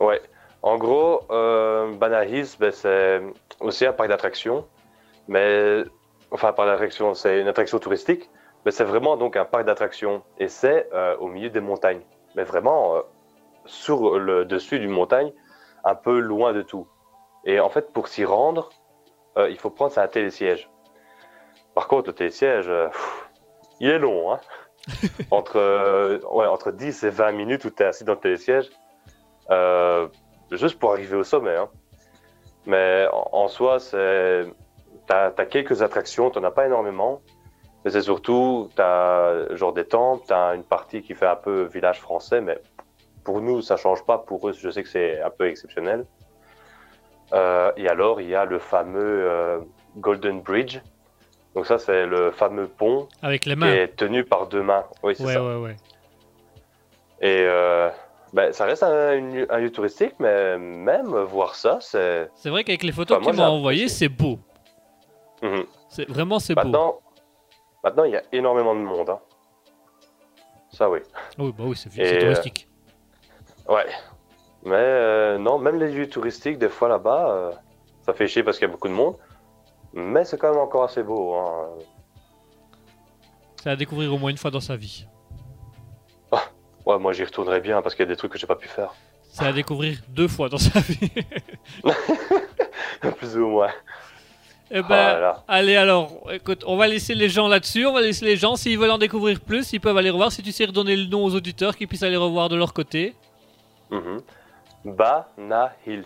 Ouais. 0.00 0.20
En 0.64 0.78
gros, 0.78 1.20
euh, 1.30 1.92
Bana 1.92 2.24
Hills, 2.24 2.56
ben, 2.58 2.72
c'est 2.72 3.20
aussi 3.60 3.84
un 3.84 3.92
parc 3.92 4.08
d'attractions. 4.08 4.66
Mais, 5.28 5.84
enfin, 6.30 6.48
un 6.48 6.52
parc 6.54 6.70
d'attractions, 6.70 7.12
c'est 7.12 7.42
une 7.42 7.48
attraction 7.48 7.78
touristique. 7.78 8.30
Mais 8.64 8.70
c'est 8.70 8.84
vraiment 8.84 9.18
donc 9.18 9.36
un 9.36 9.44
parc 9.44 9.66
d'attractions. 9.66 10.22
Et 10.38 10.48
c'est 10.48 10.88
euh, 10.94 11.18
au 11.18 11.28
milieu 11.28 11.50
des 11.50 11.60
montagnes. 11.60 12.00
Mais 12.34 12.44
vraiment, 12.44 12.96
euh, 12.96 13.02
sur 13.66 14.18
le 14.18 14.46
dessus 14.46 14.78
d'une 14.78 14.88
montagne, 14.90 15.34
un 15.84 15.94
peu 15.94 16.18
loin 16.18 16.54
de 16.54 16.62
tout. 16.62 16.88
Et 17.44 17.60
en 17.60 17.68
fait, 17.68 17.92
pour 17.92 18.08
s'y 18.08 18.24
rendre, 18.24 18.70
il 19.36 19.58
faut 19.58 19.68
prendre 19.68 19.98
un 19.98 20.08
télésiège. 20.08 20.70
Par 21.74 21.88
contre, 21.88 22.08
le 22.08 22.14
télésiège, 22.14 22.68
pff, 22.68 23.28
il 23.80 23.90
est 23.90 23.98
long. 23.98 24.32
Hein 24.32 24.40
entre, 25.30 26.20
ouais, 26.34 26.46
entre 26.46 26.70
10 26.70 27.04
et 27.04 27.10
20 27.10 27.32
minutes 27.32 27.66
où 27.66 27.70
tu 27.70 27.82
es 27.82 27.86
assis 27.86 28.04
dans 28.04 28.14
le 28.14 28.18
télésiège. 28.18 28.70
Euh, 29.50 30.08
juste 30.56 30.78
pour 30.78 30.92
arriver 30.92 31.16
au 31.16 31.24
sommet. 31.24 31.56
hein. 31.56 31.68
Mais 32.66 33.06
en, 33.12 33.48
soi, 33.48 33.78
c'est. 33.78 34.46
T'as 35.06 35.32
as 35.36 35.46
quelques 35.46 35.82
attractions, 35.82 36.30
t'en 36.30 36.42
as 36.44 36.50
pas 36.50 36.66
énormément. 36.66 37.20
Mais 37.84 37.90
c'est 37.90 38.00
surtout, 38.00 38.70
t'as 38.74 39.54
genre 39.54 39.74
des 39.74 39.84
temples, 39.84 40.24
t'as 40.26 40.54
une 40.54 40.64
partie 40.64 41.02
qui 41.02 41.14
fait 41.14 41.26
un 41.26 41.36
peu 41.36 41.64
village 41.64 42.00
français, 42.00 42.40
mais 42.40 42.58
pour 43.22 43.42
nous, 43.42 43.60
ça 43.60 43.76
change 43.76 44.02
pas. 44.06 44.16
Pour 44.16 44.48
eux, 44.48 44.52
je 44.54 44.70
sais 44.70 44.82
que 44.82 44.88
c'est 44.88 45.20
un 45.20 45.28
peu 45.28 45.46
exceptionnel. 45.46 46.06
Euh, 47.34 47.70
et 47.76 47.86
alors, 47.88 48.20
il 48.22 48.28
y 48.28 48.34
a 48.34 48.46
le 48.46 48.58
fameux 48.58 49.28
euh, 49.30 49.58
Golden 49.98 50.40
Bridge. 50.40 50.78
Donc 51.54 51.66
ça, 51.66 51.78
c'est 51.78 52.06
le 52.06 52.30
fameux 52.32 52.66
pont 52.66 53.06
Avec 53.22 53.44
les 53.44 53.54
qui 53.56 53.64
est 53.64 53.94
tenu 53.96 54.24
par 54.24 54.46
deux 54.46 54.62
mains. 54.62 54.84
Oui, 55.02 55.14
c'est 55.14 55.24
Ouais, 55.24 55.34
ça. 55.34 55.44
ouais, 55.44 55.56
ouais. 55.56 55.76
Et 57.20 57.40
euh, 57.46 57.90
ben, 58.34 58.52
ça 58.52 58.64
reste 58.64 58.82
un, 58.82 59.20
lieu 59.20 59.70
touristique, 59.70 60.14
mais 60.18 60.58
même 60.58 61.06
voir 61.22 61.54
ça, 61.54 61.78
c'est. 61.80 62.28
C'est 62.34 62.50
vrai 62.50 62.64
qu'avec 62.64 62.82
les 62.82 62.90
photos 62.90 63.18
Enfin, 63.18 63.30
m'as 63.30 63.36
j'ai 63.36 63.42
envoyées, 63.44 63.88
c'est 63.88 64.08
beau. 64.08 64.40
Mhm. 65.40 65.64
C'est 65.88 66.08
Vraiment, 66.08 66.40
c'est 66.40 66.56
beau. 66.56 67.00
Maintenant, 67.84 68.04
il 68.04 68.10
y 68.12 68.16
a 68.16 68.22
énormément 68.32 68.74
de 68.74 68.80
monde. 68.80 69.10
hein. 69.10 69.20
Ça, 70.72 70.90
oui. 70.90 70.98
Oui, 71.38 71.54
bah 71.56 71.64
oui, 71.66 71.76
c'est 71.76 71.90
euh, 72.00 72.20
touristique. 72.20 72.68
Ouais. 73.68 73.86
Mais 74.64 74.74
euh, 74.74 75.38
non, 75.38 75.58
même 75.58 75.78
les 75.78 75.92
lieux 75.92 76.08
touristiques, 76.08 76.58
des 76.58 76.68
fois 76.70 76.88
là-bas, 76.88 77.30
euh, 77.30 77.52
ça 78.04 78.14
fait 78.14 78.26
chier 78.26 78.42
parce 78.42 78.58
qu'il 78.58 78.66
y 78.66 78.70
a 78.70 78.72
beaucoup 78.72 78.88
de 78.88 78.94
monde. 78.94 79.16
Mais 79.92 80.24
c'est 80.24 80.38
quand 80.38 80.50
même 80.50 80.60
encore 80.60 80.82
assez 80.82 81.04
beau. 81.04 81.34
hein. 81.34 81.68
C'est 83.62 83.70
à 83.70 83.76
découvrir 83.76 84.12
au 84.12 84.18
moins 84.18 84.30
une 84.30 84.38
fois 84.38 84.50
dans 84.50 84.60
sa 84.60 84.74
vie. 84.74 85.06
Ouais, 86.86 86.98
moi 86.98 87.12
j'y 87.12 87.24
retournerai 87.24 87.60
bien 87.60 87.80
parce 87.82 87.94
qu'il 87.94 88.04
y 88.04 88.08
a 88.08 88.10
des 88.10 88.16
trucs 88.16 88.32
que 88.32 88.38
j'ai 88.38 88.46
pas 88.46 88.56
pu 88.56 88.68
faire. 88.68 88.90
C'est 89.30 89.46
à 89.46 89.52
découvrir 89.52 89.98
deux 90.08 90.28
fois 90.28 90.48
dans 90.48 90.58
sa 90.58 90.78
vie. 90.80 91.10
Plus 93.18 93.36
ou 93.36 93.48
moins. 93.48 93.70
Eh 94.70 94.80
ben, 94.80 94.86
Voilà. 94.86 95.44
allez 95.46 95.76
alors, 95.76 96.22
écoute, 96.32 96.64
on 96.66 96.76
va 96.76 96.86
laisser 96.88 97.14
les 97.14 97.28
gens 97.28 97.48
là-dessus, 97.48 97.84
on 97.86 97.92
va 97.92 98.00
laisser 98.00 98.24
les 98.24 98.36
gens, 98.36 98.56
s'ils 98.56 98.78
veulent 98.78 98.90
en 98.90 98.98
découvrir 98.98 99.40
plus, 99.40 99.72
ils 99.72 99.80
peuvent 99.80 99.96
aller 99.96 100.10
revoir, 100.10 100.32
si 100.32 100.42
tu 100.42 100.52
sais 100.52 100.64
redonner 100.64 100.96
le 100.96 101.06
nom 101.06 101.24
aux 101.24 101.34
auditeurs, 101.34 101.76
qu'ils 101.76 101.86
puissent 101.86 102.02
aller 102.02 102.16
revoir 102.16 102.48
de 102.48 102.56
leur 102.56 102.72
côté. 102.72 103.14
Mhm. 103.90 104.20
Bana 104.84 105.72
Hills. 105.86 106.04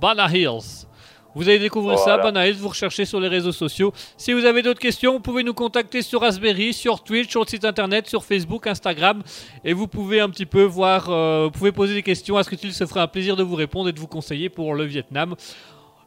Bana 0.00 0.28
Hills. 0.28 0.86
Vous 1.34 1.48
allez 1.48 1.58
découvrir 1.58 1.98
ça, 1.98 2.16
Voilà. 2.16 2.22
Bana 2.24 2.46
Hills, 2.48 2.56
vous 2.56 2.68
recherchez 2.68 3.04
sur 3.04 3.18
les 3.20 3.28
réseaux 3.28 3.52
sociaux. 3.52 3.92
Si 4.16 4.32
vous 4.32 4.44
avez 4.44 4.62
d'autres 4.62 4.80
questions, 4.80 5.14
vous 5.14 5.20
pouvez 5.20 5.42
nous 5.42 5.54
contacter 5.54 6.02
sur 6.02 6.20
Raspberry, 6.20 6.72
sur 6.74 7.02
Twitch, 7.02 7.30
sur 7.30 7.40
le 7.40 7.46
site 7.46 7.64
internet, 7.64 8.06
sur 8.06 8.24
Facebook, 8.24 8.66
Instagram. 8.66 9.22
Et 9.64 9.72
vous 9.72 9.86
pouvez 9.88 10.20
un 10.20 10.28
petit 10.28 10.46
peu 10.46 10.62
voir, 10.64 11.06
euh, 11.08 11.44
vous 11.44 11.50
pouvez 11.50 11.72
poser 11.72 11.94
des 11.94 12.02
questions. 12.02 12.36
À 12.36 12.42
ce 12.44 12.50
que 12.50 12.56
tu 12.56 12.70
se 12.70 12.84
ferait 12.86 13.00
un 13.00 13.06
plaisir 13.06 13.36
de 13.36 13.42
vous 13.42 13.54
répondre 13.56 13.88
et 13.88 13.92
de 13.92 14.00
vous 14.00 14.06
conseiller 14.06 14.48
pour 14.50 14.74
le 14.74 14.84
Vietnam? 14.84 15.34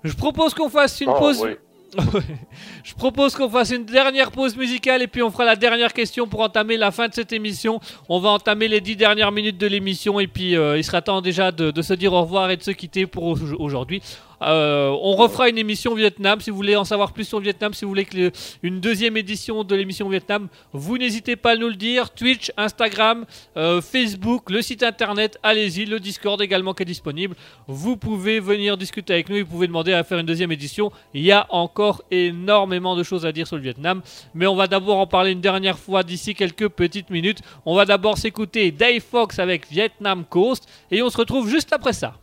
Je 0.03 0.13
propose 0.13 0.53
qu'on 0.53 0.69
fasse 0.69 1.01
une 1.01 1.09
Oh, 1.09 1.17
pause. 1.17 1.41
oui. 1.43 1.51
Je 2.83 2.93
propose 2.93 3.35
qu'on 3.35 3.49
fasse 3.49 3.71
une 3.71 3.85
dernière 3.85 4.31
pause 4.31 4.57
musicale 4.57 5.01
et 5.01 5.07
puis 5.07 5.21
on 5.23 5.31
fera 5.31 5.45
la 5.45 5.55
dernière 5.55 5.93
question 5.93 6.27
pour 6.27 6.41
entamer 6.41 6.75
la 6.77 6.91
fin 6.91 7.07
de 7.07 7.13
cette 7.13 7.31
émission. 7.31 7.79
On 8.09 8.19
va 8.19 8.29
entamer 8.31 8.67
les 8.67 8.81
dix 8.81 8.95
dernières 8.97 9.31
minutes 9.31 9.57
de 9.57 9.67
l'émission 9.67 10.19
et 10.19 10.27
puis 10.27 10.55
euh, 10.57 10.77
il 10.77 10.83
sera 10.83 11.01
temps 11.01 11.21
déjà 11.21 11.51
de, 11.51 11.71
de 11.71 11.81
se 11.81 11.93
dire 11.93 12.11
au 12.13 12.21
revoir 12.21 12.51
et 12.51 12.57
de 12.57 12.63
se 12.63 12.71
quitter 12.71 13.05
pour 13.07 13.23
au- 13.23 13.37
aujourd'hui. 13.59 14.01
Euh, 14.41 14.89
on 15.01 15.13
refera 15.15 15.49
une 15.49 15.57
émission 15.57 15.95
Vietnam. 15.95 16.41
Si 16.41 16.49
vous 16.49 16.55
voulez 16.55 16.75
en 16.75 16.83
savoir 16.83 17.13
plus 17.13 17.25
sur 17.25 17.39
le 17.39 17.43
Vietnam, 17.43 17.73
si 17.73 17.85
vous 17.85 17.89
voulez 17.89 18.07
une 18.63 18.79
deuxième 18.79 19.17
édition 19.17 19.63
de 19.63 19.75
l'émission 19.75 20.09
Vietnam, 20.09 20.47
vous 20.73 20.97
n'hésitez 20.97 21.35
pas 21.35 21.51
à 21.51 21.55
nous 21.55 21.69
le 21.69 21.75
dire. 21.75 22.11
Twitch, 22.11 22.51
Instagram, 22.57 23.25
euh, 23.57 23.81
Facebook, 23.81 24.49
le 24.49 24.61
site 24.61 24.83
internet, 24.83 25.37
allez-y, 25.43 25.85
le 25.85 25.99
Discord 25.99 26.41
également 26.41 26.73
qui 26.73 26.83
est 26.83 26.85
disponible. 26.85 27.35
Vous 27.67 27.97
pouvez 27.97 28.39
venir 28.39 28.77
discuter 28.77 29.13
avec 29.13 29.29
nous 29.29 29.35
vous 29.39 29.45
pouvez 29.45 29.67
demander 29.67 29.93
à 29.93 30.03
faire 30.03 30.19
une 30.19 30.25
deuxième 30.25 30.51
édition. 30.51 30.91
Il 31.13 31.23
y 31.23 31.31
a 31.31 31.45
encore 31.49 32.03
énormément 32.11 32.95
de 32.95 33.03
choses 33.03 33.25
à 33.25 33.31
dire 33.31 33.47
sur 33.47 33.55
le 33.55 33.61
Vietnam. 33.61 34.01
Mais 34.33 34.47
on 34.47 34.55
va 34.55 34.67
d'abord 34.67 34.97
en 34.97 35.07
parler 35.07 35.31
une 35.31 35.41
dernière 35.41 35.77
fois 35.77 36.03
d'ici 36.03 36.35
quelques 36.35 36.69
petites 36.69 37.09
minutes. 37.09 37.39
On 37.65 37.75
va 37.75 37.85
d'abord 37.85 38.17
s'écouter 38.17 38.71
Dave 38.71 39.01
Fox 39.01 39.39
avec 39.39 39.69
Vietnam 39.69 40.23
Coast 40.29 40.67
et 40.91 41.01
on 41.01 41.09
se 41.09 41.17
retrouve 41.17 41.49
juste 41.49 41.73
après 41.73 41.93
ça. 41.93 42.15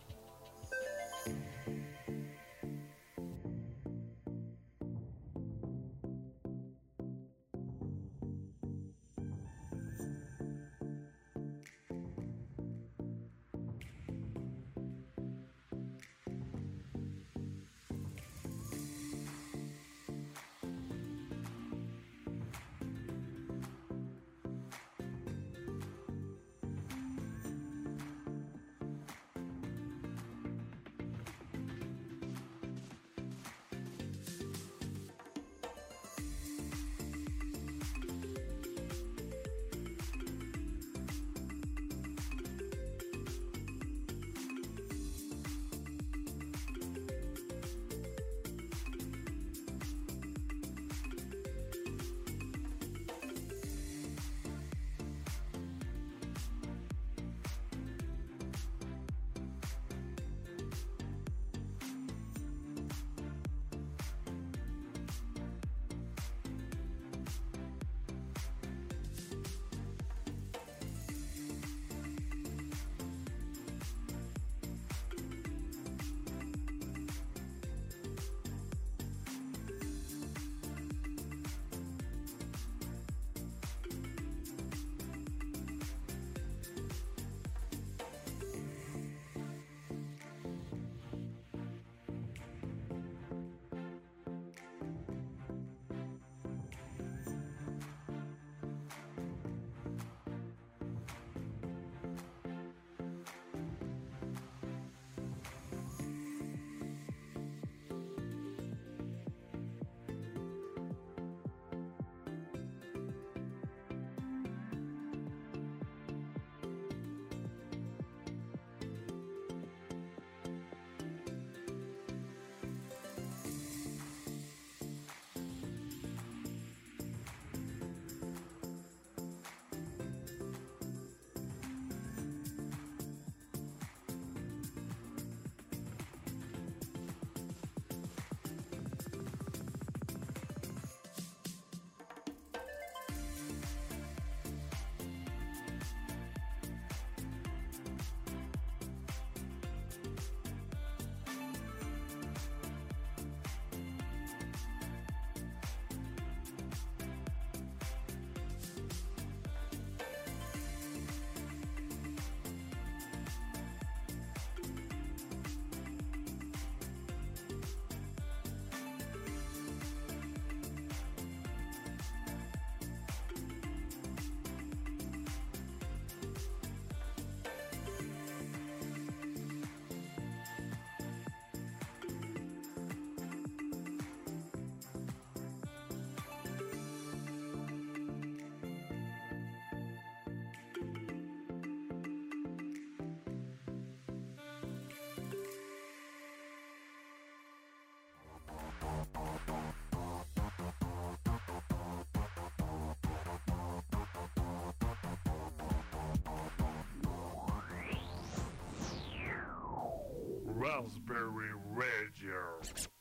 Raspberry 210.63 211.51
Radio. 211.75 212.92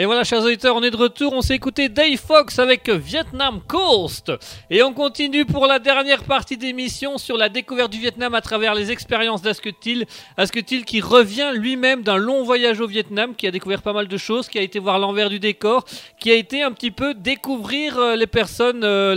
Et 0.00 0.06
voilà, 0.06 0.22
chers 0.22 0.44
auditeurs, 0.44 0.76
on 0.76 0.82
est 0.84 0.92
de 0.92 0.96
retour. 0.96 1.32
On 1.32 1.42
s'est 1.42 1.56
écouté 1.56 1.88
Dave 1.88 2.18
Fox 2.18 2.60
avec 2.60 2.88
Vietnam 2.88 3.60
Coast. 3.66 4.30
Et 4.70 4.80
on 4.84 4.92
continue 4.92 5.44
pour 5.44 5.66
la 5.66 5.80
dernière 5.80 6.22
partie 6.22 6.56
d'émission 6.56 7.18
sur 7.18 7.36
la 7.36 7.48
découverte 7.48 7.90
du 7.90 7.98
Vietnam 7.98 8.32
à 8.36 8.40
travers 8.40 8.76
les 8.76 8.92
expériences 8.92 9.42
d'Asketil. 9.42 10.06
Asketil 10.36 10.84
qui 10.84 11.00
revient 11.00 11.50
lui-même 11.52 12.04
d'un 12.04 12.16
long 12.16 12.44
voyage 12.44 12.78
au 12.78 12.86
Vietnam, 12.86 13.34
qui 13.34 13.48
a 13.48 13.50
découvert 13.50 13.82
pas 13.82 13.92
mal 13.92 14.06
de 14.06 14.16
choses, 14.16 14.46
qui 14.46 14.60
a 14.60 14.62
été 14.62 14.78
voir 14.78 15.00
l'envers 15.00 15.30
du 15.30 15.40
décor, 15.40 15.84
qui 16.20 16.30
a 16.30 16.36
été 16.36 16.62
un 16.62 16.70
petit 16.70 16.92
peu 16.92 17.12
découvrir 17.12 17.98
euh, 17.98 18.14
les 18.14 18.28
personnes, 18.28 18.84
euh, 18.84 19.16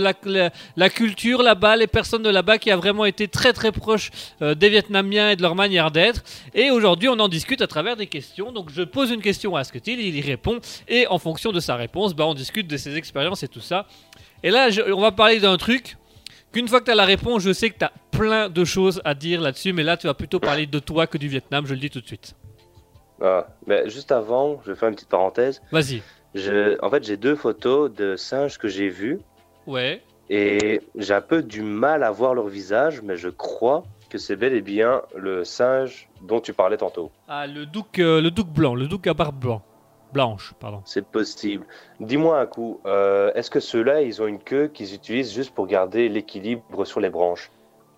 la, 0.74 0.90
culture 0.90 1.44
là-bas, 1.44 1.76
les 1.76 1.86
personnes 1.86 2.24
de 2.24 2.30
là-bas, 2.30 2.58
qui 2.58 2.72
a 2.72 2.76
vraiment 2.76 3.04
été 3.04 3.28
très 3.28 3.52
très 3.52 3.70
proche 3.70 4.10
euh, 4.42 4.56
des 4.56 4.68
Vietnamiens 4.68 5.30
et 5.30 5.36
de 5.36 5.42
leur 5.42 5.54
manière 5.54 5.92
d'être. 5.92 6.24
Et 6.54 6.72
aujourd'hui, 6.72 7.08
on 7.08 7.20
en 7.20 7.28
discute 7.28 7.62
à 7.62 7.68
travers 7.68 7.94
des 7.94 8.08
questions. 8.08 8.50
Donc, 8.50 8.70
je 8.74 8.82
pose 8.82 9.12
une 9.12 9.22
question 9.22 9.54
à 9.54 9.60
Asketil, 9.60 10.00
il 10.00 10.16
y 10.16 10.20
répond. 10.20 10.58
Et 10.88 11.06
en 11.06 11.18
fonction 11.18 11.52
de 11.52 11.60
sa 11.60 11.76
réponse, 11.76 12.14
bah, 12.14 12.26
on 12.26 12.34
discute 12.34 12.66
de 12.68 12.76
ses 12.76 12.96
expériences 12.96 13.42
et 13.42 13.48
tout 13.48 13.60
ça. 13.60 13.86
Et 14.42 14.50
là, 14.50 14.70
je- 14.70 14.82
on 14.92 15.00
va 15.00 15.12
parler 15.12 15.40
d'un 15.40 15.56
truc 15.56 15.96
qu'une 16.52 16.68
fois 16.68 16.80
que 16.80 16.86
tu 16.86 16.90
as 16.90 16.94
la 16.94 17.04
réponse, 17.04 17.42
je 17.42 17.52
sais 17.52 17.70
que 17.70 17.78
tu 17.78 17.84
as 17.84 17.92
plein 18.10 18.48
de 18.48 18.64
choses 18.64 19.00
à 19.04 19.14
dire 19.14 19.40
là-dessus. 19.40 19.72
Mais 19.72 19.82
là, 19.82 19.96
tu 19.96 20.06
vas 20.06 20.14
plutôt 20.14 20.40
parler 20.40 20.66
de 20.66 20.78
toi 20.78 21.06
que 21.06 21.18
du 21.18 21.28
Vietnam, 21.28 21.66
je 21.66 21.74
le 21.74 21.80
dis 21.80 21.90
tout 21.90 22.00
de 22.00 22.06
suite. 22.06 22.34
Ah, 23.22 23.46
mais 23.66 23.88
juste 23.88 24.10
avant, 24.12 24.60
je 24.64 24.72
vais 24.72 24.76
faire 24.76 24.88
une 24.88 24.94
petite 24.96 25.08
parenthèse. 25.08 25.62
Vas-y. 25.70 26.02
En 26.82 26.90
fait, 26.90 27.04
j'ai 27.04 27.16
deux 27.16 27.36
photos 27.36 27.92
de 27.92 28.16
singes 28.16 28.58
que 28.58 28.66
j'ai 28.68 28.88
vus 28.88 29.20
Ouais. 29.66 30.02
et 30.30 30.80
j'ai 30.96 31.14
un 31.14 31.20
peu 31.20 31.42
du 31.42 31.62
mal 31.62 32.02
à 32.02 32.10
voir 32.10 32.34
leur 32.34 32.48
visage, 32.48 33.00
mais 33.02 33.16
je 33.16 33.28
crois 33.28 33.84
que 34.08 34.18
c'est 34.18 34.34
bel 34.36 34.52
et 34.54 34.60
bien 34.62 35.02
le 35.16 35.44
singe 35.44 36.08
dont 36.22 36.40
tu 36.40 36.52
parlais 36.52 36.76
tantôt. 36.78 37.10
Ah, 37.28 37.46
le 37.46 37.64
douk, 37.66 37.98
euh, 37.98 38.20
le 38.20 38.30
blanc, 38.30 38.74
le 38.74 38.86
douk 38.86 39.06
à 39.06 39.14
barbe 39.14 39.38
blanc. 39.38 39.62
Blanche, 40.12 40.52
pardon. 40.60 40.82
C'est 40.84 41.06
possible. 41.06 41.64
Dis-moi 42.00 42.38
un 42.38 42.46
coup, 42.46 42.80
euh, 42.86 43.32
est-ce 43.34 43.50
que 43.50 43.60
ceux-là, 43.60 44.02
ils 44.02 44.20
ont 44.22 44.26
une 44.26 44.38
queue 44.40 44.68
qu'ils 44.68 44.94
utilisent 44.94 45.32
juste 45.34 45.52
pour 45.54 45.66
garder 45.66 46.08
l'équilibre 46.08 46.84
sur 46.84 47.00
les 47.00 47.08
branches 47.10 47.50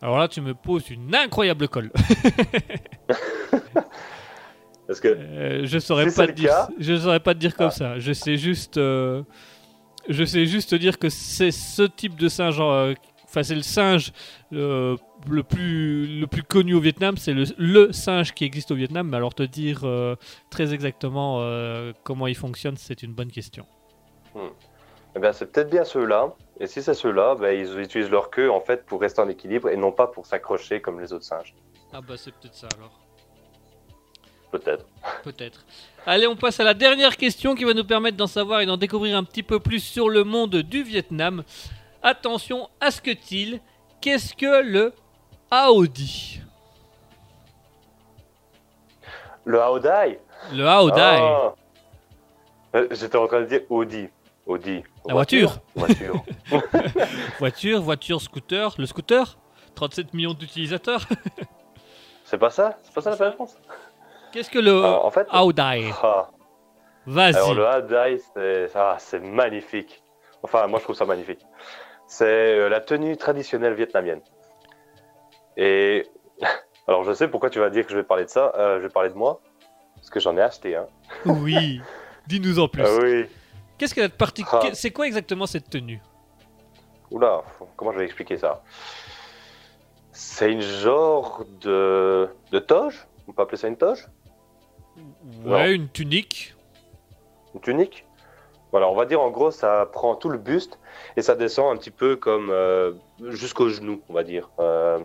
Alors 0.03 0.19
là, 0.19 0.29
tu 0.29 0.41
me 0.41 0.55
poses 0.55 0.91
une 0.91 1.15
incroyable 1.15 1.67
colle. 1.69 1.91
Parce 4.87 5.01
que 5.01 5.09
Euh, 5.09 5.61
je 5.65 5.79
saurais 5.79 6.11
pas 6.13 6.27
dire. 6.27 6.51
cas- 6.51 6.69
Je 6.79 6.97
saurais 6.97 7.21
pas 7.21 7.35
te 7.35 7.39
dire 7.39 7.57
comme 7.57 7.69
Ah. 7.69 7.71
ça. 7.71 7.99
Je 7.99 8.13
sais 8.13 8.37
juste. 8.37 8.77
euh, 8.77 9.23
je 10.09 10.25
sais 10.25 10.45
juste 10.45 10.71
te 10.71 10.77
dire 10.77 10.99
que 10.99 11.09
c'est 11.09 11.51
ce 11.51 11.83
type 11.83 12.17
de 12.17 12.29
singe. 12.29 12.61
Enfin, 13.35 13.43
c'est 13.43 13.57
le 13.57 13.63
singe 13.63 14.13
euh, 14.53 14.97
le 15.29 15.43
plus 15.43 16.21
le 16.21 16.27
plus 16.29 16.45
connu 16.45 16.75
au 16.75 16.79
Vietnam. 16.79 17.17
C'est 17.17 17.33
le, 17.33 17.47
le 17.59 17.93
singe 17.93 18.33
qui 18.33 18.45
existe 18.45 18.71
au 18.71 18.77
Vietnam. 18.77 19.09
Mais 19.09 19.17
alors 19.17 19.35
te 19.35 19.43
dire 19.43 19.81
euh, 19.83 20.15
très 20.51 20.73
exactement 20.73 21.39
euh, 21.41 21.93
comment 22.05 22.29
il 22.29 22.37
fonctionne, 22.37 22.77
c'est 22.77 23.03
une 23.03 23.13
bonne 23.13 23.33
question. 23.33 23.67
eh 25.17 25.19
ben, 25.19 25.33
c'est 25.33 25.51
peut-être 25.51 25.69
bien 25.69 25.83
ceux-là. 25.83 26.33
Et 26.61 26.69
si 26.69 26.81
c'est 26.81 26.95
ceux-là, 26.95 27.35
ben, 27.35 27.51
ils 27.51 27.81
utilisent 27.81 28.11
leur 28.11 28.31
queue 28.31 28.53
en 28.53 28.61
fait 28.61 28.87
pour 28.87 29.01
rester 29.01 29.21
en 29.21 29.29
équilibre 29.29 29.69
et 29.69 29.77
non 29.77 29.91
pas 29.91 30.07
pour 30.07 30.27
s'accrocher 30.27 30.81
comme 30.81 31.01
les 31.01 31.13
autres 31.13 31.25
singes. 31.25 31.57
Ah 31.93 32.01
bah 32.01 32.15
c'est 32.17 32.33
peut-être 32.33 32.55
ça 32.55 32.69
alors. 32.79 33.01
Peut-être. 34.53 34.87
Peut-être. 35.25 35.65
Allez, 36.07 36.29
on 36.29 36.37
passe 36.37 36.61
à 36.61 36.65
la 36.65 36.75
dernière 36.75 37.17
question 37.17 37.57
qui 37.57 37.65
va 37.65 37.75
nous 37.75 37.85
permettre 37.85 38.17
d'en 38.17 38.29
savoir 38.29 38.61
et 38.61 38.67
d'en 38.67 38.77
découvrir 38.77 39.17
un 39.17 39.25
petit 39.25 39.43
peu 39.43 39.59
plus 39.59 39.81
sur 39.81 40.09
le 40.09 40.23
monde 40.23 40.55
du 40.55 40.85
Vietnam. 40.85 41.43
Attention 42.07 42.69
à 42.83 42.91
ce 42.91 43.01
que 43.01 43.11
t-il 43.13 43.61
Qu'est-ce 44.03 44.35
que 44.35 44.63
le 44.63 44.93
Aodi 45.51 46.43
Le 49.47 49.59
Aodai 49.61 50.21
Le 50.53 50.69
Aodai 50.69 51.01
Ah 51.01 51.55
Euh, 52.77 52.89
J'étais 52.91 53.17
en 53.17 53.27
train 53.27 53.41
de 53.41 53.47
dire 53.47 53.61
Audi. 53.71 54.09
Audi. 54.47 54.83
La 55.07 55.15
voiture. 55.15 55.59
Voiture. 55.75 56.23
Voiture, 57.39 57.81
voiture, 57.83 58.21
scooter. 58.21 58.75
Le 58.77 58.85
scooter 58.85 59.39
37 59.75 60.13
millions 60.13 60.35
d'utilisateurs. 60.35 61.07
c'est 62.25 62.37
pas 62.39 62.51
ça? 62.51 62.79
C'est 62.83 62.93
pas 62.93 63.01
ça 63.01 63.17
la 63.19 63.31
réponse? 63.31 63.57
Qu'est-ce 64.31 64.51
que 64.51 64.59
le 64.59 64.85
Ah, 64.85 65.01
En 65.05 65.11
fait. 65.11 65.27
Aodai 65.31 65.91
ah, 66.03 66.29
Vas-y. 67.07 67.37
alors 67.37 67.55
le 67.55 67.67
Aodai, 67.67 68.19
c'est 68.35 68.71
ah, 68.75 68.97
c'est 68.99 69.21
magnifique. 69.21 70.03
Enfin, 70.43 70.67
moi 70.67 70.79
je 70.79 70.85
trouve 70.85 70.97
ça 70.97 71.07
magnifique. 71.07 71.41
C'est 72.07 72.25
euh, 72.59 72.69
la 72.69 72.81
tenue 72.81 73.17
traditionnelle 73.17 73.75
vietnamienne. 73.75 74.21
Et 75.57 76.07
alors 76.89 77.05
je 77.05 77.13
sais 77.13 77.29
pourquoi 77.29 77.51
tu 77.51 77.59
vas 77.61 77.71
dire 77.71 77.85
que 77.87 77.93
je 77.93 77.97
vais 77.97 78.05
parler 78.05 78.25
de 78.25 78.31
ça. 78.31 78.53
Euh, 78.57 78.79
je 78.79 78.85
vais 78.87 78.93
parler 78.93 79.11
de 79.11 79.15
moi. 79.15 79.41
Parce 79.97 80.11
que 80.11 80.21
j'en 80.21 80.37
ai 80.37 80.43
acheté 80.43 80.77
un. 80.77 80.87
Oui. 81.25 81.81
Dis-nous 82.27 82.59
en 82.59 82.69
plus. 82.69 82.83
Ah 82.85 82.99
oui. 83.03 83.27
Qu'est-ce 83.79 84.09
parti 84.09 84.45
Ah. 84.53 84.61
C'est 84.73 84.91
quoi 84.91 85.07
exactement 85.07 85.47
cette 85.47 85.69
tenue? 85.69 86.01
Oula, 87.11 87.43
comment 87.77 87.93
je 87.93 87.99
vais 87.99 88.05
expliquer 88.05 88.39
ça? 88.39 88.63
C'est 90.13 90.51
une 90.53 90.61
genre 90.63 91.45
de, 91.61 92.29
de 92.51 92.59
toge? 92.59 93.07
On 93.27 93.33
peut 93.33 93.43
appeler 93.43 93.57
ça 93.59 93.69
une 93.69 93.77
toge? 93.77 94.07
Ouais, 95.45 95.67
Non. 95.69 95.73
une 95.75 95.89
tunique. 95.89 96.55
Une 97.55 97.61
tunique? 97.61 98.07
Voilà, 98.75 98.89
on 98.89 98.95
va 98.97 99.05
dire 99.05 99.21
en 99.21 99.31
gros, 99.31 99.53
ça 99.53 99.89
prend 99.93 100.17
tout 100.17 100.29
le 100.29 100.37
buste 100.37 100.81
et 101.17 101.23
ça 101.23 101.37
descend 101.37 101.73
un 101.73 101.79
petit 101.79 101.93
peu 101.93 102.17
comme 102.17 102.51
euh, 102.51 102.91
jusqu'au 103.21 103.69
genou, 103.69 104.01
on 104.09 104.13
va 104.13 104.25
dire. 104.25 104.51
Euh, 104.59 104.99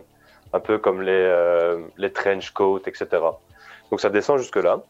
un 0.52 0.58
peu 0.58 0.78
comme 0.78 1.02
les, 1.02 1.12
euh, 1.12 1.80
les 1.96 2.12
trench 2.12 2.50
coats, 2.50 2.80
etc. 2.86 3.06
Donc 3.92 4.00
ça 4.00 4.10
descend 4.10 4.38
jusque-là. 4.38 4.82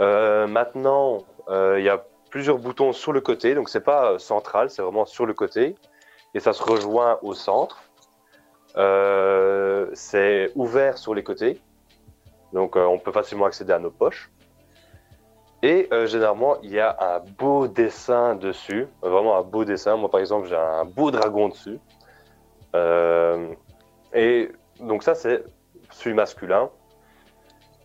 Euh, 0.00 0.46
maintenant, 0.46 1.24
il 1.50 1.82
y 1.82 1.90
a 1.90 2.02
plusieurs 2.30 2.56
boutons 2.56 2.94
sur 2.94 3.12
le 3.12 3.20
côté, 3.20 3.54
donc 3.54 3.68
c'est 3.68 3.84
pas 3.84 4.18
central, 4.18 4.70
c'est 4.70 4.80
vraiment 4.80 5.04
sur 5.04 5.26
le 5.26 5.34
côté. 5.34 5.76
Et 6.32 6.40
ça 6.40 6.54
se 6.54 6.62
rejoint 6.62 7.18
au 7.20 7.34
centre. 7.34 7.82
C'est 9.92 10.52
ouvert 10.54 10.96
sur 10.96 11.14
les 11.14 11.22
côtés, 11.22 11.60
donc 12.54 12.76
on 12.76 12.98
peut 12.98 13.12
facilement 13.12 13.44
accéder 13.44 13.74
à 13.74 13.78
nos 13.78 13.90
poches. 13.90 14.30
Et 15.64 15.88
euh, 15.92 16.06
généralement, 16.06 16.58
il 16.62 16.72
y 16.72 16.78
a 16.78 16.94
un 17.00 17.20
beau 17.20 17.68
dessin 17.68 18.34
dessus, 18.34 18.86
vraiment 19.00 19.38
un 19.38 19.42
beau 19.42 19.64
dessin. 19.64 19.96
Moi, 19.96 20.10
par 20.10 20.20
exemple, 20.20 20.46
j'ai 20.46 20.56
un 20.56 20.84
beau 20.84 21.10
dragon 21.10 21.48
dessus. 21.48 21.78
Euh, 22.76 23.48
et 24.12 24.52
donc 24.78 25.02
ça, 25.02 25.14
c'est 25.14 25.42
celui 25.90 26.14
masculin. 26.14 26.68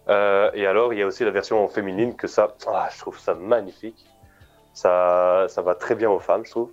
Euh, 0.09 0.51
et 0.53 0.67
alors, 0.67 0.91
il 0.91 0.99
y 0.99 1.01
a 1.01 1.05
aussi 1.05 1.23
la 1.23 1.31
version 1.31 1.65
féminine 1.69 2.17
que 2.17 2.27
ça, 2.27 2.53
ah, 2.67 2.89
je 2.91 2.99
trouve 2.99 3.17
ça 3.17 3.33
magnifique. 3.33 4.05
Ça, 4.73 5.45
ça 5.47 5.61
va 5.61 5.73
très 5.73 5.95
bien 5.95 6.09
aux 6.09 6.19
femmes, 6.19 6.43
je 6.43 6.51
trouve. 6.51 6.71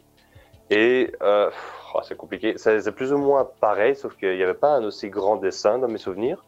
Et 0.70 1.12
oh, 1.20 2.00
c'est 2.02 2.16
compliqué. 2.16 2.54
C'est 2.56 2.90
plus 2.90 3.12
ou 3.12 3.18
moins 3.18 3.48
pareil, 3.60 3.94
sauf 3.94 4.16
qu'il 4.16 4.34
n'y 4.34 4.42
avait 4.42 4.54
pas 4.54 4.74
un 4.74 4.82
aussi 4.82 5.08
grand 5.08 5.36
dessin 5.36 5.78
dans 5.78 5.86
mes 5.86 5.98
souvenirs. 5.98 6.44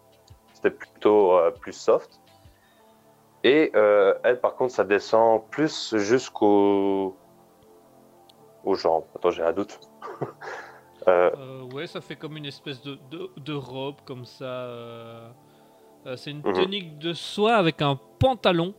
C'était 0.52 0.72
plutôt 0.72 1.38
plus 1.60 1.74
soft. 1.74 2.18
Et 3.44 3.70
euh, 3.74 4.14
elle, 4.24 4.40
par 4.40 4.54
contre, 4.56 4.72
ça 4.74 4.84
descend 4.84 5.42
plus 5.50 5.94
jusqu'au 5.96 7.16
aux 8.64 8.74
jambes. 8.74 9.04
Attends, 9.14 9.30
j'ai 9.30 9.42
un 9.42 9.52
doute. 9.52 9.78
Euh, 11.06 11.30
Euh, 11.38 11.62
ouais, 11.72 11.86
ça 11.86 12.00
fait 12.00 12.16
comme 12.16 12.36
une 12.36 12.44
espèce 12.44 12.82
de, 12.82 12.98
de, 13.10 13.30
de 13.36 13.52
robe 13.54 13.94
comme 14.04 14.24
ça. 14.24 14.44
euh. 14.44 15.30
C'est 16.16 16.32
une 16.32 16.42
Mhm. 16.42 16.52
tunique 16.54 16.98
de 16.98 17.12
soie 17.12 17.54
avec 17.54 17.80
un 17.82 17.98
pantalon. 18.18 18.74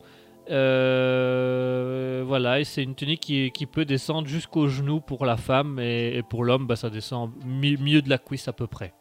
Voilà, 2.27 2.59
et 2.59 2.65
c'est 2.65 2.83
une 2.83 2.93
tunique 2.95 3.21
qui, 3.21 3.51
qui 3.51 3.65
peut 3.65 3.85
descendre 3.85 4.27
jusqu'au 4.27 4.67
genou 4.67 4.99
pour 4.99 5.25
la 5.25 5.37
femme 5.37 5.79
et, 5.79 6.17
et 6.17 6.23
pour 6.23 6.43
l'homme, 6.43 6.67
bah, 6.67 6.75
ça 6.75 6.89
descend 6.89 7.31
mi- 7.45 7.77
milieu 7.77 8.01
de 8.01 8.09
la 8.09 8.17
cuisse 8.17 8.47
à 8.49 8.53
peu 8.53 8.67
près. 8.67 8.93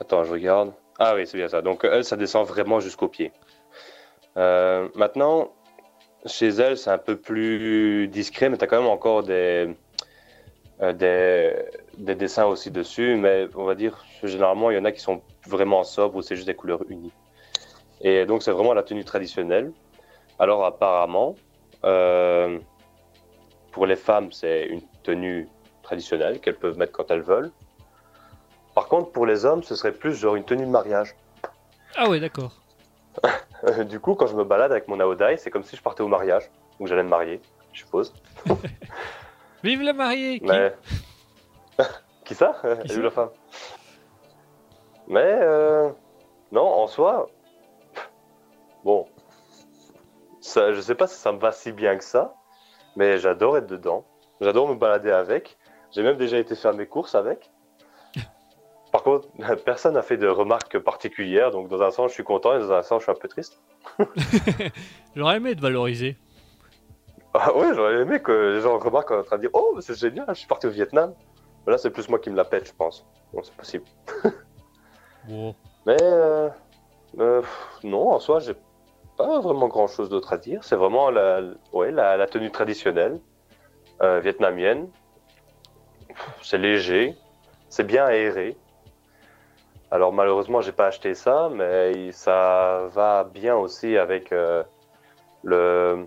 Attends, 0.00 0.24
je 0.24 0.32
regarde. 0.32 0.72
Ah 0.98 1.14
oui, 1.14 1.26
c'est 1.26 1.38
bien 1.38 1.48
ça. 1.48 1.62
Donc 1.62 1.84
elle, 1.84 2.04
ça 2.04 2.16
descend 2.16 2.46
vraiment 2.46 2.80
jusqu'au 2.80 3.08
pied. 3.08 3.32
Euh, 4.36 4.88
maintenant, 4.94 5.52
chez 6.26 6.48
elle, 6.48 6.76
c'est 6.76 6.90
un 6.90 6.98
peu 6.98 7.16
plus 7.16 8.08
discret, 8.08 8.48
mais 8.48 8.58
tu 8.58 8.64
as 8.64 8.66
quand 8.66 8.80
même 8.80 8.90
encore 8.90 9.22
des, 9.22 9.74
euh, 10.82 10.92
des, 10.92 11.54
des 11.98 12.14
dessins 12.14 12.46
aussi 12.46 12.70
dessus. 12.70 13.16
Mais 13.16 13.48
on 13.54 13.64
va 13.64 13.74
dire, 13.74 14.04
généralement, 14.22 14.70
il 14.70 14.76
y 14.76 14.78
en 14.78 14.84
a 14.84 14.92
qui 14.92 15.00
sont 15.00 15.22
vraiment 15.46 15.84
sobres 15.84 16.16
ou 16.16 16.22
c'est 16.22 16.36
juste 16.36 16.46
des 16.46 16.54
couleurs 16.54 16.82
unies. 16.88 17.12
Et 18.00 18.26
donc, 18.26 18.42
c'est 18.42 18.50
vraiment 18.50 18.74
la 18.74 18.82
tenue 18.82 19.04
traditionnelle. 19.04 19.72
Alors, 20.38 20.64
apparemment, 20.64 21.34
euh, 21.84 22.58
pour 23.72 23.86
les 23.86 23.96
femmes, 23.96 24.32
c'est 24.32 24.66
une 24.66 24.82
tenue 25.02 25.48
traditionnelle 25.82 26.40
qu'elles 26.40 26.58
peuvent 26.58 26.76
mettre 26.76 26.92
quand 26.92 27.10
elles 27.10 27.22
veulent. 27.22 27.52
Par 28.74 28.88
contre, 28.88 29.12
pour 29.12 29.24
les 29.24 29.46
hommes, 29.46 29.62
ce 29.62 29.74
serait 29.74 29.92
plus 29.92 30.14
genre 30.14 30.36
une 30.36 30.44
tenue 30.44 30.66
de 30.66 30.70
mariage. 30.70 31.14
Ah 31.96 32.08
ouais, 32.10 32.20
d'accord. 32.20 32.52
Du 33.86 34.00
coup, 34.00 34.14
quand 34.14 34.26
je 34.26 34.36
me 34.36 34.44
balade 34.44 34.70
avec 34.70 34.86
mon 34.88 35.00
Aodai, 35.00 35.36
c'est 35.38 35.50
comme 35.50 35.64
si 35.64 35.76
je 35.76 35.82
partais 35.82 36.02
au 36.02 36.08
mariage, 36.08 36.50
ou 36.78 36.86
j'allais 36.86 37.02
me 37.02 37.08
marier, 37.08 37.40
je 37.72 37.80
suppose. 37.80 38.12
Vive 39.64 39.82
la 39.82 39.92
mariée 39.92 40.38
qui- 40.40 40.46
Mais. 40.46 40.74
Qui 42.24 42.34
ça? 42.34 42.60
Qui 42.84 42.88
ça 42.92 43.00
la 43.00 43.10
femme. 43.10 43.30
Mais, 45.06 45.20
euh, 45.22 45.90
non, 46.50 46.66
en 46.66 46.86
soi. 46.88 47.28
Bon. 48.84 49.06
ça, 50.40 50.72
je 50.72 50.80
sais 50.80 50.94
pas 50.96 51.06
si 51.06 51.16
ça 51.16 51.30
me 51.32 51.38
va 51.38 51.52
si 51.52 51.70
bien 51.72 51.96
que 51.96 52.04
ça, 52.04 52.34
mais 52.96 53.18
j'adore 53.18 53.56
être 53.58 53.66
dedans. 53.66 54.04
J'adore 54.40 54.68
me 54.68 54.74
balader 54.74 55.10
avec. 55.12 55.56
J'ai 55.92 56.02
même 56.02 56.16
déjà 56.16 56.38
été 56.38 56.54
faire 56.56 56.74
mes 56.74 56.86
courses 56.86 57.14
avec. 57.14 57.50
Par 58.92 59.02
contre, 59.02 59.28
personne 59.64 59.94
n'a 59.94 60.02
fait 60.02 60.16
de 60.16 60.28
remarques 60.28 60.78
particulières, 60.78 61.50
donc 61.50 61.68
dans 61.68 61.82
un 61.82 61.90
sens 61.90 62.10
je 62.10 62.14
suis 62.14 62.24
content 62.24 62.56
et 62.56 62.60
dans 62.60 62.72
un 62.72 62.82
sens 62.82 63.00
je 63.00 63.04
suis 63.04 63.12
un 63.12 63.20
peu 63.20 63.28
triste. 63.28 63.60
J'aurais 65.16 65.36
aimé 65.36 65.54
te 65.54 65.60
valoriser. 65.60 66.16
Ah 67.34 67.54
ouais, 67.54 67.74
j'aurais 67.74 68.00
aimé 68.00 68.20
que 68.20 68.54
les 68.54 68.60
gens 68.62 68.78
remarquent 68.78 69.10
en 69.10 69.22
train 69.22 69.36
de 69.36 69.42
dire 69.42 69.50
Oh, 69.52 69.78
c'est 69.80 69.98
génial, 69.98 70.24
je 70.28 70.34
suis 70.34 70.48
parti 70.48 70.66
au 70.66 70.70
Vietnam. 70.70 71.12
Mais 71.66 71.72
là, 71.72 71.78
c'est 71.78 71.90
plus 71.90 72.08
moi 72.08 72.18
qui 72.18 72.30
me 72.30 72.36
la 72.36 72.44
pète, 72.44 72.68
je 72.68 72.72
pense. 72.72 73.04
Bon, 73.32 73.42
c'est 73.42 73.54
possible. 73.54 73.84
Mais 75.86 75.96
euh, 76.02 76.48
euh, 77.18 77.42
non, 77.82 78.10
en 78.12 78.20
soi, 78.20 78.38
j'ai 78.40 78.54
pas 79.16 79.40
vraiment 79.40 79.68
grand 79.68 79.86
chose 79.86 80.08
d'autre 80.08 80.32
à 80.32 80.38
dire. 80.38 80.62
C'est 80.64 80.76
vraiment 80.76 81.10
la, 81.10 81.40
ouais, 81.72 81.90
la, 81.90 82.16
la 82.16 82.26
tenue 82.26 82.50
traditionnelle 82.50 83.20
euh, 84.02 84.20
vietnamienne. 84.20 84.88
C'est 86.42 86.58
léger, 86.58 87.16
c'est 87.68 87.84
bien 87.84 88.04
aéré. 88.04 88.56
Alors 89.90 90.12
malheureusement, 90.12 90.60
j'ai 90.60 90.72
pas 90.72 90.86
acheté 90.86 91.14
ça, 91.14 91.48
mais 91.52 92.10
ça 92.12 92.86
va 92.92 93.24
bien 93.24 93.56
aussi 93.56 93.96
avec 93.96 94.32
euh, 94.32 94.62
le 95.44 96.06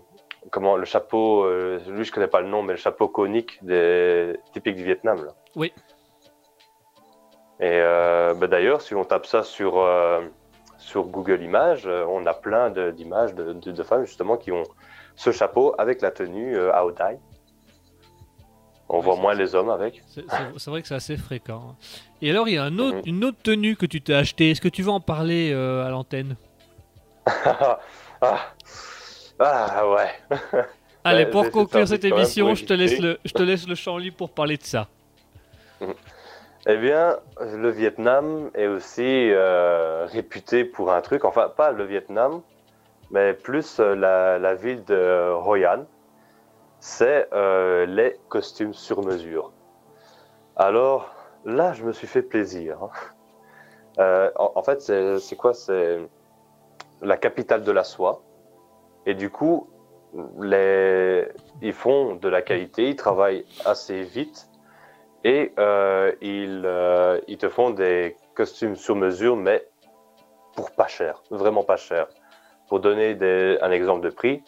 comment 0.52 0.76
le 0.76 0.86
chapeau. 0.86 1.44
euh, 1.46 1.80
lui, 1.88 2.04
je 2.04 2.12
connais 2.12 2.28
pas 2.28 2.42
le 2.42 2.48
nom, 2.48 2.62
mais 2.62 2.74
le 2.74 2.78
chapeau 2.80 3.08
conique 3.08 3.64
des 3.64 4.38
typique 4.54 4.76
du 4.76 4.84
Vietnam. 4.84 5.24
Là. 5.26 5.32
Oui. 5.56 5.74
Et 7.62 7.80
euh, 7.82 8.34
bah, 8.36 8.48
d'ailleurs, 8.48 8.82
si 8.82 8.96
on 8.96 9.04
tape 9.04 9.26
ça 9.26 9.44
sur, 9.44 9.86
sur 10.78 11.04
Google 11.06 11.42
Images, 11.42 11.88
on 11.88 12.26
a 12.26 12.34
plein 12.34 12.70
d'images 12.70 13.34
de, 13.34 13.54
de- 13.54 13.72
de 13.72 13.84
femmes 13.84 14.06
justement 14.06 14.38
qui 14.38 14.52
ont 14.52 14.64
ce 15.16 15.32
chapeau 15.32 15.74
avec 15.78 16.02
la 16.02 16.12
tenue 16.12 16.58
à 16.70 16.86
Odai. 16.86 17.18
On 18.92 19.00
voit 19.02 19.16
moins 19.18 19.36
les 19.36 19.54
hommes 19.54 19.70
avec. 19.70 20.02
C'est 20.08 20.70
vrai 20.70 20.82
que 20.82 20.88
c'est 20.88 20.96
assez 20.96 21.16
fréquent. 21.18 21.62
hein. 21.72 21.76
Et 22.24 22.32
alors, 22.32 22.48
il 22.48 22.56
y 22.56 22.58
a 22.58 22.64
un 22.64 22.80
autre, 22.80 22.98
Mhm. 22.98 23.04
une 23.06 23.24
autre 23.26 23.38
tenue 23.44 23.76
que 23.76 23.86
tu 23.86 24.02
t'es 24.02 24.14
acheté. 24.16 24.50
Est-ce 24.52 24.62
que 24.62 24.68
tu 24.68 24.82
veux 24.82 24.90
en 24.92 25.00
parler 25.00 25.52
euh, 25.54 25.86
à 25.86 25.90
l'antenne? 25.90 26.36
Ah, 28.22 28.52
ah, 29.40 29.90
ouais. 29.90 30.12
Allez, 31.06 31.26
pour 31.28 31.50
conclure 31.52 31.88
cette 31.88 32.04
émission, 32.04 32.54
je 32.56 32.66
te, 32.66 32.74
laisse 32.74 33.00
le, 33.00 33.18
je 33.24 33.32
te 33.32 33.42
laisse 33.44 33.66
le 33.68 33.76
champ 33.76 33.98
libre 33.98 34.18
pour 34.18 34.32
parler 34.32 34.58
de 34.58 34.64
ça. 34.64 34.88
Eh 36.68 36.76
bien, 36.76 37.16
le 37.40 37.70
Vietnam 37.70 38.50
est 38.54 38.68
aussi 38.68 39.32
euh, 39.32 40.06
réputé 40.12 40.66
pour 40.66 40.92
un 40.92 41.00
truc, 41.02 41.24
enfin 41.24 41.48
pas 41.56 41.72
le 41.72 41.86
Vietnam, 41.86 42.42
mais 43.12 43.34
plus 43.34 43.80
euh, 43.80 43.96
la, 43.96 44.38
la 44.40 44.56
ville 44.56 44.84
de 44.84 45.32
Hoi 45.46 45.60
An. 45.66 45.86
C'est 46.80 47.28
euh, 47.34 47.86
les 47.86 48.18
costumes 48.30 48.74
sur 48.74 49.04
mesure. 49.04 49.52
Alors 50.56 51.14
là, 51.46 51.74
je 51.74 51.84
me 51.84 51.92
suis 51.92 52.08
fait 52.08 52.22
plaisir. 52.22 52.84
hein. 52.84 52.90
Euh, 54.00 54.32
en, 54.36 54.64
fait, 54.64 54.80
c'est 55.20 55.36
quoi? 55.36 55.54
C'est 55.54 56.00
la 57.02 57.18
capitale 57.18 57.64
de 57.64 57.72
la 57.72 57.84
soie. 57.84 58.22
Et 59.06 59.14
du 59.14 59.30
coup, 59.30 59.68
ils 60.14 61.74
font 61.74 62.16
de 62.16 62.30
la 62.30 62.42
qualité, 62.42 62.90
ils 62.90 62.96
travaillent 62.96 63.46
assez 63.66 64.04
vite. 64.04 64.50
Et 65.26 65.52
euh, 65.60 66.14
ils, 66.22 67.38
te 67.38 67.50
font 67.50 67.72
des 67.72 68.16
costumes 68.36 68.78
sur 68.78 68.96
mesure, 68.96 69.36
mais 69.36 69.68
pour 70.56 70.72
pas 70.72 70.88
cher, 70.88 71.22
vraiment 71.30 71.64
pas 71.64 71.76
cher. 71.76 72.08
Pour 72.70 72.80
donner 72.80 73.18
un 73.62 73.72
exemple 73.72 74.02
de 74.02 74.12
prix, 74.12 74.44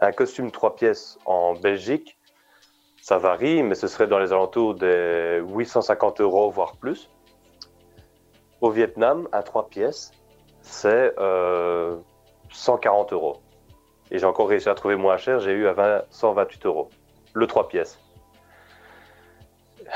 un 0.00 0.12
costume 0.12 0.50
3 0.50 0.76
pièces 0.76 1.18
en 1.24 1.54
Belgique, 1.54 2.18
ça 3.00 3.18
varie, 3.18 3.62
mais 3.62 3.74
ce 3.74 3.86
serait 3.86 4.06
dans 4.06 4.18
les 4.18 4.32
alentours 4.32 4.74
des 4.74 5.42
850 5.46 6.20
euros, 6.20 6.50
voire 6.50 6.76
plus. 6.76 7.10
Au 8.60 8.70
Vietnam, 8.70 9.28
un 9.32 9.42
3 9.42 9.68
pièces, 9.68 10.12
c'est 10.62 11.12
euh, 11.18 11.96
140 12.50 13.12
euros. 13.12 13.42
Et 14.10 14.18
j'ai 14.18 14.26
encore 14.26 14.48
réussi 14.48 14.68
à 14.68 14.74
trouver 14.74 14.96
moins 14.96 15.16
cher, 15.16 15.40
j'ai 15.40 15.52
eu 15.52 15.66
à 15.66 15.72
20 15.72 16.04
128 16.10 16.66
euros. 16.66 16.88
Le 17.34 17.46
3 17.46 17.68
pièces. 17.68 17.98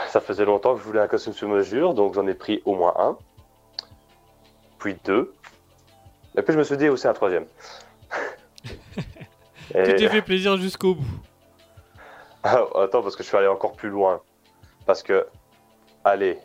Ça 0.08 0.20
faisait 0.20 0.44
longtemps 0.44 0.74
que 0.74 0.80
je 0.80 0.84
voulais 0.84 1.00
un 1.00 1.08
costume 1.08 1.32
sur 1.32 1.48
mesure, 1.48 1.94
donc 1.94 2.14
j'en 2.14 2.26
ai 2.26 2.34
pris 2.34 2.60
au 2.66 2.74
moins 2.74 2.94
un, 2.98 3.16
puis 4.78 4.98
deux, 5.04 5.32
et 6.36 6.42
puis 6.42 6.52
je 6.52 6.58
me 6.58 6.62
suis 6.62 6.76
dit 6.76 6.88
aussi 6.88 7.08
un 7.08 7.14
troisième. 7.14 7.46
Tu 9.84 9.90
Et- 9.90 9.96
t'es 9.96 10.08
fait 10.08 10.22
plaisir 10.22 10.56
jusqu'au 10.56 10.94
bout. 10.94 11.04
Ah, 12.42 12.64
Attends, 12.76 13.02
parce 13.02 13.16
que 13.16 13.22
je 13.22 13.28
suis 13.28 13.36
allé 13.36 13.46
encore 13.48 13.72
plus 13.72 13.88
loin. 13.90 14.20
Parce 14.86 15.02
que, 15.02 15.26
allez, 16.04 16.38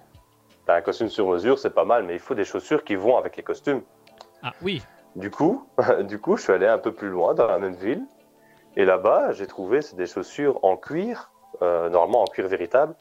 t'as 0.65 0.75
un 0.75 0.81
costume 0.81 1.09
sur 1.09 1.27
mesure, 1.29 1.57
c'est 1.59 1.73
pas 1.73 1.85
mal, 1.85 2.03
mais 2.03 2.13
il 2.13 2.19
faut 2.19 2.35
des 2.35 2.43
chaussures 2.45 2.83
qui 2.83 2.95
vont 2.95 3.17
avec 3.17 3.37
les 3.37 3.43
costumes. 3.43 3.81
Ah 4.41 4.53
oui, 4.61 4.81
Du 5.15 5.29
coup, 5.31 5.67
du 6.01 6.19
coup, 6.19 6.35
je 6.37 6.43
suis 6.43 6.53
allé 6.53 6.67
un 6.67 6.77
peu 6.79 6.91
plus 6.93 7.09
loin 7.09 7.33
dans 7.33 7.47
la 7.47 7.59
même 7.59 7.75
ville. 7.75 8.03
Et 8.75 8.85
là-bas, 8.85 9.31
j'ai 9.33 9.45
trouvé 9.47 9.79
des 9.95 10.07
chaussures 10.07 10.59
en 10.63 10.75
cuir, 10.77 11.31
euh, 11.61 11.89
normalement 11.89 12.23
en 12.23 12.25
cuir 12.25 12.47
véritable, 12.47 12.95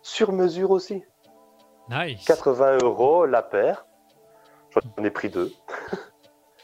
sur 0.00 0.30
mesure 0.32 0.70
aussi. 0.70 1.02
nice. 1.90 2.24
80 2.24 2.78
euros 2.82 3.26
la 3.26 3.42
paire. 3.42 3.84
J'en 4.70 5.02
ai 5.04 5.10
pris 5.10 5.28
deux. 5.28 5.52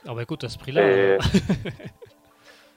Ah 0.06 0.14
bah 0.14 0.22
écoute, 0.22 0.44
à 0.44 0.48
ce 0.48 0.56
prix-là, 0.58 0.82
Et- 0.82 0.94
euh, 1.16 1.18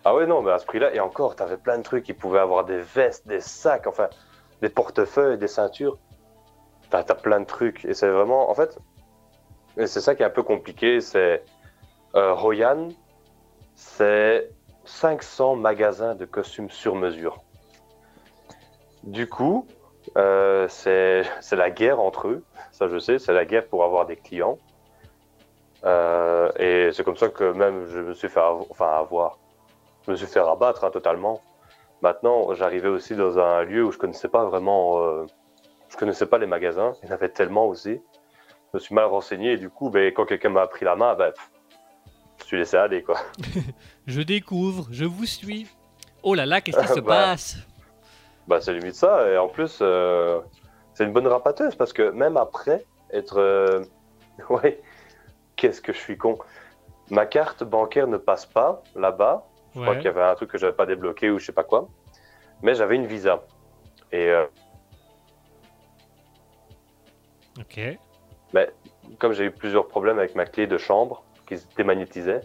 Ah 0.10 0.16
ouais, 0.16 0.26
non, 0.26 0.42
mais 0.42 0.52
à 0.52 0.58
ce 0.58 0.66
prix-là, 0.66 0.96
et 0.96 1.02
encore, 1.02 1.36
t'avais 1.36 1.58
plein 1.58 1.78
de 1.78 1.84
trucs. 1.84 2.08
Ils 2.08 2.16
pouvaient 2.16 2.40
avoir 2.40 2.64
des 2.64 2.80
vestes, 2.80 3.28
des 3.28 3.42
sacs, 3.42 3.88
enfin, 3.88 4.08
des 4.62 4.70
portefeuilles, 4.70 5.38
des 5.38 5.50
ceintures. 5.50 5.98
T'as 6.90 7.00
as 7.00 7.16
plein 7.16 7.42
de 7.42 7.46
trucs. 7.46 7.84
Et 7.84 7.94
c'est 7.94 8.08
vraiment, 8.08 8.50
en 8.50 8.54
fait, 8.54 8.78
c'est 9.76 10.00
ça 10.00 10.16
qui 10.16 10.24
est 10.24 10.26
un 10.26 10.30
peu 10.30 10.44
compliqué, 10.44 11.02
c'est 11.02 11.44
euh, 12.16 12.34
Hoi 12.42 12.64
An, 12.64 12.88
c'est 13.76 14.50
500 14.86 15.58
magasins 15.58 16.16
de 16.16 16.24
costumes 16.24 16.70
sur 16.70 16.96
mesure. 16.96 17.44
Du 19.04 19.28
coup, 19.28 19.68
euh, 20.18 20.70
c'est 20.70 21.26
la 21.52 21.70
guerre 21.70 22.00
entre 22.00 22.30
eux. 22.30 22.46
Ça, 22.72 22.88
je 22.88 22.98
sais, 22.98 23.20
c'est 23.20 23.34
la 23.34 23.44
guerre 23.44 23.68
pour 23.68 23.84
avoir 23.84 24.06
des 24.06 24.16
clients. 24.16 24.58
Euh, 25.84 26.50
et 26.58 26.94
c'est 26.94 27.04
comme 27.04 27.18
ça 27.18 27.28
que 27.28 27.52
même 27.52 27.88
je 27.88 28.00
me 28.00 28.14
suis 28.14 28.30
fait 28.30 28.40
enfin, 28.40 28.94
avoir. 28.94 29.38
Je 30.08 30.12
me 30.12 30.16
suis 30.16 30.26
fait 30.28 30.40
rabattre 30.40 30.84
hein, 30.86 30.90
totalement. 30.90 31.42
Maintenant, 32.02 32.54
j'arrivais 32.54 32.88
aussi 32.90 33.16
dans 33.16 33.38
un 33.40 33.64
lieu 33.64 33.84
où 33.84 33.92
je 33.92 33.98
connaissais 33.98 34.30
pas 34.30 34.46
vraiment. 34.46 35.00
euh, 35.04 35.26
je 35.90 35.98
connaissais 35.98 36.26
pas 36.26 36.38
les 36.38 36.48
magasins. 36.48 36.94
Il 37.04 37.10
y 37.10 37.12
en 37.12 37.16
avait 37.16 37.30
tellement 37.30 37.66
aussi. 37.66 38.02
Je 38.74 38.78
me 38.78 38.80
suis 38.80 38.94
mal 38.96 39.06
renseigné 39.06 39.54
et 39.54 39.58
du 39.58 39.70
coup, 39.70 39.90
ben, 39.90 40.14
quand 40.14 40.26
quelqu'un 40.26 40.50
m'a 40.50 40.68
pris 40.68 40.86
la 40.86 40.96
main, 40.96 41.16
ben, 41.16 41.32
pff, 41.32 41.50
je 42.40 42.44
suis 42.46 42.58
laissé 42.58 42.78
aller 42.78 43.04
quoi. 43.04 43.18
je 44.08 44.22
découvre, 44.22 44.88
je 44.92 45.06
vous 45.06 45.26
suis. 45.26 45.68
Oh 46.24 46.36
là 46.36 46.46
là, 46.46 46.62
qu'est-ce 46.62 46.80
qui 46.80 46.88
se 46.94 47.00
Bah. 47.00 47.14
passe? 47.32 47.58
Bah, 48.48 48.62
c'est 48.62 48.74
limite 48.74 48.96
ça. 48.96 49.28
Et 49.30 49.38
en 49.38 49.48
plus, 49.50 49.80
euh, 49.82 50.40
c'est 50.94 51.04
une 51.04 51.14
bonne 51.14 51.28
rapateuse 51.28 51.76
parce 51.76 51.94
que 51.94 52.10
même 52.12 52.38
après 52.38 52.86
être. 53.12 53.40
euh, 53.40 53.84
ouais, 54.50 54.82
qu'est-ce 55.56 55.82
que 55.82 55.92
je 55.94 55.98
suis 55.98 56.18
con? 56.18 56.38
Ma 57.10 57.26
carte 57.26 57.64
bancaire 57.64 58.08
ne 58.08 58.18
passe 58.18 58.46
pas 58.46 58.84
là-bas. 58.96 59.46
Je 59.78 59.82
crois 59.84 59.96
qu'il 59.96 60.06
y 60.06 60.08
avait 60.08 60.24
un 60.24 60.34
truc 60.34 60.50
que 60.50 60.58
j'avais 60.58 60.74
pas 60.74 60.88
débloqué 60.88 61.30
ou 61.30 61.38
je 61.38 61.46
sais 61.46 61.52
pas 61.52 61.64
quoi. 61.64 61.88
Mais 62.64 62.74
j'avais 62.74 62.96
une 62.96 63.06
visa. 63.06 63.44
Et 64.12 64.30
euh, 64.30 64.46
Ok. 67.60 67.80
comme 69.20 69.34
j'ai 69.34 69.46
eu 69.46 69.52
plusieurs 69.52 69.88
problèmes 69.88 70.18
avec 70.18 70.36
ma 70.36 70.46
clé 70.46 70.66
de 70.68 70.78
chambre 70.78 71.24
qui 71.48 71.58
se 71.58 71.66
démagnétisait, 71.76 72.42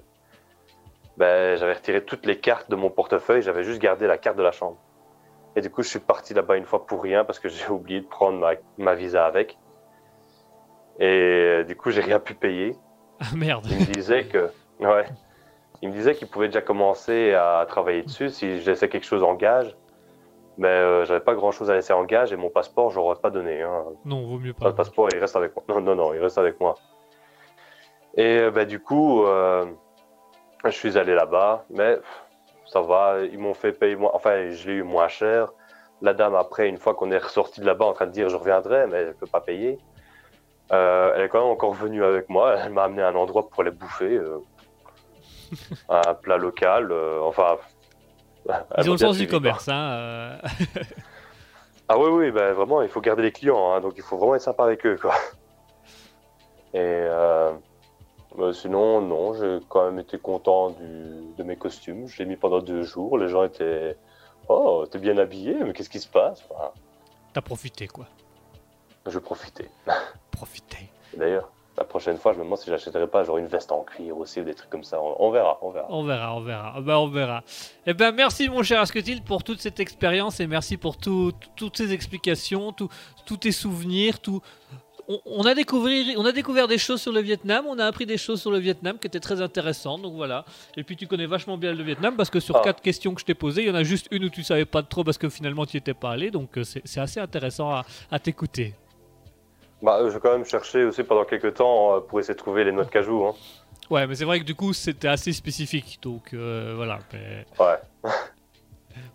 ben, 1.16 1.56
j'avais 1.56 1.72
retiré 1.72 2.04
toutes 2.04 2.26
les 2.26 2.38
cartes 2.38 2.70
de 2.70 2.76
mon 2.76 2.90
portefeuille. 2.90 3.42
J'avais 3.42 3.64
juste 3.64 3.80
gardé 3.80 4.06
la 4.06 4.18
carte 4.18 4.36
de 4.36 4.42
la 4.42 4.52
chambre. 4.52 4.78
Et 5.56 5.60
du 5.60 5.70
coup, 5.70 5.82
je 5.82 5.88
suis 5.88 5.98
parti 5.98 6.34
là-bas 6.34 6.56
une 6.56 6.64
fois 6.64 6.86
pour 6.86 7.02
rien 7.02 7.24
parce 7.24 7.38
que 7.38 7.48
j'ai 7.48 7.66
oublié 7.70 8.00
de 8.02 8.06
prendre 8.06 8.38
ma, 8.38 8.52
ma 8.78 8.94
visa 8.94 9.24
avec. 9.24 9.58
Et 10.98 11.06
euh, 11.06 11.64
du 11.64 11.76
coup, 11.76 11.90
j'ai 11.90 12.02
rien 12.02 12.20
pu 12.20 12.34
payer. 12.34 12.76
Ah 13.20 13.34
merde. 13.34 13.66
Il 13.70 13.78
me 13.78 13.84
disait 13.94 14.24
que, 14.24 14.50
ouais, 14.80 15.06
il 15.82 15.88
me 15.88 15.94
disait 15.94 16.14
qu'il 16.14 16.28
pouvait 16.28 16.46
déjà 16.46 16.60
commencer 16.62 17.34
à 17.34 17.64
travailler 17.68 18.02
dessus 18.02 18.30
si 18.30 18.60
je 18.60 18.70
laissais 18.70 18.88
quelque 18.88 19.04
chose 19.06 19.22
en 19.22 19.34
gage. 19.34 19.76
Mais 20.58 20.68
euh, 20.68 21.04
j'avais 21.06 21.20
pas 21.20 21.34
grand 21.34 21.50
chose 21.50 21.70
à 21.70 21.74
laisser 21.74 21.92
en 21.94 22.04
gage 22.04 22.32
et 22.32 22.36
mon 22.36 22.50
passeport, 22.50 22.90
je 22.90 22.96
l'aurais 22.96 23.16
pas 23.20 23.30
donné. 23.30 23.62
Hein. 23.62 23.84
Non, 24.04 24.26
vaut 24.26 24.38
mieux 24.38 24.48
Le 24.48 24.52
pas. 24.54 24.72
passeport, 24.72 25.08
il 25.12 25.18
reste 25.18 25.34
avec 25.34 25.52
moi. 25.56 25.64
Non, 25.68 25.80
non, 25.80 25.94
non, 25.94 26.14
il 26.14 26.20
reste 26.20 26.38
avec 26.38 26.60
moi. 26.60 26.74
Et 28.16 28.38
euh, 28.38 28.50
bah, 28.50 28.64
du 28.66 28.78
coup, 28.78 29.24
euh, 29.24 29.64
je 30.64 30.70
suis 30.70 30.98
allé 30.98 31.14
là-bas, 31.14 31.64
mais 31.70 31.96
pff, 31.96 32.22
ça 32.66 32.80
va, 32.82 33.20
ils 33.22 33.38
m'ont 33.38 33.54
fait 33.54 33.72
payer 33.72 33.96
moins. 33.96 34.10
Enfin, 34.12 34.50
je 34.50 34.68
l'ai 34.68 34.74
eu 34.76 34.82
moins 34.82 35.08
cher. 35.08 35.52
La 36.02 36.12
dame, 36.12 36.34
après, 36.34 36.68
une 36.68 36.76
fois 36.78 36.94
qu'on 36.94 37.10
est 37.10 37.18
ressorti 37.18 37.60
de 37.60 37.66
là-bas 37.66 37.86
en 37.86 37.92
train 37.94 38.06
de 38.06 38.10
dire 38.12 38.28
je 38.28 38.36
reviendrai, 38.36 38.86
mais 38.88 38.98
elle 38.98 39.08
ne 39.08 39.12
peut 39.12 39.26
pas 39.26 39.40
payer, 39.40 39.78
euh, 40.72 41.12
elle 41.16 41.22
est 41.22 41.28
quand 41.28 41.40
même 41.40 41.50
encore 41.50 41.72
venue 41.72 42.04
avec 42.04 42.28
moi. 42.28 42.56
Elle 42.56 42.72
m'a 42.72 42.84
amené 42.84 43.02
à 43.02 43.08
un 43.08 43.14
endroit 43.14 43.48
pour 43.48 43.62
les 43.62 43.70
bouffer. 43.70 44.16
euh. 44.16 44.38
Un 45.88 46.14
plat 46.14 46.36
local, 46.36 46.90
euh, 46.90 47.20
enfin. 47.22 47.56
Ils 48.78 48.88
ont 48.88 48.92
le 48.92 48.98
sens 48.98 49.18
du 49.18 49.26
commerce. 49.26 49.68
Hein, 49.68 49.92
euh. 49.92 50.36
Ah 51.88 51.98
oui, 51.98 52.08
oui, 52.08 52.30
bah, 52.30 52.52
vraiment, 52.52 52.80
il 52.80 52.88
faut 52.88 53.02
garder 53.02 53.22
les 53.22 53.32
clients, 53.32 53.72
hein, 53.72 53.80
donc 53.80 53.94
il 53.96 54.02
faut 54.02 54.16
vraiment 54.16 54.34
être 54.34 54.42
sympa 54.42 54.64
avec 54.64 54.86
eux, 54.86 54.96
quoi. 54.96 55.14
Et 56.72 56.78
euh, 56.78 57.52
bah, 58.38 58.52
sinon, 58.54 59.02
non, 59.02 59.34
j'ai 59.34 59.58
quand 59.68 59.84
même 59.84 59.98
été 59.98 60.16
content 60.16 60.70
du, 60.70 61.34
de 61.36 61.42
mes 61.42 61.56
costumes. 61.56 62.08
Je 62.08 62.18
l'ai 62.18 62.24
mis 62.24 62.36
pendant 62.36 62.60
deux 62.60 62.82
jours. 62.82 63.18
Les 63.18 63.28
gens 63.28 63.44
étaient, 63.44 63.96
oh, 64.48 64.86
t'es 64.90 64.98
bien 64.98 65.18
habillé, 65.18 65.54
mais 65.62 65.74
qu'est-ce 65.74 65.90
qui 65.90 66.00
se 66.00 66.08
passe 66.08 66.42
Enfin, 66.48 66.70
T'as 67.34 67.42
profité, 67.42 67.88
quoi. 67.88 68.06
Je 69.06 69.18
profitais. 69.18 69.68
Profité. 70.30 70.90
D'ailleurs, 71.16 71.50
la 71.78 71.84
prochaine 71.84 72.18
fois, 72.18 72.32
je 72.34 72.38
me 72.38 72.44
demande 72.44 72.58
si 72.58 72.68
j'achèterais 72.68 73.06
pas 73.06 73.24
genre 73.24 73.38
une 73.38 73.46
veste 73.46 73.72
en 73.72 73.82
cuir 73.82 74.16
aussi 74.18 74.40
ou 74.40 74.44
des 74.44 74.54
trucs 74.54 74.68
comme 74.70 74.84
ça. 74.84 75.00
On, 75.00 75.16
on 75.26 75.30
verra, 75.30 75.58
on 75.62 75.70
verra. 75.70 75.86
On 75.90 76.04
verra, 76.04 76.36
on 76.36 76.40
verra. 76.40 76.72
Ah 76.76 76.80
Ben, 76.82 76.96
on 76.96 77.08
verra. 77.08 77.42
Eh 77.86 77.94
ben, 77.94 78.12
merci, 78.12 78.48
mon 78.48 78.62
cher 78.62 78.80
Asketil, 78.80 79.22
pour 79.22 79.42
toute 79.42 79.60
cette 79.60 79.80
expérience 79.80 80.38
et 80.40 80.46
merci 80.46 80.76
pour 80.76 80.96
tout- 80.98 81.32
toutes 81.56 81.76
ces 81.78 81.92
explications, 81.92 82.72
tous 82.72 83.36
tes 83.38 83.52
souvenirs, 83.52 84.20
tout. 84.20 84.40
On, 85.26 85.44
a 85.44 85.54
découvert, 85.54 86.04
on 86.16 86.24
a 86.24 86.32
découvert 86.32 86.68
des 86.68 86.78
choses 86.78 87.02
sur 87.02 87.10
le 87.12 87.20
Vietnam, 87.20 87.64
on 87.68 87.78
a 87.78 87.84
appris 87.86 88.06
des 88.06 88.16
choses 88.16 88.40
sur 88.40 88.50
le 88.52 88.58
Vietnam 88.58 88.98
qui 88.98 89.08
étaient 89.08 89.18
très 89.20 89.42
intéressantes, 89.42 90.00
donc 90.02 90.14
voilà. 90.14 90.44
Et 90.76 90.84
puis 90.84 90.96
tu 90.96 91.06
connais 91.08 91.26
vachement 91.26 91.56
bien 91.58 91.74
le 91.74 91.82
Vietnam 91.82 92.14
parce 92.16 92.30
que 92.30 92.38
sur 92.38 92.56
Ah. 92.56 92.60
quatre 92.62 92.80
questions 92.80 93.12
que 93.12 93.20
je 93.20 93.26
t'ai 93.26 93.34
posées, 93.34 93.62
il 93.62 93.68
y 93.68 93.70
en 93.70 93.74
a 93.74 93.82
juste 93.82 94.06
une 94.12 94.24
où 94.26 94.28
tu 94.30 94.42
savais 94.44 94.64
pas 94.64 94.82
trop 94.84 95.02
parce 95.04 95.18
que 95.18 95.28
finalement 95.28 95.66
tu 95.66 95.76
n'y 95.76 95.78
étais 95.80 95.92
pas 95.92 96.12
allé, 96.12 96.30
donc 96.30 96.56
euh, 96.56 96.62
c'est 96.64 96.82
c'est 96.84 97.00
assez 97.00 97.18
intéressant 97.18 97.70
à, 97.72 97.84
à 98.12 98.18
t'écouter. 98.20 98.74
Bah, 99.82 100.00
je 100.04 100.10
vais 100.10 100.20
quand 100.20 100.32
même 100.32 100.44
chercher 100.44 100.84
aussi 100.84 101.02
pendant 101.02 101.24
quelques 101.24 101.54
temps 101.54 101.96
euh, 101.96 102.00
pour 102.00 102.20
essayer 102.20 102.34
de 102.34 102.38
trouver 102.38 102.64
les 102.64 102.72
noix 102.72 102.84
de 102.84 102.90
cajou. 102.90 103.24
Hein. 103.26 103.34
Ouais, 103.90 104.06
mais 104.06 104.14
c'est 104.14 104.24
vrai 104.24 104.38
que 104.38 104.44
du 104.44 104.54
coup 104.54 104.72
c'était 104.72 105.08
assez 105.08 105.32
spécifique, 105.32 105.98
donc 106.00 106.32
euh, 106.34 106.72
voilà. 106.76 106.98
mais- 107.12 107.44
Ouais. 107.58 107.78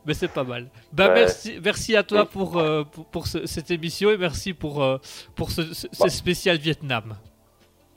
Mais 0.07 0.13
c'est 0.15 0.27
pas 0.29 0.43
mal. 0.43 0.67
Bah, 0.91 1.07
Ouais. 1.09 1.13
merci, 1.15 1.59
merci 1.63 1.95
à 1.95 2.01
toi 2.01 2.25
pour, 2.25 2.57
euh, 2.57 2.83
pour, 2.83 3.05
pour 3.05 3.27
ce- 3.27 3.45
cette 3.45 3.69
émission 3.69 4.09
et 4.09 4.17
merci 4.17 4.53
pour, 4.53 4.81
euh, 4.83 4.97
pour 5.35 5.51
ce, 5.51 5.71
ce- 5.73 5.87
ce 5.91 6.03
Bah. 6.03 6.09
spécial 6.09 6.57
Vietnam. 6.57 7.15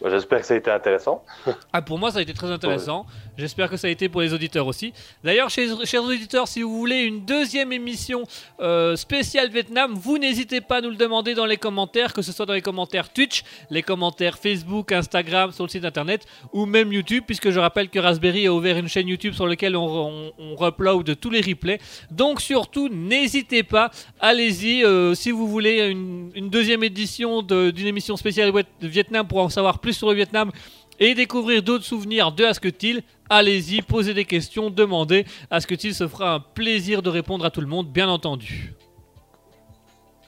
Bah, 0.01 0.09
J'espère 0.11 0.41
que 0.41 0.47
ça 0.47 0.55
a 0.55 0.57
été 0.57 0.71
intéressant. 0.71 1.23
Ah, 1.73 1.83
pour 1.83 1.99
moi, 1.99 2.11
ça 2.11 2.19
a 2.19 2.23
été 2.23 2.33
très 2.35 2.51
intéressant. 2.51 3.07
J'espère 3.39 3.71
que 3.71 3.77
ça 3.77 3.87
a 3.87 3.91
été 3.91 4.09
pour 4.09 4.21
les 4.23 4.35
auditeurs 4.35 4.67
aussi. 4.67 4.93
D'ailleurs, 5.23 5.51
chers, 5.51 5.87
chers 5.87 6.03
auditeurs, 6.03 6.49
si 6.49 6.63
vous 6.63 6.77
voulez 6.77 7.03
une 7.03 7.25
deuxième 7.25 7.73
émission 7.73 8.25
euh, 8.61 8.97
spéciale 8.97 9.51
Vietnam, 9.51 9.95
vous 9.95 10.19
n'hésitez 10.19 10.61
pas 10.61 10.79
à 10.79 10.81
nous 10.81 10.91
le 10.91 10.97
demander 10.97 11.35
dans 11.35 11.47
les 11.47 11.57
commentaires, 11.57 12.13
que 12.13 12.23
ce 12.23 12.33
soit 12.33 12.45
dans 12.47 12.55
les 12.55 12.61
commentaires 12.61 13.13
Twitch, 13.13 13.45
les 13.71 13.83
commentaires 13.83 14.37
Facebook, 14.39 14.91
Instagram, 14.93 15.53
sur 15.53 15.65
le 15.65 15.71
site 15.71 15.85
internet 15.85 16.27
ou 16.53 16.67
même 16.67 16.93
YouTube, 16.93 17.25
puisque 17.27 17.51
je 17.51 17.59
rappelle 17.61 17.89
que 17.89 17.99
Raspberry 17.99 18.47
a 18.47 18.53
ouvert 18.53 18.77
une 18.79 18.89
chaîne 18.89 19.07
YouTube 19.09 19.35
sur 19.35 19.47
laquelle 19.47 19.77
on, 19.77 20.33
on, 20.39 20.57
on 20.59 20.67
upload 20.69 21.19
tous 21.21 21.31
les 21.31 21.41
replays. 21.41 21.79
Donc, 22.11 22.41
surtout, 22.41 22.89
n'hésitez 22.89 23.63
pas, 23.63 23.91
allez-y. 24.19 24.85
euh, 24.85 25.15
si 25.15 25.31
vous 25.31 25.47
voulez 25.47 25.89
une, 25.89 26.31
une 26.35 26.51
deuxième 26.51 26.83
édition 26.83 27.43
de- 27.43 27.71
d'une 27.71 27.87
émission 27.87 28.17
spéciale 28.17 28.53
Vietnam 28.81 29.27
pour 29.27 29.39
en 29.39 29.49
savoir 29.49 29.79
plus 29.79 29.90
sur 29.93 30.09
le 30.09 30.15
Vietnam 30.15 30.51
et 30.99 31.15
découvrir 31.15 31.63
d'autres 31.63 31.85
souvenirs 31.85 32.31
de 32.33 32.45
Asketil, 32.45 33.03
allez-y, 33.29 33.83
posez 33.83 34.13
des 34.15 34.27
questions, 34.27 34.69
demandez. 34.71 35.25
Asketil 35.51 35.95
se 35.95 36.07
fera 36.07 36.35
un 36.35 36.41
plaisir 36.41 37.03
de 37.03 37.09
répondre 37.09 37.45
à 37.45 37.51
tout 37.51 37.63
le 37.63 37.67
monde, 37.67 37.91
bien 37.91 38.09
entendu. 38.09 38.75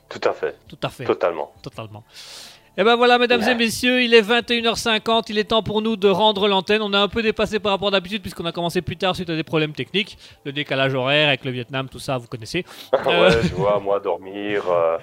Tout 0.08 0.20
à 0.28 0.32
fait. 0.32 0.56
Tout 0.68 0.78
à 0.82 0.88
fait, 0.88 1.04
Totalement. 1.04 1.52
totalement. 1.62 2.04
Et 2.78 2.84
ben 2.84 2.96
voilà, 2.96 3.18
mesdames 3.18 3.42
et 3.42 3.54
messieurs, 3.54 4.02
il 4.02 4.14
est 4.14 4.22
21h50, 4.22 5.24
il 5.28 5.36
est 5.36 5.44
temps 5.44 5.62
pour 5.62 5.82
nous 5.82 5.96
de 5.96 6.08
rendre 6.08 6.48
l'antenne. 6.48 6.80
On 6.80 6.94
a 6.94 7.00
un 7.00 7.08
peu 7.08 7.22
dépassé 7.22 7.58
par 7.58 7.72
rapport 7.72 7.88
à 7.88 7.90
d'habitude 7.90 8.22
puisqu'on 8.22 8.46
a 8.46 8.52
commencé 8.52 8.80
plus 8.80 8.96
tard 8.96 9.14
suite 9.14 9.28
à 9.28 9.36
des 9.36 9.42
problèmes 9.42 9.74
techniques, 9.74 10.16
le 10.46 10.52
décalage 10.52 10.94
horaire 10.94 11.28
avec 11.28 11.44
le 11.44 11.50
Vietnam, 11.50 11.90
tout 11.90 11.98
ça, 11.98 12.16
vous 12.16 12.28
connaissez. 12.28 12.64
Euh. 12.94 12.98
ouais, 13.28 13.42
je 13.42 13.54
vois, 13.54 13.78
moi, 13.78 14.00
dormir, 14.00 14.70
euh, 14.70 14.96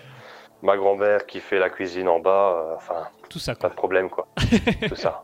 ma 0.63 0.77
grand-mère 0.77 1.27
qui 1.27 1.39
fait 1.39 1.59
la 1.59 1.69
cuisine 1.69 2.07
en 2.07 2.19
bas, 2.19 2.55
euh, 2.57 2.75
enfin, 2.75 3.07
Tout 3.29 3.39
ça, 3.39 3.55
pas 3.55 3.69
de 3.69 3.75
problème, 3.75 4.09
quoi. 4.09 4.27
Tout 4.87 4.95
ça. 4.95 5.23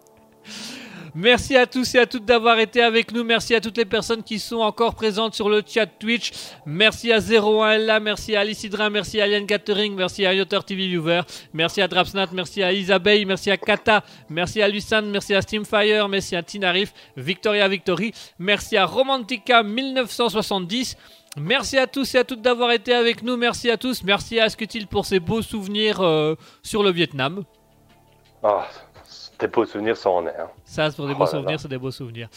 Merci 1.18 1.56
à 1.56 1.66
tous 1.66 1.96
et 1.96 2.00
à 2.00 2.06
toutes 2.06 2.26
d'avoir 2.26 2.60
été 2.60 2.84
avec 2.84 3.14
nous. 3.14 3.24
Merci 3.24 3.56
à 3.56 3.62
toutes 3.62 3.78
les 3.78 3.86
personnes 3.86 4.22
qui 4.22 4.38
sont 4.38 4.58
encore 4.58 4.96
présentes 4.96 5.34
sur 5.34 5.48
le 5.48 5.64
chat 5.66 5.86
Twitch. 5.86 6.34
Merci 6.66 7.14
à 7.14 7.20
01LA, 7.20 8.02
merci 8.02 8.36
à 8.36 8.42
Alicidra, 8.42 8.90
merci 8.90 9.22
à 9.22 9.24
Alien 9.24 9.46
Gathering, 9.46 9.96
merci 9.96 10.26
à 10.26 10.34
Yotter 10.34 10.60
TV 10.68 10.88
Viewer, 10.88 11.22
merci 11.54 11.82
à 11.82 11.88
Drapsnat, 11.88 12.28
merci 12.34 12.62
à 12.64 12.74
Isabelle, 12.74 13.26
merci 13.26 13.50
à 13.50 13.56
Kata, 13.56 14.04
merci 14.28 14.62
à 14.62 14.68
Lucan, 14.68 15.04
merci 15.04 15.34
à 15.34 15.42
Steamfire, 15.42 16.10
merci 16.10 16.36
à 16.36 16.44
Tinarif, 16.44 16.94
Victoria 17.16 17.70
Victory, 17.70 18.12
merci 18.38 18.76
à 18.76 18.86
Romantica 18.86 19.64
1970. 19.64 20.98
Merci 21.38 21.78
à 21.78 21.88
tous 21.88 22.14
et 22.16 22.18
à 22.18 22.24
toutes 22.26 22.42
d'avoir 22.42 22.72
été 22.72 22.94
avec 22.94 23.22
nous. 23.22 23.36
Merci 23.36 23.70
à 23.70 23.76
tous. 23.76 24.04
Merci 24.04 24.40
à 24.40 24.46
Asketil 24.46 24.88
pour 24.88 25.06
ses 25.06 25.20
beaux 25.20 25.42
souvenirs 25.42 26.00
euh, 26.00 26.36
sur 26.64 26.82
le 26.82 26.92
Vietnam. 26.92 27.44
Ah, 28.48 28.68
des 29.40 29.48
beaux 29.48 29.66
souvenirs, 29.66 29.98
ça 29.98 30.10
en 30.10 30.26
est. 30.28 30.30
hein. 30.30 30.48
Ça, 30.66 30.90
c'est 30.90 30.96
pour 30.98 31.08
des 31.08 31.14
Oh 31.14 31.18
beaux 31.18 31.26
là 31.26 31.32
là. 31.32 31.38
souvenirs, 31.40 31.60
c'est 31.60 31.68
des 31.68 31.78
beaux 31.78 31.92
souvenirs. 31.92 32.28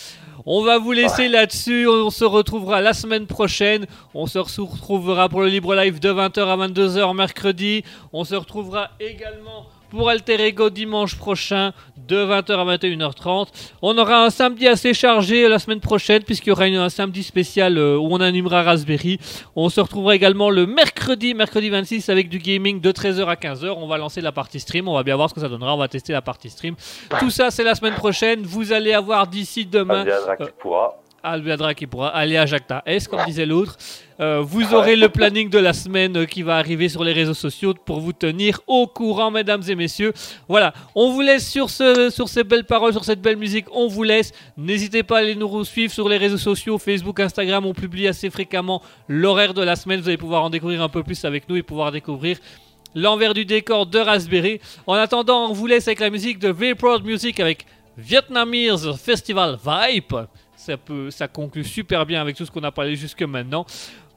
On 0.47 0.63
va 0.63 0.79
vous 0.79 0.93
laisser 0.93 1.29
là-dessus. 1.29 1.87
On 1.87 2.11
se 2.11 2.25
retrouvera 2.25 2.81
la 2.81 2.93
semaine 2.95 3.27
prochaine. 3.27 3.87
On 4.15 4.27
se 4.27 4.39
retrouvera 4.39 5.29
pour 5.29 5.41
le 5.43 5.49
Libre 5.49 5.75
Live 5.75 6.01
de 6.01 6.11
20h 6.11 6.41
à 6.47 6.57
22h 6.57 7.15
mercredi. 7.15 7.85
On 8.13 8.25
se 8.25 8.35
retrouvera 8.35 8.91
également 9.01 9.67
pour 9.91 10.09
Alter 10.09 10.41
Ego 10.47 10.71
dimanche 10.71 11.17
prochain 11.17 11.73
de 12.09 12.17
20h 12.25 12.53
à 12.53 12.77
21h30. 12.77 13.49
On 13.83 13.97
aura 13.99 14.25
un 14.25 14.31
samedi 14.31 14.67
assez 14.67 14.95
chargé 14.95 15.47
la 15.49 15.59
semaine 15.59 15.81
prochaine 15.81 16.23
puisqu'il 16.23 16.49
y 16.49 16.53
aura 16.53 16.67
une- 16.67 16.77
un 16.77 16.89
samedi 16.89 17.23
spécial 17.23 17.77
euh, 17.77 17.97
où 17.99 18.09
on 18.15 18.21
animera 18.21 18.63
Raspberry. 18.63 19.19
On 19.57 19.69
se 19.69 19.81
retrouvera 19.81 20.15
également 20.15 20.49
le 20.51 20.67
mercredi, 20.67 21.35
mercredi 21.35 21.69
26 21.71 22.09
avec 22.09 22.29
du 22.29 22.39
gaming 22.39 22.81
de 22.81 22.93
13h 22.93 23.27
à 23.27 23.35
15h. 23.35 23.75
On 23.77 23.87
va 23.87 23.99
lancer 23.99 24.21
la 24.21 24.33
partie 24.33 24.61
stream. 24.61 24.89
On 24.89 24.95
va 24.95 25.03
bien 25.03 25.17
voir 25.17 25.29
ce 25.29 25.35
que 25.35 25.41
ça 25.41 25.49
donnera. 25.49 25.75
On 25.75 25.79
va 25.79 25.89
tester 25.89 26.13
la 26.13 26.23
partie 26.23 26.49
stream. 26.51 26.75
Tout 27.19 27.31
ça, 27.31 27.51
c'est 27.51 27.65
la 27.65 27.75
semaine 27.75 27.95
prochaine. 27.95 28.43
Vous 28.43 28.73
allez 28.73 28.93
avoir 28.95 29.27
d'ici 29.27 29.67
demain. 29.67 30.01
Alviadra 30.01 30.37
qui 30.37 30.51
pourra. 30.59 30.95
Albiadra 31.23 31.75
qui 31.75 31.87
pourra 31.87 32.09
aller 32.11 32.37
à 32.37 32.47
Jacta 32.47 32.83
S, 32.87 33.09
comme 33.09 33.25
disait 33.27 33.45
l'autre. 33.45 33.77
Euh, 34.21 34.41
vous 34.41 34.75
aurez 34.75 34.97
le 34.97 35.09
planning 35.09 35.49
de 35.49 35.59
la 35.59 35.73
semaine 35.73 36.17
euh, 36.17 36.27
qui 36.27 36.43
va 36.43 36.57
arriver 36.57 36.89
sur 36.89 37.05
les 37.05 37.13
réseaux 37.13 37.35
sociaux 37.35 37.73
pour 37.73 38.01
vous 38.01 38.13
tenir 38.13 38.61
au 38.67 38.89
courant, 38.89 39.31
mesdames 39.31 39.63
et 39.69 39.77
messieurs. 39.77 40.13
Voilà, 40.49 40.75
on 40.97 41.13
vous 41.13 41.21
laisse 41.21 41.49
sur, 41.49 41.71
ce, 41.71 42.11
sur 42.11 42.29
ces 42.29 42.43
belles 42.43 42.65
paroles, 42.65 42.93
sur 42.93 43.05
cette 43.05 43.21
belle 43.21 43.37
musique. 43.37 43.67
On 43.71 43.87
vous 43.87 44.03
laisse. 44.03 44.33
N'hésitez 44.57 45.05
pas 45.05 45.19
à 45.19 45.21
aller 45.21 45.37
nous 45.37 45.65
suivre 45.65 45.93
sur 45.93 46.09
les 46.09 46.17
réseaux 46.17 46.37
sociaux, 46.37 46.79
Facebook, 46.79 47.21
Instagram. 47.21 47.65
On 47.65 47.75
publie 47.75 48.09
assez 48.09 48.29
fréquemment 48.29 48.83
l'horaire 49.07 49.55
de 49.55 49.63
la 49.63 49.77
semaine. 49.77 50.01
Vous 50.01 50.09
allez 50.09 50.17
pouvoir 50.17 50.43
en 50.43 50.51
découvrir 50.51 50.83
un 50.83 50.89
peu 50.89 51.05
plus 51.05 51.25
avec 51.25 51.49
nous 51.49 51.55
et 51.55 51.63
pouvoir 51.63 51.93
découvrir 51.93 52.39
l'envers 52.97 53.35
du 53.35 53.45
décor 53.45 53.87
de 53.87 54.01
Raspberry. 54.01 54.61
En 54.89 54.95
attendant, 54.95 55.49
on 55.49 55.53
vous 55.53 55.69
laisse 55.69 55.87
avec 55.87 56.01
la 56.01 56.11
musique 56.11 56.41
de 56.41 56.49
Very 56.49 56.75
Proud 56.75 57.05
Music 57.05 57.39
avec 57.39 57.67
Vietnamese 57.97 58.97
Festival 58.97 59.59
Vibe. 59.65 60.27
Ça, 60.57 60.77
peut, 60.77 61.11
ça 61.11 61.29
conclut 61.29 61.65
super 61.65 62.05
bien 62.05 62.21
avec 62.21 62.37
tout 62.37 62.45
ce 62.45 62.51
qu'on 62.51 62.65
a 62.65 62.73
parlé 62.73 62.97
jusque 62.97 63.23
maintenant. 63.23 63.65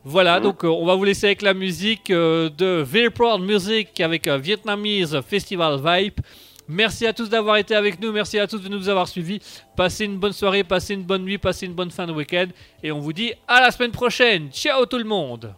Voilà, 0.03 0.39
donc 0.39 0.63
euh, 0.63 0.67
on 0.67 0.85
va 0.85 0.95
vous 0.95 1.03
laisser 1.03 1.27
avec 1.27 1.43
la 1.43 1.53
musique 1.53 2.09
euh, 2.09 2.49
de 2.49 2.81
Very 2.81 3.11
Proud 3.11 3.41
Music 3.41 3.99
avec 3.99 4.25
euh, 4.25 4.37
Vietnamese 4.37 5.21
Festival 5.21 5.79
Vibe. 5.79 6.19
Merci 6.67 7.05
à 7.05 7.13
tous 7.13 7.29
d'avoir 7.29 7.57
été 7.57 7.75
avec 7.75 8.01
nous, 8.01 8.11
merci 8.11 8.39
à 8.39 8.47
tous 8.47 8.57
de 8.57 8.69
nous 8.69 8.89
avoir 8.89 9.07
suivis. 9.07 9.39
Passez 9.75 10.05
une 10.05 10.17
bonne 10.17 10.33
soirée, 10.33 10.63
passez 10.63 10.95
une 10.95 11.03
bonne 11.03 11.23
nuit, 11.23 11.37
passez 11.37 11.67
une 11.67 11.73
bonne 11.73 11.91
fin 11.91 12.07
de 12.07 12.13
week-end. 12.13 12.47
Et 12.81 12.91
on 12.91 12.99
vous 12.99 13.13
dit 13.13 13.33
à 13.47 13.61
la 13.61 13.69
semaine 13.69 13.91
prochaine. 13.91 14.49
Ciao 14.51 14.87
tout 14.87 14.97
le 14.97 15.03
monde 15.03 15.53